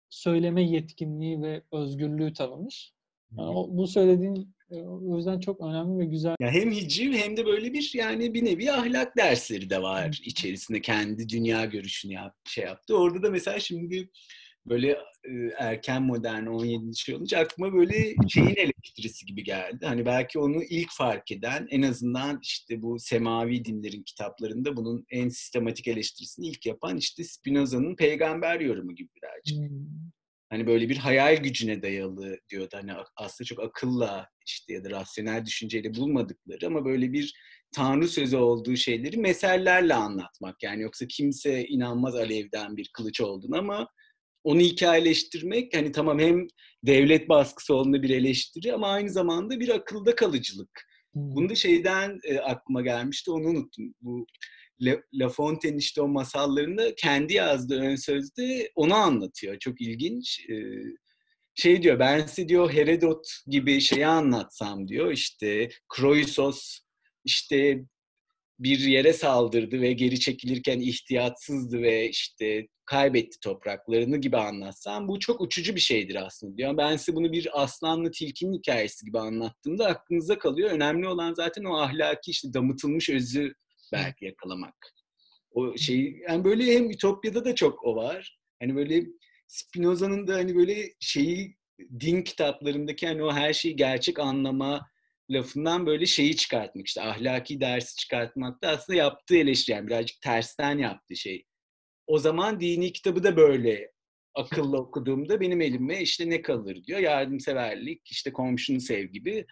söyleme 0.10 0.64
yetkinliği 0.64 1.42
ve 1.42 1.64
özgürlüğü 1.72 2.34
tanımış. 2.34 2.94
Yani 3.32 3.50
o, 3.50 3.78
bu 3.78 3.88
söylediğin 3.88 4.58
O 4.70 5.18
yüzden 5.18 5.40
çok 5.40 5.62
önemli 5.62 6.00
ve 6.00 6.06
güzel. 6.06 6.36
Ya 6.40 6.52
hem 6.52 6.72
hiciv 6.72 7.14
hem 7.14 7.38
de 7.38 7.46
böyle 7.46 7.74
bir 7.74 7.92
yani 7.96 8.34
bir 8.34 8.46
nevi 8.46 8.72
ahlak 8.72 9.18
dersleri 9.18 9.70
de 9.70 9.82
var 9.82 10.22
içerisinde 10.24 10.82
kendi 10.82 11.30
dünya 11.30 11.66
görüşünü 11.66 12.14
yap, 12.14 12.36
şey 12.46 12.64
yaptı. 12.64 12.98
Orada 12.98 13.24
da 13.24 13.30
mesela 13.30 13.60
şimdi 13.60 14.10
böyle 14.66 14.92
e, 15.26 15.32
erken 15.58 16.04
modern 16.04 16.46
17. 16.46 16.98
şey 16.98 17.16
olunca 17.16 17.40
aklıma 17.40 17.74
böyle 17.74 18.16
şeyin 18.30 18.56
eleştirisi 18.56 19.26
gibi 19.26 19.44
geldi. 19.44 19.86
Hani 19.86 20.06
belki 20.06 20.40
onu 20.40 20.64
ilk 20.64 20.90
fark 20.92 21.32
eden 21.32 21.68
en 21.70 21.82
azından 21.82 22.40
işte 22.44 22.82
bu 22.82 23.00
semavi 23.00 23.66
dinlerin 23.66 24.04
kitaplarında 24.04 24.76
bunun 24.76 25.06
en 25.10 25.30
sistematik 25.30 25.88
eleştirisini 25.88 26.48
ilk 26.48 26.66
yapan 26.66 26.98
işte 26.98 27.24
Spinoza'nın 27.24 27.96
peygamber 27.96 28.60
yorumu 28.60 28.96
gibi 28.96 29.10
birazcık. 29.16 29.70
Hmm. 29.70 30.17
Hani 30.50 30.68
böyle 30.68 30.90
bir 30.90 30.98
hayal 30.98 31.38
gücüne 31.38 31.82
dayalı 31.82 32.38
diyordu. 32.50 32.70
Hani 32.74 32.92
aslında 33.16 33.48
çok 33.48 33.60
akılla 33.60 34.28
işte 34.46 34.74
ya 34.74 34.84
da 34.84 34.90
rasyonel 34.90 35.46
düşünceyle 35.46 35.94
bulmadıkları 35.94 36.68
ama 36.68 36.86
böyle 36.86 37.14
bir 37.14 37.34
tanrı 37.76 38.08
sözü 38.08 38.38
olduğu 38.38 38.76
şeyleri 38.76 39.18
mesellerle 39.18 39.94
anlatmak. 39.94 40.64
Yani 40.64 40.82
yoksa 40.82 41.08
kimse 41.08 41.66
inanmaz 41.66 42.16
alevden 42.16 42.78
bir 42.78 42.90
kılıç 42.94 43.22
olduğunu 43.22 43.58
ama 43.58 43.88
onu 44.44 44.60
hikayeleştirmek 44.60 45.78
hani 45.78 45.92
tamam 45.92 46.20
hem 46.20 46.48
devlet 46.84 47.30
baskısı 47.30 47.74
olduğunda 47.74 48.04
bir 48.04 48.10
eleştiri 48.10 48.74
ama 48.74 48.88
aynı 48.88 49.10
zamanda 49.10 49.60
bir 49.60 49.70
akılda 49.70 50.16
kalıcılık. 50.16 50.88
Bunu 51.14 51.50
da 51.50 51.56
şeyden 51.56 52.20
e, 52.24 52.40
aklıma 52.40 52.82
gelmişti 52.82 53.32
onu 53.32 53.48
unuttum. 53.48 53.94
Bu 54.02 54.26
La, 54.82 54.96
La 55.14 55.30
Fontaine 55.30 55.78
işte 55.78 56.02
o 56.02 56.08
masallarında 56.08 56.96
kendi 56.96 57.34
yazdığı 57.34 57.80
ön 57.80 57.96
sözde 57.96 58.72
onu 58.76 58.96
anlatıyor. 58.96 59.60
Çok 59.60 59.82
ilginç. 59.82 60.50
E, 60.50 60.56
şey 61.56 61.84
diyor 61.84 62.00
ben 62.00 62.26
size 62.26 62.50
diyor 62.50 62.74
Herodot 62.74 63.28
gibi 63.48 63.82
şeyi 63.82 64.08
anlatsam 64.08 64.88
diyor 64.88 65.12
işte 65.12 65.70
Kroisos 65.90 66.80
işte 67.26 67.84
bir 68.60 68.80
yere 68.80 69.14
saldırdı 69.14 69.82
ve 69.82 69.94
geri 69.94 70.20
çekilirken 70.20 70.80
ihtiyatsızdı 70.80 71.82
ve 71.82 72.10
işte 72.10 72.68
kaybetti 72.86 73.40
topraklarını 73.40 74.18
gibi 74.18 74.38
anlatsam 74.38 75.08
bu 75.08 75.20
çok 75.20 75.42
uçucu 75.42 75.76
bir 75.76 75.80
şeydir 75.80 76.26
aslında 76.26 76.58
diyor. 76.58 76.78
Ben 76.78 76.98
size 76.98 77.16
bunu 77.16 77.32
bir 77.32 77.64
aslanlı 77.64 78.12
tilkinin 78.12 78.58
hikayesi 78.58 79.06
gibi 79.06 79.20
anlattığımda 79.20 79.88
aklınıza 79.88 80.40
kalıyor. 80.40 80.72
Önemli 80.72 81.08
olan 81.08 81.34
zaten 81.34 81.64
o 81.64 81.78
ahlaki 81.78 82.32
işte 82.32 82.54
damıtılmış 82.54 83.10
özü 83.10 83.54
belki 83.94 84.26
yakalamak. 84.26 84.94
O 85.52 85.78
şeyi 85.78 86.22
yani 86.30 86.44
böyle 86.44 86.76
hem 86.76 86.92
Ütopya'da 86.92 87.46
da 87.46 87.56
çok 87.56 87.84
o 87.84 87.96
var. 87.96 88.40
Hani 88.60 88.76
böyle 88.76 89.04
Spinoza'nın 89.48 90.28
da 90.28 90.34
hani 90.34 90.56
böyle 90.56 90.90
şeyi 91.00 91.58
din 92.00 92.22
kitaplarındaki 92.22 93.08
hani 93.08 93.24
o 93.24 93.34
her 93.34 93.54
şeyi 93.54 93.76
gerçek 93.76 94.20
anlama 94.20 94.88
lafından 95.30 95.86
böyle 95.86 96.06
şeyi 96.06 96.36
çıkartmak 96.36 96.88
işte 96.88 97.02
ahlaki 97.02 97.62
dersi 97.62 97.96
çıkartmak 97.96 98.64
da 98.64 98.70
aslında 98.70 98.98
yaptığı 98.98 99.38
eleştiri 99.38 99.76
yani 99.76 99.88
birazcık 99.88 100.22
tersten 100.22 100.78
yaptığı 100.78 101.16
şey. 101.16 101.46
O 102.08 102.20
zaman 102.20 102.60
dini 102.60 102.94
kitabı 102.94 103.24
da 103.24 103.38
böyle 103.38 103.92
akıllı 104.36 104.78
okuduğumda 104.78 105.40
benim 105.40 105.62
elime 105.62 106.02
işte 106.02 106.30
ne 106.30 106.42
kalır 106.42 106.84
diyor. 106.84 107.00
Yardımseverlik, 107.00 108.12
işte 108.12 108.34
komşunu 108.34 108.82
sev 108.82 109.06
gibi 109.06 109.46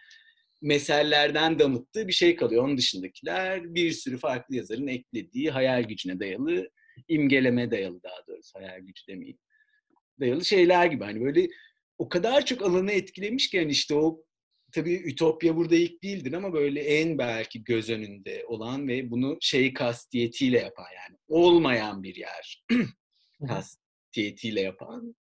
mesellerden 0.61 1.60
damıttığı 1.60 2.07
bir 2.07 2.14
şey 2.14 2.36
kalıyor. 2.36 2.64
Onun 2.64 2.77
dışındakiler 2.77 3.76
bir 3.76 3.91
sürü 3.91 4.18
farklı 4.18 4.56
yazarın 4.56 4.88
eklediği 4.88 5.52
hayal 5.52 5.84
gücüne 5.84 6.19
dayalı, 6.19 6.69
imgeleme 7.07 7.72
dayalı 7.72 8.03
daha 8.03 8.27
doğrusu 8.27 8.60
hayal 8.60 8.80
gücü 8.80 9.07
demeyeyim. 9.07 9.38
Dayalı 10.19 10.45
şeyler 10.45 10.86
gibi. 10.86 11.03
Hani 11.03 11.22
böyle 11.22 11.48
o 11.98 12.10
kadar 12.10 12.45
çok 12.45 12.61
alanı 12.61 12.91
etkilemiş 12.91 13.49
ki 13.49 13.57
yani 13.57 13.72
işte 13.72 13.95
o 13.95 14.23
tabii 14.72 14.94
Ütopya 14.94 15.56
burada 15.56 15.76
ilk 15.76 16.03
değildir 16.03 16.34
ama 16.34 16.53
böyle 16.53 16.82
en 16.82 17.18
belki 17.18 17.64
göz 17.64 17.90
önünde 17.90 18.45
olan 18.48 18.88
ve 18.88 19.11
bunu 19.11 19.38
şey 19.41 19.73
kastiyetiyle 19.73 20.60
yapan 20.60 20.88
yani 20.95 21.18
olmayan 21.27 22.03
bir 22.03 22.15
yer 22.15 22.65
kastiyetiyle 23.48 24.61
yapan 24.61 25.15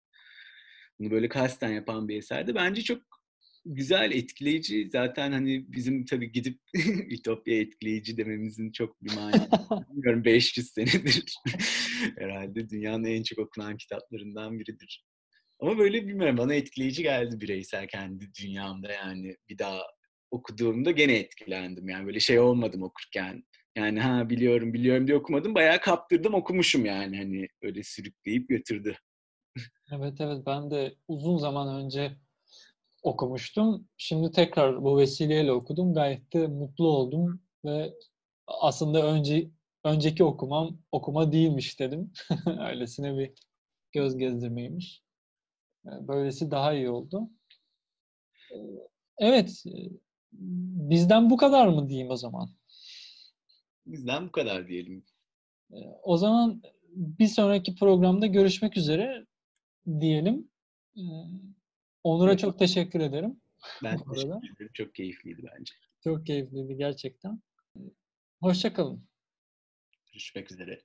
bunu 0.99 1.11
böyle 1.11 1.29
kasten 1.29 1.71
yapan 1.71 2.07
bir 2.07 2.17
eserde 2.17 2.55
bence 2.55 2.81
çok 2.81 3.12
güzel, 3.65 4.11
etkileyici. 4.11 4.89
Zaten 4.91 5.31
hani 5.31 5.65
bizim 5.71 6.05
tabii 6.05 6.31
gidip 6.31 6.59
Ütopya 7.09 7.59
etkileyici 7.59 8.17
dememizin 8.17 8.71
çok 8.71 9.03
bir 9.03 9.15
manası. 9.15 9.49
Bilmiyorum 9.89 10.25
500 10.25 10.69
senedir 10.69 11.35
herhalde 12.17 12.69
dünyanın 12.69 13.03
en 13.03 13.23
çok 13.23 13.39
okunan 13.39 13.77
kitaplarından 13.77 14.59
biridir. 14.59 15.05
Ama 15.59 15.77
böyle 15.77 16.07
bilmiyorum 16.07 16.37
bana 16.37 16.53
etkileyici 16.55 17.03
geldi 17.03 17.41
bireysel 17.41 17.87
kendi 17.87 18.31
dünyamda 18.41 18.91
yani 18.91 19.37
bir 19.49 19.57
daha 19.57 19.81
okuduğumda 20.31 20.91
gene 20.91 21.15
etkilendim. 21.15 21.89
Yani 21.89 22.05
böyle 22.05 22.19
şey 22.19 22.39
olmadım 22.39 22.83
okurken. 22.83 23.43
Yani 23.75 23.99
ha 23.99 24.29
biliyorum 24.29 24.73
biliyorum 24.73 25.07
diye 25.07 25.17
okumadım. 25.17 25.55
Bayağı 25.55 25.81
kaptırdım 25.81 26.33
okumuşum 26.33 26.85
yani 26.85 27.17
hani 27.17 27.47
öyle 27.61 27.83
sürükleyip 27.83 28.49
götürdü. 28.49 28.95
evet 29.91 30.21
evet 30.21 30.43
ben 30.45 30.71
de 30.71 30.95
uzun 31.07 31.37
zaman 31.37 31.83
önce 31.85 32.17
okumuştum. 33.03 33.87
Şimdi 33.97 34.31
tekrar 34.31 34.83
bu 34.83 34.97
vesileyle 34.97 35.51
okudum. 35.51 35.93
Gayet 35.93 36.33
de 36.33 36.47
mutlu 36.47 36.87
oldum 36.87 37.41
ve 37.65 37.93
aslında 38.47 39.05
önce 39.05 39.49
önceki 39.83 40.23
okumam 40.23 40.77
okuma 40.91 41.31
değilmiş 41.31 41.79
dedim. 41.79 42.11
Öylesine 42.69 43.17
bir 43.17 43.33
göz 43.91 44.17
gezdirmeymiş. 44.17 45.03
Böylesi 45.85 46.51
daha 46.51 46.73
iyi 46.73 46.89
oldu. 46.89 47.29
Evet, 49.17 49.63
bizden 50.89 51.29
bu 51.29 51.37
kadar 51.37 51.67
mı 51.67 51.89
diyeyim 51.89 52.09
o 52.09 52.15
zaman? 52.15 52.49
Bizden 53.85 54.27
bu 54.27 54.31
kadar 54.31 54.67
diyelim. 54.67 55.05
O 56.03 56.17
zaman 56.17 56.61
bir 56.87 57.27
sonraki 57.27 57.75
programda 57.75 58.27
görüşmek 58.27 58.77
üzere 58.77 59.25
diyelim. 59.99 60.49
Onur'a 62.03 62.37
çok 62.37 62.59
teşekkür 62.59 62.99
ederim. 62.99 63.41
Ben 63.83 63.97
teşekkür 63.97 64.29
ederim. 64.29 64.69
Çok 64.73 64.95
keyifliydi 64.95 65.43
bence. 65.43 65.73
Çok 66.03 66.25
keyifliydi 66.25 66.77
gerçekten. 66.77 67.41
Hoşçakalın. 68.41 69.07
Görüşmek 70.11 70.51
üzere. 70.51 70.81